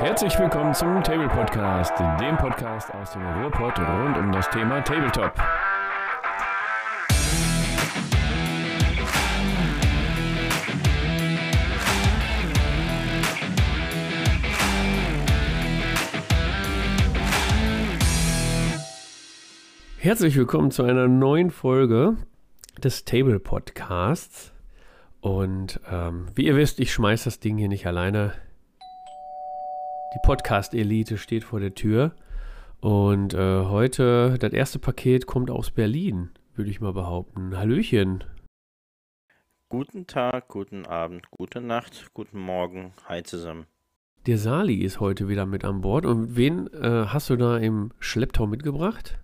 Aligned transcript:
Herzlich 0.00 0.38
willkommen 0.38 0.72
zum 0.72 1.04
Table 1.04 1.28
Podcast, 1.28 1.92
dem 1.98 2.34
Podcast 2.38 2.90
aus 2.94 3.12
dem 3.12 3.20
Ruhrpott 3.20 3.78
rund 3.78 4.16
um 4.16 4.32
das 4.32 4.48
Thema 4.48 4.80
Tabletop. 4.80 5.34
Herzlich 19.98 20.34
willkommen 20.34 20.70
zu 20.70 20.82
einer 20.82 21.08
neuen 21.08 21.50
Folge 21.50 22.16
des 22.82 23.04
Table 23.04 23.38
Podcasts. 23.38 24.54
Und 25.20 25.78
ähm, 25.92 26.28
wie 26.34 26.46
ihr 26.46 26.56
wisst, 26.56 26.80
ich 26.80 26.90
schmeiß 26.90 27.24
das 27.24 27.38
Ding 27.38 27.58
hier 27.58 27.68
nicht 27.68 27.86
alleine. 27.86 28.32
Die 30.12 30.18
Podcast-Elite 30.18 31.18
steht 31.18 31.44
vor 31.44 31.60
der 31.60 31.74
Tür. 31.74 32.16
Und 32.80 33.32
äh, 33.32 33.64
heute, 33.64 34.38
das 34.40 34.52
erste 34.52 34.80
Paket 34.80 35.26
kommt 35.26 35.50
aus 35.50 35.70
Berlin, 35.70 36.30
würde 36.54 36.70
ich 36.70 36.80
mal 36.80 36.92
behaupten. 36.92 37.56
Hallöchen. 37.56 38.24
Guten 39.68 40.08
Tag, 40.08 40.48
guten 40.48 40.84
Abend, 40.84 41.30
gute 41.30 41.60
Nacht, 41.60 42.10
guten 42.12 42.40
Morgen. 42.40 42.92
Hi 43.06 43.22
zusammen. 43.22 43.66
Der 44.26 44.36
Sali 44.36 44.82
ist 44.82 44.98
heute 44.98 45.28
wieder 45.28 45.46
mit 45.46 45.64
an 45.64 45.80
Bord. 45.80 46.04
Und 46.04 46.34
wen 46.34 46.66
äh, 46.72 47.06
hast 47.06 47.30
du 47.30 47.36
da 47.36 47.58
im 47.58 47.92
Schlepptau 48.00 48.48
mitgebracht? 48.48 49.20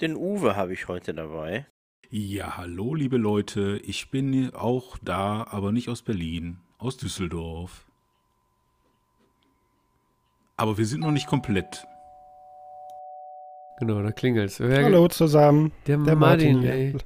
Den 0.00 0.16
Uwe 0.16 0.56
habe 0.56 0.72
ich 0.72 0.88
heute 0.88 1.12
dabei. 1.12 1.66
Ja, 2.08 2.56
hallo 2.56 2.94
liebe 2.94 3.18
Leute, 3.18 3.82
ich 3.84 4.10
bin 4.10 4.54
auch 4.54 4.96
da, 5.02 5.46
aber 5.50 5.72
nicht 5.72 5.90
aus 5.90 6.00
Berlin, 6.00 6.60
aus 6.78 6.96
Düsseldorf. 6.96 7.87
Aber 10.58 10.76
wir 10.76 10.84
sind 10.84 11.00
noch 11.00 11.10
nicht 11.10 11.26
komplett. 11.26 11.86
Genau, 13.78 14.02
da 14.02 14.12
klingelt's. 14.12 14.60
Wer 14.60 14.84
Hallo 14.84 15.08
zusammen. 15.08 15.72
Der, 15.86 15.96
der 15.96 16.16
Martin, 16.16 16.56
Martin 16.56 16.70
ey. 16.70 16.96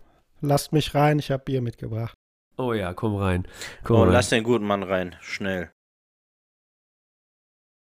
Lasst 0.41 0.72
mich 0.72 0.94
rein, 0.94 1.20
ich 1.20 1.31
habe 1.31 1.44
Bier 1.44 1.62
mitgebracht. 1.62 2.14
Oh 2.56 2.72
ja, 2.72 2.92
komm 2.94 3.14
rein. 3.14 3.47
Komm 3.84 3.97
oh, 3.97 4.03
rein. 4.03 4.12
lass 4.12 4.31
den 4.31 4.42
guten 4.42 4.64
Mann 4.64 4.83
rein, 4.83 5.14
schnell. 5.20 5.70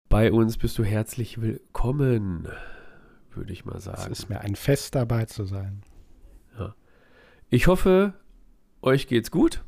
Bei 0.09 0.31
uns 0.31 0.59
bist 0.59 0.79
du 0.79 0.85
herzlich 0.85 1.41
willkommen 1.41 2.49
würde 3.37 3.53
ich 3.53 3.65
mal 3.65 3.81
sagen. 3.81 4.01
Es 4.13 4.21
ist 4.21 4.29
mir 4.29 4.41
ein 4.41 4.57
Fest 4.57 4.95
dabei 4.95 5.25
zu 5.27 5.45
sein. 5.45 5.83
Ja. 6.59 6.75
Ich 7.51 7.67
hoffe, 7.67 8.15
euch 8.83 9.07
geht's 9.07 9.31
gut. 9.31 9.65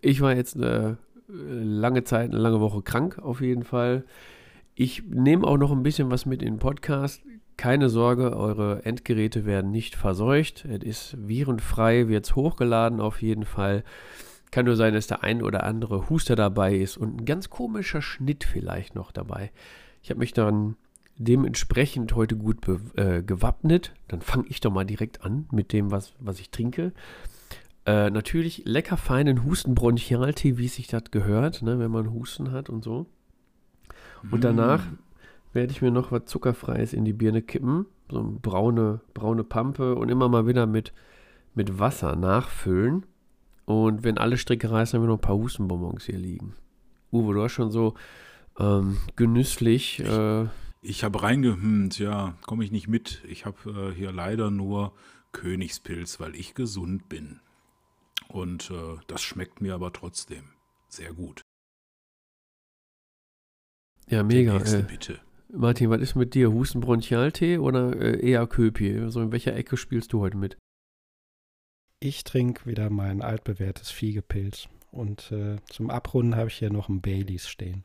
Ich 0.00 0.20
war 0.20 0.34
jetzt 0.34 0.56
eine 0.56 0.98
äh, 1.28 1.32
lange 1.32 2.04
Zeit, 2.04 2.30
eine 2.30 2.38
lange 2.38 2.60
Woche 2.60 2.82
krank 2.82 3.18
auf 3.18 3.40
jeden 3.40 3.64
Fall. 3.64 4.04
Ich 4.82 5.02
nehme 5.06 5.46
auch 5.46 5.58
noch 5.58 5.72
ein 5.72 5.82
bisschen 5.82 6.10
was 6.10 6.24
mit 6.24 6.40
in 6.40 6.54
den 6.54 6.58
Podcast. 6.58 7.20
Keine 7.58 7.90
Sorge, 7.90 8.34
eure 8.34 8.82
Endgeräte 8.86 9.44
werden 9.44 9.70
nicht 9.70 9.94
verseucht. 9.94 10.64
Es 10.64 10.82
ist 10.82 11.16
virenfrei, 11.28 12.08
wird 12.08 12.24
es 12.24 12.34
hochgeladen 12.34 12.98
auf 12.98 13.20
jeden 13.20 13.44
Fall. 13.44 13.84
Kann 14.50 14.64
nur 14.64 14.76
sein, 14.76 14.94
dass 14.94 15.06
der 15.06 15.22
ein 15.22 15.42
oder 15.42 15.64
andere 15.64 16.08
Huster 16.08 16.34
dabei 16.34 16.76
ist 16.76 16.96
und 16.96 17.20
ein 17.20 17.24
ganz 17.26 17.50
komischer 17.50 18.00
Schnitt 18.00 18.42
vielleicht 18.42 18.94
noch 18.94 19.12
dabei. 19.12 19.52
Ich 20.02 20.08
habe 20.08 20.20
mich 20.20 20.32
dann 20.32 20.76
dementsprechend 21.18 22.14
heute 22.14 22.36
gut 22.36 22.66
äh, 22.96 23.22
gewappnet. 23.22 23.92
Dann 24.08 24.22
fange 24.22 24.46
ich 24.48 24.60
doch 24.60 24.72
mal 24.72 24.86
direkt 24.86 25.22
an 25.26 25.46
mit 25.52 25.74
dem, 25.74 25.90
was, 25.90 26.14
was 26.20 26.40
ich 26.40 26.48
trinke. 26.48 26.94
Äh, 27.84 28.08
natürlich 28.08 28.62
lecker 28.64 28.96
feinen 28.96 29.44
Hustenbronchialtee, 29.44 30.56
wie 30.56 30.68
sich 30.68 30.86
das 30.86 31.10
gehört, 31.10 31.60
ne, 31.60 31.78
wenn 31.78 31.90
man 31.90 32.14
Husten 32.14 32.50
hat 32.50 32.70
und 32.70 32.82
so. 32.82 33.08
Und 34.30 34.44
danach 34.44 34.84
werde 35.52 35.72
ich 35.72 35.82
mir 35.82 35.90
noch 35.90 36.12
was 36.12 36.26
Zuckerfreies 36.26 36.92
in 36.92 37.04
die 37.04 37.12
Birne 37.12 37.42
kippen. 37.42 37.86
So 38.10 38.20
eine 38.20 38.30
braune, 38.30 39.00
braune 39.14 39.44
Pampe 39.44 39.94
und 39.94 40.08
immer 40.08 40.28
mal 40.28 40.46
wieder 40.46 40.66
mit, 40.66 40.92
mit 41.54 41.78
Wasser 41.78 42.16
nachfüllen. 42.16 43.06
Und 43.64 44.02
wenn 44.02 44.18
alle 44.18 44.36
Stricke 44.36 44.70
reißen, 44.70 44.96
haben 44.96 45.04
wir 45.04 45.08
noch 45.08 45.18
ein 45.18 45.22
paar 45.22 45.36
Hustenbonbons 45.36 46.04
hier 46.04 46.18
liegen. 46.18 46.54
Uwe, 47.12 47.34
du 47.34 47.42
hast 47.42 47.52
schon 47.52 47.70
so 47.70 47.94
ähm, 48.58 48.96
genüsslich 49.16 50.00
äh, 50.00 50.46
ich 50.82 51.04
habe 51.04 51.22
reingehümmt, 51.22 51.98
ja, 51.98 52.34
komme 52.46 52.64
ich 52.64 52.70
nicht 52.70 52.88
mit. 52.88 53.22
Ich 53.28 53.44
habe 53.44 53.90
äh, 53.92 53.94
hier 53.94 54.12
leider 54.12 54.50
nur 54.50 54.94
Königspilz, 55.32 56.20
weil 56.20 56.34
ich 56.34 56.54
gesund 56.54 57.08
bin. 57.08 57.40
Und 58.28 58.70
äh, 58.70 58.96
das 59.06 59.20
schmeckt 59.20 59.60
mir 59.60 59.74
aber 59.74 59.92
trotzdem 59.92 60.44
sehr 60.88 61.12
gut. 61.12 61.42
Ja, 64.10 64.24
mega. 64.24 64.54
Nächste, 64.54 64.80
äh, 64.80 64.82
bitte. 64.82 65.20
Martin, 65.52 65.90
was 65.90 66.00
ist 66.00 66.14
mit 66.16 66.34
dir? 66.34 66.52
Hustenbronchialtee 66.52 67.58
oder 67.58 67.96
äh, 67.96 68.28
eher 68.28 68.46
Köpi? 68.46 68.98
Also 68.98 69.22
in 69.22 69.32
welcher 69.32 69.54
Ecke 69.54 69.76
spielst 69.76 70.12
du 70.12 70.20
heute 70.20 70.36
mit? 70.36 70.58
Ich 72.00 72.24
trinke 72.24 72.66
wieder 72.66 72.90
mein 72.90 73.22
altbewährtes 73.22 73.90
Fiegepilz. 73.90 74.68
Und 74.90 75.30
äh, 75.30 75.56
zum 75.66 75.90
Abrunden 75.90 76.34
habe 76.34 76.48
ich 76.48 76.56
hier 76.56 76.70
noch 76.70 76.88
ein 76.88 77.00
Baileys 77.00 77.48
stehen. 77.48 77.84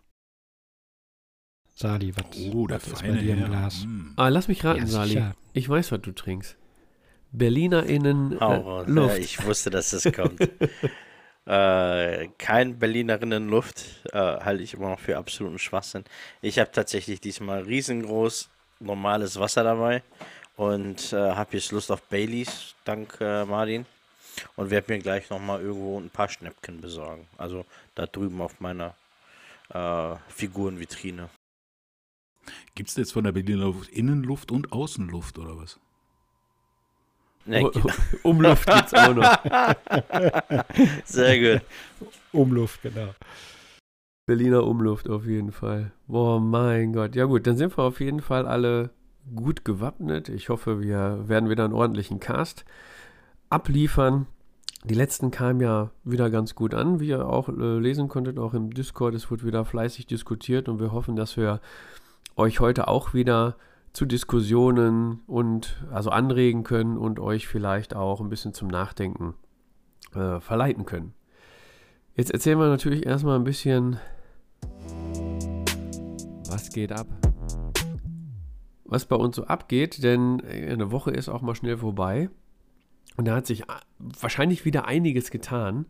Sali, 1.75 2.15
was, 2.15 2.25
oh, 2.53 2.67
was 2.69 2.87
ist 2.87 3.01
bei 3.01 3.11
dir 3.11 3.33
im 3.33 3.45
Glas? 3.45 3.83
Hm. 3.83 4.13
Ah, 4.15 4.29
lass 4.29 4.47
mich 4.47 4.63
raten, 4.63 4.79
ja, 4.79 4.87
Sali. 4.87 5.23
Ich 5.53 5.67
weiß, 5.67 5.91
was 5.91 6.01
du 6.01 6.13
trinkst. 6.13 6.57
BerlinerInnen 7.33 8.37
oh, 8.39 8.81
äh, 8.81 8.89
Luft. 8.89 9.17
Ja, 9.17 9.23
ich 9.23 9.45
wusste, 9.45 9.69
dass 9.69 9.91
das 9.91 10.11
kommt. 10.13 10.39
äh, 11.45 12.27
kein 12.37 12.79
Berlinerinnen 12.79 13.49
Luft 13.49 13.85
äh, 14.11 14.17
halte 14.17 14.63
ich 14.63 14.73
immer 14.73 14.89
noch 14.89 14.99
für 14.99 15.17
absoluten 15.17 15.59
Schwachsinn. 15.59 16.03
Ich 16.41 16.59
habe 16.59 16.71
tatsächlich 16.71 17.21
diesmal 17.21 17.61
riesengroß 17.63 18.49
normales 18.79 19.39
Wasser 19.39 19.63
dabei 19.63 20.03
und 20.57 21.13
äh, 21.13 21.15
habe 21.15 21.57
jetzt 21.57 21.71
Lust 21.71 21.91
auf 21.91 22.01
Baileys, 22.03 22.75
dank 22.83 23.19
äh, 23.21 23.45
Martin. 23.45 23.85
Und 24.57 24.69
werde 24.69 24.91
mir 24.91 24.99
gleich 24.99 25.29
nochmal 25.29 25.61
irgendwo 25.61 25.97
ein 25.97 26.09
paar 26.09 26.27
Schnäppchen 26.27 26.81
besorgen. 26.81 27.25
Also 27.37 27.65
da 27.95 28.05
drüben 28.05 28.41
auf 28.41 28.59
meiner 28.59 28.93
äh, 29.69 30.15
Figurenvitrine. 30.27 31.29
Gibt 32.75 32.89
es 32.89 32.97
jetzt 32.97 33.13
von 33.13 33.23
der 33.23 33.31
Berliner 33.31 33.63
Luft 33.63 33.89
Innenluft 33.91 34.51
und 34.51 34.73
Außenluft 34.73 35.39
oder 35.39 35.57
was? 35.57 35.79
Nee, 37.45 37.69
Umluft 38.23 38.67
gibt 38.67 38.87
es 38.87 38.93
auch 38.93 39.13
noch. 39.13 39.37
Sehr 41.05 41.59
gut. 41.59 41.65
Umluft, 42.31 42.81
genau. 42.81 43.13
Berliner 44.25 44.65
Umluft 44.65 45.07
auf 45.07 45.25
jeden 45.25 45.51
Fall. 45.51 45.91
Boah, 46.07 46.39
mein 46.39 46.93
Gott. 46.93 47.15
Ja 47.15 47.25
gut, 47.25 47.45
dann 47.45 47.57
sind 47.57 47.77
wir 47.77 47.83
auf 47.83 47.99
jeden 47.99 48.21
Fall 48.21 48.47
alle 48.47 48.89
gut 49.35 49.63
gewappnet. 49.63 50.29
Ich 50.29 50.49
hoffe, 50.49 50.81
wir 50.81 51.27
werden 51.27 51.49
wieder 51.49 51.65
einen 51.65 51.73
ordentlichen 51.73 52.19
Cast 52.19 52.65
abliefern. 53.49 54.25
Die 54.83 54.95
letzten 54.95 55.29
kamen 55.29 55.61
ja 55.61 55.91
wieder 56.03 56.29
ganz 56.31 56.55
gut 56.55 56.73
an, 56.73 56.99
wie 56.99 57.09
ihr 57.09 57.27
auch 57.27 57.49
äh, 57.49 57.79
lesen 57.79 58.07
konntet, 58.07 58.39
auch 58.39 58.53
im 58.53 58.71
Discord. 58.71 59.13
Es 59.13 59.29
wird 59.29 59.45
wieder 59.45 59.65
fleißig 59.65 60.07
diskutiert 60.07 60.67
und 60.69 60.79
wir 60.79 60.91
hoffen, 60.91 61.15
dass 61.15 61.37
wir 61.37 61.59
euch 62.35 62.59
heute 62.59 62.87
auch 62.87 63.13
wieder 63.13 63.55
zu 63.95 64.05
Diskussionen 64.05 65.21
und 65.25 65.81
also 65.89 66.09
anregen 66.09 66.63
können 66.63 66.97
und 66.97 67.17
euch 67.19 67.47
vielleicht 67.47 67.95
auch 67.95 68.19
ein 68.19 68.27
bisschen 68.27 68.53
zum 68.53 68.67
Nachdenken 68.67 69.35
äh, 70.13 70.41
verleiten 70.41 70.85
können. 70.85 71.13
Jetzt 72.13 72.31
erzählen 72.31 72.59
wir 72.59 72.67
natürlich 72.67 73.05
erstmal 73.05 73.39
ein 73.39 73.45
bisschen, 73.45 73.97
was 76.49 76.69
geht 76.71 76.91
ab. 76.91 77.07
Was 78.83 79.05
bei 79.05 79.15
uns 79.15 79.37
so 79.37 79.45
abgeht, 79.45 80.03
denn 80.03 80.41
eine 80.41 80.91
Woche 80.91 81.11
ist 81.11 81.29
auch 81.29 81.41
mal 81.41 81.55
schnell 81.55 81.77
vorbei. 81.77 82.29
Und 83.15 83.25
da 83.25 83.35
hat 83.35 83.45
sich 83.45 83.63
wahrscheinlich 83.97 84.65
wieder 84.65 84.85
einiges 84.85 85.31
getan. 85.31 85.85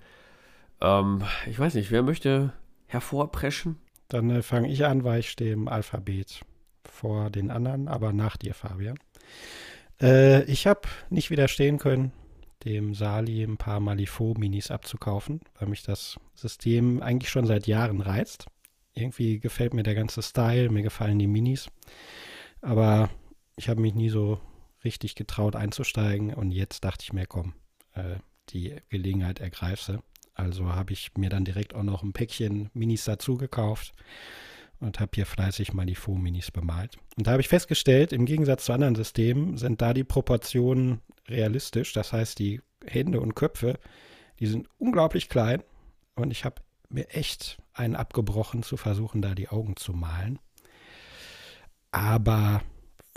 Ähm, 0.80 1.24
ich 1.48 1.58
weiß 1.58 1.74
nicht, 1.74 1.90
wer 1.90 2.04
möchte 2.04 2.54
hervorpreschen? 2.86 3.78
Dann 4.10 4.30
äh, 4.30 4.44
fange 4.44 4.70
ich 4.70 4.86
an, 4.86 5.04
weil 5.04 5.22
ich 5.22 5.32
stehe 5.32 5.54
im 5.54 5.68
Alphabet 5.68 6.46
vor 6.96 7.30
den 7.30 7.52
anderen, 7.52 7.88
aber 7.88 8.14
nach 8.14 8.38
dir, 8.38 8.54
Fabian. 8.54 8.98
Äh, 10.02 10.44
ich 10.46 10.66
habe 10.66 10.82
nicht 11.10 11.30
widerstehen 11.30 11.78
können, 11.78 12.12
dem 12.64 12.96
Sali 12.96 13.44
ein 13.44 13.58
paar 13.58 13.80
Malifaux-Minis 13.80 14.72
abzukaufen, 14.72 15.42
weil 15.60 15.70
mich 15.70 15.84
das 15.84 16.20
System 16.34 17.02
eigentlich 17.02 17.30
schon 17.30 17.46
seit 17.46 17.68
Jahren 17.68 18.02
reizt. 18.02 18.48
Irgendwie 18.94 19.40
gefällt 19.40 19.74
mir 19.74 19.84
der 19.84 19.96
ganze 19.96 20.24
Style, 20.24 20.70
mir 20.70 20.82
gefallen 20.82 21.20
die 21.20 21.28
Minis. 21.28 21.68
Aber 22.62 23.10
ich 23.56 23.70
habe 23.70 23.82
mich 23.82 23.94
nie 23.94 24.10
so 24.10 24.40
richtig 24.84 25.16
getraut 25.16 25.56
einzusteigen 25.56 26.34
und 26.34 26.52
jetzt 26.52 26.84
dachte 26.84 27.04
ich 27.04 27.14
mir, 27.14 27.28
komm, 27.28 27.54
äh, 27.94 28.16
die 28.50 28.76
Gelegenheit 28.90 29.40
ergreife. 29.40 30.02
Also 30.34 30.74
habe 30.74 30.94
ich 30.94 31.12
mir 31.18 31.30
dann 31.30 31.46
direkt 31.46 31.74
auch 31.76 31.84
noch 31.84 32.04
ein 32.04 32.14
Päckchen 32.14 32.70
Minis 32.74 33.06
dazu 33.06 33.38
gekauft 33.38 33.94
und 34.80 35.00
habe 35.00 35.12
hier 35.16 35.26
fleißig 35.26 35.74
mal 35.74 35.86
die 35.86 35.96
Faux-Minis 35.96 36.52
bemalt. 36.52 36.98
Und 37.18 37.28
da 37.28 37.32
habe 37.32 37.42
ich 37.42 37.48
festgestellt, 37.48 38.14
im 38.14 38.26
Gegensatz 38.26 38.66
zu 38.66 38.74
anderen 38.74 38.96
Systemen 38.96 39.58
sind 39.58 39.82
da 39.82 39.94
die 39.94 40.04
Proportionen 40.04 41.02
realistisch. 41.28 41.94
Das 41.94 42.14
heißt, 42.14 42.40
die 42.40 42.62
Hände 42.86 43.20
und 43.20 43.36
Köpfe, 43.36 43.80
die 44.40 44.48
sind 44.48 44.68
unglaublich 44.78 45.30
klein 45.30 45.64
und 46.16 46.32
ich 46.32 46.46
habe 46.46 46.62
mir 46.90 47.10
echt 47.10 47.58
einen 47.74 47.96
abgebrochen 47.96 48.64
zu 48.64 48.78
versuchen, 48.78 49.22
da 49.22 49.36
die 49.36 49.50
Augen 49.50 49.76
zu 49.76 49.94
malen. 49.94 50.40
Aber 51.92 52.62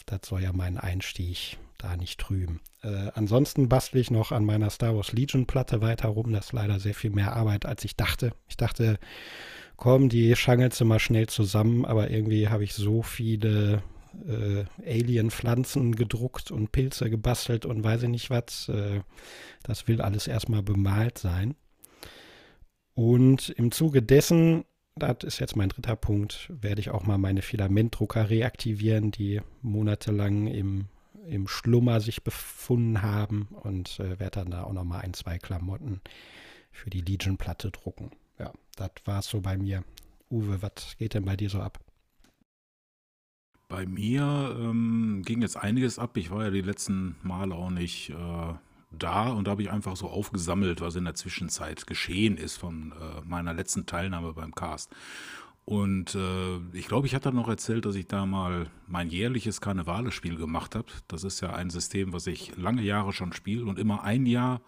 das 0.06 0.20
soll 0.24 0.42
ja 0.42 0.52
meinen 0.52 0.78
Einstieg 0.78 1.58
da 1.78 1.96
nicht 1.96 2.20
trüben. 2.20 2.60
Äh, 2.82 3.10
ansonsten 3.14 3.68
bastle 3.68 4.00
ich 4.00 4.10
noch 4.10 4.32
an 4.32 4.44
meiner 4.44 4.70
Star 4.70 4.96
Wars 4.96 5.12
Legion 5.12 5.46
Platte 5.46 5.80
weiter 5.80 6.08
rum. 6.08 6.32
Das 6.32 6.46
ist 6.46 6.52
leider 6.52 6.80
sehr 6.80 6.94
viel 6.94 7.10
mehr 7.10 7.34
Arbeit, 7.34 7.66
als 7.66 7.84
ich 7.84 7.96
dachte. 7.96 8.32
Ich 8.48 8.56
dachte, 8.56 8.98
komm, 9.78 10.10
die 10.10 10.36
schangelst 10.36 10.80
du 10.80 10.84
mal 10.84 10.98
schnell 10.98 11.28
zusammen, 11.28 11.86
aber 11.86 12.10
irgendwie 12.10 12.48
habe 12.48 12.64
ich 12.64 12.74
so 12.74 13.02
viele 13.02 13.82
äh, 14.26 14.64
Alien-Pflanzen 14.84 15.94
gedruckt 15.94 16.50
und 16.50 16.72
Pilze 16.72 17.08
gebastelt 17.08 17.64
und 17.64 17.82
weiß 17.82 18.02
ich 18.02 18.08
nicht 18.08 18.28
was. 18.28 18.68
Äh, 18.68 19.00
das 19.62 19.88
will 19.88 20.02
alles 20.02 20.26
erstmal 20.26 20.62
bemalt 20.62 21.16
sein. 21.16 21.54
Und 22.94 23.50
im 23.50 23.70
Zuge 23.70 24.02
dessen, 24.02 24.64
das 24.96 25.18
ist 25.22 25.38
jetzt 25.38 25.54
mein 25.54 25.68
dritter 25.68 25.94
Punkt, 25.94 26.52
werde 26.52 26.80
ich 26.80 26.90
auch 26.90 27.06
mal 27.06 27.18
meine 27.18 27.42
Filamentdrucker 27.42 28.28
reaktivieren, 28.28 29.12
die 29.12 29.40
monatelang 29.62 30.48
im, 30.48 30.86
im 31.28 31.46
Schlummer 31.46 32.00
sich 32.00 32.24
befunden 32.24 33.00
haben 33.02 33.48
und 33.62 34.00
äh, 34.00 34.18
werde 34.18 34.40
dann 34.40 34.50
da 34.50 34.64
auch 34.64 34.72
nochmal 34.72 35.02
ein, 35.02 35.14
zwei 35.14 35.38
Klamotten 35.38 36.00
für 36.72 36.90
die 36.90 37.00
Legion-Platte 37.00 37.70
drucken. 37.70 38.10
Das 38.78 38.92
war 39.06 39.22
so 39.22 39.40
bei 39.40 39.58
mir. 39.58 39.82
Uwe, 40.30 40.62
was 40.62 40.96
geht 40.98 41.14
denn 41.14 41.24
bei 41.24 41.36
dir 41.36 41.50
so 41.50 41.60
ab? 41.60 41.80
Bei 43.66 43.86
mir 43.86 44.56
ähm, 44.58 45.22
ging 45.24 45.42
jetzt 45.42 45.56
einiges 45.56 45.98
ab. 45.98 46.16
Ich 46.16 46.30
war 46.30 46.44
ja 46.44 46.50
die 46.50 46.62
letzten 46.62 47.16
Male 47.22 47.54
auch 47.54 47.70
nicht 47.70 48.10
äh, 48.10 48.54
da 48.92 49.30
und 49.30 49.46
da 49.46 49.50
habe 49.50 49.62
ich 49.62 49.70
einfach 49.70 49.96
so 49.96 50.08
aufgesammelt, 50.08 50.80
was 50.80 50.94
in 50.94 51.04
der 51.04 51.14
Zwischenzeit 51.14 51.86
geschehen 51.86 52.36
ist 52.36 52.56
von 52.56 52.92
äh, 52.92 53.20
meiner 53.26 53.52
letzten 53.52 53.84
Teilnahme 53.84 54.32
beim 54.32 54.54
Cast. 54.54 54.94
Und 55.64 56.14
äh, 56.14 56.58
ich 56.72 56.86
glaube, 56.86 57.08
ich 57.08 57.14
hatte 57.14 57.32
noch 57.32 57.48
erzählt, 57.48 57.84
dass 57.84 57.96
ich 57.96 58.06
da 58.06 58.26
mal 58.26 58.70
mein 58.86 59.10
jährliches 59.10 59.60
Karnevalespiel 59.60 60.36
gemacht 60.36 60.76
habe. 60.76 60.86
Das 61.08 61.24
ist 61.24 61.40
ja 61.40 61.52
ein 61.52 61.68
System, 61.68 62.12
was 62.12 62.28
ich 62.28 62.56
lange 62.56 62.82
Jahre 62.82 63.12
schon 63.12 63.32
spiele 63.32 63.66
und 63.66 63.78
immer 63.78 64.04
ein 64.04 64.24
Jahr 64.24 64.62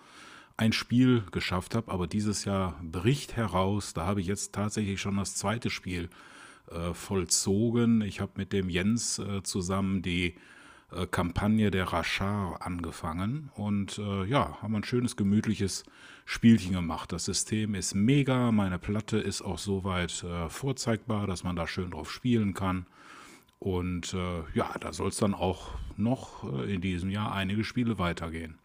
ein 0.60 0.72
Spiel 0.74 1.24
geschafft 1.32 1.74
habe. 1.74 1.90
Aber 1.90 2.06
dieses 2.06 2.44
Jahr 2.44 2.78
bricht 2.82 3.36
heraus. 3.36 3.94
Da 3.94 4.06
habe 4.06 4.20
ich 4.20 4.26
jetzt 4.26 4.54
tatsächlich 4.54 5.00
schon 5.00 5.16
das 5.16 5.34
zweite 5.34 5.70
Spiel 5.70 6.10
äh, 6.70 6.92
vollzogen. 6.92 8.02
Ich 8.02 8.20
habe 8.20 8.32
mit 8.36 8.52
dem 8.52 8.68
Jens 8.68 9.18
äh, 9.18 9.42
zusammen 9.42 10.02
die 10.02 10.34
äh, 10.92 11.06
Kampagne 11.06 11.70
der 11.70 11.84
Rachar 11.84 12.58
angefangen 12.60 13.50
und 13.54 13.98
äh, 13.98 14.24
ja, 14.26 14.60
haben 14.60 14.76
ein 14.76 14.84
schönes, 14.84 15.16
gemütliches 15.16 15.84
Spielchen 16.26 16.74
gemacht. 16.74 17.10
Das 17.10 17.24
System 17.24 17.74
ist 17.74 17.94
mega, 17.94 18.52
meine 18.52 18.78
Platte 18.78 19.18
ist 19.18 19.40
auch 19.40 19.58
soweit 19.58 20.22
äh, 20.24 20.50
vorzeigbar, 20.50 21.26
dass 21.26 21.42
man 21.42 21.56
da 21.56 21.66
schön 21.66 21.90
drauf 21.90 22.12
spielen 22.12 22.52
kann. 22.52 22.86
Und 23.58 24.12
äh, 24.12 24.42
ja, 24.54 24.74
da 24.78 24.92
soll 24.92 25.08
es 25.08 25.16
dann 25.16 25.34
auch 25.34 25.68
noch 25.96 26.44
in 26.64 26.80
diesem 26.80 27.10
Jahr 27.10 27.32
einige 27.32 27.62
Spiele 27.62 27.98
weitergehen. 27.98 28.59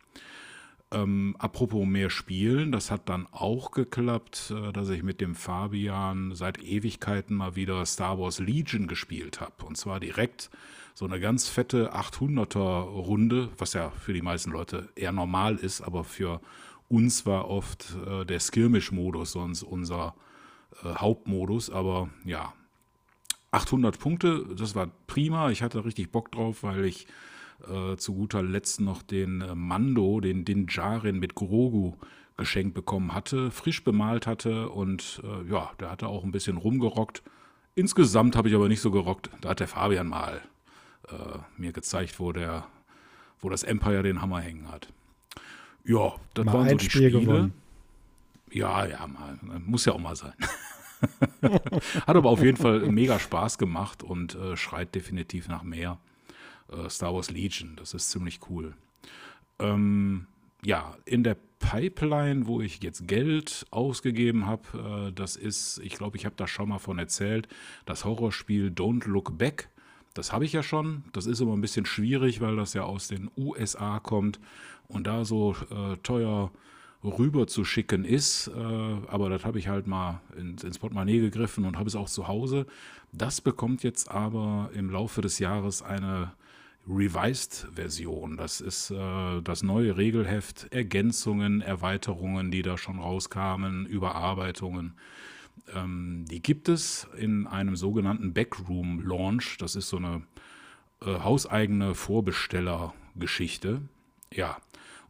Ähm, 0.92 1.36
apropos 1.40 1.86
mehr 1.86 2.10
Spielen, 2.10 2.72
das 2.72 2.92
hat 2.92 3.10
dann 3.10 3.28
auch 3.32 3.72
geklappt, 3.72 4.54
äh, 4.56 4.72
dass 4.72 4.90
ich 4.90 5.04
mit 5.04 5.20
dem 5.20 5.36
Fabian 5.36 6.36
seit 6.36 6.62
Ewigkeiten 6.64 7.36
mal 7.36 7.56
wieder 7.56 7.86
Star 7.86 8.20
Wars 8.20 8.40
Legion 8.40 8.88
gespielt 8.88 9.42
habe. 9.42 9.66
Und 9.66 9.78
zwar 9.78 10.00
direkt 10.00 10.50
so 10.94 11.06
eine 11.06 11.20
ganz 11.20 11.50
fette 11.50 11.94
800er 11.94 12.84
Runde, 12.84 13.50
was 13.58 13.74
ja 13.74 13.90
für 13.90 14.14
die 14.14 14.22
meisten 14.22 14.52
Leute 14.52 14.90
eher 14.96 15.12
normal 15.12 15.56
ist, 15.56 15.82
aber 15.82 16.04
für 16.04 16.40
uns 16.88 17.26
war 17.26 17.50
oft 17.50 17.96
äh, 18.08 18.24
der 18.24 18.40
Skirmish-Modus 18.40 19.32
sonst 19.32 19.64
unser 19.64 20.16
äh, 20.84 20.96
Hauptmodus. 20.96 21.70
Aber 21.70 22.10
ja, 22.24 22.54
800 23.52 24.00
Punkte, 24.00 24.46
das 24.56 24.76
war 24.76 24.90
prima. 25.08 25.50
Ich 25.50 25.64
hatte 25.64 25.84
richtig 25.84 26.12
Bock 26.12 26.32
drauf, 26.32 26.64
weil 26.64 26.86
ich 26.86 27.08
äh, 27.68 27.96
zu 27.98 28.14
guter 28.14 28.44
Letzt 28.44 28.82
noch 28.82 29.02
den 29.02 29.42
äh, 29.42 29.56
Mando, 29.56 30.20
den 30.20 30.46
Din 30.46 30.68
Djarin 30.68 31.20
mit 31.20 31.36
Grogu 31.36 31.94
geschenkt 32.38 32.74
bekommen 32.74 33.14
hatte, 33.14 33.50
frisch 33.52 33.84
bemalt 33.84 34.28
hatte 34.28 34.70
und 34.70 35.22
äh, 35.24 35.50
ja, 35.50 35.72
der 35.80 35.92
hatte 35.92 36.08
auch 36.08 36.24
ein 36.24 36.32
bisschen 36.32 36.58
rumgerockt. 36.58 37.24
Insgesamt 37.76 38.36
habe 38.36 38.50
ich 38.50 38.56
aber 38.56 38.68
nicht 38.68 38.82
so 38.82 38.92
gerockt. 38.92 39.30
Da 39.42 39.50
hat 39.50 39.60
der 39.60 39.68
Fabian 39.68 40.08
mal 40.08 40.42
äh, 41.10 41.40
mir 41.58 41.72
gezeigt, 41.72 42.20
wo 42.20 42.32
der, 42.32 42.68
wo 43.40 43.50
das 43.50 43.64
Empire 43.64 44.04
den 44.04 44.22
Hammer 44.22 44.42
hängen 44.42 44.70
hat. 44.70 44.90
Ja, 45.86 46.14
das 46.34 46.46
mal 46.46 46.54
waren 46.54 46.70
so 46.70 46.76
die 46.76 46.90
Spiel 46.90 47.10
Spiele. 47.10 47.26
Gewonnen. 47.26 47.54
Ja, 48.52 48.86
ja, 48.86 49.06
mal, 49.08 49.38
muss 49.66 49.86
ja 49.86 49.94
auch 49.94 50.00
mal 50.00 50.16
sein. 50.16 50.34
hat 51.42 52.16
aber 52.16 52.30
auf 52.30 52.42
jeden 52.42 52.58
Fall 52.58 52.80
mega 52.92 53.20
Spaß 53.20 53.58
gemacht 53.58 54.04
und 54.04 54.36
äh, 54.36 54.56
schreit 54.56 54.96
definitiv 54.96 55.48
nach 55.48 55.64
mehr 55.64 56.00
äh, 56.72 56.90
Star 56.90 57.14
Wars 57.14 57.32
Legion. 57.32 57.76
Das 57.76 57.94
ist 57.94 58.12
ziemlich 58.12 58.40
cool. 58.50 58.74
Ähm, 59.60 60.28
ja, 60.64 60.98
in 61.06 61.24
der 61.24 61.38
Pipeline, 61.60 62.48
wo 62.48 62.62
ich 62.62 62.82
jetzt 62.84 63.08
Geld 63.08 63.66
ausgegeben 63.72 64.46
habe, 64.46 65.10
äh, 65.10 65.12
das 65.14 65.36
ist, 65.36 65.80
ich 65.84 65.96
glaube, 65.96 66.18
ich 66.18 66.26
habe 66.26 66.36
da 66.36 66.48
schon 66.48 66.70
mal 66.70 66.80
von 66.80 67.00
erzählt, 67.00 67.48
das 67.86 68.06
Horrorspiel 68.06 68.68
Don't 68.70 69.08
Look 69.08 69.38
Back. 69.38 69.70
Das 70.14 70.32
habe 70.32 70.46
ich 70.46 70.54
ja 70.54 70.64
schon. 70.64 71.04
Das 71.14 71.26
ist 71.26 71.42
immer 71.42 71.54
ein 71.54 71.62
bisschen 71.62 71.86
schwierig, 71.86 72.40
weil 72.42 72.56
das 72.56 72.74
ja 72.74 72.84
aus 72.84 73.08
den 73.08 73.30
USA 73.38 74.00
kommt 74.00 74.40
und 74.88 75.08
da 75.08 75.26
so 75.26 75.56
äh, 75.72 75.98
teuer 76.04 76.52
rüber 77.04 77.48
zu 77.48 77.66
schicken 77.66 78.06
ist. 78.06 78.48
Äh, 78.48 78.52
aber 78.62 79.30
das 79.30 79.46
habe 79.46 79.60
ich 79.60 79.68
halt 79.68 79.88
mal 79.88 80.22
ins, 80.38 80.64
ins 80.64 80.80
Portemonnaie 80.80 81.20
gegriffen 81.20 81.66
und 81.66 81.78
habe 81.78 81.88
es 81.88 81.96
auch 81.96 82.10
zu 82.10 82.28
Hause. 82.28 82.66
Das 83.12 83.42
bekommt 83.42 83.84
jetzt 83.84 84.10
aber 84.10 84.70
im 84.74 84.90
Laufe 84.90 85.22
des 85.22 85.40
Jahres 85.40 85.82
eine 85.82 86.34
Revised-Version. 86.88 88.38
Das 88.38 88.62
ist 88.62 88.92
äh, 88.92 89.42
das 89.42 89.64
neue 89.64 89.98
Regelheft, 89.98 90.68
Ergänzungen, 90.72 91.62
Erweiterungen, 91.62 92.52
die 92.52 92.62
da 92.62 92.78
schon 92.78 93.00
rauskamen, 93.00 93.86
Überarbeitungen. 93.86 94.94
Ähm, 95.74 96.26
die 96.30 96.42
gibt 96.42 96.70
es 96.70 97.08
in 97.18 97.48
einem 97.48 97.76
sogenannten 97.76 98.34
Backroom-Launch. 98.34 99.58
Das 99.58 99.76
ist 99.76 99.90
so 99.90 99.98
eine 99.98 100.24
äh, 101.02 101.20
hauseigene 101.20 101.96
Vorbestellergeschichte. 101.96 103.82
Ja, 104.32 104.58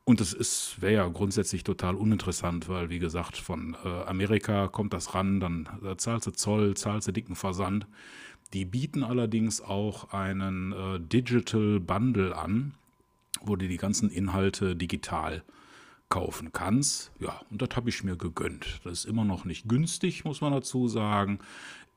und 0.05 0.21
es 0.21 0.79
wäre 0.79 0.93
ja 0.93 1.07
grundsätzlich 1.07 1.63
total 1.63 1.95
uninteressant, 1.95 2.69
weil, 2.69 2.91
wie 2.91 2.99
gesagt, 2.99 3.37
von 3.37 3.75
äh, 3.83 4.03
Amerika 4.03 4.67
kommt 4.67 4.93
das 4.93 5.15
ran, 5.15 5.39
dann 5.39 5.67
äh, 5.83 5.97
zahlst 5.97 6.27
du 6.27 6.31
Zoll, 6.31 6.77
zahlst 6.77 7.07
du 7.07 7.11
dicken 7.11 7.35
Versand. 7.35 7.87
Die 8.53 8.65
bieten 8.65 9.03
allerdings 9.03 9.61
auch 9.61 10.13
einen 10.13 10.71
äh, 10.71 10.99
Digital 10.99 11.79
Bundle 11.79 12.35
an, 12.35 12.73
wo 13.41 13.55
du 13.55 13.67
die 13.67 13.77
ganzen 13.77 14.09
Inhalte 14.09 14.75
digital 14.75 15.43
kaufen 16.09 16.53
kannst. 16.53 17.11
Ja, 17.19 17.41
und 17.49 17.61
das 17.61 17.69
habe 17.75 17.89
ich 17.89 18.03
mir 18.03 18.15
gegönnt. 18.15 18.79
Das 18.83 18.93
ist 18.93 19.05
immer 19.05 19.25
noch 19.25 19.45
nicht 19.45 19.67
günstig, 19.67 20.23
muss 20.23 20.41
man 20.41 20.53
dazu 20.53 20.87
sagen. 20.87 21.39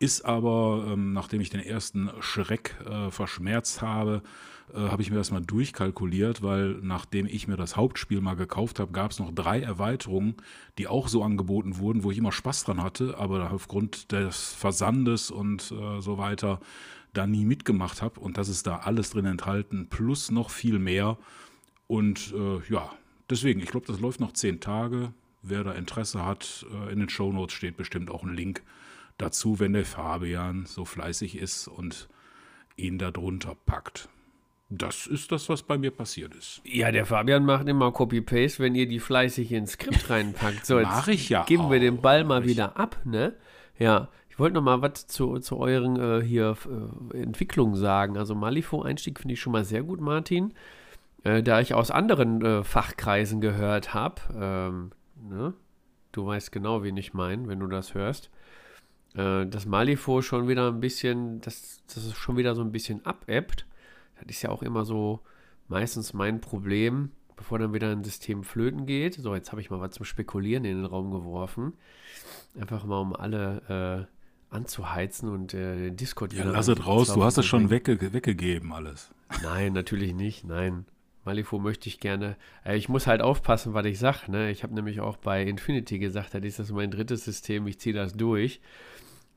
Ist 0.01 0.25
aber, 0.25 0.87
ähm, 0.89 1.13
nachdem 1.13 1.41
ich 1.41 1.51
den 1.51 1.61
ersten 1.61 2.11
Schreck 2.21 2.77
äh, 2.87 3.11
verschmerzt 3.11 3.83
habe, 3.83 4.23
äh, 4.75 4.89
habe 4.89 5.03
ich 5.03 5.11
mir 5.11 5.17
das 5.17 5.31
mal 5.31 5.41
durchkalkuliert, 5.41 6.43
weil 6.43 6.79
nachdem 6.83 7.27
ich 7.27 7.49
mir 7.49 7.57
das 7.57 7.77
Hauptspiel 7.77 8.21
mal 8.21 8.35
gekauft 8.35 8.81
habe, 8.81 8.93
gab 8.93 9.11
es 9.11 9.19
noch 9.19 9.33
drei 9.33 9.61
Erweiterungen, 9.61 10.37
die 10.79 10.87
auch 10.87 11.09
so 11.09 11.23
angeboten 11.23 11.79
wurden, 11.79 12.03
wo 12.03 12.11
ich 12.11 12.19
immer 12.19 12.33
Spaß 12.33 12.65
dran 12.65 12.83
hatte, 12.83 13.17
aber 13.19 13.51
aufgrund 13.53 14.13
des 14.13 14.53
Versandes 14.55 15.31
und 15.31 15.73
äh, 15.73 16.01
so 16.01 16.19
weiter 16.19 16.61
da 17.13 17.27
nie 17.27 17.45
mitgemacht 17.45 18.03
habe. 18.03 18.21
Und 18.21 18.39
das 18.39 18.49
ist 18.49 18.67
da 18.67 18.77
alles 18.79 19.11
drin 19.11 19.25
enthalten, 19.25 19.89
plus 19.89 20.31
noch 20.31 20.51
viel 20.51 20.79
mehr. 20.79 21.19
Und 21.87 22.33
äh, 22.35 22.61
ja, 22.73 22.91
deswegen, 23.31 23.61
ich 23.61 23.71
glaube, 23.71 23.87
das 23.87 24.01
läuft 24.01 24.21
noch 24.21 24.33
zehn 24.33 24.61
Tage. 24.61 25.13
Wer 25.43 25.65
da 25.65 25.73
Interesse 25.73 26.25
hat, 26.25 26.67
äh, 26.73 26.93
in 26.93 26.99
den 26.99 27.09
Shownotes 27.09 27.55
steht 27.55 27.77
bestimmt 27.77 28.11
auch 28.11 28.23
ein 28.23 28.35
Link 28.35 28.63
dazu, 29.17 29.59
wenn 29.59 29.73
der 29.73 29.85
Fabian 29.85 30.67
so 30.67 30.85
fleißig 30.85 31.37
ist 31.37 31.69
und 31.69 32.09
ihn 32.77 32.99
da 32.99 33.11
drunter 33.11 33.57
packt. 33.67 34.09
Das 34.71 35.07
ist 35.07 35.33
das, 35.33 35.49
was 35.49 35.63
bei 35.63 35.79
mir 35.79 35.91
passiert 35.91 36.35
ist. 36.35 36.61
Ja, 36.65 36.93
der 36.93 37.07
Fabian 37.07 37.45
macht 37.47 37.67
immer 37.69 37.91
Copy-Paste, 37.91 38.63
wenn 38.63 38.75
ihr 38.75 38.87
die 38.87 39.01
fleißig 39.01 39.51
ins 39.53 39.73
Skript 39.73 40.11
reinpackt. 40.11 40.67
So, 40.67 40.81
Mach 40.81 41.09
ich 41.09 41.31
ja 41.31 41.45
geben 41.45 41.65
auch. 41.65 41.71
wir 41.71 41.81
den 41.81 42.03
Ball 42.03 42.25
mal 42.25 42.45
wieder 42.45 42.77
ab, 42.77 42.99
ne? 43.05 43.35
Ja, 43.79 44.09
ich 44.29 44.39
wollte 44.39 44.55
noch 44.55 44.63
mal 44.63 44.83
was 44.83 45.07
zu, 45.07 45.39
zu 45.39 45.59
euren 45.59 45.99
äh, 45.99 46.23
hier 46.23 46.57
äh, 47.15 47.17
Entwicklungen 47.23 47.77
sagen. 47.77 48.19
Also 48.19 48.35
Malifaux-Einstieg 48.35 49.19
finde 49.21 49.35
ich 49.35 49.41
schon 49.41 49.53
mal 49.53 49.65
sehr 49.65 49.83
gut, 49.83 50.01
Martin. 50.01 50.53
Äh, 51.25 51.43
da 51.43 51.61
ich 51.61 51.73
aus 51.73 51.91
anderen 51.91 52.45
äh, 52.45 52.63
Fachkreisen 52.63 53.41
gehört 53.41 53.95
habe, 53.95 54.21
ähm, 54.39 54.91
ne? 55.29 55.55
du 56.13 56.27
weißt 56.27 56.53
genau, 56.53 56.83
wen 56.83 56.97
ich 56.99 57.15
meine, 57.15 57.49
wenn 57.49 57.61
du 57.61 57.69
das 57.69 57.95
hörst 57.95 58.31
äh, 59.15 59.47
dass 59.47 59.67
Malifaux 59.67 60.25
schon 60.25 60.49
wieder 60.49 60.69
ein 60.69 60.81
bisschen, 60.81 61.41
dass, 61.41 61.83
dass 61.87 62.05
es 62.05 62.15
schon 62.15 62.37
wieder 62.37 62.55
so 62.55 62.63
ein 62.63 62.73
bisschen 62.73 63.05
abebbt. 63.05 63.67
Das 64.25 64.37
ist 64.37 64.43
ja 64.43 64.51
auch 64.51 64.63
immer 64.63 64.85
so 64.85 65.21
meistens 65.69 66.13
mein 66.13 66.41
Problem 66.41 67.11
bevor 67.39 67.59
dann 67.59 67.73
wieder 67.73 67.91
ein 67.91 68.05
System 68.05 68.45
flöten 68.45 68.85
geht. 68.85 69.15
So, 69.15 69.35
jetzt 69.35 69.53
habe 69.53 69.63
ich 69.63 69.71
mal 69.71 69.81
was 69.81 69.93
zum 69.93 70.05
Spekulieren 70.05 70.65
in 70.65 70.77
den 70.77 70.85
Raum 70.85 71.11
geworfen. 71.11 71.73
Einfach 72.61 72.85
mal, 72.85 72.99
um 72.99 73.17
alle 73.17 74.09
äh, 74.51 74.55
anzuheizen 74.55 75.31
und 75.31 75.55
äh, 75.55 75.77
den 75.77 75.97
Discord 75.97 76.33
Ja, 76.33 76.45
lass 76.45 76.69
es 76.69 76.85
raus, 76.87 77.15
du 77.15 77.23
hast 77.23 77.39
es 77.39 77.47
schon 77.47 77.71
wegge 77.71 78.13
weggegeben 78.13 78.73
alles. 78.73 79.11
Nein, 79.43 79.73
natürlich 79.73 80.15
nicht, 80.15 80.45
nein. 80.45 80.85
Malifo 81.25 81.59
möchte 81.59 81.89
ich 81.89 82.01
gerne. 82.01 82.37
Äh, 82.65 82.77
ich 82.77 82.89
muss 82.89 83.07
halt 83.07 83.23
aufpassen, 83.23 83.73
was 83.73 83.87
ich 83.87 83.99
sage. 83.99 84.31
Ne? 84.31 84.51
Ich 84.51 84.63
habe 84.63 84.75
nämlich 84.75 85.01
auch 85.01 85.17
bei 85.17 85.43
Infinity 85.43 85.99
gesagt, 85.99 86.35
das 86.35 86.43
ist 86.43 86.59
das 86.59 86.73
mein 86.73 86.91
drittes 86.91 87.25
System, 87.25 87.67
ich 87.67 87.79
ziehe 87.79 87.95
das 87.95 88.15
durch. 88.15 88.61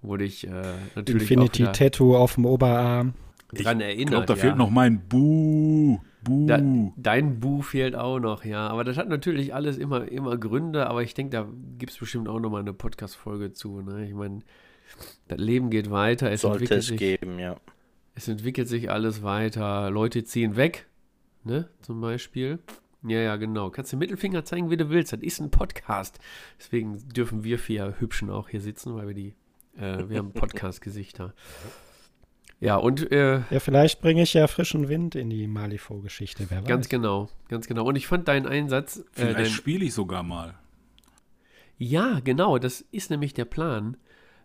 Wurde 0.02 0.24
ich 0.24 0.48
äh, 0.48 0.74
natürlich 0.96 1.30
Infinity 1.30 1.68
auch 1.68 1.74
Tattoo 1.74 2.16
auf 2.16 2.36
dem 2.36 2.46
Oberarm. 2.46 3.14
Dran 3.52 3.80
Ich 3.80 3.86
erinnert. 3.86 4.10
glaube, 4.10 4.26
da 4.28 4.34
ja. 4.34 4.40
fehlt 4.40 4.58
noch 4.58 4.70
mein 4.70 5.08
Buh. 5.08 6.00
Buh. 6.24 6.46
Da, 6.48 6.62
dein 6.98 7.40
Bu 7.40 7.62
fehlt 7.62 7.96
auch 7.96 8.20
noch, 8.20 8.46
ja. 8.46 8.68
Aber 8.68 8.84
das 8.84 8.98
hat 8.98 9.10
natürlich 9.10 9.54
alles 9.56 9.78
immer, 9.78 10.08
immer 10.08 10.38
Gründe, 10.38 10.88
aber 10.88 11.02
ich 11.02 11.14
denke, 11.14 11.32
da 11.32 11.48
gibt 11.80 11.92
es 11.92 11.98
bestimmt 11.98 12.28
auch 12.30 12.40
noch 12.40 12.52
mal 12.52 12.60
eine 12.60 12.74
Podcast-Folge 12.74 13.54
zu. 13.54 13.82
Ne? 13.82 14.08
Ich 14.08 14.14
meine, 14.14 14.42
das 15.28 15.40
Leben 15.40 15.70
geht 15.70 15.90
weiter, 15.90 16.30
es 16.32 16.42
Sollte 16.42 16.58
entwickelt, 16.66 16.80
es 16.80 16.88
sich, 16.88 16.98
geben, 17.00 17.40
ja. 17.40 17.56
es 18.14 18.28
entwickelt 18.28 18.68
sich 18.68 18.92
alles 18.92 19.24
weiter. 19.24 19.90
Leute 19.90 20.24
ziehen 20.24 20.56
weg, 20.56 20.88
ne, 21.44 21.70
zum 21.82 22.02
Beispiel. 22.02 22.60
Ja, 23.04 23.18
ja, 23.20 23.36
genau. 23.38 23.72
Kannst 23.72 23.92
den 23.92 23.98
Mittelfinger 24.00 24.46
zeigen, 24.46 24.70
wie 24.70 24.78
du 24.78 24.92
willst. 24.92 25.12
Das 25.12 25.22
ist 25.22 25.40
ein 25.40 25.50
Podcast. 25.50 26.20
Deswegen 26.60 27.00
dürfen 27.10 27.44
wir 27.44 27.58
vier 27.58 27.96
Hübschen 28.00 28.30
auch 28.30 28.48
hier 28.50 28.62
sitzen, 28.62 28.96
weil 28.96 29.08
wir 29.08 29.16
die, 29.16 29.34
äh, 29.76 30.08
wir 30.08 30.20
haben 30.20 30.34
Podcast-Gesichter. 30.34 31.34
Ja, 32.62 32.76
und 32.76 33.12
äh, 33.12 33.42
Ja, 33.50 33.60
vielleicht 33.60 34.02
bringe 34.02 34.22
ich 34.22 34.36
ja 34.36 34.48
frischen 34.48 34.88
Wind 34.88 35.16
in 35.16 35.32
die 35.32 35.48
Malifaux-Geschichte, 35.48 36.46
wer 36.50 36.62
ganz 36.62 36.86
weiß. 36.86 36.90
genau, 36.90 37.28
ganz 37.50 37.68
genau. 37.68 37.86
Und 37.86 37.96
ich 37.96 38.06
fand 38.06 38.28
deinen 38.28 38.46
Einsatz, 38.46 38.98
äh, 38.98 39.04
Vielleicht 39.14 39.40
dein, 39.40 39.46
spiele 39.48 39.86
ich 39.86 39.96
sogar 39.96 40.22
mal. 40.22 40.54
Ja, 41.80 42.20
genau, 42.24 42.60
das 42.60 42.82
ist 42.92 43.10
nämlich 43.10 43.34
der 43.34 43.46
Plan, 43.46 43.98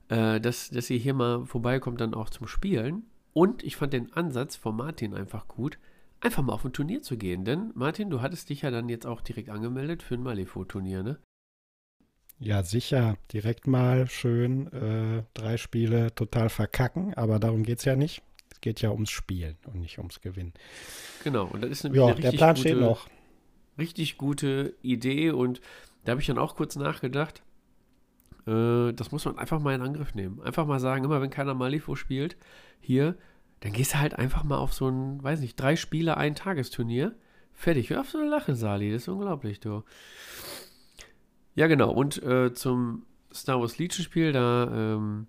äh, 0.09 0.41
dass, 0.41 0.71
dass 0.71 0.89
ihr 0.89 0.97
hier 0.97 1.13
mal 1.13 1.45
vorbeikommt, 1.45 2.01
dann 2.01 2.15
auch 2.15 2.31
zum 2.31 2.47
Spielen. 2.49 3.05
Und 3.35 3.63
ich 3.63 3.77
fand 3.77 3.93
den 3.93 4.11
Ansatz 4.15 4.57
von 4.57 4.75
Martin 4.75 5.13
einfach 5.13 5.47
gut, 5.47 5.79
einfach 6.21 6.43
mal 6.43 6.55
auf 6.55 6.65
ein 6.65 6.73
Turnier 6.73 7.03
zu 7.03 7.19
gehen. 7.19 7.45
Denn, 7.45 7.71
Martin, 7.75 8.09
du 8.09 8.23
hattest 8.23 8.49
dich 8.49 8.63
ja 8.63 8.71
dann 8.71 8.89
jetzt 8.89 9.07
auch 9.07 9.21
direkt 9.21 9.51
angemeldet 9.51 10.03
für 10.03 10.15
ein 10.15 10.23
Malifaux-Turnier, 10.23 11.03
ne? 11.03 11.19
Ja, 12.38 12.62
sicher. 12.62 13.16
Direkt 13.33 13.66
mal 13.66 14.09
schön 14.09 14.71
äh, 14.73 15.23
drei 15.35 15.57
Spiele 15.57 16.14
total 16.14 16.49
verkacken, 16.50 17.14
aber 17.14 17.38
darum 17.38 17.62
geht 17.62 17.78
es 17.78 17.85
ja 17.85 17.97
nicht. 17.97 18.23
Es 18.52 18.61
geht 18.61 18.81
ja 18.83 18.90
ums 18.90 19.11
Spielen 19.11 19.57
und 19.66 19.81
nicht 19.81 19.99
ums 19.99 20.21
Gewinnen. 20.21 20.52
Genau, 21.19 21.47
und 21.47 21.62
das 21.62 21.71
ist 21.71 21.85
nämlich 21.85 22.02
Ja, 22.02 22.07
eine 22.07 22.21
der 22.21 22.33
richtig 22.33 22.38
Plan 22.38 22.57
gute, 22.57 22.61
steht 22.61 22.78
noch. 22.78 23.09
richtig 23.78 24.19
gute 24.19 24.75
Idee. 24.83 25.31
Und 25.31 25.61
da 26.05 26.12
habe 26.12 26.21
ich 26.21 26.26
dann 26.26 26.38
auch 26.38 26.57
kurz 26.57 26.76
nachgedacht, 26.76 27.43
äh, 28.47 28.93
das 28.93 29.12
muss 29.12 29.25
man 29.25 29.38
einfach 29.38 29.61
mal 29.61 29.75
in 29.75 29.83
Angriff 29.83 30.14
nehmen. 30.14 30.40
Einfach 30.43 30.66
mal 30.66 30.81
sagen, 30.81 31.05
immer 31.05 31.21
wenn 31.21 31.31
keiner 31.31 31.55
Malifaux 31.55 31.97
spielt, 31.99 32.37
hier, 32.81 33.16
dann 33.61 33.73
gehst 33.73 33.95
du 33.95 33.99
halt 33.99 34.14
einfach 34.19 34.45
mal 34.45 34.59
auf 34.59 34.73
so 34.75 34.88
ein, 34.88 35.23
weiß 35.23 35.40
nicht, 35.40 35.57
drei 35.61 35.76
Spiele, 35.76 36.16
ein 36.16 36.35
Tagesturnier. 36.35 37.14
Fertig. 37.55 37.90
Hör 37.90 38.02
auf 38.02 38.11
so 38.11 38.19
eine 38.19 38.28
Lache, 38.28 38.55
Sali. 38.55 38.93
Das 38.93 39.02
ist 39.02 39.09
unglaublich, 39.09 39.61
du. 39.61 39.83
Ja, 41.57 41.67
genau. 41.67 41.91
Und 41.91 42.23
äh, 42.23 42.53
zum 42.53 43.07
Star 43.33 43.61
Wars 43.61 43.79
Legion-Spiel, 43.79 44.33
da 44.33 44.95
ähm, 44.95 45.27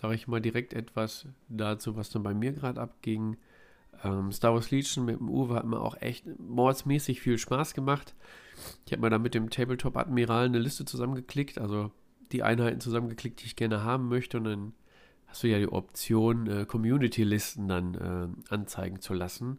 sage 0.00 0.14
ich 0.14 0.28
mal 0.28 0.40
direkt 0.40 0.74
etwas 0.74 1.26
dazu, 1.48 1.96
was 1.96 2.10
dann 2.10 2.22
bei 2.22 2.34
mir 2.34 2.52
gerade 2.52 2.80
abging. 2.80 3.36
Ähm, 4.04 4.30
Star 4.30 4.54
Wars 4.54 4.70
Legion 4.70 5.06
mit 5.06 5.18
dem 5.18 5.28
Uwe 5.28 5.54
hat 5.54 5.64
mir 5.64 5.80
auch 5.80 6.00
echt 6.00 6.26
mordsmäßig 6.38 7.20
viel 7.20 7.38
Spaß 7.38 7.74
gemacht. 7.74 8.14
Ich 8.86 8.92
habe 8.92 9.02
mir 9.02 9.10
da 9.10 9.18
mit 9.18 9.34
dem 9.34 9.50
Tabletop 9.50 9.96
Admiral 9.96 10.44
eine 10.44 10.58
Liste 10.58 10.84
zusammengeklickt, 10.84 11.58
also 11.58 11.90
die 12.30 12.42
Einheiten 12.42 12.80
zusammengeklickt, 12.80 13.40
die 13.40 13.46
ich 13.46 13.56
gerne 13.56 13.82
haben 13.82 14.08
möchte. 14.08 14.36
Und 14.36 14.44
dann 14.44 14.72
hast 15.26 15.42
du 15.42 15.48
ja 15.48 15.58
die 15.58 15.72
Option, 15.72 16.46
äh, 16.48 16.66
Community-Listen 16.66 17.66
dann 17.66 17.94
äh, 17.94 18.52
anzeigen 18.54 19.00
zu 19.00 19.14
lassen. 19.14 19.58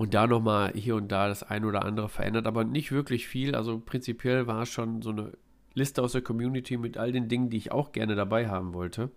Und 0.00 0.14
da 0.14 0.26
nochmal 0.26 0.72
hier 0.74 0.96
und 0.96 1.12
da 1.12 1.28
das 1.28 1.42
ein 1.42 1.62
oder 1.62 1.84
andere 1.84 2.08
verändert, 2.08 2.46
aber 2.46 2.64
nicht 2.64 2.90
wirklich 2.90 3.28
viel. 3.28 3.54
Also 3.54 3.82
prinzipiell 3.84 4.46
war 4.46 4.62
es 4.62 4.70
schon 4.70 5.02
so 5.02 5.10
eine 5.10 5.32
Liste 5.74 6.02
aus 6.02 6.12
der 6.12 6.22
Community 6.22 6.78
mit 6.78 6.96
all 6.96 7.12
den 7.12 7.28
Dingen, 7.28 7.50
die 7.50 7.58
ich 7.58 7.70
auch 7.70 7.92
gerne 7.92 8.14
dabei 8.14 8.48
haben 8.48 8.72
wollte. 8.72 9.10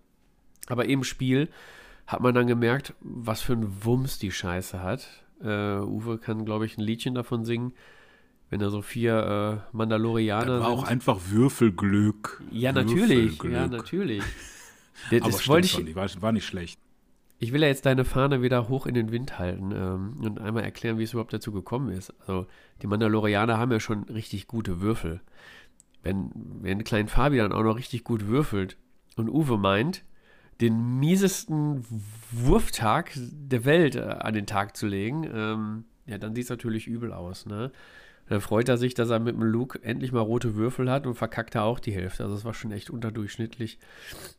Aber 0.66 0.84
im 0.84 1.02
Spiel 1.02 1.48
hat 2.06 2.20
man 2.20 2.34
dann 2.34 2.46
gemerkt, 2.46 2.92
was 3.00 3.40
für 3.40 3.54
ein 3.54 3.82
Wumms 3.82 4.18
die 4.18 4.30
Scheiße 4.30 4.82
hat. 4.82 5.08
Äh, 5.40 5.78
Uwe 5.78 6.18
kann, 6.18 6.44
glaube 6.44 6.66
ich, 6.66 6.76
ein 6.76 6.82
Liedchen 6.82 7.14
davon 7.14 7.46
singen, 7.46 7.72
wenn 8.50 8.60
da 8.60 8.68
so 8.68 8.82
vier 8.82 9.62
äh, 9.72 9.74
Mandalorianer 9.74 10.58
Das 10.58 10.60
war 10.64 10.68
auch 10.68 10.80
sind. 10.80 10.88
einfach 10.90 11.18
Würfelglück. 11.30 12.42
Ja, 12.50 12.72
natürlich. 12.72 13.40
Würfelglück. 13.40 13.52
Ja, 13.54 13.68
natürlich. 13.68 14.22
Das, 15.10 15.22
das 15.22 15.48
wollte 15.48 15.66
ich, 15.66 15.84
die 15.84 15.96
war, 15.96 16.08
war 16.20 16.30
nicht 16.30 16.46
schlecht. 16.46 16.78
Ich 17.44 17.52
will 17.52 17.62
ja 17.62 17.68
jetzt 17.68 17.84
deine 17.84 18.04
Fahne 18.04 18.40
wieder 18.42 18.68
hoch 18.68 18.86
in 18.86 18.94
den 18.94 19.12
Wind 19.12 19.38
halten 19.38 19.70
ähm, 19.72 20.16
und 20.24 20.40
einmal 20.40 20.64
erklären, 20.64 20.98
wie 20.98 21.02
es 21.02 21.12
überhaupt 21.12 21.34
dazu 21.34 21.52
gekommen 21.52 21.90
ist. 21.90 22.12
Also, 22.20 22.46
die 22.80 22.86
Mandalorianer 22.86 23.58
haben 23.58 23.70
ja 23.70 23.80
schon 23.80 24.04
richtig 24.04 24.46
gute 24.46 24.80
Würfel. 24.80 25.20
Wenn, 26.02 26.30
wenn 26.34 26.84
Klein 26.84 27.08
Fabi 27.08 27.36
dann 27.36 27.52
auch 27.52 27.62
noch 27.62 27.76
richtig 27.76 28.02
gut 28.02 28.26
würfelt 28.26 28.78
und 29.16 29.28
Uwe 29.28 29.58
meint, 29.58 30.04
den 30.60 30.98
miesesten 30.98 31.84
Wurftag 32.30 33.12
der 33.14 33.64
Welt 33.66 33.96
äh, 33.96 34.00
an 34.00 34.32
den 34.32 34.46
Tag 34.46 34.76
zu 34.76 34.86
legen, 34.86 35.24
ähm, 35.30 35.84
ja, 36.06 36.16
dann 36.16 36.34
sieht 36.34 36.44
es 36.44 36.50
natürlich 36.50 36.86
übel 36.86 37.12
aus, 37.12 37.46
ne? 37.46 37.72
Dann 38.28 38.40
freut 38.40 38.68
er 38.68 38.78
sich, 38.78 38.94
dass 38.94 39.10
er 39.10 39.18
mit 39.18 39.34
dem 39.34 39.42
Luke 39.42 39.82
endlich 39.82 40.10
mal 40.10 40.20
rote 40.20 40.54
Würfel 40.54 40.90
hat 40.90 41.06
und 41.06 41.14
verkackt 41.14 41.54
er 41.54 41.64
auch 41.64 41.78
die 41.78 41.92
Hälfte. 41.92 42.22
Also, 42.22 42.34
das 42.34 42.44
war 42.44 42.54
schon 42.54 42.72
echt 42.72 42.88
unterdurchschnittlich. 42.88 43.78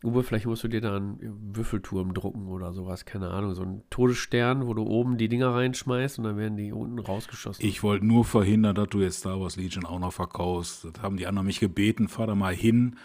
Uwe, 0.04 0.24
vielleicht 0.24 0.48
musst 0.48 0.63
du 0.63 0.68
dir 0.68 0.82
da 0.82 0.96
einen 0.96 1.20
Würfelturm 1.54 2.13
drucken 2.13 2.48
oder 2.48 2.74
sowas, 2.74 3.06
keine 3.06 3.30
Ahnung. 3.30 3.54
So 3.54 3.62
einen 3.62 3.84
Todesstern, 3.92 4.65
wo 4.65 4.74
du 4.74 4.84
oben 4.84 5.18
die 5.18 5.30
Dinger 5.30 5.54
reinschmeißt 5.54 6.18
und 6.18 6.24
dann 6.24 6.38
werden 6.38 6.58
die 6.58 6.72
unten 6.72 6.98
rausgeschossen. 6.98 7.63
Ich 7.63 7.84
wollte 7.84 8.06
nur 8.06 8.25
verhindern, 8.25 8.75
dass 8.75 8.89
du 8.89 9.01
jetzt 9.01 9.20
Star 9.20 9.39
Wars 9.39 9.56
Legion 9.56 9.86
auch 9.86 10.00
noch 10.00 10.13
verkaufst. 10.13 10.86
Das 10.86 11.04
haben 11.04 11.18
die 11.18 11.27
anderen 11.27 11.46
mich 11.46 11.60
gebeten, 11.60 12.08
fahr 12.08 12.25
da 12.27 12.34
mal 12.36 12.56
hin, 12.56 12.96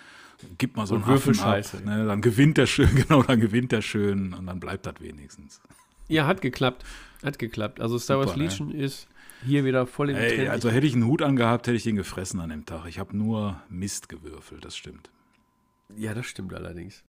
gib 0.57 0.77
mal 0.77 0.87
so 0.87 0.95
einen 0.95 1.07
Würfelscheiße. 1.07 1.79
ab. 1.79 1.85
Ne, 1.85 2.07
dann 2.07 2.23
gewinnt 2.23 2.57
der 2.57 2.67
schön, 2.67 2.95
genau, 2.95 3.23
dann 3.23 3.41
gewinnt 3.41 3.73
der 3.73 3.83
schön 3.83 4.33
und 4.33 4.47
dann 4.47 4.61
bleibt 4.61 4.87
das 4.87 4.95
wenigstens. 5.01 5.61
Ja, 6.09 6.27
hat 6.27 6.41
geklappt. 6.41 6.85
Hat 7.23 7.39
geklappt. 7.39 7.81
Also 7.81 7.99
Star 7.99 8.19
Wars 8.19 8.31
Super, 8.31 8.39
ne? 8.39 8.45
Legion 8.49 8.71
ist 8.73 9.07
hier 9.45 9.65
wieder 9.65 9.87
voll 9.87 10.11
im 10.11 10.17
Ey, 10.17 10.37
Trend. 10.37 10.51
also 10.51 10.71
hätte 10.71 10.87
ich 10.87 10.95
einen 10.95 11.07
Hut 11.07 11.23
angehabt, 11.23 11.67
hätte 11.67 11.77
ich 11.77 11.83
den 11.85 11.97
gefressen 11.97 12.41
an 12.41 12.51
dem 12.51 12.67
Tag. 12.67 12.87
Ich 12.87 12.99
habe 12.99 13.17
nur 13.17 13.63
Mist 13.69 14.09
gewürfelt, 14.09 14.65
das 14.65 14.77
stimmt. 14.77 15.11
ja, 15.97 16.15
das 16.15 16.27
stimmt 16.27 16.55
allerdings. 16.55 17.05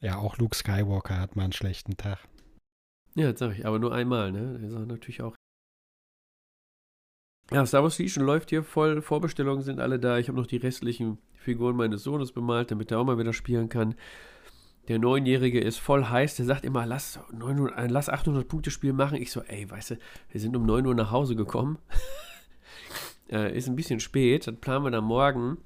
Ja, 0.00 0.16
auch 0.16 0.38
Luke 0.38 0.56
Skywalker 0.56 1.18
hat 1.18 1.36
mal 1.36 1.44
einen 1.44 1.52
schlechten 1.52 1.96
Tag. 1.96 2.18
Ja, 3.14 3.30
das 3.32 3.38
sag 3.40 3.58
ich, 3.58 3.66
aber 3.66 3.78
nur 3.78 3.92
einmal, 3.94 4.32
ne? 4.32 4.58
Das 4.60 4.72
ist 4.72 4.86
natürlich 4.86 5.20
auch. 5.22 5.34
Ja, 7.52 7.66
Star 7.66 7.82
Wars 7.82 7.98
Legion 7.98 8.24
läuft 8.24 8.50
hier 8.50 8.62
voll. 8.62 9.02
Vorbestellungen 9.02 9.62
sind 9.62 9.80
alle 9.80 9.98
da. 9.98 10.18
Ich 10.18 10.28
habe 10.28 10.38
noch 10.38 10.46
die 10.46 10.58
restlichen 10.58 11.18
Figuren 11.34 11.74
meines 11.76 12.04
Sohnes 12.04 12.30
bemalt, 12.32 12.70
damit 12.70 12.92
er 12.92 13.00
auch 13.00 13.04
mal 13.04 13.18
wieder 13.18 13.32
spielen 13.32 13.68
kann. 13.68 13.96
Der 14.88 14.98
Neunjährige 14.98 15.60
ist 15.60 15.78
voll 15.78 16.06
heiß. 16.06 16.36
Der 16.36 16.46
sagt 16.46 16.64
immer, 16.64 16.86
lass, 16.86 17.18
900, 17.32 17.76
ein 17.76 17.90
lass 17.90 18.08
800 18.08 18.48
Punkte 18.48 18.70
Spiel 18.70 18.92
machen. 18.92 19.20
Ich 19.20 19.30
so, 19.30 19.42
ey, 19.42 19.70
weißt 19.70 19.92
du, 19.92 19.98
wir 20.30 20.40
sind 20.40 20.56
um 20.56 20.64
9 20.66 20.86
Uhr 20.86 20.94
nach 20.94 21.10
Hause 21.10 21.36
gekommen. 21.36 21.78
äh, 23.30 23.56
ist 23.56 23.68
ein 23.68 23.76
bisschen 23.76 24.00
spät. 24.00 24.46
Das 24.46 24.56
planen 24.56 24.84
wir 24.84 24.90
dann 24.90 25.04
morgen. 25.04 25.58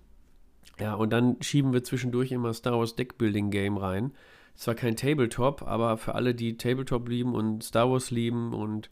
Ja, 0.78 0.94
und 0.94 1.10
dann 1.12 1.40
schieben 1.40 1.72
wir 1.72 1.84
zwischendurch 1.84 2.32
immer 2.32 2.52
Star 2.52 2.78
Wars 2.78 2.96
Deckbuilding 2.96 3.50
Game 3.50 3.76
rein. 3.76 4.12
Zwar 4.56 4.74
kein 4.74 4.96
Tabletop, 4.96 5.62
aber 5.62 5.96
für 5.96 6.14
alle, 6.14 6.34
die 6.34 6.56
Tabletop 6.56 7.08
lieben 7.08 7.34
und 7.34 7.62
Star 7.62 7.90
Wars 7.90 8.10
lieben 8.10 8.52
und 8.52 8.90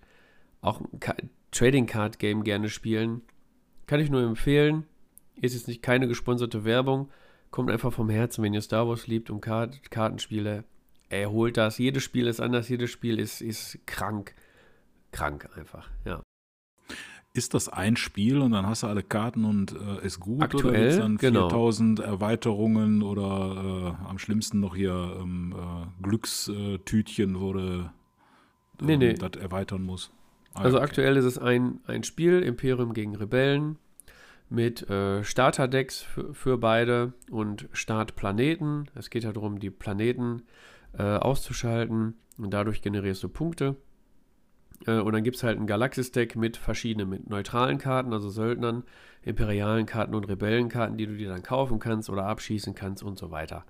auch 0.60 0.80
ein 0.80 1.30
Trading 1.50 1.86
Card 1.86 2.18
Game 2.18 2.44
gerne 2.44 2.68
spielen, 2.68 3.22
kann 3.86 4.00
ich 4.00 4.10
nur 4.10 4.22
empfehlen. 4.22 4.86
Ist 5.40 5.54
jetzt 5.54 5.68
nicht 5.68 5.82
keine 5.82 6.08
gesponserte 6.08 6.64
Werbung. 6.64 7.10
Kommt 7.52 7.70
einfach 7.70 7.92
vom 7.92 8.08
Herzen, 8.10 8.42
wenn 8.42 8.54
ihr 8.54 8.62
Star 8.62 8.88
Wars 8.88 9.06
liebt 9.06 9.30
und 9.30 9.40
Kart 9.40 9.78
Kartenspiele. 9.90 10.64
Ey, 11.10 11.26
holt 11.26 11.56
das. 11.58 11.78
Jedes 11.78 12.02
Spiel 12.02 12.26
ist 12.26 12.40
anders, 12.40 12.68
jedes 12.68 12.90
Spiel 12.90 13.20
ist, 13.20 13.40
ist 13.42 13.78
krank. 13.86 14.34
Krank 15.12 15.48
einfach, 15.56 15.88
ja. 16.04 16.22
Ist 17.34 17.54
das 17.54 17.68
ein 17.68 17.96
Spiel 17.96 18.40
und 18.40 18.52
dann 18.52 18.66
hast 18.66 18.82
du 18.82 18.86
alle 18.88 19.02
Karten 19.02 19.44
und 19.44 19.72
äh, 19.72 20.04
ist 20.06 20.20
gut? 20.20 20.36
oder 20.38 20.44
Aktuell, 20.44 20.80
gibt's 20.82 20.96
dann 20.98 21.16
genau. 21.18 21.48
4000 21.50 22.00
Erweiterungen 22.00 23.02
oder 23.02 23.96
äh, 24.02 24.08
am 24.08 24.18
schlimmsten 24.18 24.60
noch 24.60 24.74
hier 24.74 25.16
ähm, 25.20 25.54
äh, 25.56 26.02
Glückstütchen, 26.02 27.40
wo 27.40 27.52
du 27.52 27.90
Nee, 28.80 28.96
nee. 28.96 29.14
das 29.14 29.32
erweitern 29.40 29.82
muss? 29.82 30.10
Ah, 30.54 30.62
Also 30.62 30.78
okay. 30.78 30.84
aktuell 30.84 31.16
ist 31.16 31.24
es 31.24 31.38
ein, 31.38 31.80
ein 31.86 32.02
Spiel, 32.04 32.40
Imperium 32.40 32.94
gegen 32.94 33.14
Rebellen, 33.14 33.78
mit 34.52 34.88
äh, 34.90 35.24
Starterdecks 35.24 36.06
für, 36.32 36.58
beide 36.58 37.14
und 37.30 37.68
Startplaneten. 37.72 38.90
Es 38.94 39.08
geht 39.08 39.24
ja 39.24 39.32
darum, 39.32 39.58
die 39.58 39.70
Planeten 39.70 40.42
äh, 40.96 41.02
auszuschalten 41.02 42.14
und 42.36 42.52
dadurch 42.52 42.82
generierst 42.82 43.22
du 43.22 43.28
Punkte. 43.28 43.76
Äh, 44.86 44.98
und 44.98 45.12
dann 45.14 45.24
gibt 45.24 45.36
es 45.36 45.42
halt 45.42 45.58
ein 45.58 45.66
Galaxis-Deck 45.66 46.36
mit 46.36 46.58
verschiedenen, 46.58 47.08
mit 47.08 47.30
neutralen 47.30 47.78
Karten, 47.78 48.12
also 48.12 48.28
Söldnern, 48.28 48.84
imperialen 49.22 49.86
Karten 49.86 50.14
und 50.14 50.24
Rebellenkarten, 50.28 50.98
die 50.98 51.06
du 51.06 51.16
dir 51.16 51.30
dann 51.30 51.42
kaufen 51.42 51.78
kannst 51.78 52.10
oder 52.10 52.26
abschießen 52.26 52.74
kannst 52.74 53.02
und 53.02 53.18
so 53.18 53.30
weiter. 53.30 53.64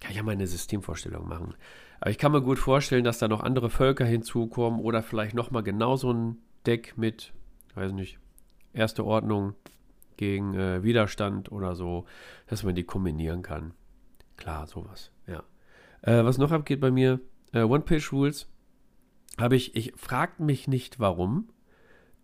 Kann 0.00 0.10
ich 0.10 0.16
ja 0.16 0.24
mal 0.24 0.32
eine 0.32 0.48
Systemvorstellung 0.48 1.28
machen. 1.28 1.54
Aber 2.00 2.10
ich 2.10 2.18
kann 2.18 2.32
mir 2.32 2.42
gut 2.42 2.58
vorstellen, 2.58 3.04
dass 3.04 3.18
da 3.20 3.28
noch 3.28 3.44
andere 3.44 3.70
Völker 3.70 4.04
hinzukommen 4.04 4.80
oder 4.80 5.04
vielleicht 5.04 5.36
nochmal 5.36 5.62
genau 5.62 5.94
so 5.94 6.12
ein 6.12 6.38
Deck 6.66 6.94
mit, 6.98 7.32
weiß 7.76 7.92
nicht, 7.92 8.18
erste 8.72 9.04
Ordnung 9.04 9.54
gegen 10.22 10.54
äh, 10.54 10.84
Widerstand 10.84 11.50
oder 11.50 11.74
so, 11.74 12.06
dass 12.46 12.62
man 12.62 12.76
die 12.76 12.84
kombinieren 12.84 13.42
kann. 13.42 13.74
Klar, 14.36 14.68
sowas, 14.68 15.10
ja. 15.26 15.42
Äh, 16.02 16.24
was 16.24 16.38
noch 16.38 16.52
abgeht 16.52 16.80
bei 16.80 16.92
mir, 16.92 17.20
äh, 17.52 17.62
One-Page-Rules 17.62 18.48
habe 19.40 19.56
ich, 19.56 19.74
ich 19.74 19.94
fragt 19.96 20.38
mich 20.38 20.68
nicht 20.68 21.00
warum. 21.00 21.48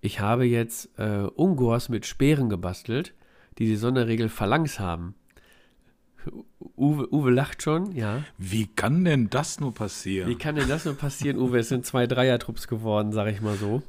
Ich 0.01 0.21
habe 0.21 0.45
jetzt 0.45 0.97
äh, 0.97 1.27
Ungors 1.35 1.89
mit 1.89 2.07
Speeren 2.07 2.49
gebastelt, 2.49 3.15
die 3.59 3.67
die 3.67 3.77
Sonderregel 3.77 4.29
Phalanx 4.29 4.79
haben. 4.79 5.17
Uwe, 6.77 7.13
Uwe 7.13 7.31
lacht 7.31 7.63
schon, 7.63 7.91
ja. 7.93 8.23
Wie 8.37 8.67
kann 8.67 9.05
denn 9.05 9.29
das 9.29 9.59
nur 9.59 9.75
passieren? 9.75 10.29
Wie 10.29 10.37
kann 10.37 10.55
denn 10.55 10.69
das 10.69 10.85
nur 10.85 10.95
passieren, 10.95 11.39
Uwe? 11.39 11.59
Es 11.59 11.69
sind 11.69 11.85
zwei 11.85 12.07
Dreiertrupps 12.07 12.69
geworden, 12.69 13.11
sag 13.11 13.29
ich 13.33 13.41
mal 13.41 13.57
so. 13.57 13.83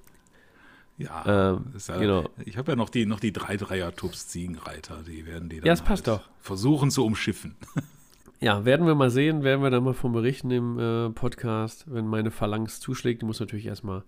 Ja, 1.00 1.54
ähm, 1.54 1.74
ja 1.88 1.98
genau. 1.98 2.30
ich 2.46 2.58
habe 2.58 2.74
ja 2.74 2.76
noch 2.76 2.90
die, 2.90 3.06
noch 3.06 3.22
die 3.22 3.34
drei 3.34 3.58
Dreiertrupps 3.58 4.28
Ziegenreiter, 4.28 5.02
die 5.08 5.26
werden 5.26 5.50
die 5.50 5.58
dann 5.58 5.66
ja, 5.66 5.74
es 5.74 5.82
passt 5.82 6.08
halt 6.08 6.20
doch. 6.20 6.30
versuchen 6.40 6.92
zu 6.92 7.06
umschiffen. 7.06 7.56
Ja, 8.42 8.64
werden 8.64 8.88
wir 8.88 8.96
mal 8.96 9.10
sehen, 9.10 9.44
werden 9.44 9.62
wir 9.62 9.70
dann 9.70 9.84
mal 9.84 9.94
von 9.94 10.14
berichten 10.14 10.50
im 10.50 10.80
äh, 10.80 11.10
Podcast, 11.10 11.84
wenn 11.94 12.08
meine 12.08 12.32
Phalanx 12.32 12.80
zuschlägt. 12.80 13.22
Die 13.22 13.26
muss 13.26 13.42
natürlich 13.42 13.66
erstmal 13.66 14.04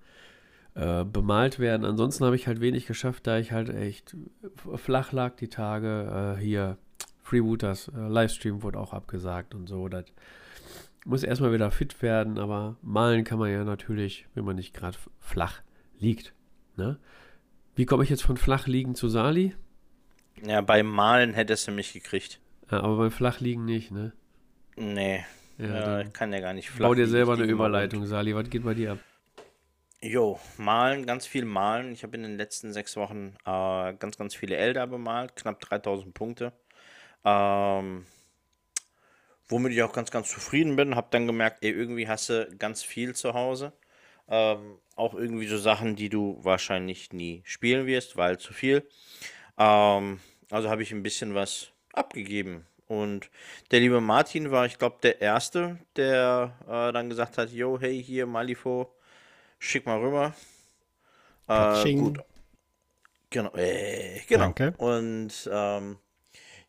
äh, 0.73 1.03
bemalt 1.03 1.59
werden. 1.59 1.85
Ansonsten 1.85 2.23
habe 2.23 2.37
ich 2.37 2.47
halt 2.47 2.61
wenig 2.61 2.85
geschafft, 2.85 3.27
da 3.27 3.37
ich 3.39 3.51
halt 3.51 3.67
echt 3.67 4.15
flach 4.77 5.11
lag 5.11 5.35
die 5.35 5.49
Tage. 5.49 6.37
Äh, 6.37 6.41
hier, 6.41 6.77
Freebooters 7.23 7.89
äh, 7.89 8.07
Livestream 8.07 8.63
wurde 8.63 8.79
auch 8.79 8.93
abgesagt 8.93 9.53
und 9.53 9.67
so. 9.67 9.89
Das 9.89 10.05
muss 11.05 11.23
erstmal 11.23 11.51
wieder 11.51 11.69
fit 11.69 12.01
werden, 12.01 12.39
aber 12.39 12.77
malen 12.81 13.25
kann 13.25 13.37
man 13.37 13.51
ja 13.51 13.65
natürlich, 13.65 14.27
wenn 14.33 14.45
man 14.45 14.55
nicht 14.55 14.73
gerade 14.73 14.97
flach 15.19 15.61
liegt. 15.99 16.33
Ne? 16.75 16.99
Wie 17.75 17.85
komme 17.85 18.03
ich 18.03 18.09
jetzt 18.09 18.23
von 18.23 18.37
flach 18.37 18.67
liegen 18.67 18.95
zu 18.95 19.07
Sali? 19.09 19.55
Ja, 20.43 20.61
beim 20.61 20.87
Malen 20.87 21.33
hättest 21.33 21.67
du 21.67 21.71
mich 21.71 21.93
gekriegt. 21.93 22.39
Ja, 22.71 22.81
aber 22.81 22.97
beim 22.97 23.11
Flachliegen 23.11 23.65
nicht, 23.65 23.91
ne? 23.91 24.13
Nee. 24.75 25.25
Ja, 25.57 25.99
ja 25.99 26.09
kann 26.09 26.33
ja 26.33 26.39
gar 26.39 26.53
nicht 26.53 26.69
flach 26.69 26.87
Bau 26.87 26.95
dir 26.95 27.07
selber 27.07 27.33
eine 27.33 27.43
Überleitung, 27.43 28.05
Sali. 28.05 28.35
Was 28.35 28.49
geht 28.49 28.63
bei 28.63 28.73
dir 28.73 28.93
ab? 28.93 28.99
Jo, 30.01 30.39
malen, 30.57 31.05
ganz 31.05 31.27
viel 31.27 31.45
malen. 31.45 31.91
Ich 31.91 32.01
habe 32.01 32.17
in 32.17 32.23
den 32.23 32.37
letzten 32.37 32.73
sechs 32.73 32.95
Wochen 32.95 33.35
äh, 33.45 33.93
ganz, 33.93 34.17
ganz 34.17 34.33
viele 34.33 34.55
Elder 34.55 34.87
bemalt, 34.87 35.35
knapp 35.35 35.59
3000 35.59 36.13
Punkte. 36.13 36.53
Ähm, 37.23 38.07
womit 39.47 39.73
ich 39.73 39.83
auch 39.83 39.93
ganz, 39.93 40.09
ganz 40.09 40.31
zufrieden 40.31 40.75
bin. 40.75 40.95
Habe 40.95 41.09
dann 41.11 41.27
gemerkt, 41.27 41.59
ey, 41.61 41.69
irgendwie 41.69 42.07
hast 42.07 42.29
du 42.29 42.49
ganz 42.57 42.81
viel 42.81 43.13
zu 43.13 43.35
Hause. 43.35 43.73
Ähm, 44.27 44.79
auch 45.01 45.15
irgendwie 45.15 45.47
so 45.47 45.57
Sachen, 45.57 45.95
die 45.95 46.09
du 46.09 46.37
wahrscheinlich 46.41 47.11
nie 47.11 47.41
spielen 47.43 47.87
wirst, 47.87 48.17
weil 48.17 48.37
zu 48.37 48.53
viel. 48.53 48.87
Ähm, 49.57 50.19
also 50.49 50.69
habe 50.69 50.83
ich 50.83 50.91
ein 50.91 51.03
bisschen 51.03 51.33
was 51.33 51.71
abgegeben. 51.91 52.67
Und 52.87 53.29
der 53.71 53.79
liebe 53.79 53.99
Martin 54.01 54.51
war, 54.51 54.65
ich 54.65 54.77
glaube, 54.77 54.97
der 55.01 55.21
Erste, 55.21 55.79
der 55.95 56.53
äh, 56.67 56.91
dann 56.91 57.09
gesagt 57.09 57.37
hat, 57.37 57.51
yo, 57.51 57.79
hey, 57.79 58.03
hier, 58.03 58.25
Malifo, 58.27 58.93
schick 59.59 59.85
mal 59.85 59.99
rüber. 59.99 60.35
Äh, 61.47 61.95
gut. 61.95 62.19
Genau, 63.29 63.55
äh, 63.55 64.19
genau. 64.27 64.43
Danke. 64.43 64.73
Und 64.77 65.49
ähm, 65.51 65.97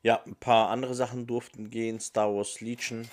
ja, 0.02 0.22
ein 0.24 0.36
paar 0.36 0.70
andere 0.70 0.94
Sachen 0.94 1.26
durften 1.26 1.70
gehen. 1.70 2.00
Star 2.00 2.32
Wars 2.34 2.60
Legion, 2.60 3.08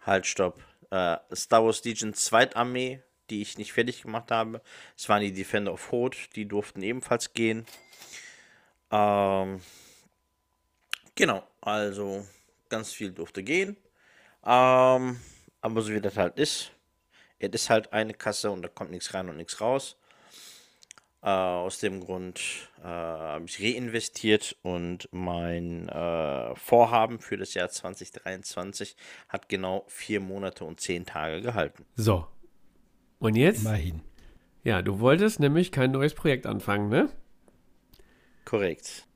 halt, 0.00 0.26
stopp. 0.26 0.58
Äh, 0.90 1.16
Star 1.34 1.64
Wars 1.64 1.84
Legion 1.84 2.14
Zweitarmee, 2.14 3.02
die 3.30 3.42
ich 3.42 3.58
nicht 3.58 3.72
fertig 3.72 4.02
gemacht 4.02 4.30
habe. 4.30 4.62
Es 4.96 5.08
waren 5.08 5.22
die 5.22 5.32
Defender 5.32 5.72
of 5.72 5.90
Hoth, 5.90 6.16
die 6.36 6.46
durften 6.46 6.82
ebenfalls 6.82 7.32
gehen. 7.32 7.66
Ähm, 8.90 9.60
genau, 11.14 11.46
also 11.60 12.26
ganz 12.68 12.92
viel 12.92 13.12
durfte 13.12 13.42
gehen. 13.42 13.76
Ähm, 14.44 15.20
aber 15.60 15.82
so 15.82 15.92
wie 15.92 16.00
das 16.00 16.16
halt 16.16 16.38
ist, 16.38 16.72
es 17.38 17.50
ist 17.50 17.70
halt 17.70 17.92
eine 17.92 18.14
Kasse 18.14 18.50
und 18.50 18.62
da 18.62 18.68
kommt 18.68 18.90
nichts 18.90 19.14
rein 19.14 19.28
und 19.28 19.36
nichts 19.36 19.60
raus. 19.60 19.96
Äh, 21.22 21.28
aus 21.30 21.78
dem 21.78 22.00
Grund 22.00 22.68
äh, 22.82 22.86
habe 22.86 23.46
ich 23.46 23.58
reinvestiert 23.58 24.56
und 24.60 25.08
mein 25.10 25.88
äh, 25.88 26.54
Vorhaben 26.54 27.18
für 27.18 27.38
das 27.38 27.54
Jahr 27.54 27.70
2023 27.70 28.94
hat 29.30 29.48
genau 29.48 29.86
vier 29.88 30.20
Monate 30.20 30.64
und 30.64 30.80
zehn 30.80 31.06
Tage 31.06 31.40
gehalten. 31.40 31.86
So. 31.96 32.26
Und 33.24 33.36
jetzt? 33.36 33.62
Immerhin. 33.62 34.02
Ja, 34.64 34.82
du 34.82 35.00
wolltest 35.00 35.40
nämlich 35.40 35.72
kein 35.72 35.92
neues 35.92 36.12
Projekt 36.12 36.44
anfangen, 36.44 36.90
ne? 36.90 37.08
Korrekt. 38.44 39.06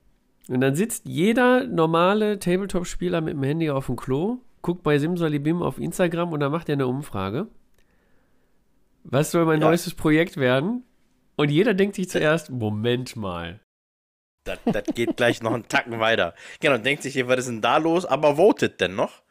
Und 0.48 0.62
dann 0.62 0.74
sitzt 0.74 1.04
jeder 1.04 1.66
normale 1.66 2.38
Tabletop-Spieler 2.38 3.20
mit 3.20 3.34
dem 3.34 3.42
Handy 3.42 3.68
auf 3.68 3.84
dem 3.84 3.96
Klo, 3.96 4.38
guckt 4.62 4.82
bei 4.82 4.98
Simsalibim 4.98 5.62
auf 5.62 5.78
Instagram 5.78 6.32
und 6.32 6.40
dann 6.40 6.50
macht 6.50 6.70
er 6.70 6.72
eine 6.72 6.86
Umfrage. 6.86 7.48
Was 9.04 9.30
soll 9.30 9.44
mein 9.44 9.60
ja. 9.60 9.66
neuestes 9.66 9.92
Projekt 9.94 10.38
werden? 10.38 10.84
Und 11.36 11.50
jeder 11.50 11.74
denkt 11.74 11.94
sich 11.94 12.08
zuerst, 12.08 12.48
Moment 12.48 13.14
mal. 13.14 13.60
Das, 14.44 14.58
das 14.64 14.84
geht 14.94 15.18
gleich 15.18 15.42
noch 15.42 15.52
einen 15.52 15.68
Tacken 15.68 16.00
weiter. 16.00 16.34
Genau, 16.60 16.78
denkt 16.78 17.02
sich, 17.02 17.14
was 17.28 17.40
ist 17.40 17.48
denn 17.48 17.60
da 17.60 17.76
los? 17.76 18.06
Aber 18.06 18.36
votet 18.36 18.80
denn 18.80 18.94
noch? 18.94 19.22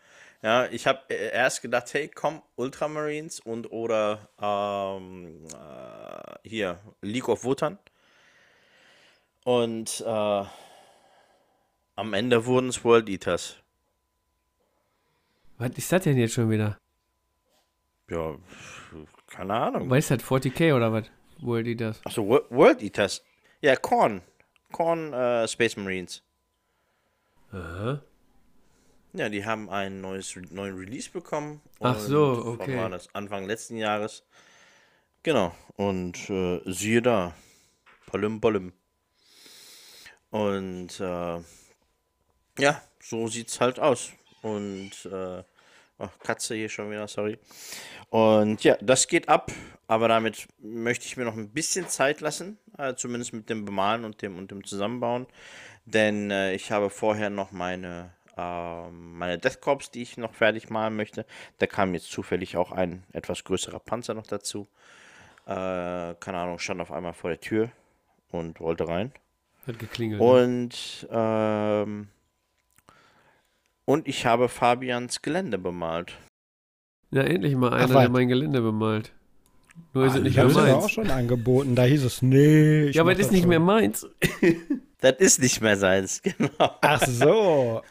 Ja, 0.42 0.68
ich 0.68 0.86
habe 0.86 1.00
äh, 1.10 1.32
erst 1.32 1.62
gedacht, 1.62 1.94
hey, 1.94 2.10
komm, 2.14 2.42
Ultramarines 2.56 3.40
und 3.40 3.72
oder 3.72 4.30
ähm, 4.40 5.46
äh, 5.54 6.48
hier, 6.48 6.80
League 7.02 7.28
of 7.28 7.44
Wotan. 7.44 7.80
Und 9.44 10.04
äh, 10.06 10.44
am 11.96 12.14
Ende 12.14 12.46
wurden 12.46 12.70
es 12.70 12.84
World 12.84 13.10
Eaters. 13.10 13.58
Was 15.58 15.72
ist 15.72 15.92
das 15.92 16.04
denn 16.04 16.18
jetzt 16.18 16.34
schon 16.34 16.50
wieder? 16.52 16.78
Ja, 18.10 18.36
keine 19.28 19.54
Ahnung. 19.56 19.90
Was 19.90 20.10
ist 20.10 20.12
das, 20.12 20.30
40k 20.30 20.76
oder 20.76 20.94
was? 20.94 21.06
World 21.40 21.68
Eaters. 21.68 22.00
Achso, 22.06 22.24
World 22.50 22.82
Eaters. 22.82 23.24
Ja, 23.62 23.76
Korn. 23.76 24.22
Korn 24.72 25.14
äh, 25.14 25.48
Space 25.48 25.76
Marines. 25.78 26.22
Aha. 27.52 28.02
Ja, 29.18 29.30
die 29.30 29.46
haben 29.46 29.70
einen 29.70 30.02
neues, 30.02 30.36
neuen 30.52 30.78
Release 30.78 31.10
bekommen. 31.10 31.62
Ach 31.80 31.98
so, 31.98 32.58
okay. 32.60 32.78
war 32.78 32.90
das 32.90 33.14
Anfang 33.16 33.46
letzten 33.46 33.78
Jahres. 33.78 34.24
Genau. 35.24 35.56
Und 35.76 36.30
äh, 36.30 36.62
siehe 36.66 37.02
da. 37.02 37.34
Polim, 38.06 38.40
polim. 38.40 38.74
Und 40.30 41.00
äh, 41.00 41.40
ja, 42.60 42.82
so 43.02 43.28
sieht's 43.28 43.60
halt 43.60 43.80
aus. 43.80 44.12
Und 44.42 44.92
äh, 45.06 45.44
oh, 45.98 46.10
Katze 46.24 46.56
hier 46.56 46.70
schon 46.70 46.92
wieder, 46.92 47.08
sorry. 47.08 47.40
Und 48.10 48.64
ja, 48.64 48.78
das 48.82 49.08
geht 49.08 49.30
ab, 49.30 49.52
aber 49.88 50.08
damit 50.08 50.48
möchte 50.60 51.06
ich 51.06 51.18
mir 51.18 51.26
noch 51.26 51.36
ein 51.36 51.50
bisschen 51.50 51.90
Zeit 51.90 52.22
lassen, 52.22 52.58
äh, 52.78 52.96
zumindest 52.96 53.34
mit 53.34 53.50
dem 53.50 53.66
Bemalen 53.66 54.06
und 54.06 54.22
dem 54.22 54.38
und 54.38 54.52
dem 54.52 54.64
Zusammenbauen. 54.64 55.28
Denn 55.86 56.32
äh, 56.32 56.54
ich 56.54 56.72
habe 56.72 56.90
vorher 56.90 57.30
noch 57.30 57.52
meine, 57.52 58.14
meine 58.38 59.38
Death 59.38 59.62
Corps, 59.62 59.92
die 59.92 60.02
ich 60.02 60.18
noch 60.18 60.34
fertig 60.34 60.70
malen 60.70 60.96
möchte. 60.96 61.26
Da 61.58 61.68
kam 61.68 61.94
jetzt 61.94 62.12
zufällig 62.12 62.58
auch 62.58 62.72
ein 62.72 63.04
etwas 63.14 63.44
größerer 63.44 63.80
Panzer 63.80 64.14
noch 64.14 64.28
dazu. 64.28 64.68
Äh, 65.46 66.16
keine 66.20 66.38
Ahnung, 66.38 66.60
stand 66.60 66.82
auf 66.82 66.92
einmal 66.92 67.14
vor 67.14 67.30
der 67.30 67.40
Tür 67.40 67.72
und 68.32 68.60
wollte 68.60 68.88
rein. 68.88 69.12
Hat 69.66 69.80
geklingelt. 69.80 70.22
Ne? 70.22 70.28
Und 70.28 71.08
ähm, 71.12 72.08
und 73.86 74.08
ich 74.08 74.26
habe 74.26 74.50
Fabians 74.50 75.22
Gelände 75.22 75.58
bemalt. 75.58 76.18
Ja, 77.12 77.22
endlich 77.22 77.56
mal 77.56 77.74
einer, 77.74 77.96
Ach, 77.96 78.02
der 78.02 78.10
mein 78.10 78.28
Gelände 78.28 78.62
bemalt. 78.62 79.14
Nur 79.94 80.04
ah, 80.04 80.08
ist 80.08 80.16
es 80.16 80.24
nicht 80.24 80.36
mehr 80.36 80.46
meins. 80.46 80.74
auch 80.74 80.90
schon 80.90 81.10
angeboten. 81.10 81.76
Da 81.76 81.84
hieß 81.84 82.04
es, 82.04 82.22
nee. 82.22 82.90
ja, 82.90 83.02
aber 83.02 83.14
das 83.14 83.28
ist 83.28 83.32
nicht 83.32 83.42
schon. 83.42 83.50
mehr 83.50 83.60
meins. 83.60 84.06
das 85.00 85.14
ist 85.20 85.42
nicht 85.42 85.62
mehr 85.62 85.78
seins, 85.78 86.22
genau. 86.22 86.76
Ach 86.82 87.02
so. 87.08 87.82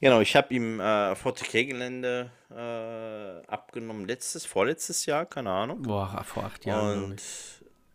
Genau, 0.00 0.20
ich 0.20 0.36
habe 0.36 0.52
ihm 0.54 0.80
äh, 0.80 1.12
40k-Gelände 1.12 2.30
äh, 2.50 3.46
abgenommen, 3.50 4.06
letztes, 4.06 4.46
vorletztes 4.46 5.06
Jahr, 5.06 5.26
keine 5.26 5.50
Ahnung. 5.50 5.82
Boah, 5.82 6.22
vor 6.24 6.44
acht 6.44 6.64
Jahren. 6.64 7.04
Und 7.04 7.22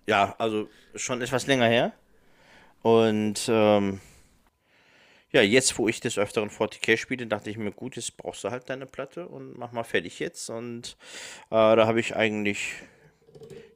ja, 0.08 0.36
also 0.38 0.68
schon 0.96 1.22
etwas 1.22 1.48
länger 1.48 1.68
her. 1.68 1.94
Und 2.82 3.48
ähm, 3.48 4.02
ja, 5.32 5.42
jetzt, 5.42 5.78
wo 5.78 5.88
ich 5.88 6.02
des 6.02 6.18
Öfteren 6.18 6.50
40k 6.50 6.98
spiele, 6.98 7.26
dachte 7.28 7.50
ich 7.50 7.58
mir, 7.58 7.72
gut, 7.72 7.96
jetzt 7.96 8.18
brauchst 8.18 8.44
du 8.44 8.52
halt 8.52 8.70
deine 8.70 8.86
Platte 8.86 9.28
und 9.28 9.58
mach 9.58 9.72
mal 9.72 9.84
fertig 9.84 10.20
jetzt. 10.20 10.50
Und 10.50 10.98
äh, 11.50 11.76
da 11.76 11.88
habe 11.88 12.00
ich 12.00 12.16
eigentlich 12.16 12.76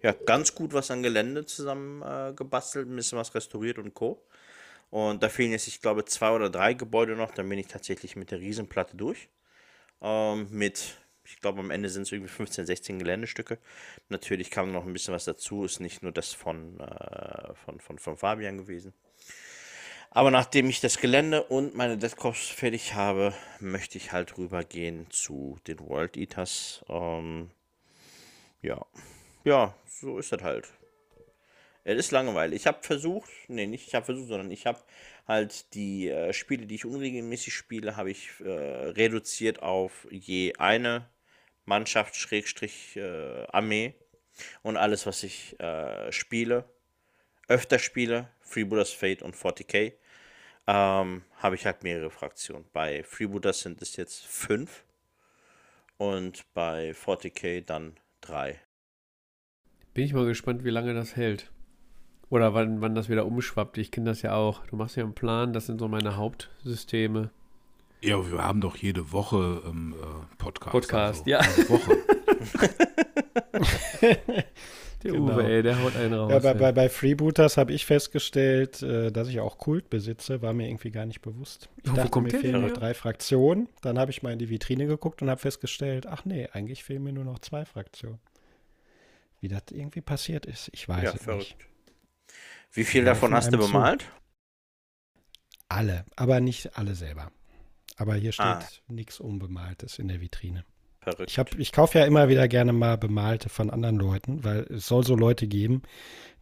ja, 0.02 0.12
ganz 0.12 0.54
gut 0.54 0.74
was 0.74 0.92
an 0.92 1.02
Gelände 1.02 1.46
zusammen 1.46 2.02
äh, 2.02 2.34
gebastelt, 2.34 2.90
ein 2.90 2.96
bisschen 2.96 3.18
was 3.18 3.34
restauriert 3.34 3.78
und 3.78 3.94
Co. 3.94 4.22
Und 4.90 5.24
da 5.24 5.30
fehlen 5.30 5.52
jetzt, 5.52 5.68
ich 5.68 5.82
glaube, 5.82 6.06
zwei 6.06 6.32
oder 6.32 6.50
drei 6.50 6.74
Gebäude 6.74 7.16
noch, 7.16 7.32
dann 7.32 7.50
bin 7.50 7.60
ich 7.60 7.68
tatsächlich 7.68 8.16
mit 8.16 8.32
der 8.32 8.40
Riesenplatte 8.40 8.96
durch. 8.96 9.30
Ähm, 10.02 10.48
mit, 10.52 10.98
ich 11.26 11.42
glaube, 11.42 11.60
am 11.60 11.72
Ende 11.72 11.90
sind 11.90 12.04
es 12.04 12.12
irgendwie 12.12 12.32
15, 12.32 12.66
16 12.66 13.00
Geländestücke. 13.00 13.58
Natürlich 14.10 14.52
kam 14.52 14.72
noch 14.72 14.86
ein 14.86 14.94
bisschen 14.94 15.14
was 15.14 15.26
dazu, 15.26 15.66
ist 15.66 15.80
nicht 15.80 16.04
nur 16.04 16.12
das 16.12 16.34
von, 16.34 16.80
äh, 16.80 17.54
von, 17.66 17.80
von, 17.80 18.00
von 18.00 18.18
Fabian 18.18 18.58
gewesen. 18.58 18.94
Aber 20.12 20.32
nachdem 20.32 20.70
ich 20.70 20.80
das 20.80 20.98
Gelände 20.98 21.44
und 21.44 21.76
meine 21.76 21.98
Deathcorps 21.98 22.48
fertig 22.48 22.94
habe, 22.94 23.34
möchte 23.60 23.98
ich 23.98 24.14
halt 24.14 24.38
rübergehen 24.38 25.08
zu 25.10 25.60
den 25.68 25.82
World 25.82 26.16
Eaters. 26.16 26.86
Ähm, 26.88 27.50
ja, 28.62 28.86
ja, 29.44 29.76
so 29.86 30.18
ist 30.18 30.32
das 30.32 30.42
halt. 30.42 30.72
Es 31.88 32.00
ist 32.00 32.12
langweilig. 32.12 32.62
Ich 32.62 32.68
habe 32.68 32.80
versucht, 32.82 33.30
nee, 33.48 33.68
nicht 33.68 33.88
ich 33.88 33.94
habe 33.94 34.06
versucht, 34.06 34.30
sondern 34.30 34.50
ich 34.50 34.66
habe 34.66 34.80
halt 35.28 35.72
die 35.76 36.10
äh, 36.10 36.34
Spiele, 36.34 36.66
die 36.66 36.76
ich 36.76 36.86
unregelmäßig 36.86 37.54
spiele, 37.54 37.96
habe 37.96 38.10
ich 38.10 38.32
äh, 38.40 38.50
reduziert 38.50 39.62
auf 39.62 40.08
je 40.10 40.56
eine 40.58 41.08
Mannschaft, 41.66 42.16
Schrägstrich, 42.16 42.98
äh, 42.98 43.46
Armee. 43.52 43.94
Und 44.64 44.78
alles, 44.78 45.06
was 45.06 45.22
ich 45.22 45.60
äh, 45.60 46.12
spiele, 46.12 46.66
öfter 47.48 47.78
spiele, 47.78 48.30
Freebooters 48.42 48.92
Fate 48.92 49.22
und 49.22 49.36
40k, 49.36 49.94
ähm, 50.66 51.22
habe 51.38 51.56
ich 51.56 51.68
halt 51.68 51.84
mehrere 51.84 52.10
Fraktionen. 52.10 52.66
Bei 52.74 53.04
Freebooters 53.04 53.60
sind 53.60 53.84
es 53.84 53.96
jetzt 53.96 54.26
fünf 54.26 54.84
und 55.98 56.52
bei 56.56 56.92
40k 56.94 57.64
dann 57.64 57.96
drei. 58.22 58.60
Bin 59.94 60.04
ich 60.04 60.14
mal 60.14 60.26
gespannt, 60.26 60.64
wie 60.64 60.72
lange 60.72 60.96
das 60.96 61.16
hält. 61.16 61.52
Oder 62.30 62.54
wann, 62.54 62.82
wann 62.82 62.96
das 62.96 63.10
wieder 63.10 63.26
umschwappt. 63.26 63.78
Ich 63.78 63.92
kenne 63.92 64.10
das 64.10 64.22
ja 64.22 64.36
auch. 64.36 64.66
Du 64.68 64.76
machst 64.76 64.96
ja 64.96 65.04
einen 65.04 65.14
Plan, 65.14 65.54
das 65.54 65.68
sind 65.68 65.80
so 65.80 65.88
meine 65.88 66.18
Hauptsysteme. 66.18 67.30
Ja, 68.02 68.30
wir 68.32 68.44
haben 68.44 68.62
doch 68.62 68.76
jede 68.78 69.12
Woche 69.12 69.62
ähm, 69.66 69.96
äh, 70.00 70.36
Podcast. 70.38 70.72
Podcast, 70.72 71.20
also 71.28 71.30
ja. 71.30 71.42
Jede 71.42 71.70
Woche. 71.70 71.92
Der 75.04 75.12
Genau. 75.12 75.36
Uwe, 75.36 75.44
ey, 75.44 75.62
der 75.62 75.80
haut 75.84 75.96
einen 75.96 76.14
raus. 76.16 76.32
Ja, 76.32 76.40
bei, 76.40 76.54
bei, 76.56 76.72
bei 76.72 76.90
Freebooters 76.90 77.58
habe 77.58 77.74
ich 77.74 77.86
festgestellt, 77.86 78.82
äh, 78.82 79.12
dass 79.12 79.28
ich 79.28 79.40
auch 79.40 79.60
Kult 79.60 79.92
besitze, 79.92 80.42
war 80.42 80.52
mir 80.54 80.68
irgendwie 80.68 80.90
gar 80.90 81.06
nicht 81.06 81.22
bewusst. 81.22 81.70
Ich 81.84 81.92
Oh, 81.92 81.96
dachte, 81.96 82.10
kommt 82.10 82.32
mir 82.32 82.40
fehlen 82.40 82.62
noch 82.62 82.72
drei 82.74 82.96
Fraktionen. 82.96 83.70
Dann 83.82 84.00
habe 84.00 84.10
ich 84.10 84.24
mal 84.24 84.34
in 84.34 84.40
die 84.40 84.50
Vitrine 84.50 84.88
geguckt 84.88 85.22
und 85.22 85.30
habe 85.30 85.40
festgestellt, 85.40 86.08
ach 86.08 86.26
nee, 86.26 86.50
eigentlich 86.54 86.84
fehlen 86.84 87.04
mir 87.04 87.14
nur 87.14 87.24
noch 87.24 87.38
zwei 87.38 87.66
Fraktionen. 87.66 88.18
Wie 89.42 89.48
das 89.48 89.62
irgendwie 89.70 90.02
passiert 90.02 90.48
ist, 90.48 90.70
ich 90.74 90.90
weiß 90.90 91.04
ja, 91.04 91.12
es 91.14 91.22
verrückt. 91.22 91.56
nicht. 91.60 91.68
Wie 92.76 92.84
viel 92.84 93.02
Ja, 93.02 93.14
davon 93.14 93.30
von 93.30 93.36
hast 93.36 93.52
du 93.52 93.58
Zug. 93.58 93.68
bemalt? 93.72 94.06
Alle, 95.68 96.06
aber 96.16 96.40
nicht 96.40 96.78
alle 96.78 96.96
selber. 96.96 97.32
Aber 97.98 98.16
hier 98.16 98.32
steht 98.32 98.46
Ah. 98.46 98.68
nichts 98.88 99.20
Unbemaltes 99.20 99.98
in 100.00 100.08
der 100.08 100.22
Vitrine. 100.22 100.66
Verrückt. 101.00 101.30
Ich, 101.32 101.40
hab- 101.40 101.56
ich 101.56 101.72
kaufe 101.72 102.00
ja 102.00 102.06
immer 102.06 102.30
wieder 102.30 102.48
gerne 102.48 102.74
mal 102.74 102.98
bemalte 102.98 103.50
von 103.50 103.70
anderen 103.70 103.96
Leuten, 103.98 104.44
weil 104.44 104.62
es 104.72 104.88
soll 104.88 105.04
so 105.06 105.16
Leute 105.16 105.48
geben, 105.48 105.82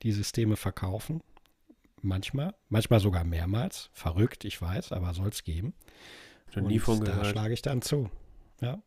die 0.01 0.11
Systeme 0.11 0.55
verkaufen. 0.55 1.21
Manchmal, 2.01 2.53
manchmal 2.69 2.99
sogar 2.99 3.23
mehrmals. 3.23 3.89
Verrückt, 3.93 4.43
ich 4.45 4.61
weiß, 4.61 4.91
aber 4.91 5.13
soll 5.13 5.29
es 5.29 5.43
geben. 5.43 5.73
Noch 6.55 6.63
nie 6.67 6.79
von 6.79 6.99
da 6.99 7.05
gehört. 7.11 7.27
schlage 7.27 7.53
ich 7.53 7.61
dann 7.61 7.81
zu. 7.81 8.09
Ja. 8.61 8.81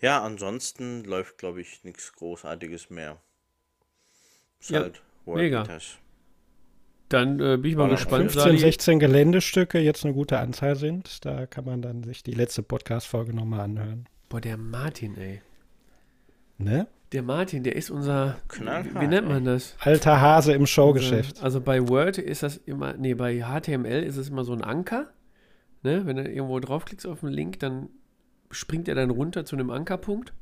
Ja, 0.00 0.22
ansonsten 0.22 1.04
läuft, 1.04 1.38
glaube 1.38 1.60
ich, 1.60 1.84
nichts 1.84 2.12
Großartiges 2.12 2.90
mehr. 2.90 3.20
Ist 4.60 4.70
Ja, 4.70 4.80
halt 4.80 5.02
World 5.24 5.42
mega. 5.42 5.62
Eaters. 5.62 5.98
Dann 7.08 7.38
äh, 7.38 7.56
bin 7.56 7.70
ich 7.70 7.76
mal 7.76 7.88
noch 7.88 7.96
gespannt. 7.96 8.32
15, 8.32 8.42
Sali. 8.42 8.58
16 8.58 8.98
Geländestücke 8.98 9.78
jetzt 9.78 10.04
eine 10.04 10.14
gute 10.14 10.38
Anzahl 10.38 10.76
sind. 10.76 11.24
Da 11.24 11.46
kann 11.46 11.64
man 11.64 11.82
dann 11.82 12.02
sich 12.02 12.22
die 12.22 12.32
letzte 12.32 12.62
Podcast-Folge 12.62 13.34
nochmal 13.34 13.60
anhören. 13.60 14.08
Boah, 14.28 14.40
der 14.40 14.56
Martin, 14.56 15.16
ey. 15.16 15.40
Ne? 16.58 16.86
Der 17.12 17.22
Martin, 17.22 17.62
der 17.62 17.76
ist 17.76 17.90
unser. 17.90 18.38
Knallhart, 18.48 19.00
wie, 19.00 19.06
nennt 19.06 19.28
man 19.28 19.44
das? 19.44 19.76
Alter 19.78 20.20
Hase 20.20 20.54
im 20.54 20.66
Showgeschäft. 20.66 21.36
Also, 21.36 21.44
also 21.44 21.60
bei 21.60 21.88
Word 21.88 22.18
ist 22.18 22.42
das 22.42 22.56
immer, 22.56 22.94
nee, 22.94 23.14
bei 23.14 23.42
HTML 23.42 24.02
ist 24.02 24.16
es 24.16 24.30
immer 24.30 24.44
so 24.44 24.52
ein 24.52 24.62
Anker. 24.62 25.12
Ne? 25.82 26.06
Wenn 26.06 26.16
du 26.16 26.28
irgendwo 26.28 26.58
draufklickst 26.58 27.06
auf 27.06 27.20
den 27.20 27.28
Link, 27.28 27.60
dann 27.60 27.90
springt 28.50 28.88
er 28.88 28.94
dann 28.94 29.10
runter 29.10 29.44
zu 29.44 29.54
einem 29.54 29.70
Ankerpunkt. 29.70 30.32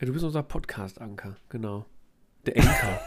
Ja, 0.00 0.06
du 0.06 0.12
bist 0.12 0.24
unser 0.24 0.44
Podcast-Anker, 0.44 1.36
genau. 1.48 1.86
Der 2.48 2.62
Anker. 2.62 3.00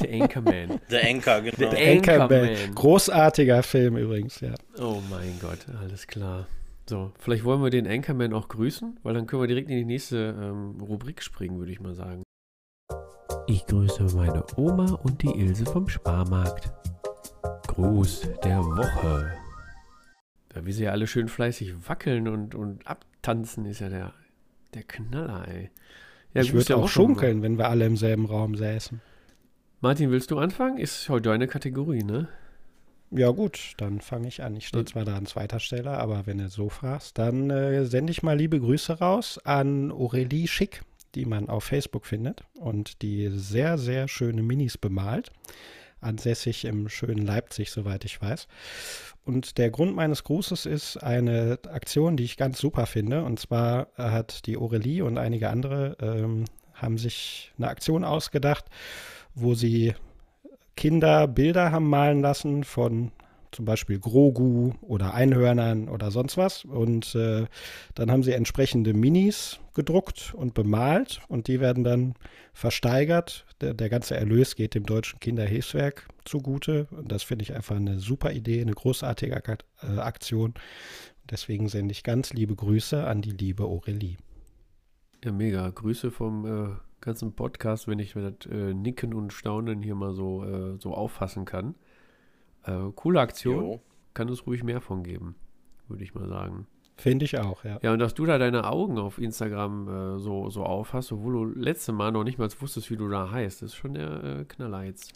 der 0.00 0.22
Anchorman. 0.22 0.80
Der 0.90 1.08
Anchor, 1.08 1.40
genau. 1.40 1.70
Der 1.70 1.92
Anchorman. 1.92 2.32
Anchorman. 2.32 2.74
Großartiger 2.74 3.62
Film 3.62 3.96
übrigens, 3.96 4.40
ja. 4.40 4.54
Oh 4.78 5.00
mein 5.10 5.38
Gott, 5.40 5.66
alles 5.80 6.06
klar. 6.06 6.46
So, 6.88 7.12
vielleicht 7.18 7.44
wollen 7.44 7.62
wir 7.62 7.70
den 7.70 7.86
Anchorman 7.86 8.32
auch 8.32 8.48
grüßen, 8.48 8.98
weil 9.02 9.14
dann 9.14 9.26
können 9.26 9.42
wir 9.42 9.46
direkt 9.46 9.70
in 9.70 9.76
die 9.76 9.84
nächste 9.84 10.36
ähm, 10.38 10.80
Rubrik 10.80 11.22
springen, 11.22 11.58
würde 11.58 11.72
ich 11.72 11.80
mal 11.80 11.94
sagen. 11.94 12.22
Ich 13.46 13.64
grüße 13.66 14.04
meine 14.16 14.44
Oma 14.56 14.92
und 15.02 15.22
die 15.22 15.30
Ilse 15.30 15.64
vom 15.64 15.88
Sparmarkt. 15.88 16.70
Gruß 17.68 18.28
der 18.44 18.58
Woche. 18.58 19.32
Ja, 20.54 20.66
wie 20.66 20.72
sie 20.72 20.84
ja 20.84 20.90
alle 20.90 21.06
schön 21.06 21.28
fleißig 21.28 21.88
wackeln 21.88 22.28
und, 22.28 22.54
und 22.54 22.86
abtanzen, 22.86 23.64
ist 23.64 23.80
ja 23.80 23.88
der, 23.88 24.12
der 24.74 24.82
Knaller, 24.82 25.48
ey. 25.48 25.70
Ja, 26.34 26.42
ich 26.42 26.52
würde 26.52 26.76
auch 26.76 26.88
schunkeln, 26.88 27.42
wenn 27.42 27.58
wir 27.58 27.68
alle 27.68 27.86
im 27.86 27.96
selben 27.96 28.26
Raum 28.26 28.54
säßen. 28.56 29.00
Martin, 29.80 30.10
willst 30.10 30.30
du 30.30 30.38
anfangen? 30.38 30.78
Ist 30.78 31.08
heute 31.08 31.28
deine 31.30 31.48
Kategorie, 31.48 32.04
ne? 32.04 32.28
Ja 33.10 33.30
gut, 33.30 33.74
dann 33.76 34.00
fange 34.00 34.28
ich 34.28 34.42
an. 34.42 34.56
Ich 34.56 34.68
stehe 34.68 34.82
Ja. 34.84 34.86
zwar 34.86 35.04
da 35.04 35.16
an 35.16 35.26
zweiter 35.26 35.60
Stelle, 35.60 35.90
aber 35.90 36.26
wenn 36.26 36.38
du 36.38 36.48
so 36.48 36.68
fragst, 36.70 37.18
dann 37.18 37.50
äh, 37.50 37.84
sende 37.84 38.10
ich 38.10 38.22
mal 38.22 38.36
liebe 38.38 38.58
Grüße 38.58 38.98
raus 39.00 39.38
an 39.44 39.90
Aurelie 39.92 40.46
Schick, 40.46 40.82
die 41.14 41.26
man 41.26 41.50
auf 41.50 41.64
Facebook 41.64 42.06
findet 42.06 42.44
und 42.54 43.02
die 43.02 43.28
sehr, 43.28 43.76
sehr 43.76 44.08
schöne 44.08 44.42
Minis 44.42 44.78
bemalt. 44.78 45.30
Ansässig 46.02 46.64
im 46.64 46.88
schönen 46.88 47.24
Leipzig, 47.24 47.70
soweit 47.70 48.04
ich 48.04 48.20
weiß. 48.20 48.48
Und 49.24 49.56
der 49.58 49.70
Grund 49.70 49.94
meines 49.94 50.24
Grußes 50.24 50.66
ist 50.66 50.96
eine 50.96 51.58
Aktion, 51.68 52.16
die 52.16 52.24
ich 52.24 52.36
ganz 52.36 52.58
super 52.58 52.86
finde. 52.86 53.24
Und 53.24 53.38
zwar 53.38 53.88
hat 53.96 54.46
die 54.46 54.56
Aurelie 54.56 55.04
und 55.04 55.16
einige 55.16 55.48
andere 55.48 55.96
ähm, 56.00 56.44
haben 56.74 56.98
sich 56.98 57.52
eine 57.56 57.68
Aktion 57.68 58.04
ausgedacht, 58.04 58.64
wo 59.34 59.54
sie 59.54 59.94
Kinder 60.76 61.28
Bilder 61.28 61.70
haben 61.70 61.88
malen 61.88 62.20
lassen 62.20 62.64
von 62.64 63.12
zum 63.52 63.64
Beispiel 63.64 63.98
Grogu 63.98 64.72
oder 64.80 65.14
Einhörnern 65.14 65.88
oder 65.88 66.10
sonst 66.10 66.36
was. 66.36 66.64
Und 66.64 67.14
äh, 67.14 67.46
dann 67.94 68.10
haben 68.10 68.22
sie 68.22 68.32
entsprechende 68.32 68.94
Minis 68.94 69.60
gedruckt 69.74 70.34
und 70.34 70.54
bemalt 70.54 71.20
und 71.28 71.48
die 71.48 71.60
werden 71.60 71.84
dann 71.84 72.14
versteigert. 72.52 73.46
Der, 73.60 73.74
der 73.74 73.88
ganze 73.88 74.16
Erlös 74.16 74.56
geht 74.56 74.74
dem 74.74 74.84
Deutschen 74.84 75.20
Kinderhilfswerk 75.20 76.08
zugute. 76.24 76.86
Und 76.90 77.12
das 77.12 77.22
finde 77.22 77.44
ich 77.44 77.54
einfach 77.54 77.76
eine 77.76 77.98
super 77.98 78.32
Idee, 78.32 78.60
eine 78.60 78.72
großartige 78.72 79.34
äh, 79.34 79.98
Aktion. 79.98 80.54
Deswegen 81.30 81.68
sende 81.68 81.92
ich 81.92 82.02
ganz 82.02 82.32
liebe 82.32 82.54
Grüße 82.54 83.06
an 83.06 83.22
die 83.22 83.30
liebe 83.30 83.64
Aurelie. 83.64 84.16
Ja, 85.24 85.30
mega. 85.30 85.68
Grüße 85.70 86.10
vom 86.10 86.46
äh, 86.46 86.74
ganzen 87.00 87.34
Podcast, 87.34 87.86
wenn 87.86 87.98
ich 87.98 88.14
mir 88.14 88.30
das 88.30 88.50
äh, 88.50 88.74
Nicken 88.74 89.14
und 89.14 89.32
Staunen 89.32 89.82
hier 89.82 89.94
mal 89.94 90.14
so, 90.14 90.44
äh, 90.44 90.78
so 90.78 90.94
auffassen 90.94 91.44
kann. 91.44 91.74
Äh, 92.64 92.92
coole 92.94 93.20
Aktion. 93.20 93.64
Jo. 93.64 93.80
Kann 94.14 94.28
es 94.28 94.46
ruhig 94.46 94.62
mehr 94.62 94.80
von 94.80 95.02
geben, 95.02 95.34
würde 95.88 96.04
ich 96.04 96.14
mal 96.14 96.28
sagen. 96.28 96.66
Finde 96.96 97.24
ich 97.24 97.38
auch, 97.38 97.64
ja. 97.64 97.78
Ja, 97.82 97.92
und 97.92 97.98
dass 97.98 98.14
du 98.14 98.26
da 98.26 98.38
deine 98.38 98.64
Augen 98.64 98.98
auf 98.98 99.18
Instagram 99.18 99.88
äh, 99.88 100.18
so, 100.20 100.50
so 100.50 100.64
aufhast, 100.64 101.12
obwohl 101.12 101.32
du 101.32 101.60
letzte 101.60 101.92
Mal 101.92 102.12
noch 102.12 102.22
nicht 102.22 102.38
mal 102.38 102.48
wusstest, 102.60 102.90
wie 102.90 102.96
du 102.96 103.08
da 103.08 103.30
heißt, 103.30 103.62
das 103.62 103.70
ist 103.70 103.76
schon 103.76 103.94
der 103.94 104.22
äh, 104.22 104.44
Knaller 104.44 104.84
jetzt. 104.84 105.14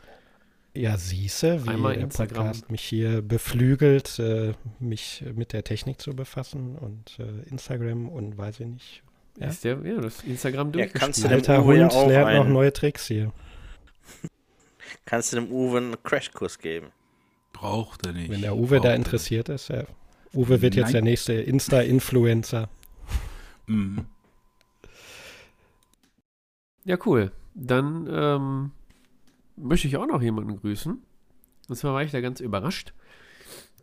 Ja, 0.74 0.96
siehste, 0.96 1.64
wie 1.64 1.70
Einmal 1.70 1.94
der 1.94 2.04
Instagram. 2.04 2.46
Podcast 2.46 2.70
mich 2.70 2.82
hier 2.82 3.22
beflügelt, 3.22 4.18
äh, 4.18 4.52
mich 4.78 5.24
mit 5.34 5.52
der 5.52 5.64
Technik 5.64 6.00
zu 6.00 6.14
befassen 6.14 6.76
und 6.76 7.18
äh, 7.18 7.48
Instagram 7.48 8.08
und 8.08 8.36
weiß 8.36 8.60
ich 8.60 8.66
nicht. 8.66 9.02
Ja. 9.38 9.48
Ist 9.48 9.64
der, 9.64 9.78
ja, 9.84 10.00
das 10.00 10.22
Instagram 10.22 10.72
Ja, 10.74 10.86
kannst 10.86 11.22
du 11.22 11.28
Alter 11.28 11.64
Uwe 11.64 11.76
ja 11.76 11.84
Hund 11.84 11.94
auch 11.94 12.08
lernt 12.08 12.34
noch 12.34 12.48
neue 12.48 12.72
Tricks 12.72 13.06
hier. 13.06 13.32
Kannst 15.04 15.32
du 15.32 15.36
dem 15.36 15.50
Uwe 15.50 15.78
einen 15.78 16.02
Crashkurs 16.02 16.58
geben? 16.58 16.88
Braucht 17.56 18.06
er 18.06 18.12
nicht. 18.12 18.30
Wenn 18.30 18.42
der 18.42 18.54
Uwe 18.54 18.80
da 18.80 18.90
er 18.90 18.96
interessiert 18.96 19.48
ist, 19.48 19.68
ja. 19.68 19.84
Uwe 20.34 20.60
wird 20.60 20.74
jetzt 20.74 20.86
Nein. 20.86 20.92
der 20.92 21.02
nächste 21.02 21.32
Insta-Influencer. 21.32 22.68
Mhm. 23.68 24.06
Ja, 26.84 26.96
cool. 27.04 27.32
Dann 27.54 28.08
ähm, 28.08 28.70
möchte 29.56 29.88
ich 29.88 29.96
auch 29.96 30.06
noch 30.06 30.22
jemanden 30.22 30.56
grüßen. 30.56 31.02
Und 31.68 31.74
zwar 31.74 31.94
war 31.94 32.04
ich 32.04 32.12
da 32.12 32.20
ganz 32.20 32.38
überrascht. 32.38 32.94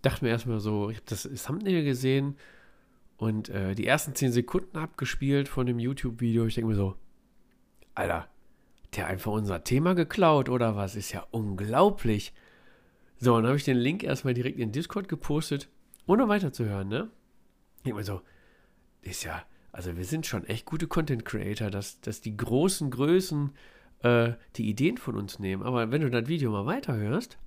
Dachte 0.01 0.23
mir 0.23 0.31
erstmal 0.31 0.61
so, 0.61 0.89
ich 0.89 0.95
habe 0.95 1.05
das 1.09 1.23
Thumbnail 1.23 1.83
gesehen 1.83 2.37
und 3.17 3.49
äh, 3.49 3.75
die 3.75 3.85
ersten 3.85 4.15
10 4.15 4.31
Sekunden 4.31 4.77
abgespielt 4.77 5.49
von 5.49 5.65
dem 5.65 5.79
YouTube-Video. 5.79 6.45
Ich 6.45 6.55
denke 6.55 6.69
mir 6.69 6.77
so, 6.77 6.95
Alter, 7.93 8.29
der 8.95 9.07
einfach 9.07 9.33
unser 9.33 9.65
Thema 9.65 9.95
geklaut 9.95 10.47
oder 10.47 10.77
was? 10.77 10.95
Ist 10.95 11.11
ja 11.11 11.27
unglaublich. 11.29 12.33
So, 13.17 13.35
dann 13.35 13.47
habe 13.47 13.57
ich 13.57 13.63
den 13.63 13.77
Link 13.77 14.03
erstmal 14.03 14.33
direkt 14.33 14.59
in 14.59 14.71
Discord 14.71 15.07
gepostet, 15.07 15.69
ohne 16.05 16.27
weiterzuhören, 16.27 16.87
ne? 16.87 17.09
Ich 17.83 17.93
meine 17.93 18.03
so, 18.03 18.21
ist 19.01 19.23
ja, 19.23 19.43
also 19.71 19.95
wir 19.97 20.05
sind 20.05 20.25
schon 20.25 20.45
echt 20.45 20.65
gute 20.65 20.87
Content 20.87 21.25
Creator, 21.25 21.69
dass, 21.69 21.99
dass 22.01 22.21
die 22.21 22.35
großen 22.35 22.91
Größen 22.91 23.51
äh, 23.99 24.33
die 24.55 24.69
Ideen 24.69 24.97
von 24.97 25.15
uns 25.15 25.39
nehmen. 25.39 25.63
Aber 25.63 25.91
wenn 25.91 26.01
du 26.01 26.09
das 26.09 26.27
Video 26.27 26.51
mal 26.51 26.65
weiterhörst, 26.65 27.37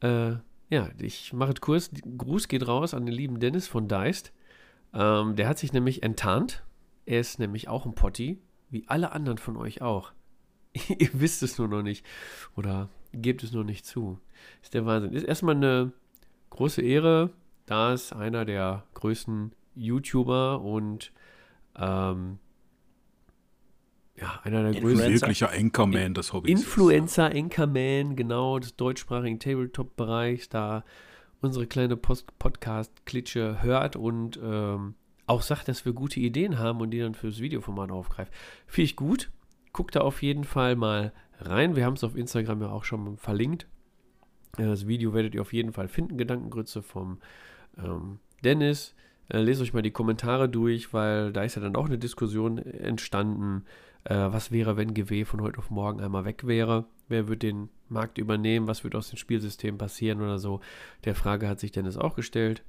äh, 0.00 0.36
ja, 0.68 0.88
ich 0.98 1.32
mache 1.32 1.52
es 1.52 1.60
kurz. 1.60 1.90
Gruß 2.18 2.48
geht 2.48 2.66
raus 2.66 2.94
an 2.94 3.06
den 3.06 3.14
lieben 3.14 3.40
Dennis 3.40 3.68
von 3.68 3.88
Deist. 3.88 4.32
Ähm, 4.92 5.36
der 5.36 5.48
hat 5.48 5.58
sich 5.58 5.72
nämlich 5.72 6.02
enttarnt. 6.02 6.64
Er 7.04 7.20
ist 7.20 7.38
nämlich 7.38 7.68
auch 7.68 7.86
ein 7.86 7.94
Potti, 7.94 8.38
wie 8.70 8.84
alle 8.88 9.12
anderen 9.12 9.38
von 9.38 9.56
euch 9.56 9.82
auch. 9.82 10.12
Ihr 10.98 11.10
wisst 11.12 11.42
es 11.42 11.58
nur 11.58 11.68
noch 11.68 11.82
nicht. 11.82 12.04
Oder 12.56 12.88
gebt 13.16 13.42
es 13.42 13.52
nur 13.52 13.64
nicht 13.64 13.86
zu. 13.86 14.18
Ist 14.62 14.74
der 14.74 14.86
Wahnsinn. 14.86 15.12
Ist 15.12 15.24
erstmal 15.24 15.56
eine 15.56 15.92
große 16.50 16.82
Ehre. 16.82 17.30
Da 17.66 17.92
ist 17.92 18.12
einer 18.12 18.44
der 18.44 18.84
größten 18.94 19.52
YouTuber 19.74 20.60
und 20.60 21.12
ähm, 21.76 22.38
ja, 24.18 24.40
einer 24.44 24.70
der 24.70 24.80
größten. 24.80 25.12
Wirklicher 25.12 25.50
Anchorman 25.50 26.14
des 26.14 26.32
Hobbys. 26.32 26.50
Influencer, 26.50 27.26
Anchorman, 27.26 28.16
genau, 28.16 28.58
des 28.58 28.76
deutschsprachigen 28.76 29.38
Tabletop-Bereichs, 29.38 30.48
da 30.48 30.84
unsere 31.40 31.66
kleine 31.66 31.96
Podcast-Klitsche 31.96 33.62
hört 33.62 33.96
und 33.96 34.40
ähm, 34.42 34.94
auch 35.26 35.42
sagt, 35.42 35.68
dass 35.68 35.84
wir 35.84 35.92
gute 35.92 36.20
Ideen 36.20 36.58
haben 36.58 36.80
und 36.80 36.90
die 36.90 37.00
dann 37.00 37.14
fürs 37.14 37.40
Videoformat 37.40 37.90
aufgreift. 37.90 38.32
Finde 38.66 38.84
ich 38.86 38.96
gut. 38.96 39.30
Guckt 39.72 39.94
da 39.96 40.00
auf 40.00 40.22
jeden 40.22 40.44
Fall 40.44 40.76
mal 40.76 41.12
rein. 41.40 41.76
Wir 41.76 41.84
haben 41.84 41.94
es 41.94 42.04
auf 42.04 42.16
Instagram 42.16 42.62
ja 42.62 42.70
auch 42.70 42.84
schon 42.84 43.16
verlinkt. 43.16 43.66
Das 44.56 44.86
Video 44.86 45.12
werdet 45.12 45.34
ihr 45.34 45.42
auf 45.42 45.52
jeden 45.52 45.72
Fall 45.72 45.88
finden. 45.88 46.16
Gedankengrütze 46.16 46.82
vom 46.82 47.18
ähm, 47.76 48.18
Dennis. 48.42 48.94
Äh, 49.28 49.40
lest 49.40 49.60
euch 49.60 49.74
mal 49.74 49.82
die 49.82 49.90
Kommentare 49.90 50.48
durch, 50.48 50.92
weil 50.92 51.32
da 51.32 51.42
ist 51.42 51.56
ja 51.56 51.62
dann 51.62 51.76
auch 51.76 51.86
eine 51.86 51.98
Diskussion 51.98 52.58
entstanden. 52.58 53.64
Äh, 54.04 54.14
was 54.14 54.52
wäre, 54.52 54.76
wenn 54.76 54.94
GW 54.94 55.24
von 55.24 55.42
heute 55.42 55.58
auf 55.58 55.70
morgen 55.70 56.00
einmal 56.00 56.24
weg 56.24 56.46
wäre? 56.46 56.86
Wer 57.08 57.28
wird 57.28 57.42
den 57.42 57.68
Markt 57.88 58.18
übernehmen? 58.18 58.68
Was 58.68 58.84
wird 58.84 58.94
aus 58.94 59.10
dem 59.10 59.18
Spielsystem 59.18 59.78
passieren 59.78 60.20
oder 60.20 60.38
so? 60.38 60.60
Der 61.04 61.14
Frage 61.14 61.48
hat 61.48 61.60
sich 61.60 61.72
Dennis 61.72 61.96
auch 61.96 62.14
gestellt. 62.14 62.62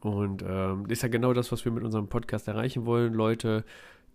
Und 0.00 0.44
ähm, 0.46 0.86
ist 0.88 1.02
ja 1.02 1.08
genau 1.08 1.32
das, 1.32 1.50
was 1.52 1.64
wir 1.64 1.72
mit 1.72 1.82
unserem 1.82 2.08
Podcast 2.08 2.48
erreichen 2.48 2.86
wollen. 2.86 3.12
Leute 3.12 3.64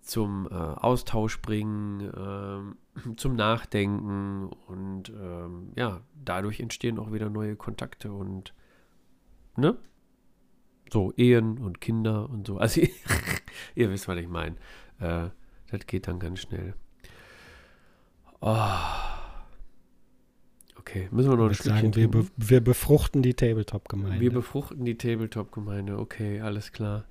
zum 0.01 0.47
äh, 0.51 0.53
Austausch 0.53 1.41
bringen, 1.41 2.11
ähm, 2.15 2.77
zum 3.17 3.35
Nachdenken 3.35 4.49
und 4.67 5.09
ähm, 5.09 5.71
ja, 5.75 6.01
dadurch 6.23 6.59
entstehen 6.59 6.99
auch 6.99 7.11
wieder 7.11 7.29
neue 7.29 7.55
Kontakte 7.55 8.11
und 8.11 8.53
ne? 9.55 9.77
So, 10.91 11.13
Ehen 11.15 11.57
und 11.59 11.79
Kinder 11.79 12.29
und 12.29 12.45
so. 12.47 12.57
Also, 12.57 12.81
ihr 13.75 13.89
wisst, 13.89 14.09
was 14.09 14.17
ich 14.17 14.27
meine. 14.27 14.57
Äh, 14.99 15.29
das 15.69 15.87
geht 15.87 16.07
dann 16.07 16.19
ganz 16.19 16.41
schnell. 16.41 16.73
Oh. 18.41 18.57
Okay, 20.77 21.07
müssen 21.11 21.29
wir 21.29 21.37
noch 21.37 21.47
ein 21.47 21.53
Stückchen 21.53 21.93
sagen, 21.93 21.95
wir, 21.95 22.09
be 22.09 22.25
wir 22.35 22.59
befruchten 22.59 23.21
die 23.21 23.35
Tabletop-Gemeinde. 23.35 24.19
Wir 24.19 24.33
befruchten 24.33 24.83
die 24.83 24.97
Tabletop-Gemeinde. 24.97 25.97
Okay, 25.97 26.41
alles 26.41 26.73
klar. 26.73 27.05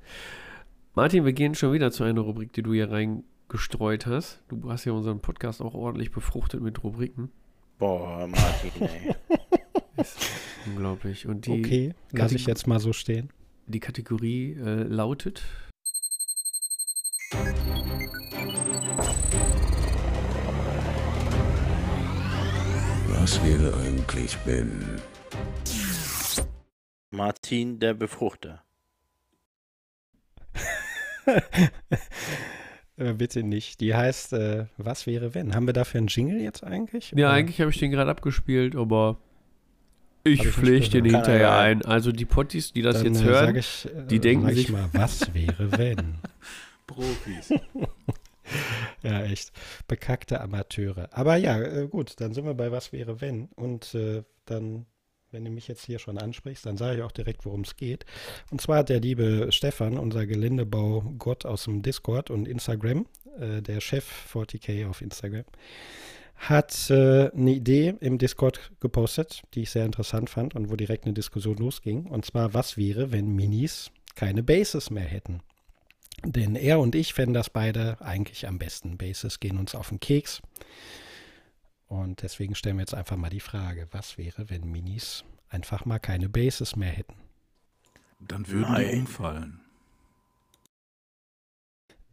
Martin, 1.00 1.24
wir 1.24 1.32
gehen 1.32 1.54
schon 1.54 1.72
wieder 1.72 1.90
zu 1.90 2.04
einer 2.04 2.20
Rubrik, 2.20 2.52
die 2.52 2.60
du 2.60 2.74
hier 2.74 2.90
reingestreut 2.90 4.04
hast. 4.04 4.42
Du 4.50 4.70
hast 4.70 4.84
ja 4.84 4.92
unseren 4.92 5.20
Podcast 5.20 5.62
auch 5.62 5.72
ordentlich 5.72 6.10
befruchtet 6.10 6.60
mit 6.60 6.84
Rubriken. 6.84 7.32
Boah, 7.78 8.26
Martin, 8.26 8.70
ey. 8.82 9.14
Ist 9.96 10.18
unglaublich. 10.66 11.26
Und 11.26 11.46
die 11.46 11.52
okay, 11.52 11.94
lasse 12.12 12.34
ich 12.36 12.44
jetzt 12.44 12.66
mal 12.66 12.80
so 12.80 12.92
stehen. 12.92 13.32
Die 13.66 13.80
Kategorie 13.80 14.52
äh, 14.62 14.82
lautet. 14.82 15.42
Was 23.08 23.42
wäre 23.42 23.74
eigentlich, 23.86 24.36
Ben? 24.44 25.00
Martin 27.10 27.78
der 27.78 27.94
Befruchter. 27.94 28.62
Äh, 33.00 33.14
bitte 33.14 33.42
nicht. 33.42 33.80
Die 33.80 33.94
heißt, 33.94 34.34
äh, 34.34 34.66
was 34.76 35.06
wäre 35.06 35.34
wenn? 35.34 35.54
Haben 35.54 35.66
wir 35.66 35.72
dafür 35.72 35.98
einen 35.98 36.08
Jingle 36.08 36.38
jetzt 36.38 36.62
eigentlich? 36.62 37.12
Ja, 37.16 37.28
Oder? 37.28 37.30
eigentlich 37.30 37.58
habe 37.60 37.70
ich 37.70 37.78
den 37.78 37.90
gerade 37.90 38.10
abgespielt, 38.10 38.76
aber 38.76 39.16
ich, 40.22 40.44
ich 40.44 40.48
pflege 40.48 40.88
den 40.90 41.06
hinterher 41.06 41.56
ein. 41.56 41.82
Also 41.82 42.12
die 42.12 42.26
Potties, 42.26 42.72
die 42.72 42.82
das 42.82 42.98
Dann, 42.98 43.14
jetzt 43.14 43.22
äh, 43.22 43.24
hören, 43.24 43.56
ich, 43.56 43.86
äh, 43.86 44.06
die 44.06 44.18
denken 44.18 44.52
sich 44.54 44.68
mal, 44.68 44.90
was 44.92 45.32
wäre 45.32 45.78
wenn? 45.78 46.16
Profis. 46.86 47.54
ja, 49.02 49.22
echt. 49.22 49.52
Bekackte 49.88 50.40
Amateure. 50.40 51.08
Aber 51.12 51.36
ja, 51.36 51.58
äh, 51.58 51.88
gut, 51.88 52.20
dann 52.20 52.34
sind 52.34 52.44
wir 52.44 52.54
bei 52.54 52.70
Was 52.70 52.92
wäre 52.92 53.22
wenn. 53.22 53.46
Und 53.56 53.94
äh, 53.94 54.24
dann, 54.44 54.84
wenn 55.32 55.44
du 55.44 55.50
mich 55.50 55.68
jetzt 55.68 55.84
hier 55.84 55.98
schon 55.98 56.18
ansprichst, 56.18 56.66
dann 56.66 56.76
sage 56.76 56.98
ich 56.98 57.02
auch 57.02 57.12
direkt, 57.12 57.44
worum 57.44 57.62
es 57.62 57.76
geht. 57.76 58.04
Und 58.50 58.60
zwar 58.60 58.78
hat 58.78 58.88
der 58.88 59.00
liebe 59.00 59.48
Stefan, 59.50 59.98
unser 59.98 60.26
Geländebau-Gott 60.26 61.46
aus 61.46 61.64
dem 61.64 61.82
Discord 61.82 62.30
und 62.30 62.48
Instagram, 62.48 63.06
äh, 63.38 63.62
der 63.62 63.80
Chef 63.80 64.06
40k 64.32 64.88
auf 64.88 65.00
Instagram, 65.00 65.44
hat 66.36 66.90
äh, 66.90 67.30
eine 67.30 67.52
Idee 67.52 67.94
im 68.00 68.18
Discord 68.18 68.72
gepostet, 68.80 69.42
die 69.54 69.62
ich 69.62 69.70
sehr 69.70 69.84
interessant 69.84 70.30
fand 70.30 70.54
und 70.54 70.70
wo 70.70 70.76
direkt 70.76 71.04
eine 71.04 71.14
Diskussion 71.14 71.58
losging. 71.58 72.06
Und 72.06 72.24
zwar, 72.24 72.54
was 72.54 72.76
wäre, 72.76 73.12
wenn 73.12 73.34
Minis 73.34 73.90
keine 74.14 74.42
Bases 74.42 74.90
mehr 74.90 75.04
hätten? 75.04 75.40
Denn 76.24 76.56
er 76.56 76.80
und 76.80 76.94
ich 76.94 77.14
fänden 77.14 77.34
das 77.34 77.50
beide 77.50 78.00
eigentlich 78.00 78.46
am 78.46 78.58
besten. 78.58 78.98
Bases 78.98 79.40
gehen 79.40 79.58
uns 79.58 79.74
auf 79.74 79.90
den 79.90 80.00
Keks. 80.00 80.42
Und 81.90 82.22
deswegen 82.22 82.54
stellen 82.54 82.76
wir 82.76 82.82
jetzt 82.82 82.94
einfach 82.94 83.16
mal 83.16 83.30
die 83.30 83.40
Frage, 83.40 83.88
was 83.90 84.16
wäre, 84.16 84.48
wenn 84.48 84.70
Minis 84.70 85.24
einfach 85.48 85.84
mal 85.84 85.98
keine 85.98 86.28
Bases 86.28 86.76
mehr 86.76 86.92
hätten? 86.92 87.16
Dann 88.20 88.46
würden 88.46 88.72
Nein. 88.72 88.88
die 88.92 88.98
umfallen. 89.00 89.60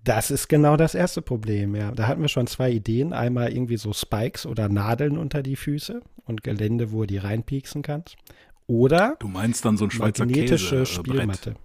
Das 0.04 0.32
ist 0.32 0.48
genau 0.48 0.78
das 0.78 0.96
erste 0.96 1.22
Problem, 1.22 1.76
ja. 1.76 1.92
Da 1.92 2.08
hatten 2.08 2.22
wir 2.22 2.28
schon 2.28 2.48
zwei 2.48 2.72
Ideen. 2.72 3.14
Einmal 3.14 3.52
irgendwie 3.52 3.78
so 3.78 3.94
Spikes 3.94 4.48
oder 4.48 4.68
Nadeln 4.68 5.16
unter 5.16 5.44
die 5.44 5.56
Füße 5.56 6.02
und 6.26 6.44
Gelände, 6.44 6.92
wo 6.92 7.02
du 7.02 7.08
die 7.08 7.18
reinpieksen 7.20 7.84
kannst. 7.84 8.16
Oder 8.66 9.16
du 9.20 9.28
meinst 9.28 9.64
dann 9.64 9.78
so 9.78 9.86
ein 9.86 9.92
Schweizer 9.92 10.26
magnetische 10.26 10.80
Käse, 10.80 10.86
Spielmatte. 10.88 11.56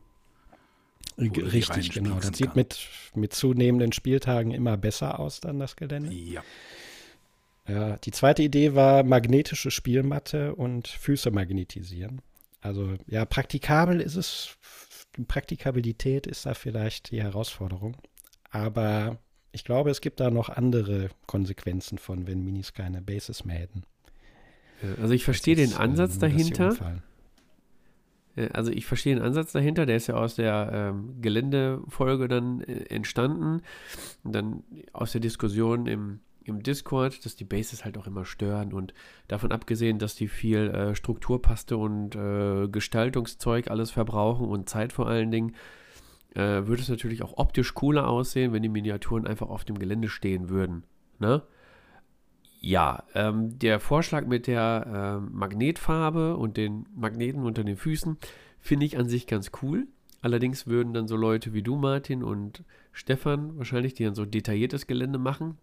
Brett. 1.16 1.52
Richtig, 1.52 1.92
genau. 1.92 2.16
Das 2.16 2.36
sieht 2.36 2.56
mit, 2.56 2.78
mit 3.14 3.32
zunehmenden 3.32 3.92
Spieltagen 3.92 4.50
immer 4.50 4.76
besser 4.76 5.18
aus, 5.18 5.40
dann 5.40 5.58
das 5.58 5.76
Gelände. 5.76 6.12
Ja. 6.12 6.42
Ja, 7.68 7.96
die 7.96 8.10
zweite 8.10 8.42
Idee 8.42 8.74
war 8.74 9.04
magnetische 9.04 9.70
Spielmatte 9.70 10.54
und 10.54 10.88
Füße 10.88 11.30
magnetisieren. 11.30 12.20
Also 12.60 12.94
ja, 13.06 13.24
praktikabel 13.24 14.00
ist 14.00 14.16
es, 14.16 14.56
Praktikabilität 15.28 16.26
ist 16.26 16.46
da 16.46 16.54
vielleicht 16.54 17.10
die 17.10 17.22
Herausforderung. 17.22 17.96
Aber 18.50 19.18
ich 19.52 19.64
glaube, 19.64 19.90
es 19.90 20.00
gibt 20.00 20.20
da 20.20 20.30
noch 20.30 20.48
andere 20.48 21.10
Konsequenzen 21.26 21.98
von, 21.98 22.26
wenn 22.26 22.44
Minis 22.44 22.72
keine 22.72 23.02
Bases 23.02 23.44
mehr 23.44 23.58
hätten. 23.58 23.84
Also 25.00 25.14
ich 25.14 25.24
verstehe 25.24 25.54
den 25.54 25.74
Ansatz 25.74 26.14
ähm, 26.14 26.20
dahinter. 26.20 27.02
Äh, 28.36 28.48
also 28.52 28.70
ich 28.70 28.86
verstehe 28.86 29.14
den 29.14 29.22
Ansatz 29.22 29.52
dahinter, 29.52 29.86
der 29.86 29.96
ist 29.96 30.08
ja 30.08 30.14
aus 30.14 30.34
der 30.34 30.70
ähm, 30.72 31.20
Geländefolge 31.20 32.28
dann 32.28 32.62
äh, 32.62 32.84
entstanden. 32.86 33.62
Und 34.24 34.32
dann 34.32 34.64
aus 34.92 35.12
der 35.12 35.20
Diskussion 35.20 35.86
im, 35.86 36.20
im 36.44 36.62
Discord, 36.62 37.24
dass 37.24 37.36
die 37.36 37.44
Bases 37.44 37.84
halt 37.84 37.98
auch 37.98 38.06
immer 38.06 38.24
stören 38.24 38.72
und 38.72 38.94
davon 39.28 39.52
abgesehen, 39.52 39.98
dass 39.98 40.14
die 40.14 40.28
viel 40.28 40.68
äh, 40.68 40.94
Strukturpaste 40.94 41.76
und 41.76 42.14
äh, 42.14 42.68
Gestaltungszeug 42.68 43.70
alles 43.70 43.90
verbrauchen 43.90 44.48
und 44.48 44.68
Zeit 44.68 44.92
vor 44.92 45.08
allen 45.08 45.30
Dingen, 45.30 45.54
äh, 46.34 46.66
würde 46.66 46.82
es 46.82 46.88
natürlich 46.88 47.22
auch 47.22 47.36
optisch 47.36 47.74
cooler 47.74 48.08
aussehen, 48.08 48.52
wenn 48.52 48.62
die 48.62 48.68
Miniaturen 48.68 49.26
einfach 49.26 49.48
auf 49.48 49.64
dem 49.64 49.78
Gelände 49.78 50.08
stehen 50.08 50.48
würden. 50.48 50.84
Ne? 51.18 51.42
Ja, 52.60 53.04
ähm, 53.14 53.58
der 53.58 53.80
Vorschlag 53.80 54.26
mit 54.26 54.46
der 54.46 55.20
äh, 55.20 55.30
Magnetfarbe 55.34 56.36
und 56.36 56.56
den 56.56 56.86
Magneten 56.94 57.42
unter 57.42 57.64
den 57.64 57.76
Füßen 57.76 58.16
finde 58.60 58.86
ich 58.86 58.96
an 58.96 59.08
sich 59.08 59.26
ganz 59.26 59.50
cool. 59.62 59.88
Allerdings 60.20 60.68
würden 60.68 60.94
dann 60.94 61.08
so 61.08 61.16
Leute 61.16 61.52
wie 61.52 61.62
du, 61.62 61.74
Martin, 61.76 62.22
und 62.22 62.62
Stefan 62.92 63.58
wahrscheinlich, 63.58 63.94
die 63.94 64.04
dann 64.04 64.14
so 64.14 64.24
detailliertes 64.24 64.86
Gelände 64.86 65.18
machen. 65.18 65.58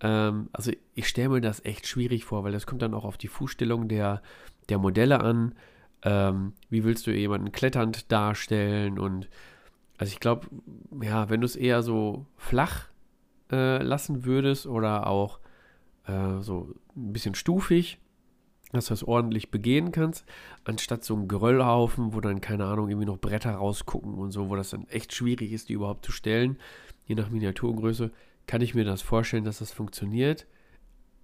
Ähm, 0.00 0.48
also 0.52 0.72
ich 0.94 1.08
stelle 1.08 1.30
mir 1.30 1.40
das 1.40 1.64
echt 1.64 1.86
schwierig 1.86 2.24
vor, 2.24 2.44
weil 2.44 2.52
das 2.52 2.66
kommt 2.66 2.82
dann 2.82 2.94
auch 2.94 3.04
auf 3.04 3.18
die 3.18 3.28
Fußstellung 3.28 3.88
der, 3.88 4.22
der 4.68 4.78
Modelle 4.78 5.20
an. 5.20 5.54
Ähm, 6.02 6.54
wie 6.68 6.84
willst 6.84 7.06
du 7.06 7.12
jemanden 7.12 7.52
kletternd 7.52 8.10
darstellen? 8.10 8.98
Und 8.98 9.28
also 9.98 10.12
ich 10.12 10.20
glaube, 10.20 10.46
ja, 11.02 11.28
wenn 11.28 11.40
du 11.40 11.44
es 11.44 11.56
eher 11.56 11.82
so 11.82 12.26
flach 12.36 12.88
äh, 13.52 13.82
lassen 13.82 14.24
würdest 14.24 14.66
oder 14.66 15.06
auch 15.06 15.40
äh, 16.06 16.40
so 16.40 16.74
ein 16.96 17.12
bisschen 17.12 17.34
stufig, 17.34 17.98
dass 18.72 18.86
du 18.86 18.92
das 18.92 19.04
ordentlich 19.04 19.50
begehen 19.50 19.90
kannst, 19.92 20.24
anstatt 20.64 21.04
so 21.04 21.16
ein 21.16 21.28
Geröllhaufen, 21.28 22.14
wo 22.14 22.20
dann, 22.20 22.40
keine 22.40 22.66
Ahnung, 22.66 22.88
irgendwie 22.88 23.06
noch 23.06 23.18
Bretter 23.18 23.52
rausgucken 23.52 24.14
und 24.14 24.30
so, 24.30 24.48
wo 24.48 24.56
das 24.56 24.70
dann 24.70 24.86
echt 24.88 25.12
schwierig 25.12 25.52
ist, 25.52 25.68
die 25.68 25.72
überhaupt 25.72 26.06
zu 26.06 26.12
stellen, 26.12 26.56
je 27.06 27.16
nach 27.16 27.30
Miniaturgröße, 27.30 28.12
kann 28.46 28.60
ich 28.60 28.74
mir 28.74 28.84
das 28.84 29.02
vorstellen, 29.02 29.44
dass 29.44 29.58
das 29.58 29.72
funktioniert. 29.72 30.46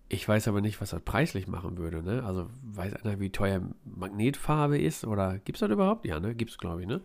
Ich 0.08 0.26
weiß 0.28 0.46
aber 0.46 0.60
nicht, 0.60 0.80
was 0.80 0.90
das 0.90 1.02
preislich 1.02 1.48
machen 1.48 1.78
würde. 1.78 2.02
Ne? 2.02 2.22
Also 2.24 2.48
weiß 2.62 2.94
einer, 2.94 3.18
wie 3.18 3.30
teuer 3.30 3.60
Magnetfarbe 3.84 4.78
ist? 4.78 5.04
Oder 5.04 5.38
gibt 5.38 5.56
es 5.56 5.60
das 5.60 5.70
überhaupt? 5.70 6.06
Ja, 6.06 6.20
ne? 6.20 6.34
Gibt 6.36 6.52
es, 6.52 6.58
glaube 6.58 6.82
ich, 6.82 6.86
ne? 6.86 7.00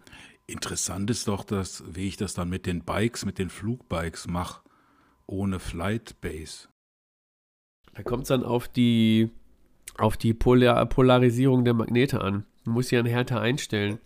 Interessant 0.46 1.10
ist 1.10 1.28
doch, 1.28 1.44
dass, 1.44 1.84
wie 1.96 2.08
ich 2.08 2.18
das 2.18 2.34
dann 2.36 2.50
mit 2.50 2.66
den 2.68 2.84
Bikes, 2.84 3.26
mit 3.26 3.40
den 3.40 3.50
Flugbikes 3.50 4.28
mache, 4.28 4.62
ohne 5.26 5.60
Flight 5.60 6.22
Base. 6.22 6.68
Da 7.96 8.04
kommt 8.04 8.24
es 8.24 8.28
dann 8.30 8.44
auf 8.44 8.68
die, 8.68 9.32
auf 9.98 10.16
die 10.18 10.34
Polar 10.34 10.86
Polarisierung 10.86 11.66
der 11.66 11.74
Magnete 11.74 12.22
an. 12.22 12.46
Du 12.66 12.72
musst 12.72 12.90
sie 12.90 12.98
dann 12.98 13.06
härter 13.08 13.42
einstellen. 13.42 13.98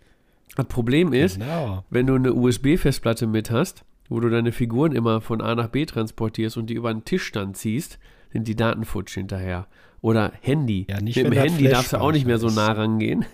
Das 0.55 0.67
Problem 0.67 1.11
ist, 1.11 1.39
Genau. 1.39 1.83
wenn 1.89 2.07
du 2.07 2.15
eine 2.15 2.33
USB-Festplatte 2.33 3.27
mit 3.27 3.51
hast, 3.51 3.83
wo 4.09 4.19
du 4.19 4.29
deine 4.29 4.51
Figuren 4.51 4.91
immer 4.91 5.21
von 5.21 5.41
A 5.41 5.55
nach 5.55 5.69
B 5.69 5.85
transportierst 5.85 6.57
und 6.57 6.69
die 6.69 6.75
über 6.75 6.89
einen 6.89 7.05
Tischstand 7.05 7.57
ziehst, 7.57 7.99
sind 8.31 8.47
die 8.47 8.55
Daten 8.55 8.85
futsch 8.85 9.13
hinterher. 9.13 9.67
Oder 10.01 10.33
Handy. 10.41 10.85
Ja, 10.89 11.01
nicht, 11.01 11.15
Mit 11.15 11.27
dem 11.27 11.33
Handy 11.33 11.67
darfst 11.67 11.93
du 11.93 11.97
auch 11.97 12.11
nicht 12.11 12.27
mehr 12.27 12.37
so 12.37 12.49
nah 12.49 12.71
rangehen. 12.71 13.25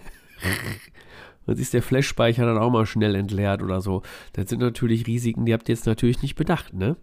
Sonst 1.45 1.60
ist 1.60 1.73
der 1.73 1.81
Flash-Speicher 1.81 2.45
dann 2.45 2.57
auch 2.57 2.69
mal 2.69 2.86
schnell 2.86 3.15
entleert 3.15 3.62
oder 3.62 3.81
so. 3.81 4.03
Das 4.34 4.49
sind 4.49 4.60
natürlich 4.60 5.07
Risiken, 5.07 5.45
die 5.45 5.53
habt 5.53 5.67
ihr 5.67 5.75
jetzt 5.75 5.88
natürlich 5.88 6.21
nicht 6.21 6.36
bedacht, 6.36 6.73
ne? 6.73 6.95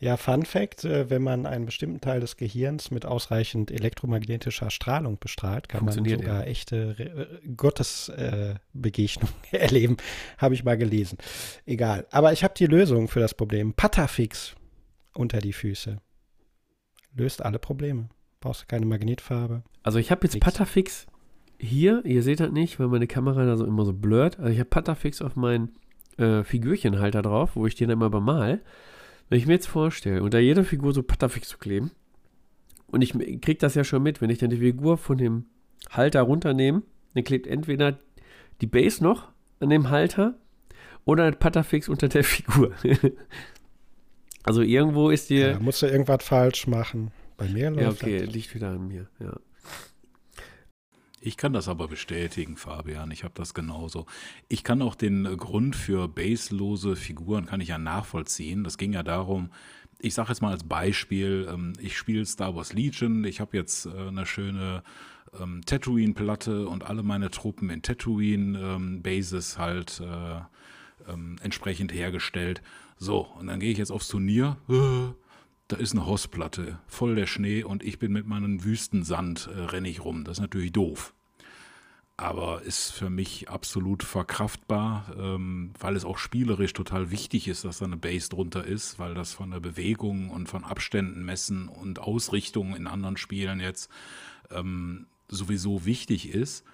Ja, 0.00 0.16
Fun 0.16 0.44
Fact, 0.44 0.84
äh, 0.84 1.10
wenn 1.10 1.22
man 1.22 1.44
einen 1.44 1.66
bestimmten 1.66 2.00
Teil 2.00 2.20
des 2.20 2.36
Gehirns 2.36 2.90
mit 2.90 3.04
ausreichend 3.04 3.70
elektromagnetischer 3.70 4.70
Strahlung 4.70 5.18
bestrahlt, 5.18 5.68
kann 5.68 5.84
man 5.84 5.94
sogar 5.94 6.46
echte 6.46 6.98
Re- 6.98 7.28
äh, 7.44 7.48
Gottesbegegnungen 7.56 9.34
äh, 9.52 9.56
erleben. 9.56 9.96
Habe 10.38 10.54
ich 10.54 10.64
mal 10.64 10.76
gelesen. 10.78 11.18
Egal. 11.66 12.06
Aber 12.10 12.32
ich 12.32 12.44
habe 12.44 12.54
die 12.56 12.66
Lösung 12.66 13.08
für 13.08 13.20
das 13.20 13.34
Problem. 13.34 13.72
Patafix 13.74 14.54
unter 15.14 15.38
die 15.38 15.52
Füße. 15.52 15.98
Löst 17.14 17.44
alle 17.44 17.58
Probleme. 17.58 18.08
Brauchst 18.40 18.62
du 18.62 18.66
keine 18.66 18.86
Magnetfarbe. 18.86 19.62
Also 19.82 19.98
ich 19.98 20.10
habe 20.12 20.24
jetzt 20.24 20.34
Nix. 20.34 20.44
Patafix 20.44 21.06
hier, 21.58 22.04
ihr 22.04 22.22
seht 22.22 22.38
das 22.38 22.52
nicht, 22.52 22.78
weil 22.78 22.86
meine 22.86 23.08
Kamera 23.08 23.44
da 23.44 23.56
so 23.56 23.64
immer 23.64 23.84
so 23.84 23.92
blurrt. 23.92 24.38
Also 24.38 24.52
ich 24.52 24.60
habe 24.60 24.70
Patafix 24.70 25.20
auf 25.22 25.34
meinen 25.34 25.74
äh, 26.18 26.44
Figürchenhalter 26.44 27.22
drauf, 27.22 27.56
wo 27.56 27.66
ich 27.66 27.74
den 27.74 27.90
immer 27.90 28.10
bemal. 28.10 28.60
Wenn 29.28 29.38
ich 29.38 29.46
mir 29.46 29.54
jetzt 29.54 29.66
vorstelle, 29.68 30.22
unter 30.22 30.38
jeder 30.38 30.64
Figur 30.64 30.92
so 30.92 31.02
Patafix 31.02 31.48
zu 31.48 31.58
kleben, 31.58 31.90
und 32.90 33.02
ich 33.02 33.12
krieg 33.42 33.58
das 33.58 33.74
ja 33.74 33.84
schon 33.84 34.02
mit, 34.02 34.22
wenn 34.22 34.30
ich 34.30 34.38
dann 34.38 34.48
die 34.50 34.56
Figur 34.56 34.96
von 34.96 35.18
dem 35.18 35.44
Halter 35.90 36.22
runternehme, 36.22 36.82
dann 37.14 37.24
klebt 37.24 37.46
entweder 37.46 37.98
die 38.62 38.66
Base 38.66 39.02
noch 39.04 39.28
an 39.60 39.68
dem 39.68 39.90
Halter 39.90 40.38
oder 41.04 41.30
das 41.30 41.38
Patafix 41.38 41.88
unter 41.88 42.08
der 42.08 42.24
Figur. 42.24 42.72
also 44.42 44.62
irgendwo 44.62 45.10
ist 45.10 45.28
dir. 45.30 45.52
Da 45.54 45.60
musst 45.60 45.82
du 45.82 45.86
irgendwas 45.86 46.24
falsch 46.24 46.66
machen. 46.66 47.10
Bei 47.36 47.46
mir 47.48 47.70
läuft 47.70 47.82
Ja, 47.82 47.90
okay, 47.90 48.24
das. 48.24 48.34
liegt 48.34 48.54
wieder 48.54 48.70
an 48.70 48.88
mir, 48.88 49.06
ja. 49.20 49.34
Ich 51.20 51.36
kann 51.36 51.52
das 51.52 51.68
aber 51.68 51.88
bestätigen, 51.88 52.56
Fabian. 52.56 53.10
Ich 53.10 53.24
habe 53.24 53.34
das 53.34 53.52
genauso. 53.52 54.06
Ich 54.48 54.62
kann 54.62 54.82
auch 54.82 54.94
den 54.94 55.26
äh, 55.26 55.36
Grund 55.36 55.74
für 55.74 56.08
baselose 56.08 56.96
Figuren 56.96 57.46
kann 57.46 57.60
ich 57.60 57.68
ja 57.68 57.78
nachvollziehen. 57.78 58.64
Das 58.64 58.78
ging 58.78 58.92
ja 58.92 59.02
darum, 59.02 59.50
ich 59.98 60.14
sage 60.14 60.28
jetzt 60.28 60.42
mal 60.42 60.52
als 60.52 60.64
Beispiel, 60.64 61.48
ähm, 61.52 61.72
ich 61.80 61.96
spiele 61.96 62.24
Star 62.24 62.54
Wars 62.54 62.72
Legion. 62.72 63.24
Ich 63.24 63.40
habe 63.40 63.56
jetzt 63.56 63.86
äh, 63.86 64.08
eine 64.08 64.26
schöne 64.26 64.82
ähm, 65.40 65.62
Tatooine-Platte 65.66 66.68
und 66.68 66.84
alle 66.84 67.02
meine 67.02 67.30
Truppen 67.30 67.70
in 67.70 67.82
Tatooine-Bases 67.82 69.58
halt 69.58 70.00
äh, 70.00 71.12
ähm, 71.12 71.36
entsprechend 71.42 71.92
hergestellt. 71.92 72.62
So, 72.96 73.20
und 73.38 73.48
dann 73.48 73.60
gehe 73.60 73.72
ich 73.72 73.78
jetzt 73.78 73.90
aufs 73.90 74.08
Turnier. 74.08 74.56
Da 75.68 75.76
ist 75.76 75.92
eine 75.92 76.06
Hossplatte, 76.06 76.78
voll 76.86 77.14
der 77.14 77.26
Schnee 77.26 77.62
und 77.62 77.82
ich 77.82 77.98
bin 77.98 78.10
mit 78.10 78.26
meinem 78.26 78.64
Wüstensand 78.64 79.50
äh, 79.54 79.60
renne 79.60 79.90
ich 79.90 80.02
rum. 80.02 80.24
Das 80.24 80.38
ist 80.38 80.40
natürlich 80.40 80.72
doof. 80.72 81.12
Aber 82.16 82.62
ist 82.62 82.90
für 82.90 83.10
mich 83.10 83.50
absolut 83.50 84.02
verkraftbar, 84.02 85.14
ähm, 85.18 85.72
weil 85.78 85.94
es 85.94 86.06
auch 86.06 86.16
spielerisch 86.16 86.72
total 86.72 87.10
wichtig 87.10 87.48
ist, 87.48 87.66
dass 87.66 87.78
da 87.78 87.84
eine 87.84 87.98
Base 87.98 88.30
drunter 88.30 88.64
ist, 88.64 88.98
weil 88.98 89.12
das 89.12 89.34
von 89.34 89.50
der 89.50 89.60
Bewegung 89.60 90.30
und 90.30 90.48
von 90.48 90.64
Abständen 90.64 91.22
messen 91.22 91.68
und 91.68 91.98
Ausrichtungen 91.98 92.74
in 92.74 92.86
anderen 92.86 93.18
Spielen 93.18 93.60
jetzt 93.60 93.90
ähm, 94.50 95.06
sowieso 95.28 95.84
wichtig 95.84 96.30
ist. 96.30 96.64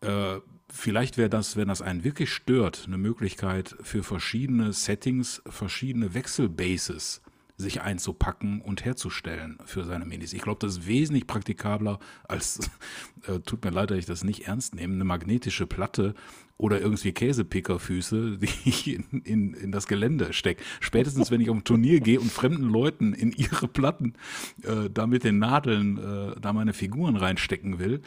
Äh, 0.00 0.40
vielleicht 0.72 1.18
wäre 1.18 1.28
das, 1.30 1.56
wenn 1.56 1.68
das 1.68 1.82
einen 1.82 2.04
wirklich 2.04 2.32
stört, 2.32 2.84
eine 2.86 2.96
Möglichkeit 2.96 3.76
für 3.82 4.02
verschiedene 4.02 4.72
Settings, 4.72 5.42
verschiedene 5.46 6.14
Wechselbases 6.14 7.20
sich 7.56 7.82
einzupacken 7.82 8.60
und 8.60 8.84
herzustellen 8.84 9.58
für 9.64 9.84
seine 9.84 10.04
Minis. 10.04 10.32
Ich 10.32 10.42
glaube, 10.42 10.58
das 10.60 10.78
ist 10.78 10.86
wesentlich 10.86 11.26
praktikabler 11.26 12.00
als, 12.26 12.70
äh, 13.28 13.38
tut 13.40 13.64
mir 13.64 13.70
leid, 13.70 13.90
dass 13.90 13.98
ich 13.98 14.06
das 14.06 14.24
nicht 14.24 14.48
ernst 14.48 14.74
nehme, 14.74 14.94
eine 14.94 15.04
magnetische 15.04 15.66
Platte 15.66 16.14
oder 16.56 16.80
irgendwie 16.80 17.12
Käsepickerfüße, 17.12 18.38
die 18.42 18.48
ich 18.64 18.88
in, 18.88 19.22
in, 19.22 19.54
in 19.54 19.72
das 19.72 19.86
Gelände 19.86 20.32
stecke. 20.32 20.62
Spätestens, 20.80 21.30
wenn 21.30 21.40
ich 21.40 21.50
auf 21.50 21.56
ein 21.56 21.64
Turnier 21.64 22.00
gehe 22.00 22.20
und 22.20 22.32
fremden 22.32 22.68
Leuten 22.68 23.12
in 23.12 23.30
ihre 23.32 23.68
Platten 23.68 24.14
äh, 24.62 24.90
da 24.92 25.06
mit 25.06 25.22
den 25.22 25.38
Nadeln 25.38 25.98
äh, 25.98 26.40
da 26.40 26.52
meine 26.52 26.72
Figuren 26.72 27.16
reinstecken 27.16 27.78
will, 27.78 28.02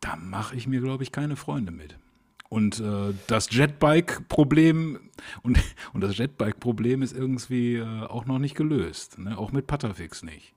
da 0.00 0.16
mache 0.16 0.56
ich 0.56 0.66
mir, 0.66 0.80
glaube 0.80 1.02
ich, 1.02 1.12
keine 1.12 1.36
Freunde 1.36 1.72
mit. 1.72 1.98
Und 2.48 2.80
äh, 2.80 3.12
das 3.26 3.50
Jetbike-Problem 3.50 4.98
und, 5.42 5.58
und 5.92 6.00
das 6.00 6.16
Jetbike-Problem 6.16 7.02
ist 7.02 7.14
irgendwie 7.14 7.76
äh, 7.76 8.02
auch 8.06 8.26
noch 8.26 8.38
nicht 8.38 8.54
gelöst. 8.54 9.18
Ne? 9.18 9.36
Auch 9.36 9.52
mit 9.52 9.66
Patafix 9.66 10.22
nicht. 10.22 10.54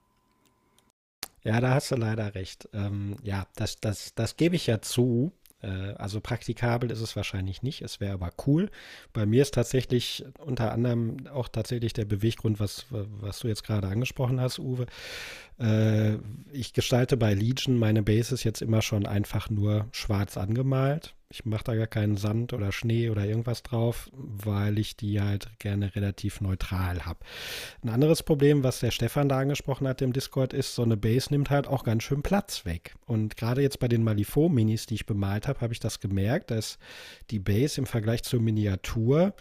Ja, 1.43 1.59
da 1.59 1.73
hast 1.73 1.91
du 1.91 1.95
leider 1.95 2.35
recht. 2.35 2.69
Ähm, 2.73 3.15
ja, 3.23 3.47
das, 3.55 3.79
das, 3.79 4.13
das 4.15 4.37
gebe 4.37 4.55
ich 4.55 4.67
ja 4.67 4.81
zu. 4.81 5.31
Äh, 5.61 5.67
also 5.67 6.21
praktikabel 6.21 6.91
ist 6.91 7.01
es 7.01 7.15
wahrscheinlich 7.15 7.63
nicht. 7.63 7.81
Es 7.81 7.99
wäre 7.99 8.13
aber 8.13 8.31
cool. 8.45 8.69
Bei 9.11 9.25
mir 9.25 9.41
ist 9.41 9.53
tatsächlich 9.53 10.23
unter 10.39 10.71
anderem 10.71 11.27
auch 11.27 11.47
tatsächlich 11.47 11.93
der 11.93 12.05
Beweggrund, 12.05 12.59
was, 12.59 12.85
was 12.89 13.39
du 13.39 13.47
jetzt 13.47 13.63
gerade 13.63 13.87
angesprochen 13.87 14.39
hast, 14.39 14.59
Uwe. 14.59 14.85
Äh, 15.59 16.17
ich 16.51 16.73
gestalte 16.73 17.17
bei 17.17 17.33
Legion 17.33 17.77
meine 17.77 18.03
Bases 18.03 18.43
jetzt 18.43 18.61
immer 18.61 18.81
schon 18.81 19.05
einfach 19.05 19.49
nur 19.49 19.87
schwarz 19.91 20.37
angemalt. 20.37 21.15
Ich 21.31 21.45
mache 21.45 21.63
da 21.63 21.75
gar 21.75 21.87
keinen 21.87 22.17
Sand 22.17 22.51
oder 22.51 22.73
Schnee 22.73 23.09
oder 23.09 23.25
irgendwas 23.25 23.63
drauf, 23.63 24.09
weil 24.13 24.77
ich 24.77 24.97
die 24.97 25.21
halt 25.21 25.47
gerne 25.59 25.95
relativ 25.95 26.41
neutral 26.41 27.05
habe. 27.05 27.19
Ein 27.81 27.89
anderes 27.89 28.21
Problem, 28.21 28.63
was 28.63 28.81
der 28.81 28.91
Stefan 28.91 29.29
da 29.29 29.39
angesprochen 29.39 29.87
hat 29.87 30.01
im 30.01 30.11
Discord, 30.11 30.51
ist, 30.51 30.75
so 30.75 30.83
eine 30.83 30.97
Base 30.97 31.29
nimmt 31.31 31.49
halt 31.49 31.67
auch 31.67 31.85
ganz 31.85 32.03
schön 32.03 32.21
Platz 32.21 32.65
weg. 32.65 32.95
Und 33.05 33.37
gerade 33.37 33.61
jetzt 33.61 33.79
bei 33.79 33.87
den 33.87 34.03
Malifaux-Minis, 34.03 34.87
die 34.87 34.95
ich 34.95 35.05
bemalt 35.05 35.47
habe, 35.47 35.61
habe 35.61 35.73
ich 35.73 35.79
das 35.79 36.01
gemerkt, 36.01 36.51
dass 36.51 36.77
die 37.29 37.39
Base 37.39 37.79
im 37.79 37.85
Vergleich 37.87 38.23
zur 38.23 38.41
Miniatur 38.41 39.33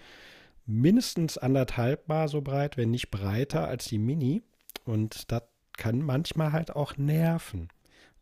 mindestens 0.66 1.38
anderthalb 1.38 2.06
Mal 2.06 2.28
so 2.28 2.40
breit, 2.40 2.76
wenn 2.76 2.92
nicht 2.92 3.10
breiter 3.10 3.66
als 3.66 3.86
die 3.86 3.98
Mini. 3.98 4.42
Und 4.84 5.32
das 5.32 5.42
kann 5.76 6.02
manchmal 6.02 6.52
halt 6.52 6.76
auch 6.76 6.96
nerven. 6.96 7.68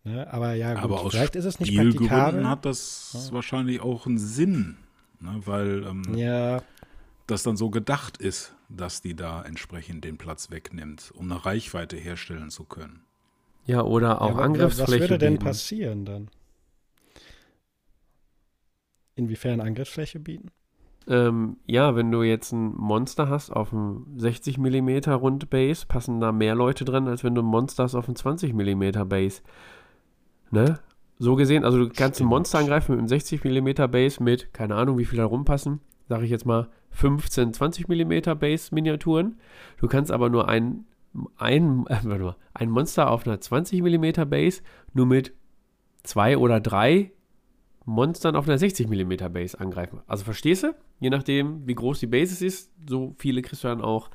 Ne? 0.08 0.32
Aber 0.32 0.54
ja, 0.54 0.74
gut, 0.74 0.82
Aber 0.82 1.00
aus 1.00 1.12
vielleicht 1.12 1.36
ist 1.36 1.44
es 1.44 1.60
nicht 1.60 1.76
praktikabel. 1.76 2.48
Hat 2.48 2.64
das 2.64 3.28
wahrscheinlich 3.32 3.80
auch 3.80 4.06
einen 4.06 4.18
Sinn, 4.18 4.76
ne? 5.20 5.40
weil 5.44 5.84
ähm, 5.86 6.14
Ja, 6.16 6.62
das 7.26 7.42
dann 7.42 7.56
so 7.56 7.70
gedacht 7.70 8.16
ist, 8.16 8.54
dass 8.68 9.02
die 9.02 9.14
da 9.14 9.42
entsprechend 9.42 10.04
den 10.04 10.18
Platz 10.18 10.50
wegnimmt, 10.50 11.12
um 11.14 11.30
eine 11.30 11.44
Reichweite 11.44 11.96
herstellen 11.96 12.50
zu 12.50 12.64
können. 12.64 13.02
Ja, 13.66 13.82
oder 13.82 14.22
auch 14.22 14.38
ja, 14.38 14.44
Angriffsfläche. 14.44 14.92
Was 14.92 15.00
würde 15.00 15.18
denn 15.18 15.34
bieten. 15.34 15.44
passieren 15.44 16.04
dann? 16.04 16.30
Inwiefern 19.14 19.60
Angriffsfläche 19.60 20.20
bieten? 20.20 20.50
Ähm, 21.06 21.56
ja, 21.66 21.96
wenn 21.96 22.10
du 22.10 22.22
jetzt 22.22 22.52
ein 22.52 22.74
Monster 22.76 23.28
hast 23.28 23.50
auf 23.50 23.72
einem 23.72 24.06
60 24.16 24.58
mm 24.58 25.10
Rundbase, 25.10 25.86
passen 25.86 26.20
da 26.20 26.32
mehr 26.32 26.54
Leute 26.54 26.84
dran, 26.84 27.08
als 27.08 27.24
wenn 27.24 27.34
du 27.34 27.42
ein 27.42 27.46
Monster 27.46 27.84
hast 27.84 27.94
auf 27.94 28.08
einem 28.08 28.16
20 28.16 28.52
mm 28.52 29.08
Base. 29.08 29.42
Ne? 30.50 30.78
So 31.18 31.34
gesehen, 31.34 31.64
also 31.64 31.78
du 31.78 31.88
kannst 31.88 32.20
ein. 32.20 32.26
Monster 32.26 32.58
angreifen 32.58 32.92
mit 32.92 32.98
einem 33.00 33.08
60 33.08 33.44
mm 33.44 33.90
Base 33.90 34.22
mit, 34.22 34.52
keine 34.52 34.76
Ahnung, 34.76 34.98
wie 34.98 35.04
viel 35.04 35.18
da 35.18 35.24
rumpassen, 35.24 35.80
sage 36.08 36.24
ich 36.24 36.30
jetzt 36.30 36.46
mal 36.46 36.68
15, 36.90 37.52
20 37.54 37.88
mm 37.88 38.38
Base 38.38 38.74
Miniaturen. 38.74 39.38
Du 39.78 39.88
kannst 39.88 40.12
aber 40.12 40.30
nur 40.30 40.48
ein, 40.48 40.84
ein, 41.36 41.86
äh, 41.88 42.32
ein 42.54 42.70
Monster 42.70 43.10
auf 43.10 43.26
einer 43.26 43.40
20 43.40 43.82
mm 43.82 44.28
Base 44.28 44.62
nur 44.94 45.06
mit 45.06 45.34
zwei 46.04 46.38
oder 46.38 46.60
drei 46.60 47.12
Monstern 47.84 48.36
auf 48.36 48.46
einer 48.46 48.58
60 48.58 48.88
mm 48.88 49.32
Base 49.32 49.58
angreifen. 49.58 50.00
Also 50.06 50.24
verstehst 50.24 50.62
du? 50.62 50.74
Je 51.00 51.10
nachdem, 51.10 51.66
wie 51.66 51.74
groß 51.74 52.00
die 52.00 52.06
Basis 52.06 52.42
ist, 52.42 52.72
so 52.88 53.14
viele 53.18 53.42
kriegst 53.42 53.64
du 53.64 53.68
dann 53.68 53.80
auch 53.80 54.10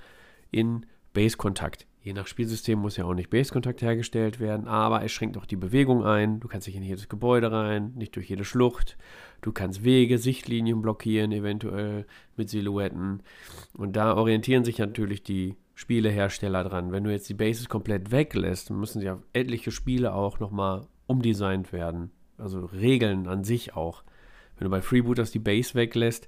in 0.51 0.85
Base-Kontakt. 1.13 1.87
Je 2.03 2.11
nach 2.11 2.27
Spielsystem 2.27 2.79
muss 2.79 2.97
ja 2.97 3.05
auch 3.05 3.13
nicht 3.13 3.29
Base-Kontakt 3.29 3.81
hergestellt 3.81 4.41
werden, 4.41 4.67
aber 4.67 5.03
es 5.05 5.11
schränkt 5.13 5.37
auch 5.37 5.45
die 5.45 5.55
Bewegung 5.55 6.03
ein. 6.03 6.41
Du 6.41 6.49
kannst 6.49 6.67
nicht 6.67 6.75
in 6.75 6.83
jedes 6.83 7.07
Gebäude 7.07 7.49
rein, 7.49 7.93
nicht 7.95 8.13
durch 8.17 8.29
jede 8.29 8.43
Schlucht. 8.43 8.97
Du 9.39 9.53
kannst 9.53 9.85
Wege, 9.85 10.17
Sichtlinien 10.17 10.81
blockieren, 10.81 11.31
eventuell 11.31 12.05
mit 12.35 12.49
Silhouetten. 12.49 13.23
Und 13.77 13.95
da 13.95 14.17
orientieren 14.17 14.65
sich 14.65 14.79
natürlich 14.79 15.23
die 15.23 15.55
Spielehersteller 15.75 16.65
dran. 16.65 16.91
Wenn 16.91 17.05
du 17.05 17.11
jetzt 17.11 17.29
die 17.29 17.35
Bases 17.35 17.69
komplett 17.69 18.11
weglässt, 18.11 18.69
müssen 18.69 19.01
ja 19.01 19.19
etliche 19.31 19.71
Spiele 19.71 20.13
auch 20.13 20.39
nochmal 20.39 20.85
umdesignt 21.07 21.71
werden. 21.71 22.11
Also 22.37 22.65
Regeln 22.65 23.27
an 23.27 23.45
sich 23.45 23.77
auch. 23.77 24.03
Wenn 24.57 24.65
du 24.65 24.71
bei 24.71 24.81
Freebooters 24.81 25.31
die 25.31 25.39
Base 25.39 25.73
weglässt, 25.73 26.27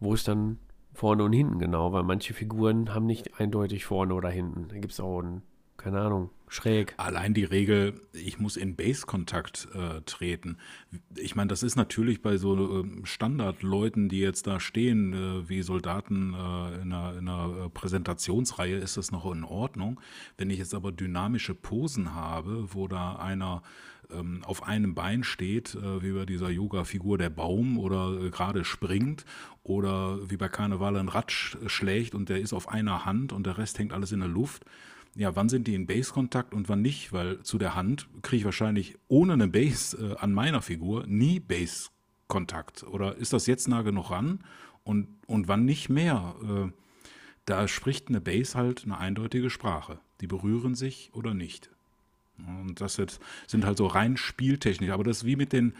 wo 0.00 0.14
ist 0.14 0.26
dann 0.26 0.58
vorne 0.92 1.24
und 1.24 1.32
hinten 1.32 1.58
genau? 1.58 1.92
Weil 1.92 2.02
manche 2.02 2.34
Figuren 2.34 2.94
haben 2.94 3.06
nicht 3.06 3.40
eindeutig 3.40 3.84
vorne 3.84 4.14
oder 4.14 4.30
hinten. 4.30 4.68
Da 4.68 4.78
gibt 4.78 4.92
es 4.92 5.00
auch 5.00 5.20
einen, 5.20 5.42
keine 5.76 6.00
Ahnung, 6.00 6.30
schräg. 6.52 6.94
Allein 6.98 7.34
die 7.34 7.44
Regel, 7.44 8.00
ich 8.12 8.38
muss 8.38 8.56
in 8.56 8.76
Base-Kontakt 8.76 9.68
äh, 9.74 10.02
treten. 10.02 10.58
Ich 11.16 11.34
meine, 11.34 11.48
das 11.48 11.62
ist 11.62 11.76
natürlich 11.76 12.20
bei 12.20 12.36
so 12.36 12.82
äh, 12.82 12.84
Standardleuten, 13.04 14.08
die 14.08 14.20
jetzt 14.20 14.46
da 14.46 14.60
stehen, 14.60 15.12
äh, 15.14 15.48
wie 15.48 15.62
Soldaten 15.62 16.34
äh, 16.34 16.82
in 16.82 16.92
einer, 16.92 17.18
in 17.18 17.28
einer 17.28 17.64
äh, 17.64 17.68
Präsentationsreihe, 17.70 18.76
ist 18.76 18.96
das 18.96 19.10
noch 19.10 19.30
in 19.32 19.44
Ordnung. 19.44 20.00
Wenn 20.36 20.50
ich 20.50 20.58
jetzt 20.58 20.74
aber 20.74 20.92
dynamische 20.92 21.54
Posen 21.54 22.14
habe, 22.14 22.74
wo 22.74 22.86
da 22.86 23.16
einer 23.16 23.62
ähm, 24.14 24.42
auf 24.44 24.62
einem 24.62 24.94
Bein 24.94 25.24
steht, 25.24 25.74
äh, 25.74 26.02
wie 26.02 26.12
bei 26.12 26.26
dieser 26.26 26.50
Yoga-Figur 26.50 27.18
der 27.18 27.30
Baum 27.30 27.78
oder 27.78 28.20
äh, 28.20 28.30
gerade 28.30 28.64
springt 28.64 29.24
oder 29.62 30.30
wie 30.30 30.36
bei 30.36 30.48
Karneval 30.48 30.96
ein 30.96 31.08
Rad 31.08 31.32
schlägt 31.32 32.14
und 32.14 32.28
der 32.28 32.40
ist 32.40 32.52
auf 32.52 32.68
einer 32.68 33.04
Hand 33.04 33.32
und 33.32 33.46
der 33.46 33.58
Rest 33.58 33.78
hängt 33.78 33.92
alles 33.92 34.12
in 34.12 34.20
der 34.20 34.28
Luft. 34.28 34.64
Ja, 35.14 35.36
wann 35.36 35.48
sind 35.48 35.66
die 35.66 35.74
in 35.74 35.86
Base-Kontakt 35.86 36.54
und 36.54 36.68
wann 36.68 36.80
nicht? 36.80 37.12
Weil 37.12 37.42
zu 37.42 37.58
der 37.58 37.74
Hand 37.74 38.08
kriege 38.22 38.40
ich 38.40 38.44
wahrscheinlich 38.44 38.96
ohne 39.08 39.34
eine 39.34 39.48
Base 39.48 39.96
äh, 39.96 40.16
an 40.18 40.32
meiner 40.32 40.62
Figur 40.62 41.06
nie 41.06 41.38
Base-Kontakt. 41.38 42.84
Oder 42.84 43.16
ist 43.16 43.32
das 43.32 43.46
jetzt 43.46 43.68
nah 43.68 43.82
genug 43.82 44.10
ran 44.10 44.42
und, 44.84 45.08
und 45.26 45.48
wann 45.48 45.64
nicht 45.64 45.88
mehr? 45.90 46.34
Äh, 46.42 46.72
da 47.44 47.66
spricht 47.66 48.08
eine 48.08 48.20
Base 48.20 48.56
halt 48.56 48.84
eine 48.84 48.98
eindeutige 48.98 49.50
Sprache. 49.50 49.98
Die 50.20 50.26
berühren 50.28 50.74
sich 50.74 51.10
oder 51.12 51.34
nicht. 51.34 51.71
Und 52.46 52.80
das 52.80 52.96
jetzt 52.96 53.20
sind 53.46 53.64
halt 53.64 53.78
so 53.78 53.86
rein 53.86 54.16
Spieltechnik. 54.16 54.90
Aber 54.90 55.04
das 55.04 55.18
ist 55.18 55.24
wie 55.24 55.36
mit 55.36 55.52
den, 55.52 55.74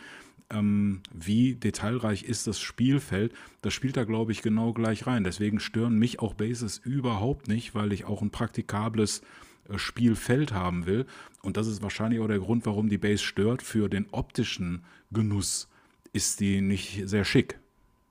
ähm, 0.51 1.01
wie 1.13 1.55
detailreich 1.55 2.25
ist 2.25 2.47
das 2.47 2.61
Spielfeld, 2.61 3.33
das 3.63 3.73
spielt 3.75 3.97
da, 3.97 4.05
glaube 4.05 4.33
ich, 4.33 4.43
genau 4.43 4.73
gleich 4.73 5.07
rein. 5.07 5.25
Deswegen 5.25 5.61
stören 5.61 5.99
mich 5.99 6.21
auch 6.21 6.35
Bases 6.35 6.79
überhaupt 6.79 7.49
nicht, 7.49 7.75
weil 7.75 7.93
ich 7.93 8.05
auch 8.05 8.23
ein 8.23 8.31
praktikables 8.31 9.23
äh, 9.69 9.79
Spielfeld 9.79 10.53
haben 10.53 10.87
will. 10.87 11.07
Und 11.43 11.57
das 11.57 11.67
ist 11.67 11.83
wahrscheinlich 11.83 12.21
auch 12.21 12.29
der 12.29 12.39
Grund, 12.39 12.67
warum 12.67 12.89
die 12.89 12.99
Base 12.99 13.23
stört. 13.23 13.63
Für 13.63 13.89
den 13.89 14.07
optischen 14.13 14.85
Genuss 15.11 15.69
ist 16.13 16.41
die 16.41 16.61
nicht 16.61 17.03
sehr 17.09 17.25
schick. 17.25 17.59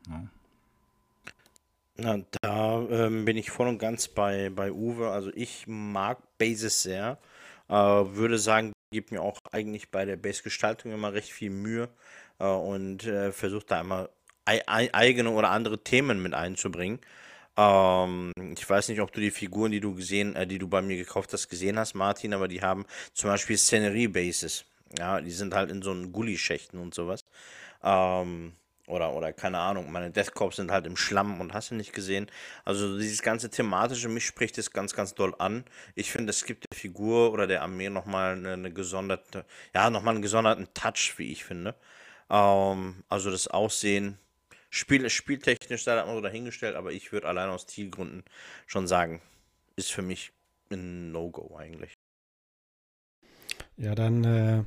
Ja. 0.10 0.28
Na, 1.98 2.20
da 2.42 2.82
ähm, 2.90 3.26
bin 3.26 3.38
ich 3.38 3.52
voll 3.52 3.68
und 3.68 3.78
ganz 3.78 4.08
bei, 4.08 4.50
bei 4.50 4.72
Uwe. 4.72 5.10
Also 5.10 5.30
ich 5.36 5.66
mag 5.68 6.18
Bases 6.40 6.82
sehr. 6.82 7.20
Äh, 7.72 7.74
würde 8.16 8.38
sagen, 8.38 8.74
gibt 8.92 9.12
mir 9.12 9.22
auch 9.22 9.40
eigentlich 9.52 9.90
bei 9.90 10.06
der 10.06 10.18
Base-Gestaltung 10.18 10.92
immer 10.92 11.14
recht 11.14 11.32
viel 11.32 11.50
Mühe 11.50 11.90
äh, 12.40 12.46
und 12.46 13.06
äh, 13.06 13.32
versucht 13.32 13.72
da 13.72 13.82
immer 13.82 14.10
ei 14.46 14.94
eigene 14.94 15.32
oder 15.32 15.52
andere 15.52 15.84
Themen 15.84 16.22
mit 16.22 16.34
einzubringen. 16.34 17.00
Ähm, 17.58 18.32
ich 18.58 18.70
weiß 18.70 18.90
nicht, 18.90 19.02
ob 19.02 19.12
du 19.14 19.22
die 19.22 19.32
Figuren, 19.32 19.72
die 19.72 19.80
du 19.80 19.96
gesehen, 19.96 20.36
äh, 20.36 20.48
die 20.48 20.60
du 20.60 20.68
bei 20.68 20.82
mir 20.82 20.98
gekauft 20.98 21.32
hast, 21.34 21.50
gesehen 21.50 21.80
hast, 21.80 21.94
Martin, 21.96 22.34
aber 22.34 22.48
die 22.48 22.62
haben 22.62 22.86
zum 23.14 23.30
Beispiel 23.30 23.58
Szenerie-Bases. 23.58 24.66
Ja, 24.98 25.22
die 25.22 25.32
sind 25.32 25.54
halt 25.54 25.72
in 25.72 25.82
so 25.82 25.92
einen 25.92 26.12
Gully-Schächten 26.12 26.80
und 26.80 26.94
sowas. 26.94 27.22
Ähm, 27.84 28.54
oder, 28.92 29.14
oder 29.14 29.34
keine 29.34 29.60
Ahnung, 29.60 29.92
meine 29.92 30.12
Death 30.12 30.34
Corps 30.34 30.56
sind 30.56 30.72
halt 30.72 30.86
im 30.86 30.98
Schlamm 30.98 31.40
und 31.42 31.54
hast 31.54 31.72
du 31.72 31.76
nicht 31.76 31.94
gesehen. 31.94 32.28
Also 32.66 32.98
dieses 32.98 33.22
ganze 33.22 33.50
thematische, 33.50 34.10
mich 34.10 34.26
spricht 34.26 34.58
das 34.58 34.72
ganz, 34.72 34.94
ganz 34.94 35.16
doll 35.16 35.34
an. 35.40 35.64
Ich 35.96 36.12
finde, 36.12 36.32
es 36.32 36.46
gibt 36.46 36.66
der 36.72 36.78
Figur 36.78 37.32
oder 37.32 37.48
der 37.48 37.62
Armee 37.62 37.90
nochmal 37.90 38.34
eine, 38.34 38.54
eine 38.54 38.72
gesonderte, 38.72 39.46
ja, 39.74 39.90
nochmal 39.90 40.16
einen 40.16 40.22
gesonderten 40.22 40.68
Touch, 40.74 41.16
wie 41.18 41.32
ich 41.32 41.46
finde. 41.46 41.76
Ähm, 42.30 43.04
also 43.10 43.32
das 43.32 43.48
Aussehen, 43.48 44.18
Spiel, 44.70 45.10
spieltechnisch 45.10 45.84
sei 45.84 45.96
das 45.96 46.06
mal 46.06 46.16
so 46.16 46.22
dahingestellt, 46.22 46.76
aber 46.76 46.92
ich 46.94 47.12
würde 47.12 47.28
allein 47.28 47.50
aus 47.50 47.64
Stilgründen 47.64 48.24
schon 48.68 48.88
sagen, 48.88 49.22
ist 49.76 49.92
für 49.92 50.02
mich 50.02 50.32
ein 50.70 51.12
No-Go 51.12 51.58
eigentlich. 51.58 51.94
Ja, 53.76 53.96
dann, 53.96 54.24
äh, 54.24 54.64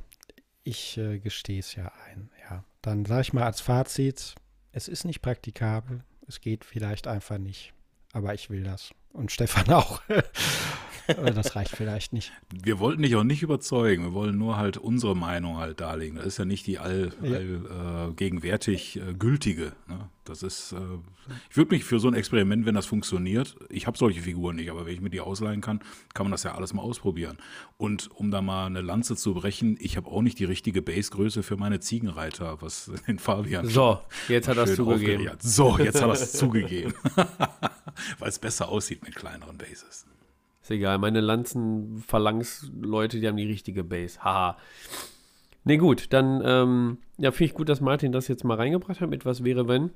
ich 0.63 0.97
äh, 0.97 1.17
gestehe 1.17 1.59
es 1.59 1.73
ja 1.75 1.91
ein, 2.05 2.29
ja. 2.49 2.63
Dann 2.85 3.03
sage 3.03 3.21
ich 3.21 3.33
mal 3.33 3.45
als 3.45 3.61
Fazit, 3.61 4.35
es 4.71 4.87
ist 4.87 5.05
nicht 5.05 5.23
praktikabel, 5.23 6.03
es 6.27 6.39
geht 6.39 6.63
vielleicht 6.63 7.07
einfach 7.07 7.39
nicht, 7.39 7.73
aber 8.13 8.35
ich 8.35 8.51
will 8.51 8.61
das. 8.61 8.91
Und 9.11 9.31
Stefan 9.31 9.67
auch. 9.73 10.03
Das 11.07 11.55
reicht 11.55 11.75
vielleicht 11.75 12.13
nicht. 12.13 12.31
Wir 12.51 12.79
wollten 12.79 13.01
dich 13.01 13.15
auch 13.15 13.23
nicht 13.23 13.41
überzeugen. 13.43 14.03
Wir 14.03 14.13
wollen 14.13 14.37
nur 14.37 14.57
halt 14.57 14.77
unsere 14.77 15.15
Meinung 15.15 15.57
halt 15.57 15.81
darlegen. 15.81 16.17
Das 16.17 16.25
ist 16.25 16.37
ja 16.37 16.45
nicht 16.45 16.67
die 16.67 16.77
allgegenwärtig 16.79 18.99
all, 19.01 19.07
äh, 19.07 19.11
äh, 19.11 19.13
gültige. 19.13 19.71
Ne? 19.87 20.09
Das 20.25 20.41
ist, 20.41 20.71
äh, 20.71 20.77
ich 21.49 21.57
würde 21.57 21.75
mich 21.75 21.83
für 21.83 21.99
so 21.99 22.07
ein 22.07 22.15
Experiment, 22.15 22.65
wenn 22.65 22.73
das 22.73 22.87
funktioniert, 22.87 23.55
ich 23.69 23.85
habe 23.85 23.95
solche 23.95 24.21
Figuren 24.21 24.55
nicht, 24.55 24.71
aber 24.71 24.87
wenn 24.87 24.93
ich 24.93 25.01
mir 25.01 25.11
die 25.11 25.21
ausleihen 25.21 25.61
kann, 25.61 25.81
kann 26.15 26.25
man 26.25 26.31
das 26.31 26.43
ja 26.43 26.55
alles 26.55 26.73
mal 26.73 26.81
ausprobieren. 26.81 27.37
Und 27.77 28.09
um 28.11 28.31
da 28.31 28.41
mal 28.41 28.65
eine 28.65 28.81
Lanze 28.81 29.15
zu 29.15 29.35
brechen, 29.35 29.77
ich 29.79 29.97
habe 29.97 30.09
auch 30.09 30.23
nicht 30.23 30.39
die 30.39 30.45
richtige 30.45 30.81
Basegröße 30.81 31.43
für 31.43 31.57
meine 31.57 31.79
Ziegenreiter, 31.79 32.61
was 32.61 32.91
den 33.07 33.19
Fabian. 33.19 33.67
So, 33.67 33.99
jetzt 34.27 34.47
hat 34.47 34.57
er 34.57 34.63
es 34.63 34.75
zugegeben. 34.75 35.29
So, 35.39 35.77
jetzt 35.77 36.01
hat 36.01 36.09
er 36.09 36.13
es 36.13 36.31
zugegeben. 36.33 36.95
Weil 38.19 38.29
es 38.29 38.39
besser 38.39 38.69
aussieht 38.69 39.03
mit 39.03 39.15
kleineren 39.15 39.57
Bases. 39.57 40.05
Ist 40.65 40.71
egal, 40.71 40.97
meine 40.97 41.21
Lanzenphalanx-Leute, 41.21 43.19
die 43.19 43.27
haben 43.27 43.37
die 43.37 43.45
richtige 43.45 43.83
Base. 43.83 44.23
Haha. 44.23 44.57
Ne, 45.63 45.77
gut, 45.77 46.11
dann, 46.11 46.41
ähm, 46.43 46.97
ja, 47.19 47.29
finde 47.29 47.45
ich 47.45 47.53
gut, 47.53 47.69
dass 47.69 47.81
Martin 47.81 48.11
das 48.11 48.27
jetzt 48.27 48.43
mal 48.43 48.57
reingebracht 48.57 48.99
hat 48.99 49.07
mit 49.07 49.27
Was 49.27 49.43
wäre, 49.43 49.67
wenn. 49.67 49.91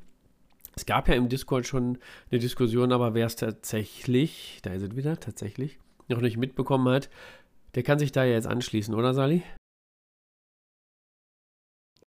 Es 0.76 0.86
gab 0.86 1.07
ja 1.07 1.15
im 1.15 1.28
Discord 1.28 1.65
schon 1.65 1.97
eine 2.30 2.39
Diskussion, 2.39 2.91
aber 2.91 3.15
wer 3.15 3.26
es 3.26 3.36
tatsächlich, 3.36 4.59
da 4.61 4.72
ist 4.72 4.84
es 4.84 4.95
wieder, 4.95 5.20
tatsächlich, 5.20 5.80
noch 6.07 6.22
nicht 6.22 6.38
mitbekommen 6.38 6.88
hat, 6.88 7.09
der 7.74 7.82
kann 7.82 7.97
sich 7.97 8.11
da 8.11 8.24
ja 8.24 8.34
jetzt 8.34 8.45
anschließen, 8.45 8.93
oder 8.93 9.15
Sali? 9.15 9.41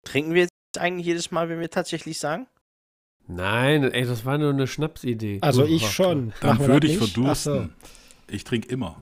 Trinken 0.03 0.35
wir 0.35 0.41
jetzt 0.41 0.51
eigentlich 0.77 1.07
jedes 1.07 1.31
Mal, 1.31 1.49
wenn 1.49 1.59
wir 1.59 1.71
tatsächlich 1.71 2.19
sagen? 2.19 2.45
Nein, 3.25 3.85
ey, 3.85 4.05
das 4.05 4.23
war 4.23 4.37
nur 4.37 4.51
eine 4.51 4.67
Schnapsidee. 4.67 5.39
Also 5.41 5.65
ich 5.65 5.89
schon. 5.89 6.31
Dann 6.41 6.59
würde 6.59 6.85
ich 6.85 6.99
verdursten. 6.99 7.73
Ich 8.31 8.43
trinke 8.43 8.69
immer. 8.69 9.01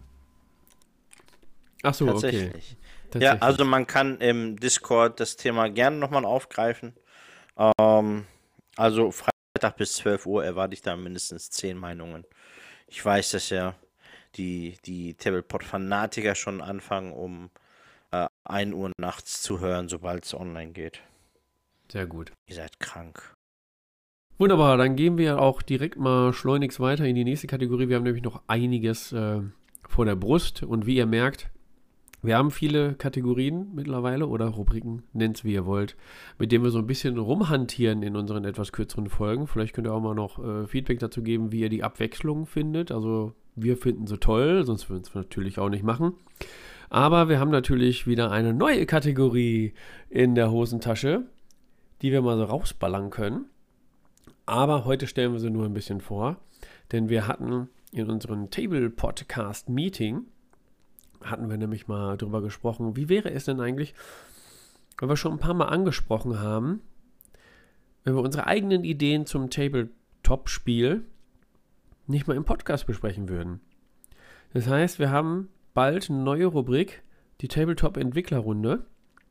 Ach 1.83 1.93
so, 1.93 2.07
Tatsächlich. 2.07 2.75
okay. 3.09 3.23
Ja, 3.23 3.37
also 3.39 3.63
man 3.63 3.87
kann 3.87 4.19
im 4.19 4.59
Discord 4.59 5.19
das 5.19 5.35
Thema 5.35 5.69
gerne 5.69 5.97
nochmal 5.97 6.25
aufgreifen. 6.25 6.93
Ähm, 7.57 8.25
also 8.75 9.11
Freitag 9.11 9.77
bis 9.77 9.93
12 9.93 10.25
Uhr 10.25 10.43
erwarte 10.43 10.73
ich 10.73 10.81
da 10.81 10.95
mindestens 10.95 11.49
10 11.51 11.77
Meinungen. 11.77 12.25
Ich 12.87 13.03
weiß, 13.03 13.31
dass 13.31 13.49
ja 13.49 13.75
die, 14.35 14.77
die 14.85 15.15
Tablepot-Fanatiker 15.15 16.35
schon 16.35 16.61
anfangen, 16.61 17.13
um 17.13 17.49
äh, 18.11 18.27
1 18.45 18.73
Uhr 18.73 18.91
nachts 18.99 19.41
zu 19.41 19.59
hören, 19.59 19.89
sobald 19.89 20.25
es 20.25 20.33
online 20.33 20.71
geht. 20.71 21.01
Sehr 21.91 22.05
gut. 22.05 22.31
Ihr 22.47 22.55
seid 22.55 22.79
krank. 22.79 23.35
Wunderbar, 24.39 24.77
dann 24.77 24.95
gehen 24.95 25.17
wir 25.17 25.41
auch 25.41 25.61
direkt 25.61 25.99
mal 25.99 26.31
schleunigst 26.31 26.79
weiter 26.79 27.03
in 27.03 27.13
die 27.13 27.25
nächste 27.25 27.45
Kategorie. 27.45 27.89
Wir 27.89 27.97
haben 27.97 28.03
nämlich 28.03 28.23
noch 28.23 28.41
einiges 28.47 29.11
äh, 29.11 29.41
vor 29.85 30.05
der 30.05 30.15
Brust 30.15 30.63
und 30.63 30.85
wie 30.85 30.95
ihr 30.95 31.05
merkt, 31.05 31.49
wir 32.21 32.37
haben 32.37 32.49
viele 32.49 32.93
Kategorien 32.93 33.67
mittlerweile 33.75 34.27
oder 34.27 34.45
Rubriken, 34.45 35.03
nennt 35.11 35.35
es 35.35 35.43
wie 35.43 35.51
ihr 35.51 35.65
wollt, 35.65 35.97
mit 36.37 36.53
denen 36.53 36.63
wir 36.63 36.71
so 36.71 36.77
ein 36.77 36.87
bisschen 36.87 37.17
rumhantieren 37.17 38.01
in 38.01 38.15
unseren 38.15 38.45
etwas 38.45 38.71
kürzeren 38.71 39.09
Folgen. 39.09 39.45
Vielleicht 39.45 39.73
könnt 39.73 39.87
ihr 39.87 39.93
auch 39.93 39.99
mal 39.99 40.15
noch 40.15 40.39
äh, 40.41 40.67
Feedback 40.67 40.99
dazu 40.99 41.21
geben, 41.21 41.51
wie 41.51 41.59
ihr 41.59 41.69
die 41.69 41.83
Abwechslung 41.83 42.45
findet. 42.45 42.93
Also 42.93 43.33
wir 43.57 43.75
finden 43.75 44.07
sie 44.07 44.19
toll, 44.19 44.65
sonst 44.65 44.89
würden 44.89 45.03
wir 45.03 45.09
es 45.09 45.15
natürlich 45.15 45.59
auch 45.59 45.69
nicht 45.69 45.83
machen. 45.83 46.13
Aber 46.89 47.27
wir 47.27 47.41
haben 47.41 47.51
natürlich 47.51 48.07
wieder 48.07 48.31
eine 48.31 48.53
neue 48.53 48.85
Kategorie 48.85 49.73
in 50.09 50.33
der 50.33 50.49
Hosentasche, 50.49 51.23
die 52.01 52.13
wir 52.13 52.21
mal 52.21 52.37
so 52.37 52.45
rausballern 52.45 53.09
können. 53.09 53.47
Aber 54.49 54.83
heute 54.85 55.05
stellen 55.05 55.31
wir 55.31 55.39
sie 55.39 55.51
nur 55.51 55.65
ein 55.65 55.75
bisschen 55.75 56.01
vor, 56.01 56.37
denn 56.91 57.07
wir 57.07 57.27
hatten 57.27 57.69
in 57.91 58.09
unserem 58.09 58.49
Table 58.49 58.89
Podcast 58.89 59.69
Meeting 59.69 60.25
hatten 61.23 61.51
wir 61.51 61.57
nämlich 61.57 61.87
mal 61.87 62.17
darüber 62.17 62.41
gesprochen, 62.41 62.95
wie 62.95 63.09
wäre 63.09 63.29
es 63.29 63.45
denn 63.45 63.61
eigentlich, 63.61 63.93
weil 64.97 65.07
wir 65.07 65.17
schon 65.17 65.33
ein 65.33 65.39
paar 65.39 65.53
Mal 65.53 65.67
angesprochen 65.67 66.39
haben, 66.39 66.81
wenn 68.03 68.15
wir 68.15 68.23
unsere 68.23 68.47
eigenen 68.47 68.83
Ideen 68.83 69.27
zum 69.27 69.51
Tabletop-Spiel 69.51 71.03
nicht 72.07 72.27
mal 72.27 72.35
im 72.35 72.43
Podcast 72.45 72.87
besprechen 72.87 73.29
würden. 73.29 73.59
Das 74.53 74.67
heißt, 74.67 74.97
wir 74.97 75.11
haben 75.11 75.49
bald 75.75 76.09
eine 76.09 76.23
neue 76.23 76.47
Rubrik, 76.47 77.03
die 77.41 77.49
Tabletop-Entwicklerrunde. 77.49 78.83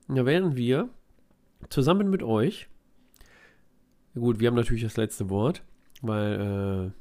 Da 0.07 0.27
werden 0.27 0.57
wir 0.57 0.91
zusammen 1.71 2.09
mit 2.09 2.23
euch, 2.23 2.69
gut, 4.14 4.40
wir 4.40 4.48
haben 4.48 4.54
natürlich 4.56 4.82
das 4.82 4.96
letzte 4.96 5.30
Wort, 5.30 5.62
weil 6.02 6.92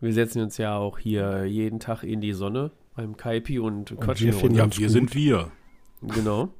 äh, 0.00 0.04
wir 0.04 0.12
setzen 0.12 0.42
uns 0.42 0.56
ja 0.58 0.76
auch 0.76 0.98
hier 0.98 1.44
jeden 1.44 1.80
Tag 1.80 2.02
in 2.02 2.20
die 2.20 2.32
Sonne 2.32 2.70
beim 2.94 3.16
Kaipi 3.16 3.58
und 3.58 3.96
quatschen 4.00 4.26
wir 4.26 4.34
finden. 4.34 4.56
Ja, 4.56 4.64
wir 4.76 4.86
gut. 4.86 4.90
sind 4.90 5.14
wir. 5.14 5.50
Genau. 6.02 6.52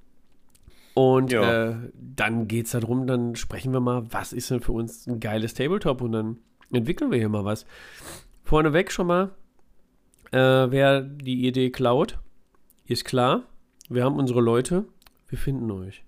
Und 0.94 1.32
Ja. 1.32 1.70
äh, 1.70 1.76
dann 1.94 2.48
geht 2.48 2.66
es 2.66 2.72
darum, 2.72 3.06
dann 3.06 3.34
sprechen 3.36 3.72
wir 3.72 3.80
mal, 3.80 4.04
was 4.12 4.32
ist 4.32 4.50
denn 4.50 4.60
für 4.60 4.72
uns 4.72 5.06
ein 5.06 5.20
geiles 5.20 5.54
Tabletop 5.54 6.00
und 6.02 6.12
dann 6.12 6.38
entwickeln 6.70 7.10
wir 7.10 7.18
hier 7.18 7.28
mal 7.28 7.44
was. 7.44 7.66
Vorneweg 8.44 8.92
schon 8.92 9.06
mal, 9.06 9.30
äh, 10.32 10.38
wer 10.38 11.00
die 11.02 11.46
Idee 11.46 11.70
klaut, 11.70 12.18
ist 12.86 13.04
klar. 13.04 13.42
Wir 13.88 14.04
haben 14.04 14.16
unsere 14.16 14.40
Leute, 14.40 14.84
wir 15.28 15.38
finden 15.38 15.70
euch. 15.70 16.04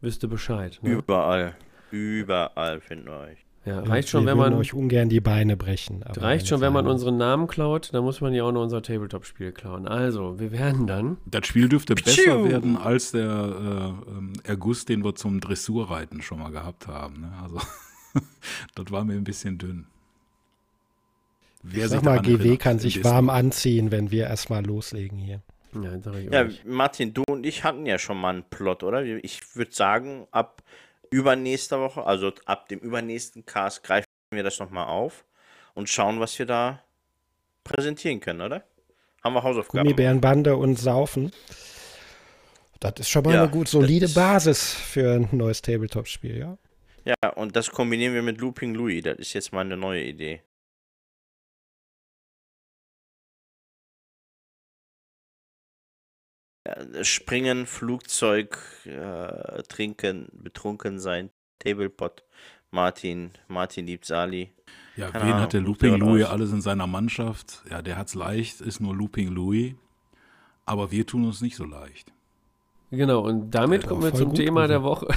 Wisst 0.00 0.22
ihr 0.22 0.28
Bescheid. 0.28 0.78
Ne? 0.82 0.90
Überall. 0.92 1.56
Überall 1.90 2.80
finden 2.80 3.06
wir 3.06 3.20
euch. 3.20 3.38
Ja, 3.64 3.80
reicht 3.80 4.08
schon, 4.08 4.24
wir 4.24 4.30
wenn 4.30 4.38
man, 4.38 4.54
euch 4.54 4.72
ungern 4.72 5.08
die 5.10 5.20
Beine 5.20 5.56
brechen. 5.56 6.02
aber 6.02 6.22
reicht 6.22 6.48
schon, 6.48 6.60
wenn 6.62 6.72
man 6.72 6.86
unseren 6.86 7.18
Namen 7.18 7.48
klaut, 7.48 7.92
dann 7.92 8.02
muss 8.02 8.20
man 8.22 8.32
ja 8.32 8.44
auch 8.44 8.52
noch 8.52 8.62
unser 8.62 8.80
Tabletop-Spiel 8.82 9.52
klauen. 9.52 9.86
Also, 9.86 10.40
wir 10.40 10.52
werden 10.52 10.86
dann 10.86 11.18
Das 11.26 11.46
Spiel 11.46 11.68
dürfte 11.68 11.94
besser 11.94 12.10
Pschiu. 12.22 12.48
werden 12.48 12.76
als 12.78 13.10
der 13.12 13.26
äh, 13.28 14.10
ähm, 14.10 14.32
Erguss, 14.44 14.86
den 14.86 15.04
wir 15.04 15.14
zum 15.16 15.40
Dressurreiten 15.40 16.22
schon 16.22 16.38
mal 16.38 16.50
gehabt 16.50 16.86
haben. 16.86 17.20
Ne? 17.20 17.32
Also, 17.42 17.60
das 18.74 18.90
war 18.90 19.04
mir 19.04 19.14
ein 19.14 19.24
bisschen 19.24 19.58
dünn. 19.58 19.86
Wer 21.62 21.84
Ich 21.84 21.90
sich 21.90 22.00
sag 22.00 22.04
mal, 22.04 22.20
GW 22.22 22.56
kann 22.56 22.78
sich 22.78 23.04
warm 23.04 23.28
anziehen, 23.28 23.90
wenn 23.90 24.10
wir 24.10 24.28
erstmal 24.28 24.64
loslegen 24.64 25.18
hier. 25.18 25.42
Ja, 25.74 25.98
sag 26.00 26.14
ich 26.14 26.32
Ja. 26.32 26.46
Martin, 26.64 27.12
du 27.12 27.22
und 27.28 27.44
ich 27.44 27.64
hatten 27.64 27.84
ja 27.84 27.98
schon 27.98 28.18
mal 28.18 28.30
einen 28.30 28.44
Plot, 28.48 28.82
oder? 28.84 29.02
Ich 29.04 29.40
würde 29.56 29.72
sagen, 29.72 30.26
ab 30.30 30.62
übernächster 31.10 31.80
Woche, 31.80 32.04
also 32.04 32.32
ab 32.44 32.68
dem 32.68 32.78
übernächsten 32.80 33.46
Cast, 33.46 33.82
greifen 33.82 34.06
wir 34.30 34.42
das 34.42 34.58
nochmal 34.58 34.86
auf 34.86 35.24
und 35.74 35.88
schauen, 35.88 36.20
was 36.20 36.38
wir 36.38 36.46
da 36.46 36.82
präsentieren 37.64 38.20
können, 38.20 38.40
oder? 38.40 38.64
Haben 39.22 39.34
wir 39.34 39.42
Hausaufgaben? 39.42 39.84
Gummibärenbande 39.84 40.56
und 40.56 40.78
Saufen. 40.78 41.32
Das 42.80 42.94
ist 42.98 43.08
schon 43.08 43.24
mal 43.24 43.34
Ja, 43.34 43.42
eine 43.42 43.50
gut 43.50 43.68
solide 43.68 44.08
Basis 44.08 44.72
für 44.72 45.14
ein 45.14 45.28
neues 45.32 45.62
Tabletop-Spiel, 45.62 46.38
ja. 46.38 46.58
Ja, 47.04 47.30
und 47.30 47.56
das 47.56 47.70
kombinieren 47.70 48.14
wir 48.14 48.22
mit 48.22 48.38
Looping 48.38 48.74
Louis. 48.74 49.02
Das 49.02 49.18
ist 49.18 49.32
jetzt 49.32 49.52
mal 49.52 49.62
eine 49.62 49.76
neue 49.76 50.04
Idee. 50.04 50.42
Springen, 57.02 57.66
Flugzeug, 57.66 58.58
äh, 58.84 59.62
trinken, 59.64 60.28
betrunken 60.32 60.98
sein, 60.98 61.30
Tablepot. 61.58 62.24
Martin, 62.70 63.30
Martin 63.48 63.86
liebt 63.86 64.04
Sali. 64.04 64.52
Ja, 64.96 65.10
Keine 65.10 65.24
wen 65.24 65.30
Ahnung, 65.32 65.42
hat 65.42 65.52
der 65.54 65.60
Looping 65.62 65.94
Louis 65.96 66.24
aus. 66.24 66.30
alles 66.32 66.52
in 66.52 66.60
seiner 66.60 66.86
Mannschaft? 66.86 67.62
Ja, 67.70 67.80
der 67.82 67.96
hat's 67.96 68.14
leicht, 68.14 68.60
ist 68.60 68.80
nur 68.80 68.94
Looping 68.94 69.28
Louis. 69.28 69.74
Aber 70.66 70.90
wir 70.90 71.06
tun 71.06 71.24
uns 71.24 71.40
nicht 71.40 71.56
so 71.56 71.64
leicht. 71.64 72.12
Genau, 72.90 73.20
und 73.20 73.50
damit 73.50 73.86
kommen 73.86 74.02
wir 74.02 74.12
zum 74.12 74.34
Thema 74.34 74.62
Uwe. 74.62 74.68
der 74.68 74.82
Woche. 74.82 75.08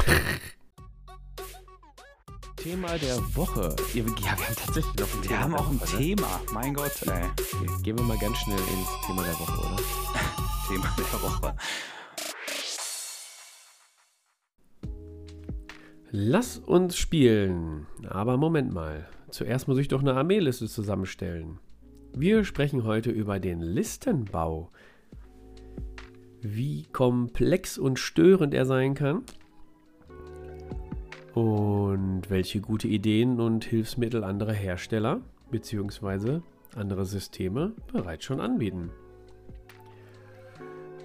Thema 2.58 2.98
der 3.00 3.18
Woche. 3.36 3.76
Ja, 3.94 3.96
wir 3.96 4.06
wir 4.06 4.32
haben 4.32 4.42
tatsächlich 4.56 4.96
noch 4.96 5.14
ein 5.14 5.24
Wir 5.24 5.30
Thema 5.30 5.40
haben 5.42 5.52
der 5.52 5.60
auch 5.60 5.70
ein 5.70 5.82
Woche, 5.82 5.96
ne? 5.96 6.02
Thema. 6.04 6.42
Mein 6.54 6.74
Gott, 6.74 7.02
ey. 7.08 7.24
Okay, 7.24 7.82
gehen 7.82 7.98
wir 7.98 8.06
mal 8.06 8.18
ganz 8.20 8.38
schnell 8.38 8.60
ins 8.60 8.90
Thema 9.08 9.24
der 9.24 9.34
Woche, 9.40 9.60
oder? 9.60 9.78
Thema 10.72 10.88
der 10.98 11.22
Woche. 11.22 11.56
Lass 16.12 16.58
uns 16.60 16.96
spielen. 16.96 17.88
Aber 18.08 18.38
Moment 18.38 18.74
mal. 18.74 19.06
Zuerst 19.32 19.68
muss 19.68 19.78
ich 19.80 19.90
doch 19.90 20.00
eine 20.00 20.14
Armeeliste 20.14 20.68
zusammenstellen. 20.70 21.60
Wir 22.16 22.46
sprechen 22.46 22.86
heute 22.86 23.12
über 23.12 23.42
den 23.42 23.60
Listenbau. 23.60 24.72
Wie 26.40 26.84
komplex 26.84 27.78
und 27.78 28.00
störend 28.00 28.54
er 28.54 28.66
sein 28.66 28.94
kann. 28.94 29.24
Und 31.34 32.30
welche 32.30 32.62
gute 32.62 32.88
Ideen 32.88 33.42
und 33.42 33.66
Hilfsmittel 33.66 34.24
andere 34.24 34.54
Hersteller 34.54 35.20
bzw. 35.50 36.40
andere 36.78 37.06
Systeme 37.06 37.74
bereits 37.92 38.24
schon 38.24 38.40
anbieten. 38.40 38.90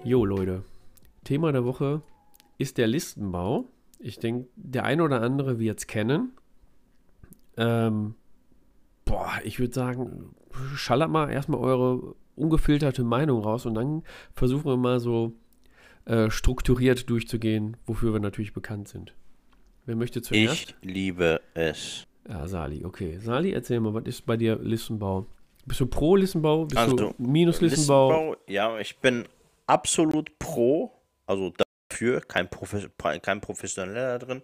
Jo 0.03 0.23
Leute, 0.25 0.63
Thema 1.23 1.51
der 1.51 1.65
Woche 1.65 2.01
ist 2.57 2.77
der 2.77 2.87
Listenbau. 2.87 3.65
Ich 3.99 4.19
denke, 4.19 4.47
der 4.55 4.85
ein 4.85 5.01
oder 5.01 5.21
andere 5.21 5.59
wird 5.59 5.79
es 5.79 5.87
kennen. 5.87 6.31
Ähm, 7.57 8.15
boah, 9.05 9.31
ich 9.43 9.59
würde 9.59 9.73
sagen, 9.73 10.35
schallert 10.75 11.09
mal 11.09 11.29
erstmal 11.29 11.59
eure 11.59 12.15
ungefilterte 12.35 13.03
Meinung 13.03 13.41
raus 13.41 13.65
und 13.65 13.73
dann 13.73 14.03
versuchen 14.33 14.65
wir 14.65 14.77
mal 14.77 14.99
so 14.99 15.33
äh, 16.05 16.29
strukturiert 16.29 17.09
durchzugehen, 17.09 17.77
wofür 17.85 18.13
wir 18.13 18.19
natürlich 18.19 18.53
bekannt 18.53 18.87
sind. 18.87 19.13
Wer 19.85 19.95
möchte 19.95 20.21
zuerst? 20.21 20.75
Ich 20.81 20.89
liebe 20.89 21.41
es. 21.53 22.05
Ja, 22.29 22.47
Sali, 22.47 22.85
okay. 22.85 23.17
Sali, 23.19 23.51
erzähl 23.53 23.79
mal, 23.79 23.93
was 23.93 24.05
ist 24.05 24.25
bei 24.25 24.37
dir 24.37 24.57
Listenbau? 24.57 25.25
Bist 25.65 25.79
du 25.79 25.87
pro 25.87 26.15
Listenbau? 26.15 26.65
Bist 26.65 26.77
Also, 26.77 26.95
du 26.95 27.13
minus 27.17 27.61
Listenbau? 27.61 28.09
Listenbau, 28.11 28.37
ja, 28.47 28.77
ich 28.79 28.97
bin 28.99 29.25
absolut 29.67 30.39
pro, 30.39 30.91
also 31.25 31.53
dafür, 31.89 32.21
kein, 32.21 32.49
Profi 32.49 32.87
kein 33.21 33.41
Professioneller 33.41 34.19
drin, 34.19 34.41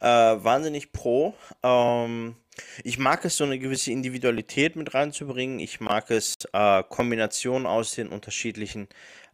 äh, 0.00 0.06
wahnsinnig 0.06 0.92
pro. 0.92 1.34
Ähm, 1.62 2.36
ich 2.82 2.98
mag 2.98 3.24
es, 3.24 3.36
so 3.36 3.44
eine 3.44 3.58
gewisse 3.58 3.90
Individualität 3.90 4.76
mit 4.76 4.94
reinzubringen. 4.94 5.58
Ich 5.60 5.80
mag 5.80 6.10
es, 6.10 6.34
äh, 6.52 6.82
Kombinationen 6.84 7.66
aus 7.66 7.92
den 7.92 8.08
unterschiedlichen, 8.08 8.88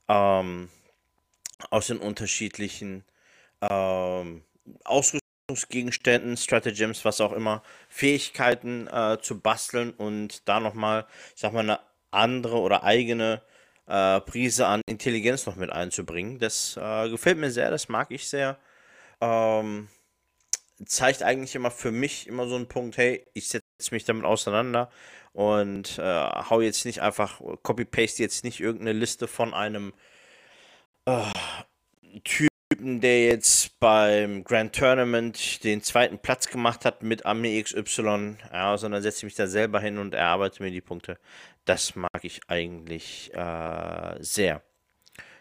ähm, 0.08 0.68
aus 1.70 1.88
den 1.88 1.98
unterschiedlichen 1.98 3.04
ähm, 3.60 4.42
Ausrüstungsgegenständen, 4.84 6.36
Stratagems, 6.36 7.04
was 7.04 7.20
auch 7.20 7.32
immer, 7.32 7.62
Fähigkeiten 7.88 8.86
äh, 8.88 9.18
zu 9.20 9.40
basteln 9.40 9.90
und 9.90 10.48
da 10.48 10.60
nochmal, 10.60 11.06
ich 11.34 11.40
sag 11.40 11.52
mal, 11.52 11.60
eine 11.60 11.80
andere 12.10 12.58
oder 12.58 12.84
eigene 12.84 13.42
äh, 13.90 14.20
Prise 14.20 14.66
an 14.66 14.82
Intelligenz 14.86 15.46
noch 15.46 15.56
mit 15.56 15.70
einzubringen. 15.70 16.38
Das 16.38 16.76
äh, 16.76 17.10
gefällt 17.10 17.38
mir 17.38 17.50
sehr, 17.50 17.70
das 17.70 17.88
mag 17.88 18.10
ich 18.10 18.28
sehr. 18.28 18.58
Ähm, 19.20 19.88
zeigt 20.86 21.22
eigentlich 21.22 21.54
immer 21.54 21.70
für 21.70 21.90
mich 21.90 22.26
immer 22.26 22.48
so 22.48 22.56
einen 22.56 22.68
Punkt, 22.68 22.96
hey, 22.96 23.26
ich 23.34 23.48
setze 23.48 23.64
mich 23.90 24.04
damit 24.04 24.24
auseinander 24.24 24.90
und 25.32 25.98
äh, 25.98 26.02
hau 26.02 26.60
jetzt 26.60 26.84
nicht 26.84 27.02
einfach, 27.02 27.40
copy-paste 27.62 28.22
jetzt 28.22 28.44
nicht 28.44 28.60
irgendeine 28.60 28.98
Liste 28.98 29.28
von 29.28 29.52
einem 29.54 29.92
äh, 31.06 31.32
Typen, 32.70 33.00
der 33.00 33.24
jetzt 33.24 33.80
beim 33.80 34.44
Grand 34.44 34.74
Tournament 34.74 35.64
den 35.64 35.82
zweiten 35.82 36.18
Platz 36.18 36.48
gemacht 36.48 36.84
hat 36.84 37.02
mit 37.02 37.26
Armee 37.26 37.60
XY, 37.60 38.36
ja, 38.52 38.78
sondern 38.78 39.02
setze 39.02 39.26
mich 39.26 39.34
da 39.34 39.48
selber 39.48 39.80
hin 39.80 39.98
und 39.98 40.14
erarbeite 40.14 40.62
mir 40.62 40.70
die 40.70 40.80
Punkte. 40.80 41.18
Das 41.64 41.96
mag 41.96 42.22
ich 42.22 42.40
eigentlich 42.46 43.34
äh, 43.34 44.22
sehr. 44.22 44.62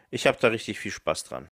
Ich 0.10 0.26
habe 0.26 0.40
da 0.42 0.48
richtig 0.48 0.80
viel 0.80 0.92
Spaß 0.92 1.26
dran. 1.26 1.50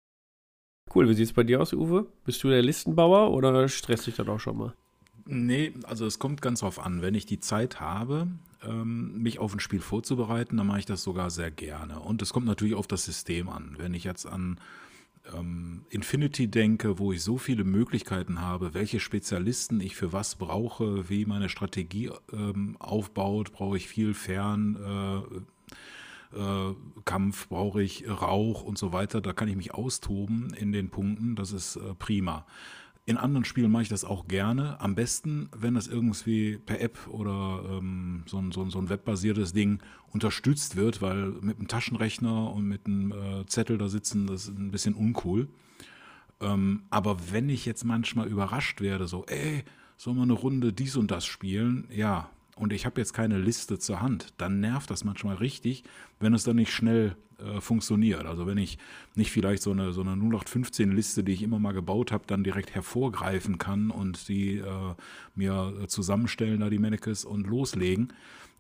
Cool, 0.95 1.11
wie 1.11 1.15
sieht 1.15 1.27
es 1.27 1.33
bei 1.35 1.43
dir 1.43 1.61
aus, 1.61 1.75
Uwe? 1.75 2.07
Bist 2.25 2.43
du 2.43 2.49
der 2.49 2.63
Listenbauer 2.63 3.33
oder 3.33 3.69
stresst 3.69 4.07
dich 4.07 4.17
das 4.17 4.29
auch 4.29 4.41
schon 4.41 4.57
mal? 4.57 4.75
Nee, 5.27 5.75
also 5.83 6.07
es 6.07 6.19
kommt 6.19 6.41
ganz 6.41 6.61
drauf 6.61 6.79
an. 6.79 7.03
Wenn 7.03 7.15
ich 7.15 7.27
die 7.27 7.41
Zeit 7.41 7.81
habe, 7.81 8.29
ähm, 8.65 9.21
mich 9.21 9.41
auf 9.41 9.53
ein 9.53 9.61
Spiel 9.61 9.81
vorzubereiten, 9.81 10.57
dann 10.57 10.69
mache 10.69 10.79
ich 10.79 10.87
das 10.87 11.03
sogar 11.03 11.29
sehr 11.31 11.51
gerne. 11.51 12.01
Und 12.01 12.23
es 12.23 12.33
kommt 12.33 12.47
natürlich 12.47 12.75
auf 12.75 12.87
das 12.87 13.05
System 13.05 13.51
an. 13.51 13.75
Wenn 13.77 13.93
ich 13.93 14.05
jetzt 14.05 14.25
an 14.25 14.59
ähm, 15.35 15.85
Infinity 15.91 16.49
denke, 16.49 16.99
wo 16.99 17.13
ich 17.13 17.23
so 17.23 17.39
viele 17.39 17.65
Möglichkeiten 17.65 18.41
habe, 18.41 18.75
welche 18.75 19.01
Spezialisten 19.01 19.81
ich 19.81 19.97
für 19.97 20.13
was 20.13 20.37
brauche, 20.37 21.09
wie 21.09 21.25
meine 21.25 21.49
Strategie 21.49 22.11
ähm, 22.33 22.77
aufbaut, 22.79 23.53
brauche 23.53 23.77
ich 23.77 23.89
viel 23.89 24.15
Fern. 24.15 25.25
Äh, 25.35 25.37
äh, 26.37 26.75
brauche 27.49 27.83
ich 27.83 28.09
Rauch 28.09 28.63
und 28.63 28.79
so 28.79 28.93
weiter. 28.93 29.21
Da 29.21 29.33
kann 29.33 29.49
ich 29.49 29.57
mich 29.57 29.75
austoben 29.75 30.53
in 30.55 30.73
den 30.73 30.91
Punkten. 30.91 31.37
Das 31.37 31.53
ist 31.53 31.77
äh, 31.77 31.95
prima. 31.95 32.47
In 33.09 33.19
anderen 33.19 33.45
Spielen 33.45 33.71
mache 33.71 33.85
ich 33.85 33.89
das 33.89 34.05
auch 34.05 34.27
gerne. 34.27 34.81
Am 34.81 34.97
besten, 34.97 35.49
wenn 35.57 35.75
das 35.75 35.87
irgendwie 35.87 36.59
per 36.59 36.81
App 36.81 37.07
oder 37.07 37.63
ähm, 37.71 38.25
so, 38.27 38.39
ein, 38.39 38.51
so, 38.51 38.63
ein, 38.63 38.71
so 38.71 38.81
ein 38.81 38.89
webbasiertes 38.89 39.53
Ding 39.53 39.79
unterstützt 40.09 40.75
wird, 40.75 41.01
weil 41.03 41.29
mit 41.41 41.59
einem 41.59 41.69
Taschenrechner 41.69 42.53
und 42.53 42.67
mit 42.67 42.87
einem 42.87 43.13
äh, 43.13 43.47
Zettel 43.47 43.79
da 43.79 43.89
sitzen, 43.89 44.27
das 44.27 44.49
ist 44.49 44.59
ein 44.59 44.73
bisschen 44.73 44.95
uncool. 44.95 45.47
Ähm, 46.41 46.83
aber 46.91 47.31
wenn 47.31 47.49
ich 47.49 47.65
jetzt 47.65 47.85
manchmal 47.85 48.27
überrascht 48.27 48.81
werde, 48.81 49.07
so, 49.07 49.25
ey, 49.27 49.63
soll 49.97 50.15
man 50.15 50.25
eine 50.25 50.33
Runde 50.33 50.73
dies 50.73 50.97
und 50.97 51.13
das 51.13 51.25
spielen? 51.25 51.87
Ja, 51.91 52.29
und 52.57 52.73
ich 52.73 52.87
habe 52.87 53.01
jetzt 53.01 53.13
keine 53.13 53.39
Liste 53.39 53.79
zur 53.79 54.01
Hand, 54.01 54.35
dann 54.39 54.61
nervt 54.61 54.91
das 54.91 55.05
manchmal 55.05 55.37
richtig, 55.37 55.85
wenn 56.19 56.35
es 56.35 56.43
dann 56.43 56.57
nicht 56.57 56.73
schnell 56.73 57.17
äh, 57.39 57.61
funktioniert. 57.61 58.25
Also 58.25 58.47
wenn 58.47 58.57
ich 58.57 58.79
nicht 59.15 59.31
vielleicht 59.31 59.63
so 59.63 59.71
eine, 59.71 59.93
so 59.93 60.01
eine 60.01 60.13
0815-Liste, 60.13 61.23
die 61.23 61.33
ich 61.33 61.43
immer 61.43 61.59
mal 61.59 61.73
gebaut 61.73 62.11
habe, 62.11 62.25
dann 62.27 62.43
direkt 62.43 62.75
hervorgreifen 62.75 63.59
kann 63.59 63.91
und 63.91 64.29
die 64.29 64.57
äh, 64.57 64.95
mir 65.35 65.85
zusammenstellen, 65.87 66.61
da 66.61 66.71
die 66.71 66.79
Mannequins 66.79 67.27
und 67.27 67.47
loslegen, 67.47 68.13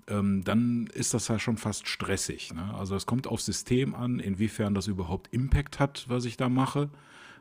ähm, 0.09 0.45
dann 0.45 0.89
ist 0.93 1.15
das 1.15 1.29
ja 1.29 1.39
schon 1.39 1.57
fast 1.57 1.89
stressig. 1.89 2.53
Ne? 2.53 2.75
Also 2.75 2.95
es 2.97 3.07
kommt 3.07 3.27
aufs 3.27 3.47
System 3.47 3.95
an, 3.95 4.21
inwiefern 4.21 4.75
das 4.75 4.87
überhaupt 4.87 5.33
Impact 5.33 5.81
hat, 5.81 6.05
was 6.09 6.27
ich 6.27 6.37
da 6.37 6.49
mache, 6.51 6.91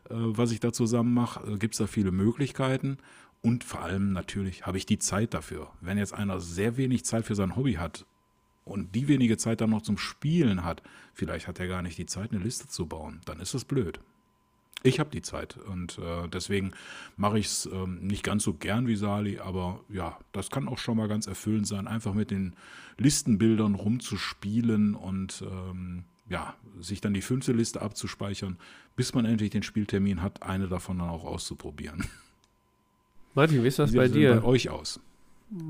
äh, 0.09 0.13
was 0.13 0.51
ich 0.51 0.61
da 0.61 0.71
zusammen 0.71 1.13
mache. 1.13 1.45
Äh, 1.51 1.57
Gibt 1.57 1.73
es 1.73 1.79
da 1.79 1.87
viele 1.87 2.11
Möglichkeiten. 2.11 2.97
Und 3.45 3.63
vor 3.63 3.83
allem 3.83 4.11
natürlich 4.11 4.65
habe 4.65 4.79
ich 4.79 4.87
die 4.87 4.97
Zeit 4.97 5.35
dafür. 5.35 5.69
Wenn 5.79 5.99
jetzt 5.99 6.15
einer 6.15 6.39
sehr 6.39 6.77
wenig 6.77 7.05
Zeit 7.05 7.25
für 7.25 7.35
sein 7.35 7.55
Hobby 7.55 7.73
hat 7.73 8.07
und 8.63 8.95
die 8.95 9.07
wenige 9.07 9.37
Zeit 9.37 9.61
dann 9.61 9.69
noch 9.69 9.83
zum 9.83 9.99
Spielen 9.99 10.63
hat, 10.63 10.81
vielleicht 11.13 11.47
hat 11.47 11.59
er 11.59 11.67
gar 11.67 11.83
nicht 11.83 11.95
die 11.99 12.07
Zeit, 12.07 12.31
eine 12.31 12.41
Liste 12.41 12.67
zu 12.67 12.87
bauen, 12.87 13.21
dann 13.25 13.39
ist 13.39 13.53
das 13.53 13.63
blöd. 13.63 13.99
Ich 14.81 14.99
habe 14.99 15.11
die 15.11 15.21
Zeit 15.21 15.57
und 15.57 15.99
äh, 15.99 16.27
deswegen 16.27 16.71
mache 17.17 17.37
ich 17.37 17.45
es 17.45 17.69
ähm, 17.71 17.99
nicht 17.99 18.23
ganz 18.23 18.43
so 18.43 18.55
gern 18.55 18.87
wie 18.87 18.95
Sali, 18.95 19.37
aber 19.37 19.79
ja, 19.89 20.17
das 20.31 20.49
kann 20.49 20.67
auch 20.67 20.79
schon 20.79 20.97
mal 20.97 21.07
ganz 21.07 21.27
erfüllend 21.27 21.67
sein, 21.67 21.87
einfach 21.87 22.15
mit 22.15 22.31
den 22.31 22.55
Listenbildern 22.97 23.75
rumzuspielen 23.75 24.95
und 24.95 25.43
ähm, 25.47 26.05
ja, 26.27 26.55
sich 26.79 26.99
dann 26.99 27.13
die 27.13 27.21
fünfte 27.21 27.53
Liste 27.53 27.83
abzuspeichern, 27.83 28.57
bis 28.95 29.13
man 29.13 29.25
endlich 29.25 29.51
den 29.51 29.61
Spieltermin 29.61 30.23
hat, 30.23 30.41
eine 30.41 30.67
davon 30.67 30.97
dann 30.97 31.09
auch 31.09 31.25
auszuprobieren. 31.25 32.05
Martin, 33.35 33.63
wie 33.63 33.67
ist 33.67 33.79
das 33.79 33.93
Wie 33.93 33.97
bei 33.97 34.07
sieht 34.07 34.15
das 34.15 34.21
denn 34.21 34.33
dir? 34.33 34.41
bei 34.41 34.47
euch 34.47 34.69
aus? 34.69 34.99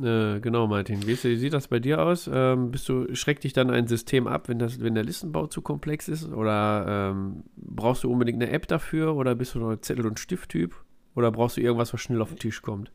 Äh, 0.02 0.40
genau, 0.40 0.68
Martin. 0.68 1.06
Wie, 1.06 1.12
ist, 1.12 1.24
wie 1.26 1.36
sieht 1.36 1.54
das 1.54 1.68
bei 1.68 1.80
dir 1.80 2.02
aus? 2.02 2.30
Ähm, 2.32 2.72
bist 2.72 2.88
du, 2.88 3.14
schreckt 3.14 3.44
dich 3.44 3.54
dann 3.54 3.70
ein 3.70 3.88
System 3.88 4.28
ab, 4.28 4.48
wenn, 4.48 4.60
das, 4.60 4.80
wenn 4.80 4.96
der 4.96 5.04
Listenbau 5.04 5.48
zu 5.48 5.62
komplex 5.62 6.08
ist? 6.08 6.26
Oder 6.32 7.12
ähm, 7.12 7.44
brauchst 7.58 8.04
du 8.04 8.12
unbedingt 8.12 8.42
eine 8.42 8.52
App 8.52 8.68
dafür? 8.68 9.16
Oder 9.16 9.36
bist 9.36 9.56
du 9.56 9.60
nur 9.60 9.82
Zettel- 9.82 10.08
und 10.08 10.20
Stifttyp? 10.20 10.76
Oder 11.16 11.32
brauchst 11.32 11.58
du 11.58 11.62
irgendwas, 11.62 11.94
was 11.94 12.02
schnell 12.02 12.22
auf 12.22 12.30
den 12.30 12.40
Tisch 12.40 12.62
kommt? 12.62 12.92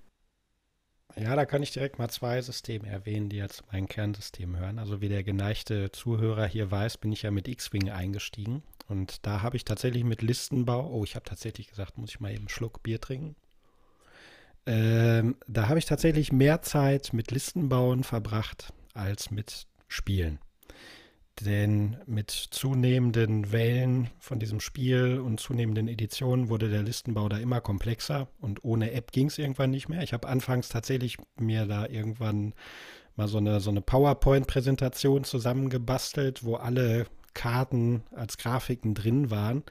Ja, 1.16 1.34
da 1.34 1.44
kann 1.44 1.62
ich 1.62 1.72
direkt 1.72 1.98
mal 1.98 2.08
zwei 2.08 2.40
Systeme 2.40 2.86
erwähnen, 2.88 3.28
die 3.28 3.36
jetzt 3.36 3.64
mein 3.72 3.88
Kernsystem 3.88 4.56
hören. 4.56 4.78
Also 4.78 5.00
wie 5.00 5.08
der 5.08 5.24
geneigte 5.24 5.90
Zuhörer 5.90 6.46
hier 6.46 6.70
weiß, 6.70 6.98
bin 6.98 7.12
ich 7.12 7.22
ja 7.22 7.30
mit 7.30 7.48
X-Wing 7.48 7.90
eingestiegen. 7.90 8.62
Und 8.86 9.26
da 9.26 9.42
habe 9.42 9.56
ich 9.56 9.64
tatsächlich 9.64 10.04
mit 10.04 10.22
Listenbau, 10.22 10.88
oh, 10.90 11.04
ich 11.04 11.16
habe 11.16 11.24
tatsächlich 11.24 11.68
gesagt, 11.68 11.98
muss 11.98 12.10
ich 12.10 12.20
mal 12.20 12.30
eben 12.30 12.42
einen 12.42 12.48
Schluck 12.48 12.82
Bier 12.82 13.00
trinken. 13.00 13.34
Ähm, 14.66 15.36
da 15.46 15.68
habe 15.68 15.78
ich 15.78 15.86
tatsächlich 15.86 16.32
mehr 16.32 16.62
Zeit 16.62 17.12
mit 17.12 17.30
Listenbauen 17.30 18.04
verbracht 18.04 18.72
als 18.94 19.30
mit 19.30 19.66
Spielen. 19.88 20.38
Denn 21.40 21.96
mit 22.06 22.30
zunehmenden 22.30 23.50
Wellen 23.50 24.10
von 24.18 24.38
diesem 24.38 24.60
Spiel 24.60 25.18
und 25.20 25.40
zunehmenden 25.40 25.88
Editionen 25.88 26.50
wurde 26.50 26.68
der 26.68 26.82
Listenbau 26.82 27.30
da 27.30 27.38
immer 27.38 27.62
komplexer 27.62 28.28
und 28.40 28.62
ohne 28.62 28.92
App 28.92 29.10
ging 29.10 29.28
es 29.28 29.38
irgendwann 29.38 29.70
nicht 29.70 29.88
mehr. 29.88 30.02
Ich 30.02 30.12
habe 30.12 30.28
anfangs 30.28 30.68
tatsächlich 30.68 31.16
mir 31.38 31.64
da 31.64 31.86
irgendwann 31.86 32.52
mal 33.16 33.26
so 33.26 33.38
eine, 33.38 33.60
so 33.60 33.70
eine 33.70 33.80
PowerPoint-Präsentation 33.80 35.24
zusammengebastelt, 35.24 36.44
wo 36.44 36.56
alle 36.56 37.06
Karten 37.32 38.02
als 38.14 38.36
Grafiken 38.36 38.94
drin 38.94 39.30
waren, 39.30 39.62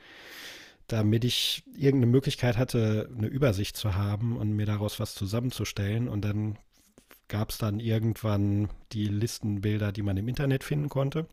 damit 0.92 1.24
ich 1.24 1.64
irgendeine 1.76 2.12
Möglichkeit 2.12 2.58
hatte, 2.58 3.10
eine 3.16 3.28
Übersicht 3.28 3.78
zu 3.78 3.96
haben 3.96 4.38
und 4.38 4.56
mir 4.56 4.66
daraus 4.66 5.00
was 5.00 5.16
zusammenzustellen. 5.16 6.08
Und 6.08 6.24
dann 6.26 6.58
gab 7.28 7.52
es 7.52 7.58
dann 7.58 7.80
irgendwann 7.80 8.70
die 8.92 9.06
Listenbilder, 9.06 9.92
die 9.92 10.02
man 10.02 10.18
im 10.18 10.28
Internet 10.28 10.64
finden 10.64 10.90
konnte. 10.90 11.28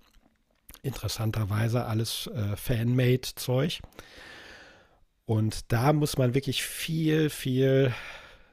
Interessanterweise 0.83 1.87
alles 1.87 2.29
äh, 2.29 2.57
Fanmade-Zeug. 2.57 3.81
Und 5.25 5.73
da 5.73 5.93
muss 5.93 6.19
man 6.19 6.35
wirklich 6.35 6.63
viel, 6.63 7.31
viel 7.31 7.93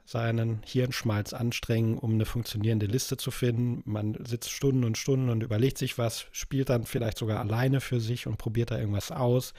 seinen 0.06 0.62
Hirnschmalz 0.66 1.34
anstrengen, 1.34 1.97
um 1.97 2.14
eine 2.14 2.26
funktionierende 2.26 2.86
Liste 2.86 3.18
zu 3.18 3.32
finden. 3.32 3.82
Man 3.86 4.18
sitzt 4.26 4.51
Stunden 4.51 4.84
und 4.84 4.97
Stunden 4.97 5.30
und 5.30 5.43
überlegt 5.43 5.78
sich 5.78 5.97
was, 5.97 6.26
spielt 6.32 6.70
dann 6.70 6.86
vielleicht 6.86 7.18
sogar 7.18 7.39
alleine 7.39 7.80
für 7.80 7.99
sich 7.99 8.28
und 8.28 8.38
probiert 8.38 8.72
da 8.72 8.78
irgendwas 8.78 9.12
aus, 9.12 9.54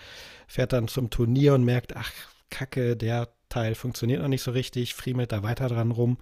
fährt 0.46 0.72
dann 0.72 0.88
zum 0.88 1.10
Turnier 1.10 1.54
und 1.54 1.64
merkt, 1.64 1.96
ach, 1.96 2.10
Kacke, 2.50 2.96
der 2.96 3.30
Teil 3.48 3.74
funktioniert 3.74 4.20
noch 4.20 4.28
nicht 4.28 4.42
so 4.42 4.50
richtig, 4.50 4.94
friemelt 4.94 5.32
da 5.32 5.42
weiter 5.42 5.68
dran 5.68 5.90
rum. 5.90 6.18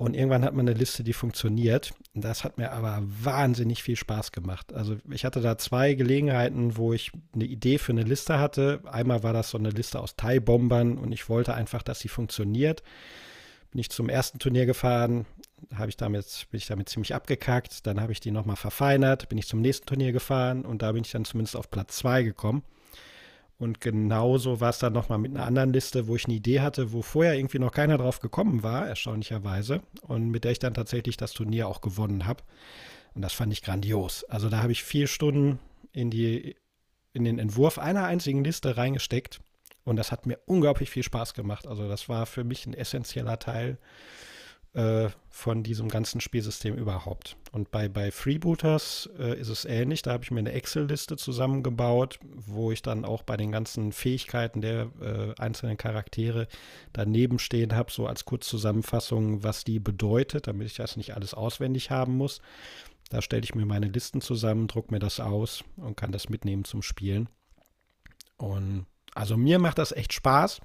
Und 0.00 0.14
irgendwann 0.14 0.46
hat 0.46 0.54
man 0.54 0.66
eine 0.66 0.78
Liste, 0.78 1.04
die 1.04 1.12
funktioniert. 1.12 1.92
Das 2.14 2.42
hat 2.42 2.56
mir 2.56 2.72
aber 2.72 3.02
wahnsinnig 3.02 3.82
viel 3.82 3.96
Spaß 3.96 4.32
gemacht. 4.32 4.72
Also 4.72 4.96
ich 5.10 5.26
hatte 5.26 5.42
da 5.42 5.58
zwei 5.58 5.92
Gelegenheiten, 5.92 6.78
wo 6.78 6.94
ich 6.94 7.12
eine 7.34 7.44
Idee 7.44 7.76
für 7.76 7.92
eine 7.92 8.04
Liste 8.04 8.38
hatte. 8.38 8.80
Einmal 8.90 9.22
war 9.24 9.34
das 9.34 9.50
so 9.50 9.58
eine 9.58 9.68
Liste 9.68 10.00
aus 10.00 10.16
Thai-Bombern 10.16 10.96
und 10.96 11.12
ich 11.12 11.28
wollte 11.28 11.52
einfach, 11.52 11.82
dass 11.82 12.00
sie 12.00 12.08
funktioniert. 12.08 12.82
Bin 13.72 13.80
ich 13.80 13.90
zum 13.90 14.08
ersten 14.08 14.38
Turnier 14.38 14.64
gefahren, 14.64 15.26
ich 15.86 15.98
damit, 15.98 16.46
bin 16.50 16.56
ich 16.56 16.66
damit 16.66 16.88
ziemlich 16.88 17.14
abgekackt. 17.14 17.86
Dann 17.86 18.00
habe 18.00 18.12
ich 18.12 18.20
die 18.20 18.30
nochmal 18.30 18.56
verfeinert, 18.56 19.28
bin 19.28 19.36
ich 19.36 19.48
zum 19.48 19.60
nächsten 19.60 19.84
Turnier 19.84 20.12
gefahren 20.12 20.64
und 20.64 20.80
da 20.80 20.92
bin 20.92 21.04
ich 21.04 21.10
dann 21.10 21.26
zumindest 21.26 21.56
auf 21.56 21.70
Platz 21.70 21.98
zwei 21.98 22.22
gekommen. 22.22 22.62
Und 23.60 23.82
genauso 23.82 24.60
war 24.60 24.70
es 24.70 24.78
dann 24.78 24.94
nochmal 24.94 25.18
mit 25.18 25.36
einer 25.36 25.44
anderen 25.44 25.74
Liste, 25.74 26.08
wo 26.08 26.16
ich 26.16 26.24
eine 26.24 26.34
Idee 26.34 26.60
hatte, 26.60 26.92
wo 26.92 27.02
vorher 27.02 27.34
irgendwie 27.34 27.58
noch 27.58 27.72
keiner 27.72 27.98
drauf 27.98 28.18
gekommen 28.18 28.62
war, 28.62 28.88
erstaunlicherweise. 28.88 29.82
Und 30.00 30.30
mit 30.30 30.44
der 30.44 30.52
ich 30.52 30.58
dann 30.58 30.72
tatsächlich 30.72 31.18
das 31.18 31.34
Turnier 31.34 31.68
auch 31.68 31.82
gewonnen 31.82 32.26
habe. 32.26 32.42
Und 33.14 33.20
das 33.20 33.34
fand 33.34 33.52
ich 33.52 33.60
grandios. 33.60 34.24
Also 34.24 34.48
da 34.48 34.62
habe 34.62 34.72
ich 34.72 34.82
vier 34.82 35.06
Stunden 35.06 35.58
in, 35.92 36.08
die, 36.08 36.56
in 37.12 37.24
den 37.24 37.38
Entwurf 37.38 37.78
einer 37.78 38.04
einzigen 38.04 38.42
Liste 38.42 38.78
reingesteckt. 38.78 39.42
Und 39.84 39.96
das 39.96 40.10
hat 40.10 40.24
mir 40.24 40.38
unglaublich 40.46 40.88
viel 40.88 41.02
Spaß 41.02 41.34
gemacht. 41.34 41.66
Also 41.66 41.86
das 41.86 42.08
war 42.08 42.24
für 42.24 42.44
mich 42.44 42.64
ein 42.64 42.72
essentieller 42.72 43.38
Teil 43.38 43.76
äh, 44.72 45.08
von 45.28 45.62
diesem 45.62 45.88
ganzen 45.88 46.20
Spielsystem 46.20 46.76
überhaupt. 46.76 47.36
Und 47.50 47.70
bei, 47.70 47.88
bei 47.88 48.10
Freebooters 48.10 49.08
äh, 49.18 49.38
ist 49.38 49.48
es 49.48 49.64
ähnlich. 49.64 50.02
Da 50.02 50.12
habe 50.12 50.22
ich 50.22 50.30
mir 50.30 50.38
eine 50.40 50.52
Excel-Liste 50.52 51.16
zusammengebaut, 51.16 52.20
wo 52.22 52.70
ich 52.70 52.82
dann 52.82 53.04
auch 53.04 53.22
bei 53.22 53.36
den 53.36 53.50
ganzen 53.50 53.92
Fähigkeiten 53.92 54.60
der 54.60 54.90
äh, 55.00 55.40
einzelnen 55.40 55.76
Charaktere 55.76 56.46
daneben 56.92 57.38
stehen 57.38 57.74
habe, 57.74 57.90
so 57.90 58.06
als 58.06 58.24
Kurzzusammenfassung, 58.24 59.42
was 59.42 59.64
die 59.64 59.80
bedeutet, 59.80 60.46
damit 60.46 60.68
ich 60.68 60.76
das 60.76 60.96
nicht 60.96 61.14
alles 61.16 61.34
auswendig 61.34 61.90
haben 61.90 62.16
muss. 62.16 62.40
Da 63.08 63.22
stelle 63.22 63.42
ich 63.42 63.56
mir 63.56 63.66
meine 63.66 63.88
Listen 63.88 64.20
zusammen, 64.20 64.68
drucke 64.68 64.92
mir 64.92 65.00
das 65.00 65.18
aus 65.18 65.64
und 65.76 65.96
kann 65.96 66.12
das 66.12 66.28
mitnehmen 66.28 66.64
zum 66.64 66.82
Spielen. 66.82 67.28
Und 68.36 68.86
also 69.14 69.36
mir 69.36 69.58
macht 69.58 69.78
das 69.78 69.92
echt 69.92 70.12
Spaß. 70.12 70.60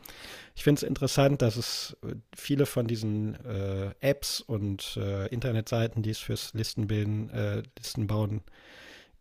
Ich 0.55 0.63
finde 0.63 0.79
es 0.79 0.83
interessant, 0.83 1.41
dass 1.41 1.57
es 1.57 1.97
viele 2.35 2.65
von 2.65 2.87
diesen 2.87 3.35
äh, 3.45 3.91
Apps 3.99 4.39
und 4.41 4.97
äh, 4.97 5.27
Internetseiten, 5.27 6.03
die 6.03 6.11
es 6.11 6.19
fürs 6.19 6.53
Listenbilden, 6.53 7.29
äh, 7.29 7.63
Listenbauen 7.77 8.41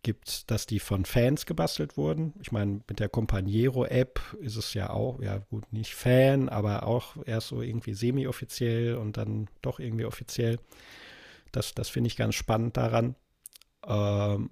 gibt, 0.05 0.51
dass 0.51 0.66
die 0.66 0.79
von 0.79 1.05
Fans 1.05 1.47
gebastelt 1.47 1.97
wurden. 1.97 2.35
Ich 2.41 2.53
meine, 2.53 2.83
mit 2.89 3.01
der 3.01 3.09
Companiero-App 3.09 4.20
ist 4.41 4.57
es 4.57 4.75
ja 4.75 4.91
auch, 4.91 5.20
ja 5.20 5.39
gut, 5.39 5.72
nicht 5.72 5.95
Fan, 5.95 6.49
aber 6.49 6.87
auch 6.87 7.16
erst 7.25 7.49
so 7.49 7.62
irgendwie 7.62 7.95
semi-offiziell 7.95 8.97
und 8.97 9.16
dann 9.16 9.49
doch 9.62 9.81
irgendwie 9.81 10.05
offiziell. 10.05 10.59
Das, 11.51 11.75
das 11.75 11.89
finde 11.89 12.09
ich 12.09 12.16
ganz 12.16 12.37
spannend 12.37 12.77
daran. 12.77 13.16
Ähm, 13.87 14.51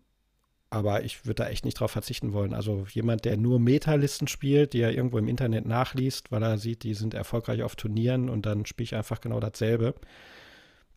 aber 0.73 1.05
ich 1.05 1.27
würde 1.27 1.45
da 1.45 1.49
echt 1.49 1.67
nicht 1.67 1.79
drauf 1.79 1.91
verzichten 1.91 2.33
wollen. 2.33 2.55
Also 2.55 2.87
jemand, 2.91 3.27
der 3.27 3.37
nur 3.37 3.61
Meta-Listen 3.61 4.27
spielt, 4.27 4.73
die 4.73 4.81
er 4.81 4.95
irgendwo 4.95 5.19
im 5.19 5.29
Internet 5.29 5.67
nachliest, 5.67 6.33
weil 6.33 6.43
er 6.43 6.57
sieht, 6.57 6.83
die 6.83 6.95
sind 6.95 7.13
erfolgreich 7.13 7.63
auf 7.63 7.77
Turnieren 7.77 8.31
und 8.31 8.47
dann 8.47 8.65
spiele 8.65 8.85
ich 8.85 8.95
einfach 8.95 9.21
genau 9.21 9.39
dasselbe. 9.39 9.95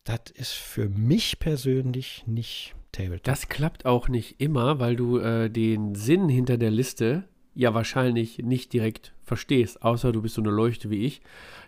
Das 0.06 0.32
ist 0.34 0.54
für 0.54 0.88
mich 0.88 1.40
persönlich 1.40 2.24
nicht 2.26 2.74
Tabletop. 2.94 3.24
Das 3.24 3.50
klappt 3.50 3.86
auch 3.86 4.08
nicht 4.08 4.40
immer, 4.40 4.80
weil 4.80 4.96
du 4.96 5.18
äh, 5.18 5.50
den 5.50 5.94
Sinn 5.94 6.30
hinter 6.30 6.58
der 6.58 6.72
Liste 6.72 7.26
ja 7.54 7.74
wahrscheinlich 7.74 8.40
nicht 8.40 8.72
direkt 8.72 9.14
verstehst, 9.24 9.82
außer 9.82 10.14
du 10.14 10.22
bist 10.22 10.36
so 10.36 10.42
eine 10.42 10.52
Leuchte 10.52 10.90
wie 10.90 11.06
ich. 11.06 11.22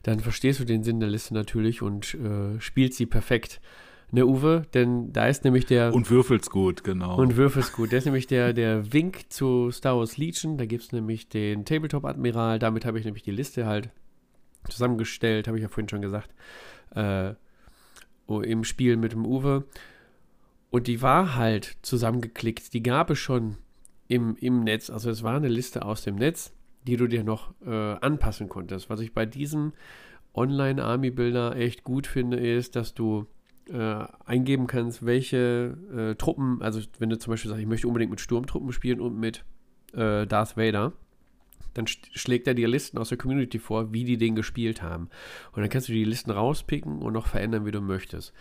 Dann 0.04 0.22
verstehst 0.22 0.62
du 0.62 0.64
den 0.64 0.84
Sinn 0.84 1.02
der 1.02 1.10
Liste 1.10 1.34
natürlich 1.34 1.82
und 1.82 2.14
äh, 2.14 2.60
spielst 2.62 2.98
sie 2.98 3.06
perfekt. 3.06 3.60
Ne, 4.12 4.26
Uwe? 4.26 4.66
Denn 4.74 5.12
da 5.12 5.28
ist 5.28 5.44
nämlich 5.44 5.66
der. 5.66 5.94
Und 5.94 6.10
würfelt's 6.10 6.50
gut, 6.50 6.84
genau. 6.84 7.18
Und 7.18 7.36
würfelst 7.36 7.74
gut. 7.74 7.92
Der 7.92 8.00
ist 8.00 8.06
nämlich 8.06 8.28
der, 8.28 8.54
der 8.54 8.94
Wink 8.94 9.32
zu 9.32 9.70
Star 9.72 9.98
Wars 9.98 10.18
Legion. 10.18 10.58
Da 10.58 10.66
gibt 10.66 10.84
es 10.84 10.92
nämlich 10.94 11.28
den 11.28 11.66
Tabletop-Admiral. 11.66 12.58
Damit 12.60 12.86
habe 12.86 13.00
ich 13.00 13.06
nämlich 13.06 13.24
die 13.24 13.32
Liste 13.32 13.66
halt 13.66 13.90
zusammengestellt, 14.70 15.48
habe 15.48 15.58
ich 15.58 15.64
ja 15.64 15.70
vorhin 15.70 15.90
schon 15.90 16.02
gesagt. 16.02 16.34
Äh, 16.96 17.34
oh, 18.28 18.40
Im 18.40 18.64
Spiel 18.64 18.96
mit 18.96 19.12
dem 19.12 19.26
Uwe. 19.26 19.66
Und 20.70 20.88
die 20.88 21.02
war 21.02 21.36
halt 21.36 21.78
zusammengeklickt. 21.82 22.74
Die 22.74 22.84
gab 22.84 23.10
es 23.10 23.20
schon 23.20 23.58
im, 24.08 24.38
im 24.38 24.64
Netz. 24.64 24.90
Also 24.90 25.10
es 25.10 25.24
war 25.24 25.36
eine 25.36 25.48
Liste 25.50 25.84
aus 25.84 26.04
dem 26.04 26.16
Netz, 26.16 26.54
die 26.86 26.96
du 26.96 27.08
dir 27.08 27.26
noch 27.26 27.54
äh, 27.66 27.96
anpassen 27.96 28.48
konntest. 28.48 28.90
Was 28.90 29.02
ich 29.02 29.14
bei 29.14 29.26
diesem 29.26 29.74
Online-Army-Builder 30.34 31.58
echt 31.58 31.84
gut 31.84 32.08
finde, 32.08 32.38
ist, 32.38 32.78
dass 32.78 32.94
du 32.94 33.28
äh, 33.72 34.06
eingeben 34.26 34.68
kannst, 34.68 35.06
welche 35.06 35.78
äh, 35.96 36.16
Truppen, 36.16 36.62
also 36.62 36.82
wenn 37.00 37.10
du 37.10 37.18
zum 37.18 37.32
Beispiel 37.32 37.50
sagst, 37.50 37.62
ich 37.62 37.68
möchte 37.68 37.88
unbedingt 37.88 38.12
mit 38.12 38.22
Sturmtruppen 38.22 38.72
spielen 38.72 39.00
und 39.02 39.20
mit 39.20 39.44
äh, 39.94 40.26
Darth 40.26 40.58
Vader, 40.58 40.94
dann 41.74 41.86
sch- 41.86 42.10
schlägt 42.14 42.48
er 42.48 42.54
dir 42.54 42.68
Listen 42.68 42.98
aus 42.98 43.10
der 43.10 43.18
Community 43.18 43.60
vor, 43.60 43.94
wie 43.94 44.04
die 44.04 44.18
den 44.18 44.36
gespielt 44.36 44.82
haben. 44.82 45.10
Und 45.52 45.62
dann 45.62 45.70
kannst 45.70 45.90
du 45.90 45.94
die 45.94 46.04
Listen 46.04 46.32
rauspicken 46.32 47.00
und 47.00 47.14
noch 47.14 47.28
verändern, 47.28 47.66
wie 47.66 47.72
du 47.72 47.82
möchtest. 47.82 48.34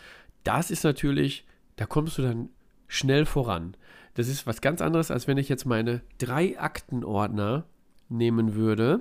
Das 0.45 0.71
ist 0.71 0.85
natürlich, 0.85 1.47
da 1.77 1.87
kommst 1.87 2.19
du 2.19 2.23
dann 2.23 2.49
schnell 2.89 3.27
voran. 3.27 3.77
Das 4.15 4.29
ist 4.29 4.47
was 4.47 4.61
ganz 4.61 4.81
anderes, 4.81 5.11
als 5.11 5.27
wenn 5.27 5.39
ich 5.39 5.49
jetzt 5.49 5.67
meine 5.67 6.01
drei 6.19 6.59
Aktenordner 6.59 7.65
nehmen 8.09 8.55
würde, 8.55 9.01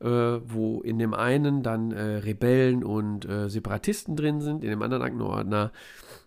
äh, 0.00 0.06
wo 0.06 0.80
in 0.82 0.98
dem 0.98 1.14
einen 1.14 1.62
dann 1.62 1.92
äh, 1.92 2.16
Rebellen 2.16 2.82
und 2.84 3.28
äh, 3.28 3.48
Separatisten 3.48 4.16
drin 4.16 4.40
sind, 4.40 4.64
in 4.64 4.70
dem 4.70 4.82
anderen 4.82 5.02
Aktenordner 5.02 5.72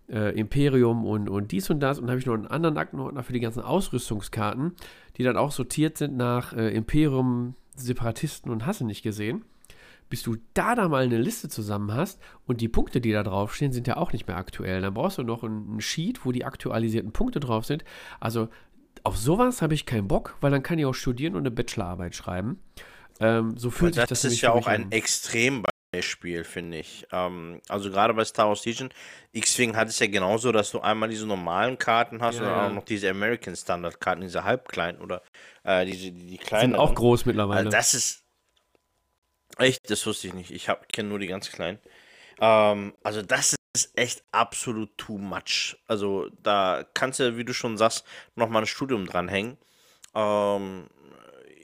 äh, 0.10 0.38
Imperium 0.38 1.06
und, 1.06 1.30
und 1.30 1.52
dies 1.52 1.70
und 1.70 1.80
das. 1.80 2.00
Und 2.00 2.10
habe 2.10 2.20
ich 2.20 2.26
noch 2.26 2.34
einen 2.34 2.48
anderen 2.48 2.78
Aktenordner 2.78 3.24
für 3.24 3.34
die 3.34 3.40
ganzen 3.40 3.62
Ausrüstungskarten, 3.62 4.74
die 5.18 5.24
dann 5.24 5.38
auch 5.38 5.52
sortiert 5.52 5.98
sind 5.98 6.16
nach 6.18 6.54
äh, 6.54 6.70
Imperium, 6.70 7.56
Separatisten 7.76 8.52
und 8.52 8.66
Hasse 8.66 8.86
nicht 8.86 9.04
gesehen. 9.04 9.44
Bis 10.10 10.22
du 10.22 10.36
da 10.54 10.76
da 10.76 10.90
mal 10.90 11.04
eine 11.04 11.18
Liste 11.18 11.50
zusammen 11.50 11.92
hast 11.94 12.22
und 12.46 12.62
die 12.62 12.68
Punkte, 12.68 13.02
die 13.02 13.12
da 13.12 13.24
draufstehen, 13.24 13.72
sind 13.72 13.88
ja 13.88 13.98
auch 13.98 14.14
nicht 14.14 14.28
mehr 14.28 14.38
aktuell. 14.38 14.82
Dann 14.82 14.94
brauchst 14.94 15.18
du 15.18 15.24
noch 15.24 15.44
ein, 15.44 15.78
ein 15.78 15.82
Sheet, 15.82 16.24
wo 16.26 16.32
die 16.32 16.46
aktualisierten 16.46 17.12
Punkte 17.12 17.40
drauf 17.40 17.66
sind. 17.66 17.84
Also 18.20 18.50
auf 19.04 19.18
sowas 19.18 19.64
habe 19.64 19.74
ich 19.74 19.88
keinen 19.88 20.08
Bock, 20.08 20.36
weil 20.40 20.52
dann 20.52 20.62
kann 20.62 20.78
ich 20.78 20.86
auch 20.86 20.94
studieren 20.94 21.34
und 21.34 21.42
eine 21.42 21.52
Bachelorarbeit 21.52 22.16
schreiben. 22.16 22.60
Ähm, 23.20 23.58
so 23.58 23.72
fühlt 23.72 23.96
sich 23.96 24.06
das, 24.06 24.22
das 24.22 24.24
ist 24.26 24.42
ja 24.42 24.52
auch 24.52 24.68
ein 24.68 24.86
an. 24.86 24.92
Extrembeispiel, 24.92 26.44
finde 26.44 26.80
ich. 26.80 27.08
Ähm, 27.12 27.62
also 27.70 27.90
gerade 27.92 28.14
bei 28.14 28.26
Star 28.26 28.48
Wars 28.50 28.66
Legion, 28.66 28.90
X-Wing 29.32 29.76
hat 29.76 29.88
es 29.90 30.00
ja 30.00 30.08
genauso, 30.08 30.52
dass 30.52 30.72
du 30.72 30.80
einmal 30.82 31.10
diese 31.10 31.26
normalen 31.28 31.78
Karten 31.78 32.22
hast 32.22 32.40
Ja, 32.40 32.42
und 32.42 32.48
ja. 32.48 32.68
auch 32.68 32.74
noch 32.74 32.86
diese 32.86 33.10
American 33.10 33.56
Standard 33.56 34.00
Karten, 34.02 34.22
diese 34.22 34.44
halbkleinen 34.44 35.02
oder 35.02 35.22
äh, 35.64 35.86
diese 35.86 36.12
die, 36.12 36.26
die 36.26 36.30
Sind 36.32 36.44
kleinen. 36.46 36.76
auch 36.76 36.94
groß 36.96 37.26
mittlerweile. 37.26 37.60
Also 37.60 37.70
das 37.70 37.94
ist 37.94 38.24
echt, 39.58 39.90
das 39.90 40.06
wusste 40.06 40.28
ich 40.28 40.34
nicht. 40.34 40.52
Ich 40.52 40.68
kenne 40.92 41.10
nur 41.10 41.20
die 41.20 41.28
ganz 41.28 41.52
kleinen. 41.52 41.80
Ähm, 42.40 42.94
also 43.04 43.22
das 43.22 43.56
ist 43.76 43.98
echt 43.98 44.24
absolut 44.32 44.98
too 44.98 45.18
much. 45.18 45.78
Also 45.88 46.30
da 46.42 46.86
kannst 46.94 47.20
du, 47.20 47.38
wie 47.38 47.46
du 47.46 47.54
schon 47.54 47.78
sagst, 47.78 48.06
nochmal 48.36 48.64
ein 48.64 48.68
Studium 48.68 49.06
dranhängen. 49.06 49.58
Ähm, 50.16 50.88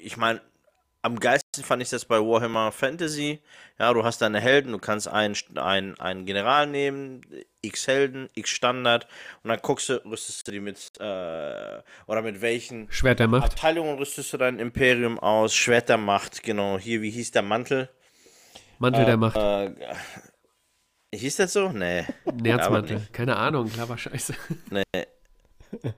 ich 0.02 0.18
meine, 0.18 0.42
am 1.02 1.20
geilsten 1.20 1.64
fand 1.64 1.82
ich 1.82 1.90
das 1.90 2.06
bei 2.06 2.20
Warhammer 2.20 2.72
Fantasy. 2.72 3.42
Ja, 3.80 3.94
du 3.94 4.04
hast 4.04 4.22
deine 4.22 4.40
Helden, 4.42 4.74
du 4.74 4.80
kannst 4.80 5.08
einen, 5.08 5.36
einen, 5.56 6.00
einen 6.00 6.26
General 6.26 6.68
nehmen, 6.68 7.22
X 7.62 7.88
Helden, 7.88 8.30
X 8.36 8.50
Standard, 8.50 9.08
und 9.44 9.50
dann 9.50 9.60
guckst 9.62 9.90
du, 9.90 10.04
rüstest 10.06 10.48
du 10.48 10.52
die 10.52 10.60
mit, 10.60 10.92
äh, 11.00 11.82
oder 12.08 12.22
mit 12.22 12.42
welchen 12.42 12.92
Schwert 12.92 13.20
der 13.20 13.28
Macht. 13.28 13.52
Abteilungen 13.52 13.98
rüstest 13.98 14.34
du 14.34 14.38
dein 14.38 14.60
Imperium 14.60 15.20
aus, 15.20 15.56
Schwert 15.56 15.88
der 15.90 15.98
Macht, 15.98 16.44
genau, 16.44 16.78
hier, 16.78 17.02
wie 17.02 17.12
hieß 17.12 17.32
der 17.32 17.44
Mantel? 17.44 17.90
Mantel 18.78 19.06
der 19.06 19.18
Macht. 19.18 19.38
Äh, 19.38 19.74
hieß 21.16 21.38
das 21.38 21.54
so? 21.54 21.70
Nee. 21.70 22.06
Nerzmantel. 22.34 23.08
Keine 23.12 23.38
Ahnung, 23.38 23.70
klapper 23.70 23.98
Scheiße. 23.98 24.34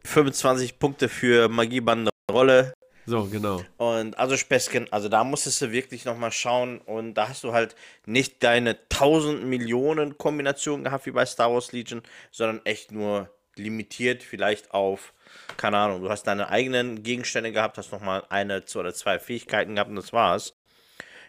25 0.04 0.80
Punkte 0.80 1.10
für 1.10 1.50
Magiebande 1.50 2.12
Rolle. 2.32 2.74
So, 3.06 3.26
genau. 3.26 3.64
Und 3.78 4.18
also 4.18 4.38
Späßchen, 4.38 4.92
also 4.92 5.10
da 5.10 5.24
musstest 5.24 5.62
du 5.62 5.72
wirklich 5.72 6.06
nochmal 6.06 6.32
schauen 6.32 6.80
und 6.80 7.16
da 7.16 7.30
hast 7.30 7.44
du 7.44 7.52
halt 7.52 7.76
nicht 8.06 8.44
deine 8.44 8.78
1000 8.92 9.44
Millionen 9.44 10.18
Kombinationen 10.18 10.84
gehabt 10.84 11.06
wie 11.08 11.12
bei 11.12 11.26
Star 11.26 11.52
Wars 11.52 11.72
Legion, 11.72 12.04
sondern 12.32 12.66
echt 12.66 12.92
nur 12.92 13.30
limitiert 13.56 14.24
vielleicht 14.24 14.72
auf, 14.72 15.14
keine 15.58 15.78
Ahnung, 15.78 16.02
du 16.02 16.10
hast 16.10 16.24
deine 16.24 16.50
eigenen 16.50 17.04
Gegenstände 17.04 17.52
gehabt, 17.52 17.78
hast 17.78 17.92
nochmal 17.92 18.24
eine 18.30 18.66
zwei 18.66 18.82
oder 18.82 18.94
zwei 18.94 19.20
Fähigkeiten 19.20 19.76
gehabt 19.76 19.90
und 19.90 19.96
das 19.96 20.14
war's. 20.14 20.56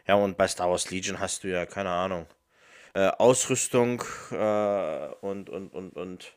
Ja, 0.06 0.14
und 0.16 0.36
bei 0.36 0.48
Star 0.48 0.70
Wars 0.70 0.90
Legion 0.90 1.20
hast 1.20 1.44
du 1.44 1.48
ja, 1.48 1.66
keine 1.66 1.90
Ahnung, 1.90 2.26
äh, 2.94 3.08
Ausrüstung 3.08 4.02
äh, 4.30 5.06
und, 5.20 5.48
und, 5.48 5.72
und, 5.72 5.96
und 5.96 6.32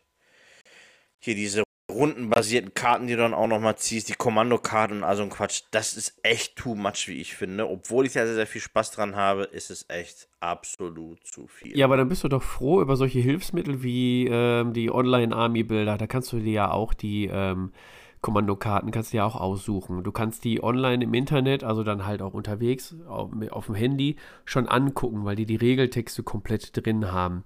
hier 1.19 1.35
diese 1.35 1.64
rundenbasierten 1.95 2.73
Karten, 2.73 3.07
die 3.07 3.13
du 3.13 3.19
dann 3.19 3.33
auch 3.33 3.47
nochmal 3.47 3.77
ziehst, 3.77 4.09
die 4.09 4.13
Kommandokarten, 4.13 5.03
also 5.03 5.23
ein 5.23 5.29
Quatsch. 5.29 5.63
Das 5.71 5.93
ist 5.93 6.17
echt 6.21 6.55
too 6.55 6.75
much, 6.75 7.07
wie 7.07 7.19
ich 7.19 7.35
finde. 7.35 7.67
Obwohl 7.67 8.05
ich 8.05 8.13
da 8.13 8.25
sehr, 8.25 8.35
sehr 8.35 8.47
viel 8.47 8.61
Spaß 8.61 8.91
dran 8.91 9.15
habe, 9.15 9.43
ist 9.43 9.71
es 9.71 9.85
echt 9.87 10.27
absolut 10.39 11.25
zu 11.25 11.47
viel. 11.47 11.77
Ja, 11.77 11.85
aber 11.85 11.97
dann 11.97 12.09
bist 12.09 12.23
du 12.23 12.27
doch 12.27 12.43
froh 12.43 12.81
über 12.81 12.95
solche 12.95 13.19
Hilfsmittel 13.19 13.81
wie 13.81 14.27
ähm, 14.29 14.73
die 14.73 14.91
Online-Army-Bilder. 14.91 15.97
Da 15.97 16.07
kannst 16.07 16.31
du 16.31 16.39
dir 16.39 16.51
ja 16.51 16.71
auch 16.71 16.93
die 16.93 17.29
ähm, 17.31 17.71
Kommandokarten 18.25 18.89
kannst 18.89 19.13
du 19.13 19.17
ja 19.17 19.23
auch 19.23 19.35
aussuchen. 19.35 20.03
Du 20.03 20.11
kannst 20.11 20.45
die 20.45 20.63
online 20.63 21.03
im 21.03 21.13
Internet, 21.13 21.63
also 21.63 21.83
dann 21.83 22.07
halt 22.07 22.23
auch 22.23 22.33
unterwegs 22.33 22.95
auf, 23.07 23.29
auf 23.51 23.67
dem 23.67 23.75
Handy, 23.75 24.15
schon 24.45 24.67
angucken, 24.67 25.25
weil 25.25 25.35
die 25.35 25.45
die 25.45 25.57
Regeltexte 25.57 26.23
komplett 26.23 26.75
drin 26.75 27.11
haben. 27.11 27.43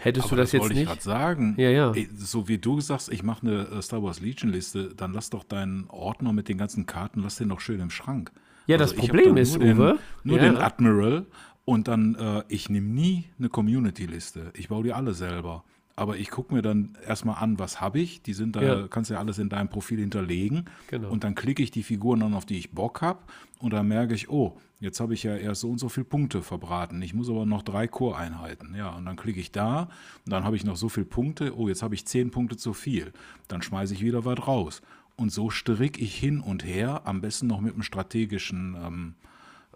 Hättest 0.00 0.28
Aber 0.28 0.36
du 0.36 0.42
das, 0.42 0.52
jetzt 0.52 0.62
wollte 0.62 0.72
ich 0.72 0.80
nicht? 0.80 0.88
gerade 0.88 1.02
sagen. 1.02 1.54
Ja, 1.58 1.68
ja. 1.68 1.92
Ey, 1.92 2.08
So 2.16 2.48
wie 2.48 2.56
du 2.56 2.80
sagst, 2.80 3.12
ich 3.12 3.22
mache 3.22 3.46
eine 3.46 3.68
äh, 3.68 3.82
Star 3.82 4.02
Wars 4.02 4.20
Legion 4.20 4.50
Liste, 4.50 4.94
dann 4.96 5.12
lass 5.12 5.28
doch 5.28 5.44
deinen 5.44 5.84
Ordner 5.90 6.32
mit 6.32 6.48
den 6.48 6.56
ganzen 6.56 6.86
Karten, 6.86 7.20
lass 7.20 7.36
den 7.36 7.50
doch 7.50 7.60
schön 7.60 7.80
im 7.80 7.90
Schrank. 7.90 8.32
Ja, 8.66 8.78
das 8.78 8.92
ich 8.92 9.00
hab 9.00 9.08
Problem 9.08 9.36
ist, 9.36 9.58
nur 9.58 9.66
den, 9.66 9.78
Uwe, 9.78 9.98
Nur 10.24 10.38
ja. 10.38 10.44
den 10.44 10.56
Admiral 10.56 11.26
und 11.66 11.88
dann, 11.88 12.14
äh, 12.14 12.42
ich 12.48 12.70
nehme 12.70 12.86
nie 12.88 13.26
eine 13.38 13.50
Community-Liste. 13.50 14.50
Ich 14.56 14.68
baue 14.68 14.82
die 14.82 14.94
alle 14.94 15.12
selber. 15.12 15.62
Aber 15.94 16.16
ich 16.16 16.30
gucke 16.30 16.54
mir 16.54 16.62
dann 16.62 16.96
erstmal 17.06 17.42
an, 17.42 17.58
was 17.58 17.80
habe 17.80 18.00
ich. 18.00 18.22
Die 18.22 18.32
sind 18.32 18.56
da, 18.56 18.62
Ja. 18.62 18.88
kannst 18.88 19.10
ja 19.10 19.18
alles 19.18 19.38
in 19.38 19.48
deinem 19.48 19.68
Profil 19.68 19.98
hinterlegen. 20.00 20.64
Genau. 20.88 21.10
Und 21.10 21.22
dann 21.24 21.34
klicke 21.34 21.62
ich 21.62 21.70
die 21.70 21.82
Figuren 21.82 22.22
an, 22.22 22.34
auf 22.34 22.46
die 22.46 22.56
ich 22.58 22.70
Bock 22.70 23.02
habe. 23.02 23.18
Und 23.58 23.72
dann 23.72 23.88
merke 23.88 24.14
ich, 24.14 24.30
oh, 24.30 24.56
jetzt 24.80 25.00
habe 25.00 25.12
ich 25.14 25.22
ja 25.22 25.36
erst 25.36 25.60
so 25.60 25.70
und 25.70 25.78
so 25.78 25.88
viele 25.90 26.04
Punkte 26.04 26.42
verbraten. 26.42 27.00
Ich 27.02 27.12
muss 27.14 27.28
aber 27.28 27.44
noch 27.44 27.62
drei 27.62 27.86
Core-Einheiten. 27.86 28.74
Ja, 28.74 28.90
und 28.90 29.04
dann 29.04 29.16
klicke 29.16 29.38
ich 29.38 29.52
da. 29.52 29.82
Und 30.24 30.32
dann 30.32 30.44
habe 30.44 30.56
ich 30.56 30.64
noch 30.64 30.76
so 30.76 30.88
viele 30.88 31.06
Punkte. 31.06 31.56
Oh, 31.56 31.68
jetzt 31.68 31.82
habe 31.82 31.94
ich 31.94 32.06
zehn 32.06 32.30
Punkte 32.30 32.56
zu 32.56 32.72
viel. 32.72 33.12
Dann 33.48 33.60
schmeiße 33.62 33.92
ich 33.92 34.02
wieder 34.02 34.24
was 34.24 34.46
raus. 34.46 34.82
Und 35.16 35.30
so 35.30 35.50
stricke 35.50 36.00
ich 36.00 36.14
hin 36.16 36.40
und 36.40 36.64
her, 36.64 37.02
am 37.04 37.20
besten 37.20 37.46
noch 37.46 37.60
mit 37.60 37.74
einem 37.74 37.82
strategischen 37.82 38.76
ähm, 38.82 39.14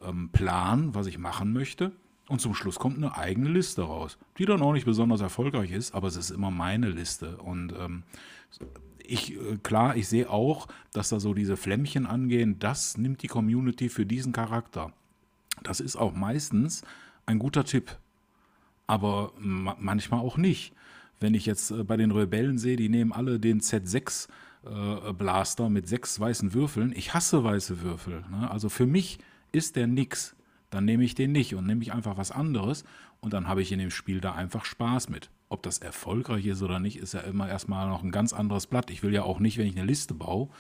ähm, 0.03 0.31
Plan, 0.31 0.95
was 0.95 1.07
ich 1.07 1.19
machen 1.19 1.53
möchte. 1.53 1.93
Und 2.29 2.41
zum 2.41 2.55
Schluss 2.55 2.79
kommt 2.79 2.97
eine 2.97 3.17
eigene 3.17 3.49
Liste 3.49 3.83
raus, 3.83 4.19
die 4.39 4.47
dann 4.47 4.61
auch 4.61 4.73
nicht 4.73 4.85
besonders 4.85 5.21
erfolgreich 5.21 5.71
ist, 5.71 5.95
aber 5.95 6.09
es 6.09 6.17
ist 6.17 6.31
immer 6.31 6.51
meine 6.51 6.91
Liste. 6.91 7.37
Und 7.37 7.73
ähm, 7.79 8.03
ich, 8.99 9.35
äh, 9.35 9.59
klar, 9.63 9.97
ich 9.97 10.09
sehe 10.09 10.29
auch, 10.29 10.67
dass 10.93 11.11
da 11.11 11.21
so 11.21 11.35
diese 11.35 11.57
Flämmchen 11.57 12.07
angehen, 12.07 12.59
das 12.59 12.99
nimmt 12.99 13.23
die 13.23 13.29
Community 13.29 13.89
für 13.89 14.07
diesen 14.07 14.33
Charakter. 14.33 14.93
Das 15.63 15.81
ist 15.81 15.97
auch 15.97 16.15
meistens 16.15 16.83
ein 17.27 17.39
guter 17.39 17.65
Tipp, 17.65 17.97
aber 18.87 19.33
ma 19.39 19.77
manchmal 19.79 20.21
auch 20.21 20.37
nicht. 20.37 20.73
Wenn 21.21 21.35
ich 21.35 21.47
jetzt 21.47 21.71
äh, 21.71 21.85
bei 21.85 21.97
den 21.97 22.11
Rebellen 22.11 22.59
sehe, 22.59 22.77
die 22.77 22.89
nehmen 22.89 23.13
alle 23.13 23.39
den 23.39 23.61
Z6 23.61 24.29
äh, 24.65 25.13
Blaster 25.13 25.71
mit 25.71 25.89
sechs 25.89 26.19
weißen 26.19 26.53
Würfeln. 26.53 26.93
Ich 26.95 27.15
hasse 27.15 27.45
weiße 27.45 27.83
Würfel. 27.83 28.25
Ne? 28.31 28.51
Also 28.51 28.69
für 28.69 28.87
mich 28.87 29.19
ist 29.53 29.77
der 29.77 29.87
nix. 29.87 30.35
Dann 30.77 30.85
nehme 30.85 31.05
ich 31.05 31.15
den 31.15 31.33
nicht 31.33 31.55
und 31.55 31.67
nehme 31.67 31.81
ich 31.81 31.95
einfach 31.95 32.19
was 32.19 32.31
anderes 32.31 32.85
und 33.23 33.33
dann 33.33 33.49
habe 33.49 33.63
ich 33.63 33.73
in 33.73 33.79
dem 33.79 33.91
Spiel 33.91 34.21
da 34.21 34.35
einfach 34.35 34.67
Spaß 34.67 35.09
mit. 35.09 35.31
Ob 35.49 35.63
das 35.63 35.79
erfolgreich 35.79 36.45
ist 36.45 36.61
oder 36.61 36.81
nicht, 36.81 36.99
ist 36.99 37.15
ja 37.15 37.21
immer 37.21 37.49
erstmal 37.49 37.89
noch 37.89 38.03
ein 38.03 38.11
ganz 38.11 38.35
anderes 38.35 38.67
Blatt. 38.67 38.91
Ich 38.91 39.03
will 39.03 39.15
ja 39.15 39.23
auch 39.23 39.41
nicht, 39.41 39.57
wenn 39.57 39.67
ich 39.67 39.75
eine 39.75 39.87
Liste 39.87 40.13
baue, 40.13 40.51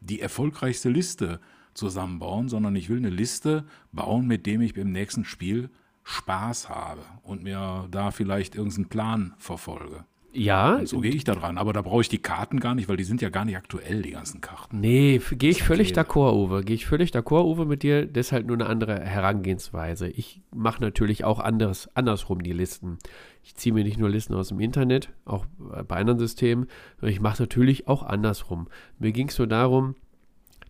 die 0.00 0.22
erfolgreichste 0.22 0.88
Liste 0.88 1.40
zusammenbauen, 1.74 2.48
sondern 2.48 2.74
ich 2.74 2.88
will 2.88 2.96
eine 2.96 3.10
Liste 3.10 3.66
bauen, 3.92 4.26
mit 4.26 4.46
dem 4.46 4.62
ich 4.62 4.74
im 4.78 4.92
nächsten 4.92 5.26
Spiel 5.26 5.68
Spaß 6.04 6.70
habe 6.70 7.02
und 7.22 7.42
mir 7.42 7.86
da 7.90 8.12
vielleicht 8.12 8.54
irgendeinen 8.54 8.88
Plan 8.88 9.34
verfolge. 9.36 10.06
Ja, 10.36 10.76
Und 10.76 10.88
so 10.88 11.00
gehe 11.00 11.12
ich 11.12 11.24
da 11.24 11.34
dran. 11.34 11.56
Aber 11.58 11.72
da 11.72 11.82
brauche 11.82 12.02
ich 12.02 12.08
die 12.08 12.18
Karten 12.18 12.60
gar 12.60 12.74
nicht, 12.74 12.88
weil 12.88 12.96
die 12.96 13.04
sind 13.04 13.22
ja 13.22 13.30
gar 13.30 13.44
nicht 13.44 13.56
aktuell, 13.56 14.02
die 14.02 14.10
ganzen 14.10 14.40
Karten. 14.40 14.80
Nee, 14.80 15.20
gehe 15.32 15.50
ich 15.50 15.62
völlig 15.62 15.92
d'accord, 15.92 16.34
Uwe. 16.34 16.62
Gehe 16.62 16.74
ich 16.74 16.86
völlig 16.86 17.10
d'accord, 17.10 17.44
Uwe, 17.44 17.64
mit 17.64 17.82
dir. 17.82 18.06
Das 18.06 18.26
ist 18.26 18.32
halt 18.32 18.46
nur 18.46 18.56
eine 18.56 18.66
andere 18.66 19.00
Herangehensweise. 19.00 20.08
Ich 20.08 20.42
mache 20.54 20.82
natürlich 20.82 21.24
auch 21.24 21.40
anderes, 21.40 21.88
andersrum 21.94 22.42
die 22.42 22.52
Listen. 22.52 22.98
Ich 23.42 23.54
ziehe 23.54 23.72
mir 23.72 23.84
nicht 23.84 23.98
nur 23.98 24.10
Listen 24.10 24.34
aus 24.34 24.48
dem 24.48 24.60
Internet, 24.60 25.10
auch 25.24 25.46
bei 25.58 25.96
anderen 25.96 26.18
Systemen, 26.18 26.66
sondern 27.00 27.12
ich 27.12 27.20
mache 27.20 27.42
natürlich 27.42 27.88
auch 27.88 28.02
andersrum. 28.02 28.68
Mir 28.98 29.12
ging 29.12 29.28
es 29.28 29.38
nur 29.38 29.46
darum, 29.46 29.94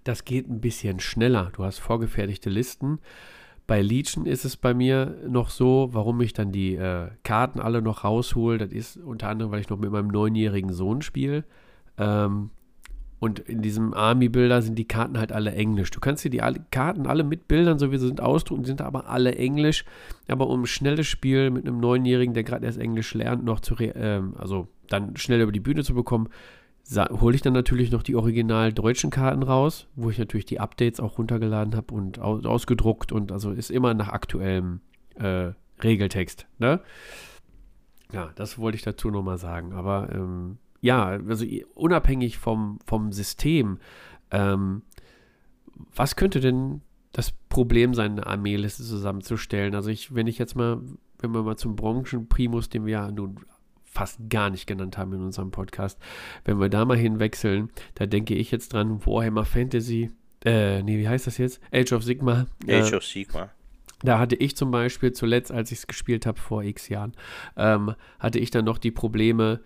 das 0.05 0.25
geht 0.25 0.49
ein 0.49 0.61
bisschen 0.61 1.01
schneller. 1.01 1.51
Du 1.57 1.65
hast 1.65 1.79
vorgefertigte 1.79 2.51
Listen. 2.51 3.01
Bei 3.67 3.83
Legion 3.83 4.27
ist 4.27 4.45
es 4.45 4.57
bei 4.57 4.75
mir 4.75 5.17
noch 5.29 5.51
so, 5.51 5.89
warum 5.93 6.21
ich 6.21 6.33
dann 6.33 6.53
die 6.53 6.77
äh, 6.77 7.09
Karten 7.25 7.61
alle 7.61 7.83
noch 7.83 8.05
raushole. 8.05 8.59
Das 8.59 8.71
ist 8.73 8.97
unter 8.97 9.29
anderem, 9.29 9.51
weil 9.51 9.61
ich 9.61 9.69
noch 9.69 9.79
mit 9.79 9.91
meinem 9.91 10.09
neunjährigen 10.09 10.73
Sohn 10.73 11.03
spiele. 11.03 11.45
Ähm, 11.99 12.51
Und 13.19 13.41
in 13.41 13.63
diesem 13.63 13.95
Army-Bilder 13.95 14.61
sind 14.61 14.79
die 14.79 14.87
Karten 14.87 15.19
halt 15.19 15.33
alle 15.33 15.53
Englisch. 15.53 15.91
Du 15.91 16.01
kannst 16.01 16.23
dir 16.23 16.31
die 16.31 16.43
alle, 16.43 16.61
Karten 16.71 17.07
alle 17.07 17.25
mit 17.25 17.49
Bildern, 17.49 17.79
so 17.79 17.91
wie 17.91 17.99
sie 17.99 18.07
sind, 18.07 18.21
ausdrucken, 18.21 18.65
sind 18.65 18.83
aber 18.83 19.09
alle 19.09 19.35
Englisch. 19.35 19.85
Aber 20.29 20.49
um 20.49 20.63
ein 20.63 20.67
schnelles 20.67 21.07
Spiel 21.07 21.51
mit 21.51 21.67
einem 21.67 21.81
Neunjährigen, 21.81 22.35
der 22.35 22.45
gerade 22.45 22.67
erst 22.67 22.79
Englisch 22.79 23.15
lernt, 23.15 23.43
noch 23.43 23.61
zu, 23.61 23.75
ähm, 23.81 24.35
also 24.37 24.69
dann 24.89 25.17
schnell 25.17 25.41
über 25.41 25.51
die 25.51 25.61
Bühne 25.61 25.83
zu 25.83 25.95
bekommen, 25.95 26.29
hole 26.95 27.35
ich 27.35 27.43
dann 27.43 27.53
natürlich 27.53 27.91
noch 27.91 28.03
die 28.03 28.15
original 28.15 28.73
deutschen 28.73 29.11
Karten 29.11 29.43
raus, 29.43 29.89
wo 29.97 30.11
ich 30.11 30.19
natürlich 30.19 30.47
die 30.47 30.61
Updates 30.61 31.01
auch 31.01 31.19
runtergeladen 31.19 31.75
habe 31.75 31.93
und 31.93 32.19
aus, 32.19 32.45
ausgedruckt 32.45 33.13
und 33.13 33.33
also 33.33 33.51
ist 33.51 33.71
immer 33.71 33.95
nach 33.95 34.09
aktuellem 34.09 34.81
äh, 35.17 35.53
Regeltext. 35.83 36.47
Ne? 36.59 36.81
Ja, 38.13 38.31
das 38.37 38.59
wollte 38.59 38.77
ich 38.77 38.83
dazu 38.83 39.11
nochmal 39.11 39.39
sagen. 39.39 39.73
Aber 39.73 40.09
ähm, 40.13 40.59
ja, 40.81 41.07
also 41.07 41.45
unabhängig 41.75 42.39
vom, 42.39 42.79
vom 42.87 43.13
System, 43.13 43.79
ähm, 44.31 44.83
was 45.95 46.17
könnte 46.17 46.41
denn 46.41 46.83
das 47.13 47.33
Problem 47.49 47.95
sein, 47.95 48.13
eine 48.13 48.27
Armeeliste 48.27 48.85
zusammenzustellen? 48.85 49.75
Also 49.75 49.91
ich, 49.91 50.15
wenn 50.15 50.27
ich 50.27 50.39
jetzt 50.39 50.55
mal, 50.55 50.81
wenn 51.19 51.33
wir 51.33 51.43
mal 51.43 51.57
zum 51.57 51.75
Branchenprimus, 51.75 52.69
den 52.69 52.87
wir 52.87 52.93
ja 52.93 53.11
nun 53.11 53.41
fast 53.97 54.29
gar 54.29 54.51
nicht 54.51 54.67
genannt 54.67 54.99
haben 54.99 55.15
in 55.15 55.23
unserem 55.23 55.51
Podcast, 55.51 55.99
wenn 56.45 56.61
wir 56.61 56.69
da 56.69 56.85
mal 56.85 56.99
hinwechseln, 56.99 57.71
da 57.95 58.05
denke 58.05 58.35
ich 58.35 58.51
jetzt 58.51 58.75
dran, 58.75 59.05
Warhammer 59.07 59.47
Fantasy, 59.47 60.11
äh, 60.45 60.83
nee, 60.83 60.99
wie 60.99 61.09
heißt 61.09 61.27
das 61.27 61.39
jetzt? 61.39 61.61
Age 61.73 61.93
of 61.93 62.05
Sigma. 62.05 62.47
Age 62.69 62.93
äh, 62.93 62.97
of 62.97 63.05
Sigma. 63.05 63.51
Da 64.03 64.19
hatte 64.19 64.37
ich 64.37 64.55
zum 64.55 64.71
Beispiel 64.71 65.13
zuletzt, 65.13 65.51
als 65.51 65.73
ich 65.73 65.79
es 65.79 65.87
gespielt 65.87 66.27
habe 66.27 66.39
vor 66.39 66.63
x 66.63 66.91
Jahren, 66.91 67.13
ähm, 67.57 67.95
hatte 68.19 68.39
ich 68.39 68.51
dann 68.51 68.67
noch 68.67 68.77
die 68.77 68.91
Probleme, 68.91 69.61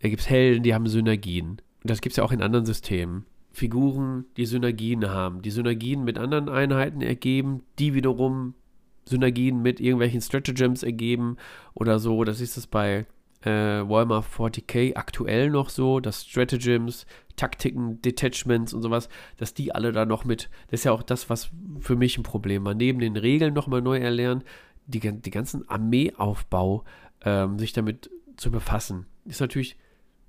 da 0.00 0.08
gibt 0.08 0.22
es 0.22 0.30
Helden, 0.30 0.62
die 0.62 0.72
haben 0.72 0.86
Synergien. 0.86 1.50
Und 1.82 1.90
das 1.90 2.00
gibt 2.00 2.14
es 2.14 2.16
ja 2.16 2.24
auch 2.24 2.32
in 2.32 2.40
anderen 2.40 2.64
Systemen. 2.64 3.26
Figuren, 3.52 4.24
die 4.38 4.46
Synergien 4.46 5.10
haben, 5.10 5.42
die 5.42 5.50
Synergien 5.50 6.02
mit 6.02 6.16
anderen 6.16 6.48
Einheiten 6.48 7.02
ergeben, 7.02 7.62
die 7.78 7.92
wiederum 7.92 8.54
Synergien 9.04 9.60
mit 9.60 9.78
irgendwelchen 9.80 10.22
Stratagems 10.22 10.82
ergeben 10.82 11.36
oder 11.74 11.98
so. 11.98 12.24
Das 12.24 12.40
ist 12.40 12.56
es 12.56 12.66
bei 12.66 13.06
äh, 13.44 13.88
Warhammer 13.88 14.24
40k 14.24 14.96
aktuell 14.96 15.50
noch 15.50 15.68
so, 15.68 16.00
dass 16.00 16.24
Stratagems, 16.24 17.06
Taktiken, 17.36 18.00
Detachments 18.00 18.72
und 18.72 18.82
sowas, 18.82 19.08
dass 19.36 19.54
die 19.54 19.74
alle 19.74 19.92
da 19.92 20.06
noch 20.06 20.24
mit, 20.24 20.48
das 20.70 20.80
ist 20.80 20.84
ja 20.84 20.92
auch 20.92 21.02
das, 21.02 21.28
was 21.30 21.50
für 21.80 21.96
mich 21.96 22.16
ein 22.16 22.22
Problem 22.22 22.64
war, 22.64 22.74
neben 22.74 23.00
den 23.00 23.16
Regeln 23.16 23.54
nochmal 23.54 23.82
neu 23.82 23.98
erlernen, 23.98 24.44
die, 24.86 25.00
die 25.00 25.30
ganzen 25.30 25.68
Armeeaufbau 25.68 26.84
ähm, 27.22 27.58
sich 27.58 27.72
damit 27.72 28.10
zu 28.36 28.50
befassen. 28.50 29.06
Ist 29.24 29.40
natürlich 29.40 29.76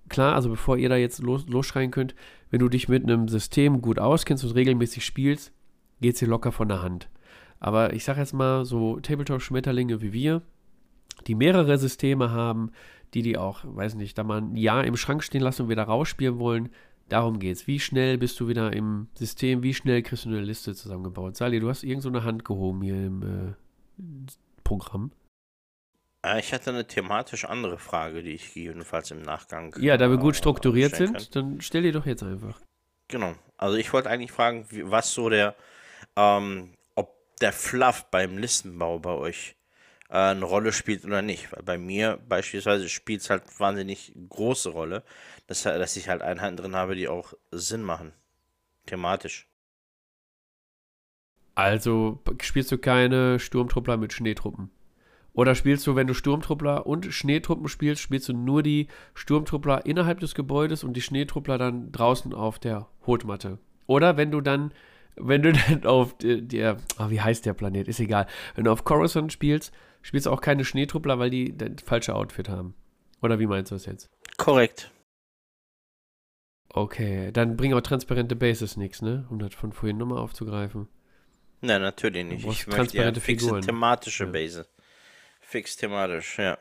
klar, 0.09 0.35
also 0.35 0.49
bevor 0.49 0.77
ihr 0.77 0.89
da 0.89 0.95
jetzt 0.95 1.21
los, 1.21 1.47
losschreien 1.47 1.91
könnt, 1.91 2.15
wenn 2.49 2.59
du 2.59 2.69
dich 2.69 2.89
mit 2.89 3.03
einem 3.03 3.27
System 3.27 3.81
gut 3.81 3.99
auskennst 3.99 4.43
und 4.43 4.51
regelmäßig 4.51 5.05
spielst, 5.05 5.51
geht 6.01 6.13
es 6.13 6.19
dir 6.19 6.27
locker 6.27 6.51
von 6.51 6.67
der 6.67 6.81
Hand. 6.81 7.09
Aber 7.59 7.93
ich 7.93 8.03
sag 8.03 8.17
jetzt 8.17 8.33
mal, 8.33 8.65
so 8.65 8.99
Tabletop-Schmetterlinge 8.99 10.01
wie 10.01 10.13
wir, 10.13 10.41
die 11.27 11.35
mehrere 11.35 11.77
Systeme 11.77 12.31
haben, 12.31 12.71
die 13.13 13.21
die 13.21 13.37
auch, 13.37 13.61
weiß 13.63 13.95
nicht, 13.95 14.17
da 14.17 14.23
mal 14.23 14.41
ein 14.41 14.55
Jahr 14.55 14.83
im 14.83 14.97
Schrank 14.97 15.23
stehen 15.23 15.41
lassen 15.41 15.63
und 15.63 15.69
wieder 15.69 15.83
rausspielen 15.83 16.39
wollen, 16.39 16.69
darum 17.09 17.39
geht's. 17.39 17.67
Wie 17.67 17.79
schnell 17.79 18.17
bist 18.17 18.39
du 18.39 18.47
wieder 18.47 18.73
im 18.73 19.07
System? 19.13 19.63
Wie 19.63 19.73
schnell 19.73 20.01
kriegst 20.01 20.25
du 20.25 20.29
eine 20.29 20.41
Liste 20.41 20.75
zusammengebaut? 20.75 21.35
Sali, 21.35 21.59
du 21.59 21.69
hast 21.69 21.83
irgend 21.83 22.03
so 22.03 22.09
eine 22.09 22.23
Hand 22.23 22.45
gehoben 22.45 22.81
hier 22.81 22.95
im 22.95 23.21
äh, 23.21 24.31
Programm. 24.63 25.11
Äh, 26.25 26.39
ich 26.39 26.53
hatte 26.53 26.71
eine 26.71 26.87
thematisch 26.87 27.45
andere 27.45 27.77
Frage, 27.77 28.23
die 28.23 28.31
ich 28.31 28.55
jedenfalls 28.55 29.11
im 29.11 29.21
Nachgang. 29.21 29.75
Ja, 29.79 29.97
da 29.97 30.09
wir 30.09 30.17
gut 30.17 30.35
äh, 30.35 30.37
strukturiert 30.37 30.95
sind, 30.95 31.35
dann 31.35 31.61
stell 31.61 31.83
die 31.83 31.91
doch 31.91 32.05
jetzt 32.05 32.23
einfach. 32.23 32.59
Genau. 33.07 33.35
Also 33.57 33.77
ich 33.77 33.93
wollte 33.93 34.09
eigentlich 34.09 34.31
fragen, 34.31 34.65
was 34.83 35.13
so 35.13 35.29
der, 35.29 35.55
ähm, 36.15 36.73
ob 36.95 37.15
der 37.39 37.53
Fluff 37.53 38.05
beim 38.09 38.37
Listenbau 38.37 38.99
bei 38.99 39.11
euch 39.11 39.54
äh, 40.15 40.31
eine 40.31 40.45
Rolle 40.45 40.71
spielt 40.71 41.03
oder 41.03 41.21
nicht. 41.21 41.51
Weil 41.51 41.63
bei 41.63 41.77
mir 41.77 42.19
beispielsweise 42.29 42.87
spielt 42.87 43.21
es 43.21 43.29
halt 43.29 43.43
wahnsinnig 43.59 44.13
große 44.29 44.69
Rolle, 44.69 45.03
dass, 45.47 45.63
dass 45.63 45.97
ich 45.97 46.07
halt 46.07 46.21
Einheiten 46.21 46.55
drin 46.55 46.75
habe, 46.75 46.95
die 46.95 47.09
auch 47.09 47.33
Sinn 47.51 47.83
machen. 47.83 48.13
Thematisch. 48.85 49.47
Also 51.53 52.21
spielst 52.41 52.71
du 52.71 52.77
keine 52.77 53.39
Sturmtruppler 53.39 53.97
mit 53.97 54.13
Schneetruppen? 54.13 54.71
Oder 55.33 55.53
spielst 55.53 55.85
du, 55.85 55.95
wenn 55.97 56.07
du 56.07 56.13
Sturmtruppler 56.13 56.85
und 56.85 57.13
Schneetruppen 57.13 57.67
spielst, 57.67 58.01
spielst 58.01 58.29
du 58.29 58.33
nur 58.33 58.63
die 58.63 58.87
Sturmtruppler 59.15 59.85
innerhalb 59.85 60.21
des 60.21 60.33
Gebäudes 60.33 60.85
und 60.85 60.93
die 60.93 61.01
Schneetruppler 61.01 61.57
dann 61.57 61.91
draußen 61.91 62.33
auf 62.33 62.57
der 62.57 62.87
Hotmatte? 63.05 63.59
Oder 63.85 64.15
wenn 64.15 64.31
du 64.31 64.39
dann, 64.39 64.71
wenn 65.17 65.41
du 65.41 65.51
dann 65.69 65.85
auf 65.85 66.15
der, 66.19 66.77
oh, 66.99 67.09
wie 67.09 67.19
heißt 67.19 67.45
der 67.45 67.53
Planet? 67.53 67.89
Ist 67.89 67.99
egal. 67.99 68.27
Wenn 68.55 68.63
du 68.63 68.71
auf 68.71 68.85
Coruscant 68.85 69.33
spielst, 69.33 69.73
spielst 70.05 70.27
du 70.27 70.31
auch 70.31 70.41
keine 70.41 70.63
Schneetruppler, 70.63 71.17
weil 71.17 71.31
die 71.31 71.57
das 71.57 71.83
falsche 71.83 72.15
Outfit 72.15 72.47
haben. 72.47 72.75
Oder 73.21 73.39
wie 73.39 73.47
meinst 73.47 73.71
du 73.71 73.75
das 73.75 73.87
jetzt? 73.87 74.09
Korrekt. 74.37 74.91
Okay, 76.69 77.31
dann 77.31 77.57
bringen 77.57 77.73
auch 77.73 77.81
transparente 77.81 78.35
Bases 78.35 78.77
nichts, 78.77 79.01
ne? 79.01 79.25
Um 79.29 79.39
das 79.39 79.55
von 79.55 79.71
vorhin 79.71 79.97
nochmal 79.97 80.19
aufzugreifen. 80.19 80.87
Nein, 81.61 81.81
natürlich 81.81 82.25
nicht. 82.25 82.45
Ich 82.45 82.67
möchte 82.67 82.97
ja 82.97 83.11
fixe 83.13 83.45
Figuren. 83.45 83.61
thematische 83.61 84.25
ja. 84.25 84.29
Base 84.29 84.67
fix 85.39 85.77
thematisch, 85.77 86.37
ja. 86.37 86.57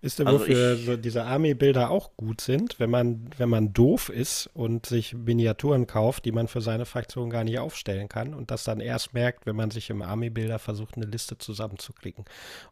Ist 0.00 0.20
denn, 0.20 0.28
also 0.28 0.40
wofür 0.40 0.74
ich, 0.74 0.86
so 0.86 0.96
diese 0.96 1.24
Army-Bilder 1.24 1.90
auch 1.90 2.16
gut 2.16 2.40
sind, 2.40 2.78
wenn 2.78 2.88
man, 2.88 3.30
wenn 3.36 3.48
man 3.48 3.72
doof 3.72 4.10
ist 4.10 4.48
und 4.54 4.86
sich 4.86 5.14
Miniaturen 5.14 5.88
kauft, 5.88 6.24
die 6.24 6.30
man 6.30 6.46
für 6.46 6.60
seine 6.60 6.86
Fraktion 6.86 7.30
gar 7.30 7.42
nicht 7.42 7.58
aufstellen 7.58 8.08
kann 8.08 8.32
und 8.32 8.52
das 8.52 8.62
dann 8.62 8.78
erst 8.78 9.12
merkt, 9.12 9.44
wenn 9.44 9.56
man 9.56 9.72
sich 9.72 9.90
im 9.90 10.02
Army-Bilder 10.02 10.60
versucht, 10.60 10.96
eine 10.96 11.06
Liste 11.06 11.36
zusammenzuklicken. 11.36 12.24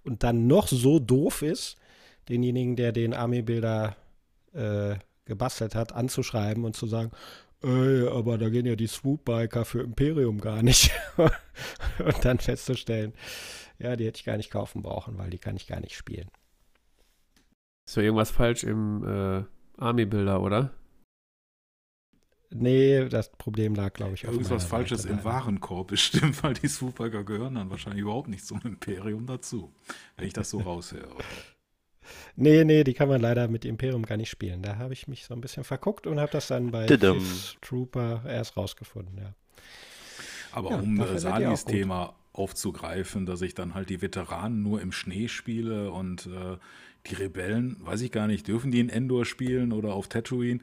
Und 0.04 0.22
dann 0.22 0.46
noch 0.46 0.68
so 0.68 1.00
doof 1.00 1.42
ist, 1.42 1.76
denjenigen, 2.28 2.76
der 2.76 2.92
den 2.92 3.12
Army-Bilder 3.12 3.96
äh, 4.52 4.94
gebastelt 5.24 5.74
hat, 5.74 5.92
anzuschreiben 5.92 6.64
und 6.64 6.76
zu 6.76 6.86
sagen, 6.86 7.10
Ey, 7.62 8.06
aber 8.06 8.38
da 8.38 8.50
gehen 8.50 8.66
ja 8.66 8.76
die 8.76 8.86
Swoop-Biker 8.86 9.64
für 9.64 9.80
Imperium 9.80 10.40
gar 10.40 10.62
nicht. 10.62 10.92
und 11.98 12.24
dann 12.24 12.38
festzustellen, 12.38 13.14
ja, 13.78 13.96
die 13.96 14.06
hätte 14.06 14.18
ich 14.18 14.24
gar 14.24 14.36
nicht 14.36 14.50
kaufen 14.50 14.82
brauchen, 14.82 15.18
weil 15.18 15.30
die 15.30 15.38
kann 15.38 15.56
ich 15.56 15.66
gar 15.66 15.80
nicht 15.80 15.96
spielen. 15.96 16.28
Ist 17.86 17.94
so 17.94 18.00
irgendwas 18.00 18.30
falsch 18.30 18.64
im 18.64 19.04
äh, 19.04 19.44
Army-Bilder, 19.78 20.40
oder? 20.42 20.72
Nee, 22.50 23.08
das 23.08 23.30
Problem 23.32 23.74
lag, 23.74 23.92
glaube 23.92 24.14
ich, 24.14 24.26
auf 24.26 24.32
Irgendwas 24.32 24.64
Falsches 24.64 25.02
Seite 25.02 25.14
im 25.14 25.24
Warenkorb 25.24 25.88
bestimmt, 25.88 26.42
weil 26.42 26.54
die 26.54 26.68
Swoopbiker 26.68 27.24
gehören 27.24 27.54
dann 27.54 27.70
wahrscheinlich 27.70 28.02
überhaupt 28.02 28.28
nicht 28.28 28.46
zum 28.46 28.60
Imperium 28.64 29.26
dazu, 29.26 29.72
wenn 30.16 30.26
ich 30.26 30.32
das 30.32 30.50
so 30.50 30.60
raushöre. 30.60 31.16
Nee, 32.36 32.64
nee, 32.64 32.84
die 32.84 32.94
kann 32.94 33.08
man 33.08 33.20
leider 33.20 33.48
mit 33.48 33.64
Imperium 33.64 34.04
gar 34.04 34.16
nicht 34.16 34.30
spielen. 34.30 34.62
Da 34.62 34.76
habe 34.76 34.92
ich 34.92 35.08
mich 35.08 35.24
so 35.24 35.34
ein 35.34 35.40
bisschen 35.40 35.64
verguckt 35.64 36.06
und 36.06 36.20
habe 36.20 36.30
das 36.30 36.46
dann 36.46 36.70
bei 36.70 36.86
Trooper 37.60 38.22
erst 38.26 38.56
rausgefunden, 38.56 39.18
ja. 39.18 39.34
Aber 40.52 40.70
ja, 40.70 40.78
um 40.78 41.00
äh, 41.00 41.18
Salis 41.18 41.64
Thema 41.64 42.14
aufzugreifen, 42.32 43.26
dass 43.26 43.42
ich 43.42 43.54
dann 43.54 43.74
halt 43.74 43.90
die 43.90 44.02
Veteranen 44.02 44.62
nur 44.62 44.80
im 44.80 44.92
Schnee 44.92 45.28
spiele 45.28 45.90
und 45.90 46.26
äh, 46.26 46.56
die 47.06 47.14
Rebellen, 47.14 47.76
weiß 47.80 48.02
ich 48.02 48.12
gar 48.12 48.26
nicht, 48.26 48.48
dürfen 48.48 48.70
die 48.70 48.80
in 48.80 48.88
Endor 48.88 49.24
spielen 49.24 49.72
oder 49.72 49.94
auf 49.94 50.08
Tatooine? 50.08 50.60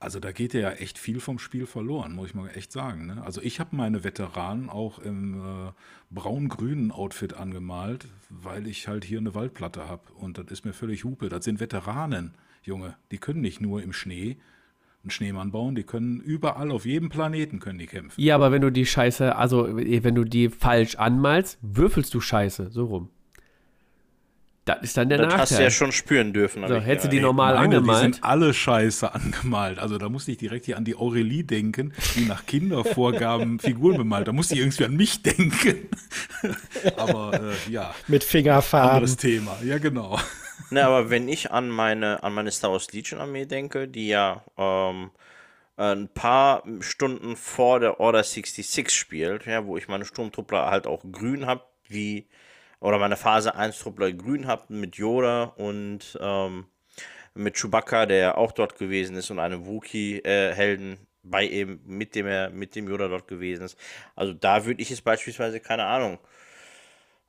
Also 0.00 0.20
da 0.20 0.30
geht 0.30 0.54
ja 0.54 0.70
echt 0.70 0.96
viel 0.96 1.18
vom 1.18 1.40
Spiel 1.40 1.66
verloren, 1.66 2.14
muss 2.14 2.28
ich 2.28 2.34
mal 2.34 2.48
echt 2.54 2.70
sagen. 2.70 3.06
Ne? 3.06 3.22
Also 3.24 3.42
ich 3.42 3.58
habe 3.58 3.74
meine 3.74 4.04
Veteranen 4.04 4.70
auch 4.70 5.00
im 5.00 5.34
äh, 5.34 5.72
braun-grünen 6.10 6.92
Outfit 6.92 7.34
angemalt, 7.34 8.06
weil 8.30 8.68
ich 8.68 8.86
halt 8.86 9.04
hier 9.04 9.18
eine 9.18 9.34
Waldplatte 9.34 9.88
habe. 9.88 10.12
Und 10.12 10.38
das 10.38 10.46
ist 10.50 10.64
mir 10.64 10.72
völlig 10.72 11.02
Hupe. 11.02 11.28
Das 11.28 11.44
sind 11.44 11.58
Veteranen, 11.58 12.34
Junge. 12.62 12.94
Die 13.10 13.18
können 13.18 13.40
nicht 13.40 13.60
nur 13.60 13.82
im 13.82 13.92
Schnee 13.92 14.36
einen 15.02 15.10
Schneemann 15.10 15.50
bauen. 15.50 15.74
Die 15.74 15.82
können 15.82 16.20
überall 16.20 16.70
auf 16.70 16.86
jedem 16.86 17.08
Planeten 17.08 17.58
können 17.58 17.80
die 17.80 17.86
kämpfen. 17.86 18.20
Ja, 18.20 18.36
aber 18.36 18.52
wenn 18.52 18.62
du 18.62 18.70
die 18.70 18.86
Scheiße, 18.86 19.34
also 19.34 19.68
wenn 19.68 20.14
du 20.14 20.22
die 20.22 20.48
falsch 20.48 20.94
anmalst, 20.94 21.58
würfelst 21.62 22.14
du 22.14 22.20
Scheiße. 22.20 22.70
So 22.70 22.84
rum. 22.84 23.10
Das 24.68 24.82
ist 24.82 24.96
dann 24.98 25.08
der 25.08 25.16
das 25.16 25.26
Nachteil. 25.28 25.40
Das 25.40 25.50
hast 25.50 25.58
du 25.58 25.62
ja 25.62 25.70
schon 25.70 25.92
spüren 25.92 26.34
dürfen. 26.34 26.66
So, 26.68 26.76
hättest 26.76 27.06
du 27.06 27.08
die 27.08 27.20
normal 27.20 27.54
Nein, 27.54 27.64
angemalt. 27.64 27.98
Die 27.98 28.02
sind 28.12 28.24
alle 28.24 28.52
scheiße 28.52 29.14
angemalt. 29.14 29.78
Also 29.78 29.96
da 29.96 30.10
musste 30.10 30.32
ich 30.32 30.36
direkt 30.36 30.66
hier 30.66 30.76
an 30.76 30.84
die 30.84 30.94
Aurelie 30.94 31.42
denken, 31.42 31.94
die 32.16 32.26
nach 32.26 32.44
Kindervorgaben 32.44 33.58
Figuren 33.60 33.96
bemalt. 33.96 34.28
Da 34.28 34.32
musste 34.32 34.54
ich 34.54 34.60
irgendwie 34.60 34.84
an 34.84 34.94
mich 34.94 35.22
denken. 35.22 35.88
Aber 36.96 37.32
äh, 37.32 37.70
ja. 37.72 37.94
Mit 38.08 38.24
Fingerfarben. 38.24 38.90
Anderes 38.90 39.16
Thema. 39.16 39.56
Ja, 39.64 39.78
genau. 39.78 40.18
Ne, 40.70 40.84
aber 40.84 41.08
wenn 41.08 41.28
ich 41.28 41.50
an 41.50 41.70
meine, 41.70 42.22
an 42.22 42.34
meine 42.34 42.50
Star 42.50 42.72
Wars 42.72 42.92
Legion 42.92 43.20
Armee 43.20 43.46
denke, 43.46 43.88
die 43.88 44.08
ja 44.08 44.44
ähm, 44.58 45.10
ein 45.76 46.08
paar 46.08 46.62
Stunden 46.80 47.36
vor 47.36 47.80
der 47.80 48.00
Order 48.00 48.22
66 48.22 48.90
spielt, 48.90 49.46
ja, 49.46 49.64
wo 49.64 49.78
ich 49.78 49.88
meine 49.88 50.04
Sturmtruppler 50.04 50.70
halt 50.70 50.86
auch 50.86 51.04
grün 51.10 51.46
habe, 51.46 51.62
wie 51.88 52.26
oder 52.80 52.98
meine 52.98 53.16
Phase 53.16 53.54
1 53.54 53.78
Truppler 53.78 54.12
grün 54.12 54.46
habe 54.46 54.72
mit 54.72 54.96
Yoda 54.96 55.44
und 55.44 56.16
ähm, 56.20 56.66
mit 57.34 57.56
Chewbacca, 57.56 58.06
der 58.06 58.38
auch 58.38 58.52
dort 58.52 58.78
gewesen 58.78 59.16
ist, 59.16 59.30
und 59.30 59.38
einem 59.38 59.66
Wookie-Helden 59.66 61.06
bei 61.22 61.44
ihm, 61.44 61.80
mit 61.84 62.14
dem 62.14 62.26
er, 62.26 62.50
mit 62.50 62.74
dem 62.76 62.88
Yoda 62.88 63.08
dort 63.08 63.28
gewesen 63.28 63.64
ist. 63.64 63.78
Also 64.16 64.32
da 64.32 64.64
würde 64.64 64.82
ich 64.82 64.90
es 64.90 65.00
beispielsweise, 65.02 65.60
keine 65.60 65.84
Ahnung, 65.84 66.18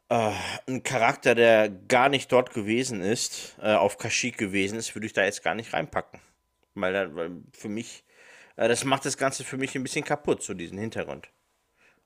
äh, 0.09 0.31
ein 0.67 0.83
Charakter, 0.83 1.35
der 1.35 1.69
gar 1.69 2.09
nicht 2.09 2.31
dort 2.31 2.53
gewesen 2.53 3.01
ist, 3.01 3.55
äh, 3.61 3.73
auf 3.73 3.97
Kashyyyk 3.97 4.37
gewesen 4.37 4.77
ist, 4.77 4.95
würde 4.95 5.05
ich 5.07 5.13
da 5.13 5.23
jetzt 5.23 5.43
gar 5.43 5.55
nicht 5.55 5.73
reinpacken. 5.73 6.19
Weil, 6.75 6.93
da- 6.93 7.15
weil 7.15 7.31
für 7.53 7.69
mich, 7.69 8.03
äh, 8.55 8.67
das 8.67 8.83
macht 8.85 9.05
das 9.05 9.17
Ganze 9.17 9.43
für 9.43 9.57
mich 9.57 9.75
ein 9.75 9.83
bisschen 9.83 10.05
kaputt, 10.05 10.43
so 10.43 10.53
diesen 10.53 10.77
Hintergrund. 10.77 11.29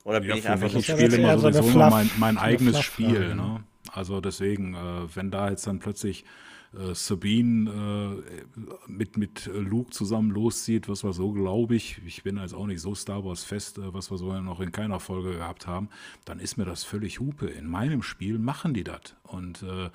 Oder 0.04 0.20
bin 0.20 0.30
Ja, 0.30 0.36
ich 0.36 0.48
einfach 0.50 0.64
mich 0.64 0.74
so 0.74 0.80
ist 0.80 0.90
Das 0.90 0.96
Spiel 0.98 1.08
ist 1.14 1.18
immer 1.18 1.40
sowieso 1.40 1.62
nur 1.62 1.72
Fluff- 1.72 1.90
mein, 1.92 2.10
mein 2.18 2.38
eigenes 2.38 2.78
Fluffrage, 2.80 3.16
Spiel. 3.16 3.30
ne? 3.30 3.36
Ne? 3.36 3.64
Also 3.92 4.22
deswegen, 4.22 4.74
äh, 4.74 5.16
wenn 5.16 5.32
da 5.32 5.50
jetzt 5.50 5.66
dann 5.68 5.80
plötzlich 5.80 6.26
äh, 6.74 6.96
Sabine 6.96 8.24
äh, 8.26 8.62
mit, 8.92 9.18
mit 9.18 9.46
äh, 9.48 9.52
Luke 9.60 9.92
zusammen 9.92 10.32
loszieht, 10.32 10.90
was 10.90 11.04
wir 11.04 11.14
so, 11.14 11.32
glaube 11.32 11.76
ich, 11.76 12.02
ich 12.06 12.24
bin 12.24 12.38
jetzt 12.38 12.54
auch 12.56 12.66
nicht 12.66 12.82
so 12.82 12.96
Star 12.96 13.24
Wars 13.24 13.44
fest, 13.44 13.78
äh, 13.78 13.94
was 13.94 14.10
wir 14.10 14.18
so 14.18 14.34
noch 14.42 14.60
in 14.60 14.72
keiner 14.72 15.00
Folge 15.00 15.34
gehabt 15.38 15.68
haben, 15.68 15.90
dann 16.26 16.40
ist 16.40 16.58
mir 16.58 16.66
das 16.66 16.84
völlig 16.84 17.20
Hupe. 17.20 17.46
In 17.48 17.68
meinem 17.68 18.02
Spiel 18.02 18.40
machen 18.40 18.74
die 18.74 18.84
das. 18.84 19.16
Und 19.24 19.62
äh, 19.64 19.90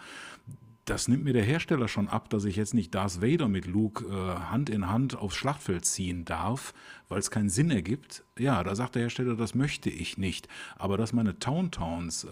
das 0.88 1.06
nimmt 1.06 1.24
mir 1.24 1.34
der 1.34 1.44
Hersteller 1.44 1.86
schon 1.86 2.08
ab, 2.08 2.30
dass 2.30 2.44
ich 2.44 2.56
jetzt 2.56 2.72
nicht 2.72 2.94
Darth 2.94 3.20
Vader 3.20 3.46
mit 3.48 3.66
Luke 3.66 4.06
äh, 4.06 4.50
Hand 4.50 4.70
in 4.70 4.88
Hand 4.88 5.16
aufs 5.16 5.36
Schlachtfeld 5.36 5.84
ziehen 5.84 6.24
darf, 6.24 6.72
weil 7.08 7.18
es 7.18 7.30
keinen 7.30 7.50
Sinn 7.50 7.70
ergibt. 7.70 8.24
Ja, 8.38 8.64
da 8.64 8.74
sagt 8.74 8.94
der 8.94 9.02
Hersteller, 9.02 9.36
das 9.36 9.54
möchte 9.54 9.90
ich 9.90 10.16
nicht. 10.16 10.48
Aber 10.76 10.96
dass 10.96 11.12
meine 11.12 11.38
Town-Towns 11.38 12.24
äh, 12.24 12.28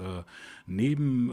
neben, 0.66 1.30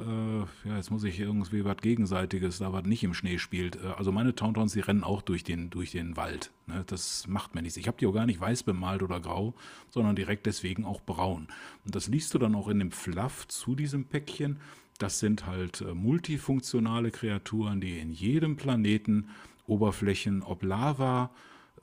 äh, 0.66 0.70
ja, 0.70 0.78
jetzt 0.78 0.92
muss 0.92 1.06
ich 1.06 1.20
irgendwie 1.20 1.64
was 1.64 1.78
Gegenseitiges, 1.78 2.58
da 2.58 2.74
was 2.74 2.84
nicht 2.84 3.04
im 3.04 3.14
Schnee 3.14 3.38
spielt. 3.38 3.78
Äh, 3.78 3.94
also 3.98 4.12
meine 4.12 4.36
Town-Towns, 4.36 4.74
die 4.74 4.82
rennen 4.82 5.04
auch 5.04 5.22
durch 5.22 5.46
den, 5.46 5.70
durch 5.70 5.92
den 5.92 6.18
Wald. 6.18 6.52
Ne? 6.68 6.84
Das 6.88 7.26
macht 7.28 7.56
mir 7.56 7.62
nichts. 7.62 7.78
Ich 7.78 7.88
habe 7.88 7.98
die 7.98 8.06
auch 8.06 8.14
gar 8.14 8.26
nicht 8.26 8.42
weiß 8.42 8.64
bemalt 8.64 9.02
oder 9.02 9.22
grau, 9.22 9.54
sondern 9.90 10.16
direkt 10.16 10.46
deswegen 10.46 10.84
auch 10.84 11.02
braun. 11.02 11.48
Und 11.86 11.96
das 11.96 12.08
liest 12.08 12.34
du 12.34 12.38
dann 12.40 12.56
auch 12.56 12.68
in 12.68 12.80
dem 12.80 12.92
Fluff 12.92 13.48
zu 13.48 13.76
diesem 13.76 14.06
Päckchen. 14.06 14.60
Das 15.04 15.20
sind 15.20 15.46
halt 15.46 15.82
äh, 15.82 15.94
multifunktionale 15.94 17.12
Kreaturen, 17.12 17.82
die 17.82 18.00
in 18.00 18.14
jedem 18.14 18.56
Planeten 18.56 19.28
Oberflächen, 19.68 20.44
ob 20.44 20.64
Lava, 20.64 21.30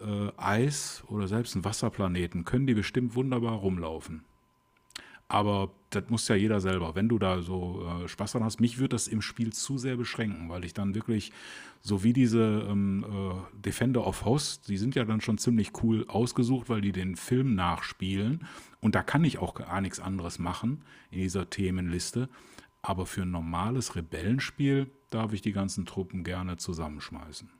äh, 0.00 0.32
Eis 0.38 1.04
oder 1.06 1.28
selbst 1.28 1.54
ein 1.54 1.62
Wasserplaneten, 1.62 2.46
können 2.46 2.66
die 2.66 2.72
bestimmt 2.72 3.14
wunderbar 3.14 3.56
rumlaufen. 3.56 4.22
Aber 5.28 5.70
das 5.90 6.08
muss 6.08 6.26
ja 6.28 6.34
jeder 6.34 6.62
selber. 6.62 6.94
Wenn 6.94 7.10
du 7.10 7.18
da 7.18 7.42
so 7.42 7.86
äh, 7.86 8.08
Spaß 8.08 8.32
dran 8.32 8.44
hast, 8.44 8.58
mich 8.58 8.78
würde 8.78 8.94
das 8.94 9.06
im 9.06 9.20
Spiel 9.20 9.52
zu 9.52 9.76
sehr 9.76 9.98
beschränken, 9.98 10.48
weil 10.48 10.64
ich 10.64 10.72
dann 10.72 10.94
wirklich, 10.94 11.30
so 11.82 12.02
wie 12.02 12.14
diese 12.14 12.66
ähm, 12.70 13.04
äh, 13.04 13.60
Defender 13.60 14.06
of 14.06 14.24
Host, 14.24 14.68
die 14.68 14.78
sind 14.78 14.94
ja 14.94 15.04
dann 15.04 15.20
schon 15.20 15.36
ziemlich 15.36 15.72
cool 15.82 16.06
ausgesucht, 16.08 16.70
weil 16.70 16.80
die 16.80 16.92
den 16.92 17.16
Film 17.16 17.54
nachspielen. 17.54 18.46
Und 18.80 18.94
da 18.94 19.02
kann 19.02 19.24
ich 19.24 19.36
auch 19.36 19.52
gar 19.52 19.82
nichts 19.82 20.00
anderes 20.00 20.38
machen 20.38 20.80
in 21.10 21.18
dieser 21.18 21.50
Themenliste. 21.50 22.30
Aber 22.82 23.06
für 23.06 23.22
ein 23.22 23.30
normales 23.30 23.94
Rebellenspiel 23.96 24.90
darf 25.10 25.32
ich 25.32 25.42
die 25.42 25.52
ganzen 25.52 25.86
Truppen 25.86 26.24
gerne 26.24 26.56
zusammenschmeißen. 26.56 27.50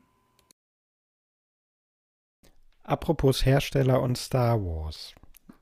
Apropos 2.83 3.45
Hersteller 3.45 4.01
und 4.01 4.17
Star 4.17 4.61
Wars. 4.61 5.15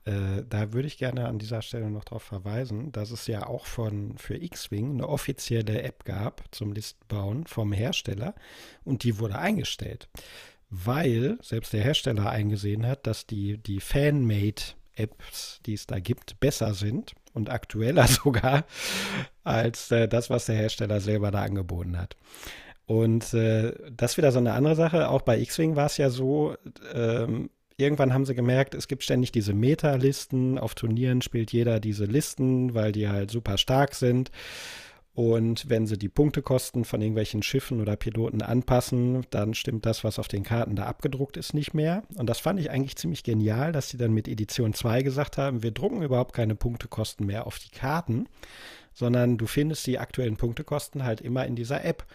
Äh, 0.05 0.43
da 0.49 0.73
würde 0.73 0.87
ich 0.87 0.97
gerne 0.97 1.27
an 1.27 1.37
dieser 1.37 1.61
Stelle 1.61 1.91
noch 1.91 2.05
darauf 2.05 2.23
verweisen, 2.23 2.91
dass 2.91 3.11
es 3.11 3.27
ja 3.27 3.45
auch 3.45 3.65
von 3.65 4.17
für 4.17 4.35
X-Wing 4.35 4.93
eine 4.93 5.07
offizielle 5.07 5.83
App 5.83 6.05
gab 6.05 6.43
zum 6.51 6.71
Listenbauen 6.71 7.45
vom 7.45 7.73
Hersteller 7.73 8.33
und 8.85 9.03
die 9.03 9.19
wurde 9.19 9.37
eingestellt, 9.37 10.09
weil 10.69 11.37
selbst 11.41 11.73
der 11.73 11.83
Hersteller 11.83 12.29
eingesehen 12.29 12.87
hat, 12.87 13.05
dass 13.05 13.27
die, 13.27 13.57
die 13.57 13.81
Fan-Made-Apps, 13.81 15.59
die 15.65 15.73
es 15.73 15.85
da 15.85 15.99
gibt, 15.99 16.39
besser 16.39 16.73
sind 16.73 17.13
und 17.33 17.49
aktueller 17.49 18.07
sogar 18.07 18.65
als 19.43 19.91
äh, 19.91 20.07
das, 20.07 20.29
was 20.29 20.45
der 20.45 20.55
Hersteller 20.55 20.99
selber 20.99 21.31
da 21.31 21.41
angeboten 21.41 21.97
hat. 21.97 22.15
Und 22.85 23.33
äh, 23.35 23.73
das 23.95 24.11
ist 24.11 24.17
wieder 24.17 24.31
so 24.31 24.39
eine 24.39 24.53
andere 24.53 24.75
Sache. 24.75 25.09
Auch 25.09 25.21
bei 25.21 25.39
X-Wing 25.39 25.75
war 25.75 25.85
es 25.85 25.97
ja 25.97 26.09
so, 26.09 26.55
ähm, 26.93 27.51
irgendwann 27.77 28.13
haben 28.13 28.25
sie 28.25 28.33
gemerkt, 28.33 28.73
es 28.73 28.87
gibt 28.87 29.03
ständig 29.03 29.31
diese 29.31 29.53
Meta-Listen. 29.53 30.57
Auf 30.57 30.73
Turnieren 30.73 31.21
spielt 31.21 31.51
jeder 31.51 31.79
diese 31.79 32.05
Listen, 32.05 32.73
weil 32.73 32.91
die 32.91 33.07
halt 33.07 33.29
super 33.29 33.57
stark 33.57 33.93
sind. 33.93 34.31
Und 35.19 35.67
wenn 35.67 35.85
sie 35.85 35.97
die 35.97 36.07
Punktekosten 36.07 36.85
von 36.85 37.01
irgendwelchen 37.01 37.43
Schiffen 37.43 37.81
oder 37.81 37.97
Piloten 37.97 38.41
anpassen, 38.41 39.25
dann 39.31 39.53
stimmt 39.53 39.85
das, 39.85 40.05
was 40.05 40.17
auf 40.17 40.29
den 40.29 40.43
Karten 40.43 40.77
da 40.77 40.85
abgedruckt 40.85 41.35
ist, 41.35 41.53
nicht 41.53 41.73
mehr. 41.73 42.03
Und 42.15 42.29
das 42.29 42.39
fand 42.39 42.57
ich 42.57 42.71
eigentlich 42.71 42.95
ziemlich 42.95 43.23
genial, 43.23 43.73
dass 43.73 43.89
sie 43.89 43.97
dann 43.97 44.13
mit 44.13 44.29
Edition 44.29 44.73
2 44.73 45.01
gesagt 45.01 45.37
haben, 45.37 45.61
wir 45.61 45.71
drucken 45.71 46.03
überhaupt 46.03 46.31
keine 46.31 46.55
Punktekosten 46.55 47.25
mehr 47.25 47.47
auf 47.47 47.59
die 47.59 47.67
Karten, 47.67 48.29
sondern 48.93 49.37
du 49.37 49.47
findest 49.47 49.87
die 49.87 49.99
aktuellen 49.99 50.37
Punktekosten 50.37 51.03
halt 51.03 51.21
immer 51.21 51.45
in 51.45 51.55
dieser 51.55 51.83
App. 51.85 52.05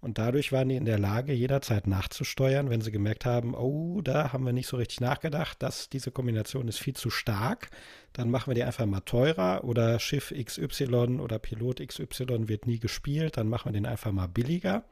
Und 0.00 0.18
dadurch 0.18 0.52
waren 0.52 0.68
die 0.68 0.76
in 0.76 0.84
der 0.84 0.98
Lage, 0.98 1.32
jederzeit 1.32 1.86
nachzusteuern, 1.86 2.70
wenn 2.70 2.80
sie 2.80 2.92
gemerkt 2.92 3.24
haben, 3.24 3.54
oh, 3.54 4.00
da 4.02 4.32
haben 4.32 4.44
wir 4.44 4.52
nicht 4.52 4.66
so 4.66 4.76
richtig 4.76 5.00
nachgedacht, 5.00 5.62
dass 5.62 5.88
diese 5.88 6.10
Kombination 6.10 6.68
ist 6.68 6.78
viel 6.78 6.94
zu 6.94 7.10
stark. 7.10 7.70
Dann 8.12 8.30
machen 8.30 8.50
wir 8.50 8.54
die 8.54 8.64
einfach 8.64 8.86
mal 8.86 9.00
teurer 9.00 9.64
oder 9.64 9.98
Schiff 9.98 10.32
XY 10.36 11.20
oder 11.20 11.38
Pilot 11.38 11.86
XY 11.86 12.48
wird 12.48 12.66
nie 12.66 12.78
gespielt, 12.78 13.36
dann 13.36 13.48
machen 13.48 13.70
wir 13.70 13.72
den 13.72 13.86
einfach 13.86 14.12
mal 14.12 14.28
billiger. 14.28 14.84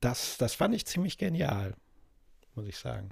Das, 0.00 0.38
das 0.38 0.54
fand 0.54 0.74
ich 0.74 0.86
ziemlich 0.86 1.18
genial, 1.18 1.74
muss 2.54 2.66
ich 2.66 2.76
sagen. 2.76 3.10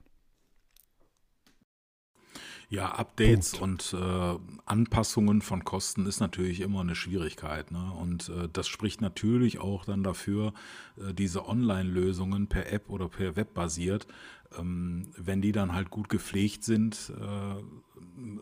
Ja, 2.69 2.93
Updates 2.93 3.53
Punkt. 3.53 3.95
und 3.95 4.01
äh, 4.01 4.39
Anpassungen 4.65 5.41
von 5.41 5.65
Kosten 5.65 6.05
ist 6.07 6.19
natürlich 6.19 6.61
immer 6.61 6.81
eine 6.81 6.97
Schwierigkeit. 6.97 7.71
Ne? 7.71 7.93
Und 7.93 8.29
äh, 8.29 8.49
das 8.53 8.67
spricht 8.67 9.01
natürlich 9.01 9.61
auch 9.61 9.85
dann 9.85 10.03
dafür, 10.03 10.53
äh, 10.97 11.15
diese 11.15 11.47
Online-Lösungen 11.47 12.49
per 12.49 12.73
App 12.73 12.91
oder 12.91 13.09
per 13.09 13.37
Web 13.37 13.55
basiert, 13.55 14.09
ähm, 14.59 15.13
wenn 15.17 15.43
die 15.43 15.53
dann 15.53 15.75
halt 15.75 15.91
gut 15.91 16.09
gepflegt 16.09 16.65
sind, 16.65 17.13
äh, 17.17 17.63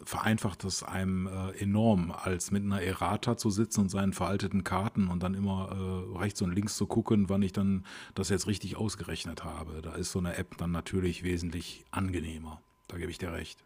vereinfacht 0.04 0.64
das 0.64 0.82
einem 0.82 1.26
äh, 1.26 1.50
enorm, 1.58 2.10
als 2.10 2.50
mit 2.50 2.62
einer 2.62 2.80
Errata 2.80 3.36
zu 3.36 3.50
sitzen 3.50 3.82
und 3.82 3.88
seinen 3.90 4.14
veralteten 4.14 4.64
Karten 4.64 5.08
und 5.08 5.22
dann 5.22 5.34
immer 5.34 5.68
äh, 5.70 6.18
rechts 6.18 6.40
und 6.40 6.54
links 6.54 6.76
zu 6.76 6.86
gucken, 6.86 7.28
wann 7.28 7.42
ich 7.42 7.52
dann 7.52 7.84
das 8.14 8.30
jetzt 8.30 8.46
richtig 8.46 8.76
ausgerechnet 8.76 9.44
habe. 9.44 9.82
Da 9.82 9.94
ist 9.94 10.12
so 10.12 10.18
eine 10.18 10.36
App 10.36 10.56
dann 10.56 10.70
natürlich 10.70 11.24
wesentlich 11.24 11.84
angenehmer. 11.90 12.62
Da 12.88 12.96
gebe 12.96 13.10
ich 13.10 13.18
dir 13.18 13.32
recht. 13.32 13.62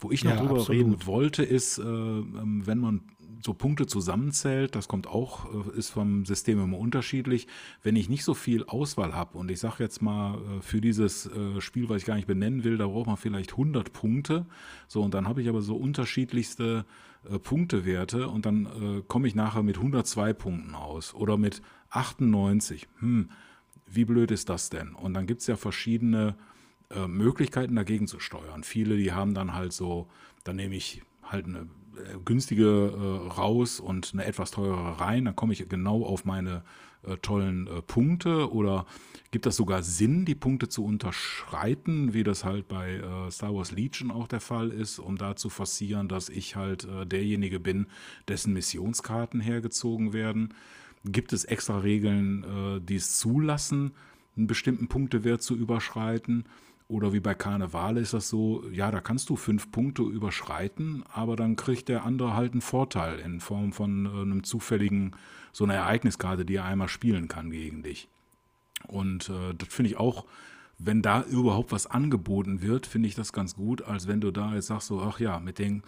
Wo 0.00 0.10
ich 0.10 0.24
noch 0.24 0.32
Ja, 0.32 0.38
drüber 0.38 0.60
absolut. 0.60 0.68
reden 0.68 1.06
wollte, 1.06 1.42
ist, 1.42 1.78
äh, 1.78 1.82
ähm, 1.82 2.62
wenn 2.66 2.78
man 2.78 3.02
so 3.44 3.54
Punkte 3.54 3.86
zusammenzählt, 3.86 4.74
das 4.74 4.88
kommt 4.88 5.06
auch, 5.06 5.46
äh, 5.74 5.78
ist 5.78 5.90
vom 5.90 6.24
System 6.24 6.62
immer 6.62 6.78
unterschiedlich. 6.78 7.46
Wenn 7.82 7.96
ich 7.96 8.08
nicht 8.08 8.24
so 8.24 8.34
viel 8.34 8.64
Auswahl 8.64 9.14
habe 9.14 9.38
und 9.38 9.50
ich 9.50 9.60
sage 9.60 9.82
jetzt 9.82 10.02
mal, 10.02 10.34
äh, 10.34 10.62
für 10.62 10.80
dieses 10.80 11.26
äh, 11.26 11.60
Spiel, 11.60 11.88
was 11.88 11.98
ich 11.98 12.04
gar 12.04 12.16
nicht 12.16 12.26
benennen 12.26 12.64
will, 12.64 12.76
da 12.78 12.86
braucht 12.86 13.06
man 13.06 13.16
vielleicht 13.16 13.52
100 13.52 13.92
Punkte. 13.92 14.46
So, 14.86 15.02
und 15.02 15.14
dann 15.14 15.28
habe 15.28 15.42
ich 15.42 15.48
aber 15.48 15.62
so 15.62 15.76
unterschiedlichste 15.76 16.84
äh, 17.30 17.38
Punktewerte 17.38 18.28
und 18.28 18.46
dann 18.46 18.66
äh, 18.66 19.02
komme 19.06 19.28
ich 19.28 19.34
nachher 19.34 19.62
mit 19.62 19.76
102 19.76 20.32
Punkten 20.32 20.74
aus 20.74 21.14
oder 21.14 21.36
mit 21.36 21.62
98. 21.90 22.88
Hm, 23.00 23.30
wie 23.86 24.04
blöd 24.04 24.30
ist 24.30 24.48
das 24.48 24.70
denn? 24.70 24.94
Und 24.94 25.14
dann 25.14 25.26
gibt 25.26 25.40
es 25.40 25.46
ja 25.46 25.56
verschiedene 25.56 26.34
äh, 26.90 27.06
Möglichkeiten 27.06 27.76
dagegen 27.76 28.06
zu 28.06 28.20
steuern. 28.20 28.64
Viele, 28.64 28.96
die 28.96 29.12
haben 29.12 29.34
dann 29.34 29.54
halt 29.54 29.72
so, 29.72 30.08
dann 30.44 30.56
nehme 30.56 30.74
ich 30.74 31.02
halt 31.22 31.46
eine 31.46 31.60
äh, 31.60 32.18
günstige 32.24 32.64
äh, 32.64 33.28
raus 33.28 33.80
und 33.80 34.10
eine 34.12 34.24
etwas 34.24 34.50
teurere 34.50 35.00
rein, 35.00 35.26
dann 35.26 35.36
komme 35.36 35.52
ich 35.52 35.68
genau 35.68 36.04
auf 36.04 36.24
meine 36.24 36.62
äh, 37.02 37.16
tollen 37.18 37.66
äh, 37.66 37.82
Punkte 37.82 38.52
oder 38.52 38.86
gibt 39.30 39.46
das 39.46 39.56
sogar 39.56 39.82
Sinn, 39.82 40.24
die 40.24 40.34
Punkte 40.34 40.68
zu 40.68 40.84
unterschreiten, 40.84 42.14
wie 42.14 42.24
das 42.24 42.44
halt 42.44 42.66
bei 42.66 42.94
äh, 42.94 43.30
Star 43.30 43.54
Wars 43.54 43.70
Legion 43.70 44.10
auch 44.10 44.26
der 44.26 44.40
Fall 44.40 44.70
ist, 44.70 44.98
um 44.98 45.16
da 45.16 45.36
zu 45.36 45.48
forcieren, 45.48 46.08
dass 46.08 46.28
ich 46.28 46.56
halt 46.56 46.88
derjenige 47.04 47.60
bin, 47.60 47.86
dessen 48.26 48.52
Missionskarten 48.52 49.40
hergezogen 49.40 50.12
werden. 50.12 50.54
Gibt 51.04 51.32
es 51.32 51.44
extra 51.44 51.78
Regeln, 51.78 52.82
die 52.84 52.96
es 52.96 53.18
zulassen, 53.18 53.92
einen 54.36 54.46
bestimmten 54.46 54.88
Punktewert 54.88 55.42
zu 55.42 55.54
überschreiten? 55.54 56.44
Oder 56.88 57.12
wie 57.12 57.20
bei 57.20 57.34
Karnevale 57.34 58.00
ist 58.00 58.14
das 58.14 58.30
so, 58.30 58.64
ja, 58.72 58.90
da 58.90 59.00
kannst 59.00 59.28
du 59.28 59.36
fünf 59.36 59.70
Punkte 59.70 60.02
überschreiten, 60.02 61.04
aber 61.12 61.36
dann 61.36 61.54
kriegt 61.54 61.90
der 61.90 62.04
andere 62.04 62.34
halt 62.34 62.52
einen 62.52 62.62
Vorteil 62.62 63.18
in 63.18 63.40
Form 63.40 63.72
von 63.72 64.06
äh, 64.06 64.08
einem 64.08 64.42
zufälligen, 64.42 65.14
so 65.52 65.64
einer 65.64 65.74
Ereigniskarte, 65.74 66.46
die 66.46 66.56
er 66.56 66.64
einmal 66.64 66.88
spielen 66.88 67.28
kann 67.28 67.50
gegen 67.50 67.82
dich. 67.82 68.08
Und 68.86 69.28
äh, 69.28 69.54
das 69.54 69.68
finde 69.68 69.90
ich 69.90 69.96
auch, 69.98 70.24
wenn 70.78 71.02
da 71.02 71.22
überhaupt 71.24 71.72
was 71.72 71.86
angeboten 71.86 72.62
wird, 72.62 72.86
finde 72.86 73.08
ich 73.08 73.14
das 73.14 73.32
ganz 73.32 73.56
gut, 73.56 73.82
als 73.82 74.06
wenn 74.06 74.20
du 74.20 74.30
da 74.30 74.54
jetzt 74.54 74.68
sagst 74.68 74.88
so, 74.88 75.02
ach 75.02 75.20
ja, 75.20 75.40
mit 75.40 75.58
den 75.58 75.82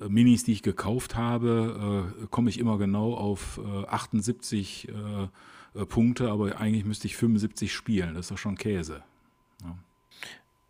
äh, 0.00 0.08
Minis, 0.08 0.44
die 0.44 0.52
ich 0.52 0.62
gekauft 0.62 1.14
habe, 1.14 2.14
äh, 2.22 2.26
komme 2.30 2.48
ich 2.48 2.58
immer 2.58 2.78
genau 2.78 3.14
auf 3.14 3.60
äh, 3.62 3.86
78 3.86 4.88
äh, 4.88 4.92
äh, 5.78 5.86
Punkte, 5.86 6.30
aber 6.30 6.58
eigentlich 6.58 6.84
müsste 6.84 7.06
ich 7.06 7.16
75 7.16 7.72
spielen. 7.72 8.14
Das 8.14 8.26
ist 8.26 8.30
doch 8.30 8.38
schon 8.38 8.56
Käse. 8.56 9.02
Ja. 9.62 9.76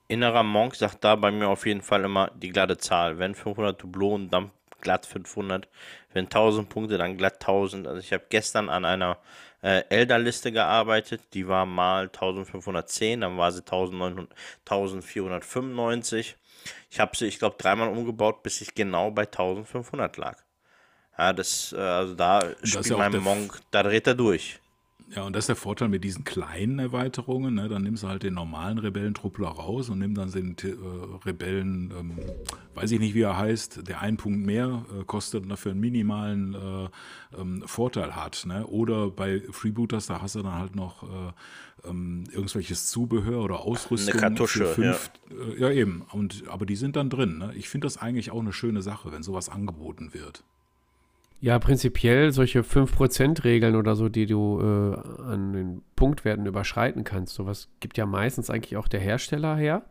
Innerer 0.09 0.43
Monk 0.43 0.75
sagt 0.75 1.05
da 1.05 1.17
bei 1.17 1.31
mir 1.31 1.49
auf 1.49 1.67
jeden 1.67 1.83
Fall 1.83 2.05
immer 2.05 2.31
die 2.35 2.49
glatte 2.49 2.79
Zahl. 2.79 3.19
Wenn 3.19 3.35
500 3.35 3.81
Dublonen, 3.81 4.31
dann 4.31 4.51
glatt 4.81 5.07
500. 5.07 5.69
Wenn 6.15 6.25
1000 6.25 6.69
Punkte, 6.69 6.99
dann 6.99 7.19
glatt 7.19 7.35
1000. 7.35 7.87
Also 7.87 8.01
ich 8.01 8.13
habe 8.13 8.25
gestern 8.31 8.71
an 8.71 8.85
einer 8.85 9.19
äh, 9.63 9.83
Elder-Liste 9.91 10.51
gearbeitet. 10.51 11.23
Die 11.35 11.47
war 11.47 11.67
mal 11.67 12.05
1510, 12.05 13.21
dann 13.21 13.37
war 13.37 13.53
sie 13.53 13.61
1900, 13.61 14.29
1495. 14.61 16.37
Ich 16.91 17.01
habe 17.01 17.17
sie, 17.17 17.27
ich 17.27 17.39
glaube, 17.39 17.57
dreimal 17.59 17.89
umgebaut, 17.89 18.43
bis 18.43 18.61
ich 18.61 18.75
genau 18.75 19.11
bei 19.11 19.23
1500 19.23 20.17
lag. 20.17 20.39
Ja, 21.19 21.33
das, 21.33 21.75
äh, 21.77 21.81
also 21.81 22.15
da 22.15 22.43
spielt 22.63 22.87
ja 22.87 22.97
mein 22.97 23.17
Monk, 23.19 23.61
da 23.71 23.83
dreht 23.83 24.07
er 24.07 24.15
durch. 24.15 24.61
Ja, 25.15 25.23
und 25.23 25.35
das 25.35 25.45
ist 25.45 25.49
der 25.49 25.57
Vorteil 25.57 25.89
mit 25.89 26.05
diesen 26.05 26.25
kleinen 26.25 26.79
Erweiterungen. 26.79 27.55
Ne? 27.55 27.69
Dann 27.69 27.83
nimmst 27.83 28.03
du 28.03 28.09
halt 28.09 28.23
den 28.23 28.35
normalen 28.35 28.79
Rebellentruppler 28.79 29.49
raus 29.49 29.89
und 29.89 30.01
nimm 30.01 30.15
dann 30.15 30.31
den 30.31 30.55
äh, 30.63 31.27
Rebellen, 31.27 31.93
ähm, 31.99 32.19
weiß 32.75 32.91
ich 32.91 33.01
nicht, 33.01 33.15
wie 33.15 33.23
er 33.23 33.39
heißt, 33.39 33.89
der 33.89 34.03
einen 34.03 34.19
Punkt 34.19 34.45
mehr 34.45 34.85
äh, 34.99 35.05
kostet 35.05 35.45
und 35.45 35.49
dafür 35.49 35.73
einen 35.73 35.81
minimalen 35.81 36.55
äh, 36.55 37.41
ähm, 37.41 37.63
Vorteil 37.65 38.17
hat. 38.17 38.45
Ne? 38.47 38.67
Oder 38.67 39.11
bei 39.11 39.41
Freebooters, 39.51 40.07
da 40.07 40.21
hast 40.21 40.35
du 40.35 40.43
dann 40.43 40.55
halt 40.55 40.77
noch 40.77 41.03
äh, 41.03 41.89
ähm, 41.89 42.25
irgendwelches 42.31 42.89
Zubehör 42.89 43.43
oder 43.43 43.61
Ausrüstung. 43.61 44.13
Eine 44.13 44.21
Kartusche, 44.21 44.67
für 44.67 44.75
fünf, 44.75 45.11
ja. 45.31 45.37
Äh, 45.37 45.61
ja. 45.61 45.71
eben. 45.71 46.03
Und, 46.13 46.45
aber 46.49 46.67
die 46.67 46.77
sind 46.77 46.97
dann 46.97 47.09
drin. 47.09 47.39
Ne? 47.39 47.53
Ich 47.55 47.71
finde 47.71 47.87
das 47.87 47.97
eigentlich 47.97 48.31
auch 48.31 48.41
eine 48.41 48.53
schöne 48.53 48.83
Sache, 48.83 49.11
wenn 49.11 49.23
sowas 49.23 49.49
angeboten 49.49 50.13
wird. 50.13 50.45
Ja, 51.41 51.59
prinzipiell 51.61 52.33
solche 52.33 52.63
5%-Regeln 52.63 53.77
oder 53.77 53.95
so, 53.95 54.09
die 54.09 54.27
du 54.27 54.61
äh, 54.61 55.23
an 55.23 55.53
den 55.53 55.83
Punktwerten 55.95 56.47
überschreiten 56.47 57.05
kannst. 57.05 57.35
Sowas 57.35 57.69
gibt 57.79 57.97
ja 57.97 58.07
meistens 58.07 58.51
eigentlich 58.51 58.77
auch 58.77 58.89
der 58.89 58.99
Hersteller 58.99 59.57
her 59.57 59.83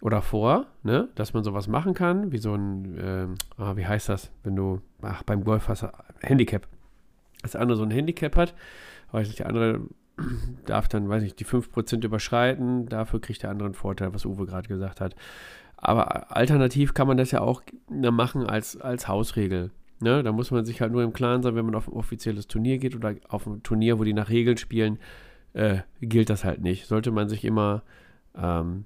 oder 0.00 0.22
vor, 0.22 0.66
ne? 0.82 1.08
dass 1.14 1.34
man 1.34 1.44
sowas 1.44 1.68
machen 1.68 1.94
kann, 1.94 2.32
wie 2.32 2.38
so 2.38 2.54
ein, 2.54 2.98
äh, 2.98 3.62
ah, 3.62 3.76
wie 3.76 3.86
heißt 3.86 4.08
das, 4.08 4.32
wenn 4.42 4.56
du, 4.56 4.80
ach, 5.00 5.22
beim 5.22 5.44
Golf 5.44 5.68
hast 5.68 5.86
Handicap. 6.20 6.66
Der 7.44 7.60
andere 7.60 7.78
so 7.78 7.84
ein 7.84 7.90
Handicap 7.92 8.34
hat, 8.34 8.54
weiß 9.12 9.28
nicht, 9.28 9.38
der 9.38 9.46
andere 9.46 9.82
darf 10.66 10.88
dann, 10.88 11.08
weiß 11.08 11.22
ich, 11.22 11.36
die 11.36 11.46
5% 11.46 12.04
überschreiten, 12.04 12.88
dafür 12.88 13.20
kriegt 13.20 13.44
der 13.44 13.50
andere 13.50 13.66
einen 13.66 13.74
Vorteil, 13.74 14.12
was 14.12 14.26
Uwe 14.26 14.46
gerade 14.46 14.66
gesagt 14.66 15.00
hat. 15.00 15.14
Aber 15.76 16.36
alternativ 16.36 16.92
kann 16.92 17.06
man 17.06 17.16
das 17.16 17.30
ja 17.30 17.40
auch 17.40 17.62
machen 17.88 18.46
als, 18.46 18.80
als 18.80 19.06
Hausregel. 19.06 19.70
Ne? 20.02 20.22
Da 20.22 20.32
muss 20.32 20.50
man 20.50 20.64
sich 20.64 20.80
halt 20.80 20.92
nur 20.92 21.02
im 21.02 21.12
Klaren 21.12 21.42
sein, 21.42 21.54
wenn 21.54 21.64
man 21.64 21.74
auf 21.74 21.88
ein 21.88 21.94
offizielles 21.94 22.48
Turnier 22.48 22.78
geht 22.78 22.96
oder 22.96 23.14
auf 23.28 23.46
ein 23.46 23.62
Turnier, 23.62 23.98
wo 23.98 24.04
die 24.04 24.12
nach 24.12 24.30
Regeln 24.30 24.56
spielen, 24.56 24.98
äh, 25.52 25.78
gilt 26.00 26.28
das 26.28 26.44
halt 26.44 26.60
nicht. 26.60 26.86
Sollte 26.86 27.10
man 27.10 27.28
sich 27.28 27.44
immer 27.44 27.82
ähm, 28.36 28.84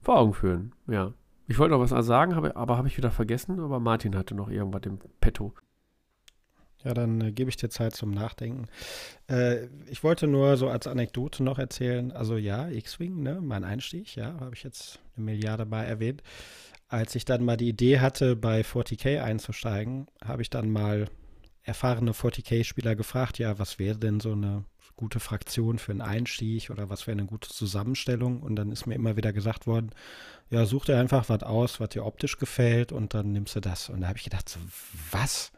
vor 0.00 0.18
Augen 0.18 0.32
führen. 0.32 0.72
Ja. 0.86 1.12
Ich 1.48 1.58
wollte 1.58 1.74
noch 1.74 1.90
was 1.90 2.06
sagen, 2.06 2.36
habe, 2.36 2.54
aber 2.54 2.76
habe 2.76 2.88
ich 2.88 2.96
wieder 2.96 3.10
vergessen. 3.10 3.58
Aber 3.58 3.80
Martin 3.80 4.16
hatte 4.16 4.34
noch 4.34 4.48
irgendwas 4.48 4.82
im 4.84 4.98
Petto. 5.20 5.52
Ja, 6.84 6.94
dann 6.94 7.20
äh, 7.20 7.32
gebe 7.32 7.50
ich 7.50 7.56
dir 7.56 7.68
Zeit 7.68 7.94
zum 7.94 8.12
Nachdenken. 8.12 8.68
Äh, 9.28 9.66
ich 9.86 10.04
wollte 10.04 10.28
nur 10.28 10.56
so 10.56 10.68
als 10.68 10.86
Anekdote 10.86 11.42
noch 11.42 11.58
erzählen, 11.58 12.12
also 12.12 12.36
ja, 12.36 12.68
X-Wing, 12.68 13.22
ne, 13.22 13.40
mein 13.42 13.64
Einstieg, 13.64 14.16
ja, 14.16 14.40
habe 14.40 14.54
ich 14.54 14.62
jetzt 14.62 14.98
eine 15.16 15.26
Milliarde 15.26 15.66
mal 15.66 15.82
erwähnt 15.82 16.22
als 16.90 17.14
ich 17.14 17.24
dann 17.24 17.44
mal 17.44 17.56
die 17.56 17.68
Idee 17.68 18.00
hatte, 18.00 18.34
bei 18.34 18.62
40k 18.62 19.22
einzusteigen, 19.22 20.08
habe 20.24 20.42
ich 20.42 20.50
dann 20.50 20.70
mal 20.70 21.08
erfahrene 21.62 22.10
40k-Spieler 22.10 22.96
gefragt, 22.96 23.38
ja, 23.38 23.60
was 23.60 23.78
wäre 23.78 23.96
denn 23.96 24.18
so 24.18 24.32
eine 24.32 24.64
gute 24.96 25.20
Fraktion 25.20 25.78
für 25.78 25.92
einen 25.92 26.00
Einstieg 26.00 26.68
oder 26.68 26.90
was 26.90 27.06
wäre 27.06 27.16
eine 27.16 27.26
gute 27.26 27.48
Zusammenstellung? 27.48 28.42
Und 28.42 28.56
dann 28.56 28.72
ist 28.72 28.86
mir 28.86 28.96
immer 28.96 29.16
wieder 29.16 29.32
gesagt 29.32 29.68
worden, 29.68 29.90
ja, 30.50 30.66
such 30.66 30.86
dir 30.86 30.98
einfach 30.98 31.28
was 31.28 31.44
aus, 31.44 31.78
was 31.78 31.90
dir 31.90 32.04
optisch 32.04 32.38
gefällt 32.38 32.90
und 32.90 33.14
dann 33.14 33.30
nimmst 33.30 33.54
du 33.54 33.60
das. 33.60 33.88
Und 33.88 34.00
da 34.00 34.08
habe 34.08 34.18
ich 34.18 34.24
gedacht, 34.24 34.48
so, 34.48 34.58
was? 35.12 35.52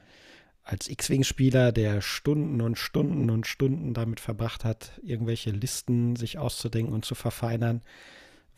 Als 0.64 0.88
X-Wing-Spieler, 0.88 1.72
der 1.72 2.02
Stunden 2.02 2.60
und 2.60 2.78
Stunden 2.78 3.30
und 3.30 3.46
Stunden 3.46 3.94
damit 3.94 4.20
verbracht 4.20 4.66
hat, 4.66 5.00
irgendwelche 5.02 5.50
Listen 5.50 6.14
sich 6.14 6.36
auszudenken 6.36 6.92
und 6.92 7.06
zu 7.06 7.14
verfeinern, 7.14 7.80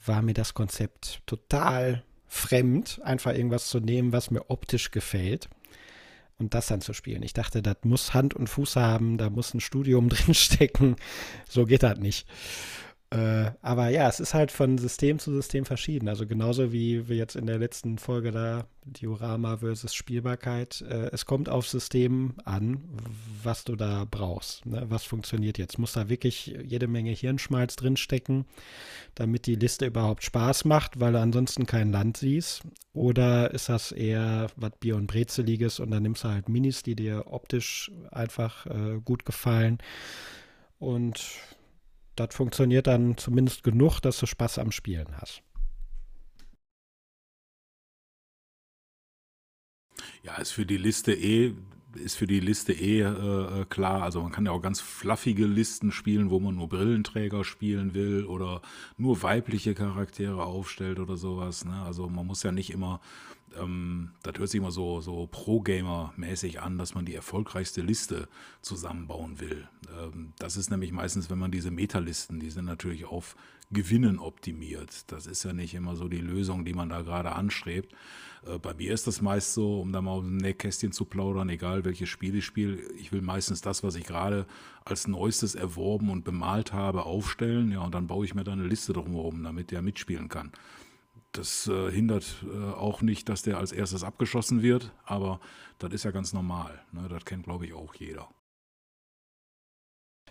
war 0.05 0.23
mir 0.23 0.35
das 0.35 0.55
Konzept 0.55 1.23
total 1.25 2.03
fremd, 2.35 3.01
einfach 3.05 3.33
irgendwas 3.33 3.69
zu 3.69 3.79
nehmen, 3.79 4.13
was 4.13 4.31
mir 4.31 4.51
optisch 4.51 4.91
gefällt 4.91 5.49
und 6.37 6.53
das 6.55 6.67
dann 6.67 6.81
zu 6.81 6.93
spielen. 6.93 7.23
Ich 7.23 7.33
dachte, 7.33 7.63
das 7.63 7.77
muss 7.85 8.13
Hand 8.13 8.35
und 8.35 8.49
Fuß 8.49 8.77
haben, 8.77 9.19
da 9.19 9.31
muss 9.31 9.55
ein 9.55 9.61
Studium 9.61 10.09
drin 10.11 10.35
stecken. 10.35 10.97
So 11.49 11.65
geht 11.65 11.83
das 11.83 11.99
nicht. 11.99 12.27
Äh, 13.15 13.53
aber 13.63 13.91
ja, 13.91 14.09
es 14.09 14.19
ist 14.19 14.35
halt 14.35 14.51
von 14.51 14.77
System 14.77 15.21
zu 15.21 15.33
System 15.33 15.65
verschieden. 15.65 16.09
Also 16.09 16.27
genauso 16.27 16.73
wie 16.73 17.09
wir 17.09 17.17
jetzt 17.17 17.37
in 17.37 17.47
der 17.47 17.59
letzten 17.59 17.99
Folge 17.99 18.33
da 18.33 18.67
Diorama 18.85 19.59
versus 19.59 19.95
Spielbarkeit. 19.95 20.83
Äh, 20.83 21.11
es 21.13 21.25
kommt 21.25 21.49
auf 21.49 21.69
System 21.69 22.35
an, 22.45 22.83
was 23.45 23.63
du 23.63 23.77
da 23.77 24.05
brauchst. 24.11 24.67
Ne? 24.67 24.87
Was 24.89 25.05
funktioniert 25.05 25.59
jetzt? 25.59 25.79
Muss 25.79 25.93
da 25.93 26.09
wirklich 26.09 26.57
jede 26.65 26.89
Menge 26.89 27.13
Hirnschmalz 27.13 27.77
drinstecken, 27.77 28.47
damit 29.15 29.47
die 29.47 29.55
Liste 29.55 29.87
überhaupt 29.87 30.25
Spaß 30.25 30.65
macht, 30.65 30.99
weil 30.99 31.13
du 31.13 31.21
ansonsten 31.21 31.67
kein 31.67 31.93
Land 31.93 32.17
siehst? 32.17 32.63
Oder 32.95 33.53
ist 33.53 33.69
das 33.69 33.93
eher 33.93 34.49
was 34.57 34.73
Bier- 34.81 34.97
und 34.97 35.07
Brezeliges 35.07 35.79
und 35.79 35.93
dann 35.93 36.03
nimmst 36.03 36.25
du 36.25 36.29
halt 36.29 36.49
Minis, 36.49 36.83
die 36.83 36.97
dir 36.97 37.27
optisch 37.29 37.93
einfach 38.11 38.67
äh, 38.67 38.99
gut 39.05 39.25
gefallen? 39.25 39.79
Und 40.81 41.21
das 42.17 42.35
funktioniert 42.35 42.87
dann 42.87 43.17
zumindest 43.17 43.63
genug, 43.63 44.01
dass 44.01 44.19
du 44.19 44.27
Spaß 44.27 44.59
am 44.59 44.73
Spielen 44.73 45.17
hast. 45.21 45.43
Ja, 50.23 50.37
ist 50.37 50.53
für 50.53 50.67
die 50.67 50.77
Liste 50.77 51.13
eh, 51.13 51.55
ist 51.97 52.17
für 52.17 52.27
die 52.27 52.41
Liste 52.41 52.73
eh 52.73 53.01
äh, 53.01 53.61
äh, 53.61 53.65
klar. 53.67 54.03
Also 54.03 54.23
man 54.23 54.33
kann 54.33 54.47
ja 54.47 54.53
auch 54.53 54.63
ganz 54.63 54.81
fluffige 54.81 55.47
Listen 55.47 55.93
spielen, 55.93 56.31
wo 56.31 56.41
man 56.41 56.57
nur 56.57 56.69
Brillenträger 56.69 57.45
spielen 57.45 57.95
will 57.95 58.25
oder 58.25 58.63
nur 58.97 59.23
weibliche 59.23 59.75
Charaktere 59.75 60.45
aufstellt 60.45 60.99
oder 60.99 61.17
sowas. 61.17 61.65
Ne? 61.65 61.83
Also 61.83 62.09
man 62.09 62.27
muss 62.27 62.43
ja 62.43 62.53
nicht 62.53 62.71
immer 62.71 63.01
ähm, 63.61 64.11
das 64.23 64.39
hört 64.39 64.49
sich 64.49 64.59
immer 64.59 64.71
so, 64.71 65.01
so 65.01 65.27
Pro-Gamer-mäßig 65.27 66.61
an, 66.61 66.79
dass 66.79 66.95
man 66.95 67.05
die 67.05 67.15
erfolgreichste 67.15 67.83
Liste 67.83 68.29
zusammenbauen 68.63 69.41
will. 69.41 69.69
Ähm, 69.99 70.33
das 70.39 70.57
ist 70.57 70.71
nämlich 70.71 70.93
meistens, 70.93 71.31
wenn 71.31 71.39
man 71.39 71.51
diese 71.51 71.71
Metalisten, 71.71 72.41
die 72.41 72.51
sind 72.51 72.65
natürlich 72.65 73.05
auf 73.05 73.37
Gewinnen 73.71 74.19
optimiert. 74.19 75.11
Das 75.11 75.27
ist 75.27 75.45
ja 75.45 75.53
nicht 75.53 75.75
immer 75.75 75.97
so 75.97 76.09
die 76.09 76.21
Lösung, 76.21 76.65
die 76.65 76.75
man 76.75 76.89
da 76.89 77.03
gerade 77.03 77.33
anstrebt. 77.33 77.95
Äh, 78.47 78.59
bei 78.59 78.75
mir 78.75 78.93
ist 78.93 79.07
das 79.07 79.21
meist 79.21 79.55
so, 79.55 79.81
um 79.81 79.93
da 79.93 80.01
mal 80.01 80.21
ein 80.21 80.37
Nähkästchen 80.37 80.93
zu 80.93 81.05
plaudern, 81.05 81.49
egal 81.49 81.85
welches 81.85 82.09
Spiel 82.09 82.37
ich 82.37 82.45
spiele, 82.45 82.77
ich 82.93 83.13
will 83.13 83.23
meistens 83.23 83.61
das, 83.61 83.83
was 83.83 83.95
ich 83.95 84.05
gerade 84.05 84.47
als 84.85 85.07
neuestes 85.07 85.55
erworben 85.55 86.11
und 86.11 86.25
bemalt 86.25 86.73
habe, 86.73 87.05
aufstellen. 87.05 87.71
Ja, 87.73 87.81
und 87.81 87.95
dann 87.95 88.07
baue 88.07 88.25
ich 88.25 88.35
mir 88.35 88.45
da 88.45 88.53
eine 88.53 88.67
Liste 88.67 88.93
drumherum, 88.93 89.43
damit 89.43 89.71
der 89.71 89.83
mitspielen 89.83 90.29
kann. 90.29 90.53
Das 91.35 91.67
äh, 91.67 91.91
hindert 91.91 92.45
äh, 92.45 92.73
auch 92.75 93.03
nicht, 93.03 93.29
dass 93.29 93.43
der 93.43 93.59
als 93.59 93.73
erstes 93.73 94.05
abgeschossen 94.05 94.63
wird, 94.63 94.93
aber 95.05 95.41
das 95.79 95.93
ist 95.93 96.05
ja 96.05 96.13
ganz 96.13 96.33
normal. 96.33 96.81
Ne? 96.93 97.09
Das 97.09 97.25
kennt, 97.25 97.45
glaube 97.45 97.67
ich, 97.67 97.73
auch 97.73 97.93
jeder. 97.97 98.29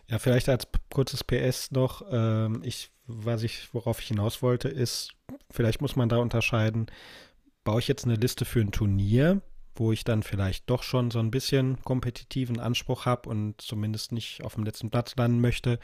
Ja, 0.08 0.18
vielleicht 0.18 0.48
als 0.48 0.66
kurzes 0.90 1.24
PS 1.24 1.72
noch, 1.72 2.06
ähm, 2.10 2.62
ich, 2.64 2.92
was 3.06 3.44
ich, 3.44 3.74
worauf 3.74 4.00
ich 4.00 4.08
hinaus 4.08 4.42
wollte, 4.42 4.70
ist, 4.70 5.12
vielleicht 5.52 5.82
muss 5.82 5.98
man 5.98 6.08
da 6.08 6.18
unterscheiden, 6.18 6.88
baue 7.66 7.80
ich 7.80 7.90
jetzt 7.90 8.06
eine 8.06 8.16
Liste 8.16 8.46
für 8.46 8.62
ein 8.62 8.72
Turnier, 8.72 9.42
wo 9.76 9.92
ich 9.92 10.06
dann 10.06 10.24
vielleicht 10.24 10.70
doch 10.70 10.84
schon 10.84 11.12
so 11.12 11.20
ein 11.20 11.32
bisschen 11.32 11.82
kompetitiven 11.82 12.60
Anspruch 12.60 13.06
habe 13.06 13.30
und 13.30 13.60
zumindest 13.60 14.14
nicht 14.14 14.42
auf 14.44 14.56
dem 14.56 14.64
letzten 14.64 14.90
Platz 14.90 15.16
landen 15.18 15.42
möchte, 15.42 15.80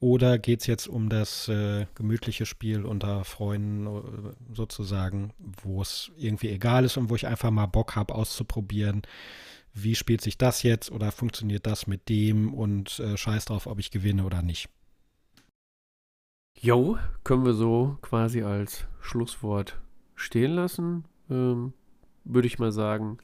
oder 0.00 0.38
geht 0.38 0.62
es 0.62 0.66
jetzt 0.66 0.88
um 0.88 1.10
das 1.10 1.48
äh, 1.48 1.86
gemütliche 1.94 2.46
Spiel 2.46 2.86
unter 2.86 3.22
Freunden 3.24 3.86
äh, 3.86 4.32
sozusagen, 4.54 5.32
wo 5.62 5.82
es 5.82 6.10
irgendwie 6.16 6.48
egal 6.48 6.84
ist 6.86 6.96
und 6.96 7.10
wo 7.10 7.16
ich 7.16 7.26
einfach 7.26 7.50
mal 7.50 7.66
Bock 7.66 7.96
habe 7.96 8.14
auszuprobieren, 8.14 9.02
wie 9.74 9.94
spielt 9.94 10.22
sich 10.22 10.38
das 10.38 10.62
jetzt 10.62 10.90
oder 10.90 11.12
funktioniert 11.12 11.66
das 11.66 11.86
mit 11.86 12.08
dem 12.08 12.54
und 12.54 12.98
äh, 12.98 13.16
scheiß 13.16 13.44
drauf, 13.44 13.66
ob 13.66 13.78
ich 13.78 13.90
gewinne 13.90 14.24
oder 14.24 14.42
nicht. 14.42 14.70
Jo, 16.58 16.98
können 17.22 17.44
wir 17.44 17.54
so 17.54 17.98
quasi 18.00 18.42
als 18.42 18.86
Schlusswort 19.00 19.80
stehen 20.14 20.52
lassen, 20.52 21.04
ähm, 21.30 21.74
würde 22.24 22.48
ich 22.48 22.58
mal 22.58 22.72
sagen. 22.72 23.18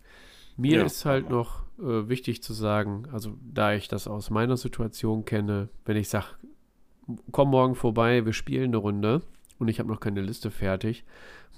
Mir 0.56 0.78
ja. 0.78 0.84
ist 0.84 1.04
halt 1.04 1.28
noch 1.30 1.64
äh, 1.78 2.08
wichtig 2.08 2.42
zu 2.42 2.52
sagen, 2.52 3.08
also 3.12 3.36
da 3.42 3.74
ich 3.74 3.88
das 3.88 4.08
aus 4.08 4.30
meiner 4.30 4.56
Situation 4.56 5.24
kenne, 5.24 5.68
wenn 5.84 5.96
ich 5.96 6.08
sage, 6.08 6.26
komm 7.32 7.50
morgen 7.50 7.74
vorbei, 7.74 8.24
wir 8.24 8.32
spielen 8.32 8.70
eine 8.70 8.78
Runde. 8.78 9.22
und 9.58 9.68
ich 9.68 9.78
habe 9.78 9.88
noch 9.88 10.00
keine 10.00 10.20
Liste 10.20 10.50
fertig, 10.50 11.04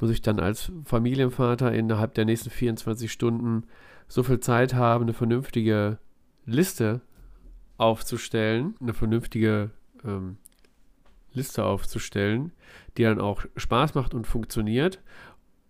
muss 0.01 0.11
ich 0.11 0.23
dann 0.23 0.39
als 0.39 0.71
Familienvater 0.85 1.73
innerhalb 1.73 2.15
der 2.15 2.25
nächsten 2.25 2.51
24 2.51 3.11
Stunden 3.11 3.65
so 4.07 4.23
viel 4.23 4.41
Zeit 4.41 4.75
haben, 4.75 5.05
eine 5.05 5.13
vernünftige 5.13 5.99
Liste 6.47 7.01
aufzustellen, 7.77 8.75
eine 8.81 8.95
vernünftige 8.95 9.71
ähm, 10.05 10.37
Liste 11.33 11.65
aufzustellen, 11.65 12.53
die 12.97 13.03
dann 13.03 13.21
auch 13.21 13.45
Spaß 13.57 13.95
macht 13.95 14.15
und 14.15 14.27
funktioniert 14.27 15.03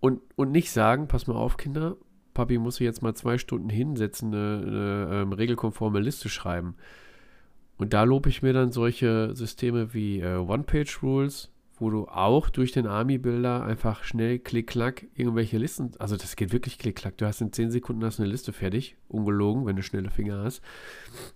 und, 0.00 0.20
und 0.36 0.52
nicht 0.52 0.70
sagen, 0.70 1.08
pass 1.08 1.26
mal 1.26 1.36
auf, 1.36 1.56
Kinder, 1.56 1.96
Papi 2.34 2.58
muss 2.58 2.76
sich 2.76 2.84
jetzt 2.84 3.02
mal 3.02 3.14
zwei 3.14 3.36
Stunden 3.36 3.68
hinsetzen, 3.68 4.32
eine, 4.32 4.62
eine 4.64 5.08
ähm, 5.22 5.32
regelkonforme 5.32 5.98
Liste 5.98 6.28
schreiben. 6.28 6.76
Und 7.78 7.92
da 7.92 8.02
lobe 8.02 8.28
ich 8.28 8.42
mir 8.42 8.52
dann 8.52 8.72
solche 8.72 9.34
Systeme 9.34 9.94
wie 9.94 10.20
äh, 10.20 10.36
One-Page-Rules, 10.36 11.50
wo 11.78 11.90
du 11.90 12.08
auch 12.08 12.50
durch 12.50 12.72
den 12.72 12.86
Army-Builder 12.86 13.64
einfach 13.64 14.02
schnell 14.02 14.40
klick-klack 14.40 15.06
irgendwelche 15.14 15.58
Listen, 15.58 15.92
also 15.98 16.16
das 16.16 16.34
geht 16.34 16.52
wirklich 16.52 16.78
klick-klack, 16.78 17.16
du 17.16 17.26
hast 17.26 17.40
in 17.40 17.52
10 17.52 17.70
Sekunden 17.70 18.04
hast 18.04 18.18
eine 18.18 18.28
Liste 18.28 18.52
fertig, 18.52 18.96
ungelogen, 19.06 19.64
wenn 19.64 19.76
du 19.76 19.82
schnelle 19.82 20.10
Finger 20.10 20.42
hast 20.42 20.60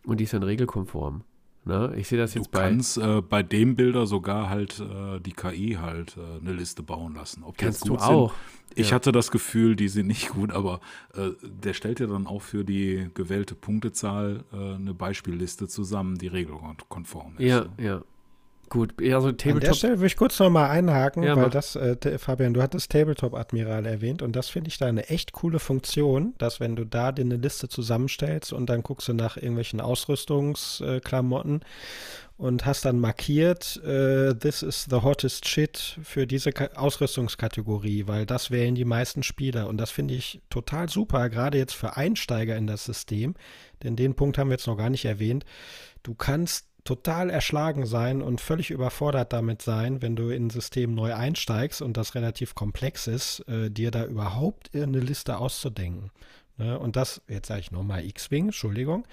und 0.05 0.19
die 0.19 0.25
ist 0.25 0.35
dann 0.35 0.43
regelkonform. 0.43 1.23
Na, 1.65 1.93
ich 1.95 2.09
sehe 2.09 2.19
das 2.19 2.35
jetzt 2.35 2.47
du 2.47 2.51
bei. 2.51 2.69
kannst 2.69 2.99
äh, 2.99 3.21
bei 3.23 3.43
dem 3.43 3.77
Bilder 3.77 4.07
sogar 4.07 4.49
halt 4.51 4.81
äh, 4.81 5.21
die 5.21 5.33
KI 5.33 5.79
halt 5.81 6.17
äh, 6.17 6.41
eine 6.41 6.53
Liste 6.53 6.83
bauen 6.83 7.15
lassen. 7.15 7.45
Ob 7.45 7.57
die 7.57 7.65
Kannst 7.65 7.85
du 7.87 7.91
gut 7.91 8.01
auch. 8.01 8.33
Sind. 8.33 8.39
Ich 8.75 8.89
Ja. 8.91 8.95
hatte 8.97 9.13
das 9.13 9.31
Gefühl, 9.31 9.77
die 9.77 9.89
sind 9.89 10.07
nicht 10.07 10.31
gut, 10.31 10.51
aber 10.51 10.81
äh, 11.15 11.31
der 11.43 11.75
stellt 11.75 12.01
ja 12.01 12.07
dann 12.07 12.27
auch 12.27 12.41
für 12.43 12.65
die 12.65 13.11
gewählte 13.15 13.55
Punktezahl 13.55 14.45
äh, 14.53 14.75
eine 14.77 14.95
Beispielliste 14.95 15.69
zusammen, 15.69 16.17
die 16.19 16.27
regelkonform 16.29 17.35
ist. 17.37 17.43
Ja, 17.49 17.67
ja. 17.79 18.03
Gut, 18.73 19.03
ja, 19.03 19.21
so 19.21 19.29
An 19.29 19.37
der 19.37 19.53
Tabletop. 19.53 19.77
Stelle 19.77 19.99
würde 19.99 20.07
ich 20.07 20.17
kurz 20.17 20.39
nochmal 20.39 20.71
einhaken, 20.71 21.25
Ja, 21.25 21.37
weil 21.37 21.51
das, 21.51 21.77
äh, 21.77 22.19
Fabian, 22.19 22.55
du 22.55 22.63
hattest 22.63 22.91
Tabletop 22.91 23.35
Admiral 23.35 23.85
erwähnt 23.85 24.23
und 24.23 24.35
das 24.35 24.49
finde 24.49 24.69
ich 24.69 24.79
da 24.79 24.87
eine 24.87 25.11
echt 25.11 25.33
coole 25.33 25.59
Funktion, 25.59 26.33
dass 26.39 26.59
wenn 26.59 26.75
du 26.75 26.87
da 26.87 27.13
dir 27.13 27.21
eine 27.21 27.37
Liste 27.37 27.69
zusammenstellst 27.69 28.51
und 28.51 28.71
dann 28.71 28.83
guckst 28.83 29.09
du 29.09 29.13
nach 29.13 29.37
irgendwelchen 29.37 29.83
Ausrüstungsklamotten 29.83 31.61
und 32.39 32.65
hast 32.65 32.87
dann 32.87 32.99
markiert, 32.99 33.77
äh, 33.85 34.35
this 34.37 34.63
is 34.63 34.87
the 34.89 35.03
hottest 35.03 35.47
shit 35.47 35.99
für 36.03 36.27
diese 36.27 36.53
Ka 36.53 36.71
Ausrüstungskategorie, 36.75 38.07
weil 38.07 38.25
das 38.25 38.51
wählen 38.51 38.75
die 38.75 38.87
meisten 38.87 39.23
Spieler 39.23 39.69
und 39.69 39.77
das 39.77 39.91
finde 39.91 40.15
ich 40.15 40.41
total 40.49 40.89
super, 40.89 41.29
gerade 41.29 41.59
jetzt 41.59 41.75
für 41.75 41.99
Einsteiger 41.99 42.57
in 42.57 42.67
das 42.67 42.87
System, 42.87 43.35
denn 43.83 43.97
den 43.97 44.15
Punkt 44.15 44.39
haben 44.39 44.49
wir 44.49 44.55
jetzt 44.55 44.67
noch 44.67 44.79
gar 44.79 44.89
nicht 44.89 45.05
erwähnt. 45.05 45.45
Du 46.03 46.15
kannst 46.15 46.72
total 46.85 47.31
erschlagen 47.31 47.87
sein 47.87 48.23
und 48.23 48.41
völlig 48.41 48.71
überfordert 48.71 49.33
damit 49.33 49.63
sein, 49.63 50.03
wenn 50.03 50.17
du 50.17 50.31
in 50.31 50.47
ein 50.47 50.51
System 50.51 50.95
neu 50.95 51.15
einsteigst 51.15 51.81
und 51.83 51.97
das 51.97 52.15
relativ 52.15 52.55
komplex 52.55 53.07
ist, 53.07 53.41
äh, 53.49 53.71
dir 53.71 53.91
da 53.91 54.05
überhaupt 54.05 54.75
eine 54.75 55.01
Liste 55.01 55.39
auszudenken. 55.39 56.11
Ne? 56.57 56.79
Und 56.79 56.97
das, 56.97 57.23
jetzt 57.29 57.49
sage 57.49 57.61
ich 57.61 57.71
nochmal 57.71 58.05
X-Wing, 58.05 58.47
Entschuldigung, 58.47 59.07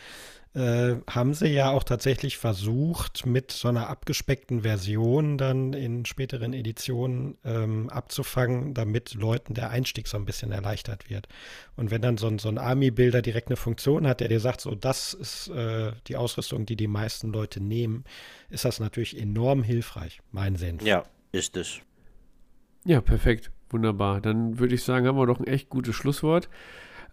äh, 0.56 0.96
haben 1.08 1.36
sie 1.36 1.48
ja 1.48 1.70
auch 1.70 1.84
tatsächlich 1.84 2.38
versucht, 2.38 3.26
mit 3.26 3.52
so 3.52 3.68
einer 3.68 3.88
abgespeckten 3.88 4.62
Version 4.62 5.38
dann 5.38 5.74
in 5.74 6.06
späteren 6.06 6.54
Editionen 6.54 7.38
ähm, 7.46 7.90
abzufangen, 7.90 8.74
damit 8.74 9.14
Leuten 9.14 9.54
der 9.54 9.70
Einstieg 9.70 10.08
so 10.08 10.18
ein 10.18 10.26
bisschen 10.26 10.52
erleichtert 10.52 11.10
wird. 11.10 11.28
Und 11.76 11.92
wenn 11.92 12.02
dann 12.02 12.18
so 12.18 12.28
ein, 12.28 12.40
so 12.40 12.50
ein 12.50 12.58
Army-Builder 12.58 13.22
direkt 13.22 13.50
eine 13.50 13.58
Funktion 13.58 14.08
hat, 14.08 14.22
der 14.22 14.28
dir 14.28 14.40
sagt, 14.40 14.62
so 14.62 14.74
das 14.74 15.14
ist 15.14 15.50
äh, 15.50 15.92
die 16.08 16.16
Ausrüstung, 16.16 16.66
die 16.66 16.76
die 16.76 16.88
meisten 16.88 17.32
Leute 17.32 17.62
nehmen, 17.62 18.04
ist 18.50 18.66
das 18.66 18.80
natürlich 18.80 19.20
enorm 19.20 19.62
hilfreich, 19.62 20.20
mein 20.32 20.56
Senf. 20.56 20.82
Ja, 20.84 21.04
ist 21.32 21.58
es. 21.58 21.80
Ja, 22.86 23.02
perfekt. 23.02 23.52
Wunderbar. 23.70 24.20
Dann 24.20 24.58
würde 24.58 24.74
ich 24.74 24.84
sagen, 24.84 25.06
haben 25.06 25.18
wir 25.18 25.28
doch 25.28 25.40
ein 25.40 25.46
echt 25.48 25.70
gutes 25.70 25.96
Schlusswort. 25.96 26.50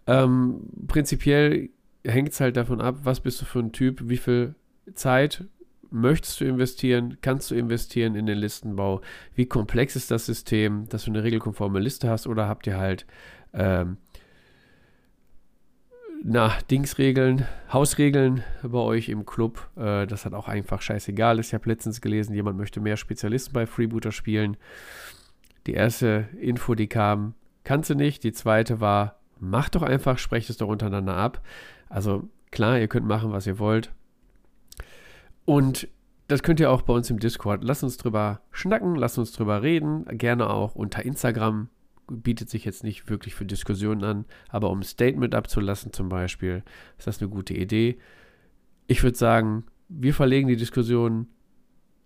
Ähm, 0.07 0.61
prinzipiell 0.87 1.69
hängt 2.05 2.29
es 2.29 2.39
halt 2.39 2.57
davon 2.57 2.81
ab, 2.81 2.99
was 3.03 3.19
bist 3.19 3.41
du 3.41 3.45
für 3.45 3.59
ein 3.59 3.71
Typ, 3.71 4.01
wie 4.03 4.17
viel 4.17 4.55
Zeit 4.93 5.45
möchtest 5.89 6.41
du 6.41 6.45
investieren, 6.45 7.17
kannst 7.21 7.51
du 7.51 7.55
investieren 7.55 8.15
in 8.15 8.25
den 8.25 8.37
Listenbau, 8.37 9.01
wie 9.35 9.45
komplex 9.45 9.95
ist 9.95 10.11
das 10.11 10.25
System, 10.25 10.87
dass 10.89 11.05
du 11.05 11.11
eine 11.11 11.23
regelkonforme 11.23 11.79
Liste 11.79 12.09
hast 12.09 12.27
oder 12.27 12.47
habt 12.47 12.67
ihr 12.67 12.77
halt 12.77 13.05
ähm, 13.53 13.97
na, 16.23 16.53
Dingsregeln, 16.69 17.45
Hausregeln 17.71 18.43
bei 18.63 18.79
euch 18.79 19.09
im 19.09 19.25
Club, 19.25 19.69
äh, 19.75 20.05
das 20.07 20.25
hat 20.25 20.33
auch 20.33 20.47
einfach 20.47 20.81
scheißegal 20.81 21.39
ist. 21.39 21.47
Ich 21.47 21.53
habe 21.53 21.69
letztens 21.69 22.01
gelesen, 22.01 22.33
jemand 22.33 22.57
möchte 22.57 22.79
mehr 22.79 22.97
Spezialisten 22.97 23.53
bei 23.53 23.65
Freebooter 23.65 24.11
spielen. 24.11 24.57
Die 25.67 25.73
erste 25.73 26.27
Info, 26.39 26.75
die 26.75 26.87
kam, 26.87 27.33
kannst 27.63 27.89
du 27.89 27.95
nicht. 27.95 28.23
Die 28.23 28.31
zweite 28.31 28.79
war, 28.79 29.19
mach 29.39 29.69
doch 29.69 29.83
einfach, 29.83 30.17
sprecht 30.17 30.49
es 30.49 30.57
doch 30.57 30.69
untereinander 30.69 31.15
ab. 31.15 31.41
Also 31.89 32.29
klar, 32.51 32.79
ihr 32.79 32.87
könnt 32.87 33.07
machen, 33.07 33.31
was 33.31 33.47
ihr 33.47 33.59
wollt. 33.59 33.91
Und 35.45 35.87
das 36.27 36.43
könnt 36.43 36.59
ihr 36.59 36.69
auch 36.69 36.81
bei 36.81 36.93
uns 36.93 37.09
im 37.09 37.19
Discord. 37.19 37.63
Lasst 37.63 37.83
uns 37.83 37.97
drüber 37.97 38.41
schnacken, 38.51 38.95
lasst 38.95 39.17
uns 39.17 39.31
drüber 39.31 39.63
reden. 39.63 40.05
Gerne 40.17 40.49
auch 40.49 40.75
unter 40.75 41.03
Instagram. 41.03 41.69
Bietet 42.09 42.49
sich 42.49 42.65
jetzt 42.65 42.83
nicht 42.83 43.09
wirklich 43.09 43.35
für 43.35 43.45
Diskussionen 43.45 44.03
an, 44.03 44.25
aber 44.49 44.69
um 44.69 44.79
ein 44.79 44.83
Statement 44.83 45.35
abzulassen 45.35 45.91
zum 45.91 46.07
Beispiel, 46.07 46.63
ist 46.97 47.07
das 47.07 47.21
eine 47.21 47.29
gute 47.29 47.53
Idee. 47.53 47.97
Ich 48.87 49.03
würde 49.03 49.17
sagen, 49.17 49.65
wir 49.89 50.13
verlegen 50.13 50.47
die 50.47 50.55
Diskussion 50.55 51.27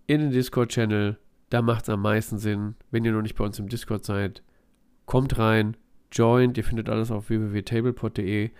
in 0.07 0.21
den 0.21 0.31
Discord-Channel. 0.31 1.17
Da 1.51 1.61
macht 1.61 1.83
es 1.83 1.89
am 1.89 2.01
meisten 2.01 2.39
Sinn. 2.39 2.75
Wenn 2.89 3.05
ihr 3.05 3.11
noch 3.11 3.21
nicht 3.21 3.35
bei 3.35 3.43
uns 3.43 3.59
im 3.59 3.69
Discord 3.69 4.03
seid, 4.03 4.41
kommt 5.05 5.37
rein, 5.37 5.77
joint. 6.11 6.57
Ihr 6.57 6.63
findet 6.63 6.89
alles 6.89 7.11
auf 7.11 7.29
www.tablepod.de. 7.29 8.51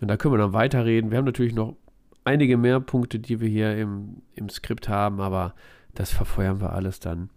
Und 0.00 0.08
da 0.08 0.16
können 0.16 0.34
wir 0.34 0.38
dann 0.38 0.52
weiterreden. 0.52 1.10
Wir 1.10 1.18
haben 1.18 1.24
natürlich 1.24 1.54
noch 1.54 1.76
einige 2.24 2.56
mehr 2.56 2.80
Punkte, 2.80 3.18
die 3.18 3.40
wir 3.40 3.48
hier 3.48 3.76
im, 3.76 4.22
im 4.34 4.48
Skript 4.48 4.88
haben, 4.88 5.20
aber 5.20 5.54
das 5.94 6.10
verfeuern 6.10 6.60
wir 6.60 6.72
alles 6.72 7.00
dann 7.00 7.30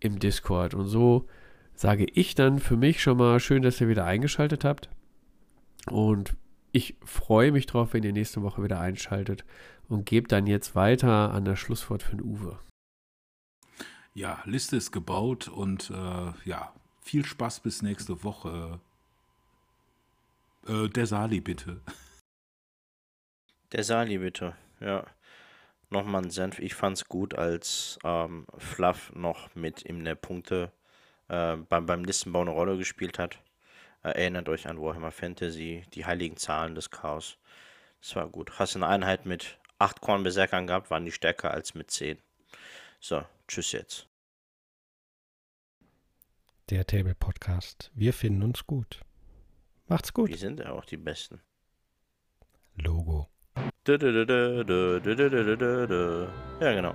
im 0.00 0.18
Discord. 0.18 0.74
Und 0.74 0.86
so 0.86 1.26
sage 1.74 2.06
ich 2.12 2.34
dann 2.34 2.58
für 2.58 2.76
mich 2.76 3.02
schon 3.02 3.18
mal 3.18 3.38
schön, 3.40 3.62
dass 3.62 3.80
ihr 3.80 3.88
wieder 3.88 4.04
eingeschaltet 4.04 4.64
habt. 4.64 4.88
Und 5.90 6.36
ich 6.72 6.96
freue 7.04 7.52
mich 7.52 7.66
drauf, 7.66 7.92
wenn 7.92 8.02
ihr 8.02 8.12
nächste 8.12 8.42
Woche 8.42 8.62
wieder 8.62 8.80
einschaltet 8.80 9.44
und 9.88 10.06
gebt 10.06 10.32
dann 10.32 10.46
jetzt 10.46 10.74
weiter 10.74 11.32
an 11.32 11.44
das 11.44 11.58
Schlusswort 11.58 12.02
für 12.02 12.16
den 12.16 12.22
Uwe. 12.22 12.58
Ja, 14.14 14.42
Liste 14.46 14.76
ist 14.76 14.92
gebaut 14.92 15.48
und 15.48 15.90
äh, 15.90 16.48
ja, 16.48 16.72
viel 17.06 17.24
Spaß 17.24 17.60
bis 17.60 17.82
nächste 17.82 18.24
Woche. 18.24 18.80
Äh, 20.66 20.88
der 20.88 21.06
Sali 21.06 21.40
bitte. 21.40 21.80
Der 23.72 23.84
Sali, 23.84 24.18
bitte. 24.18 24.56
Ja. 24.80 25.06
Nochmal 25.88 26.24
ein 26.24 26.30
Senf. 26.30 26.58
Ich 26.58 26.74
fand's 26.74 27.04
gut, 27.04 27.34
als 27.34 27.98
ähm, 28.02 28.46
Fluff 28.58 29.12
noch 29.14 29.54
mit 29.54 29.82
in 29.82 30.04
der 30.04 30.16
Punkte 30.16 30.72
äh, 31.28 31.56
beim, 31.56 31.86
beim 31.86 32.04
Listenbau 32.04 32.40
eine 32.40 32.50
Rolle 32.50 32.76
gespielt 32.76 33.20
hat. 33.20 33.38
Äh, 34.02 34.10
erinnert 34.10 34.48
euch 34.48 34.66
an 34.66 34.80
Warhammer 34.80 35.12
Fantasy, 35.12 35.84
die 35.94 36.06
heiligen 36.06 36.36
Zahlen 36.36 36.74
des 36.74 36.90
Chaos. 36.90 37.38
Das 38.00 38.16
war 38.16 38.28
gut. 38.28 38.58
Hast 38.58 38.74
eine 38.74 38.88
Einheit 38.88 39.26
mit 39.26 39.58
8 39.78 40.00
Kornberserkern 40.00 40.66
gehabt, 40.66 40.90
waren 40.90 41.04
die 41.04 41.12
stärker 41.12 41.52
als 41.52 41.74
mit 41.74 41.90
10. 41.90 42.18
So, 42.98 43.24
tschüss 43.46 43.70
jetzt. 43.70 44.08
Der 46.68 46.84
Table 46.84 47.14
Podcast. 47.14 47.92
Wir 47.94 48.12
finden 48.12 48.42
uns 48.42 48.66
gut. 48.66 49.04
Macht's 49.86 50.12
gut. 50.12 50.30
Wir 50.30 50.36
sind 50.36 50.58
ja 50.58 50.70
auch 50.72 50.84
die 50.84 50.96
Besten. 50.96 51.40
Logo. 52.74 53.28
Ja, 56.60 56.72
genau. 56.72 56.92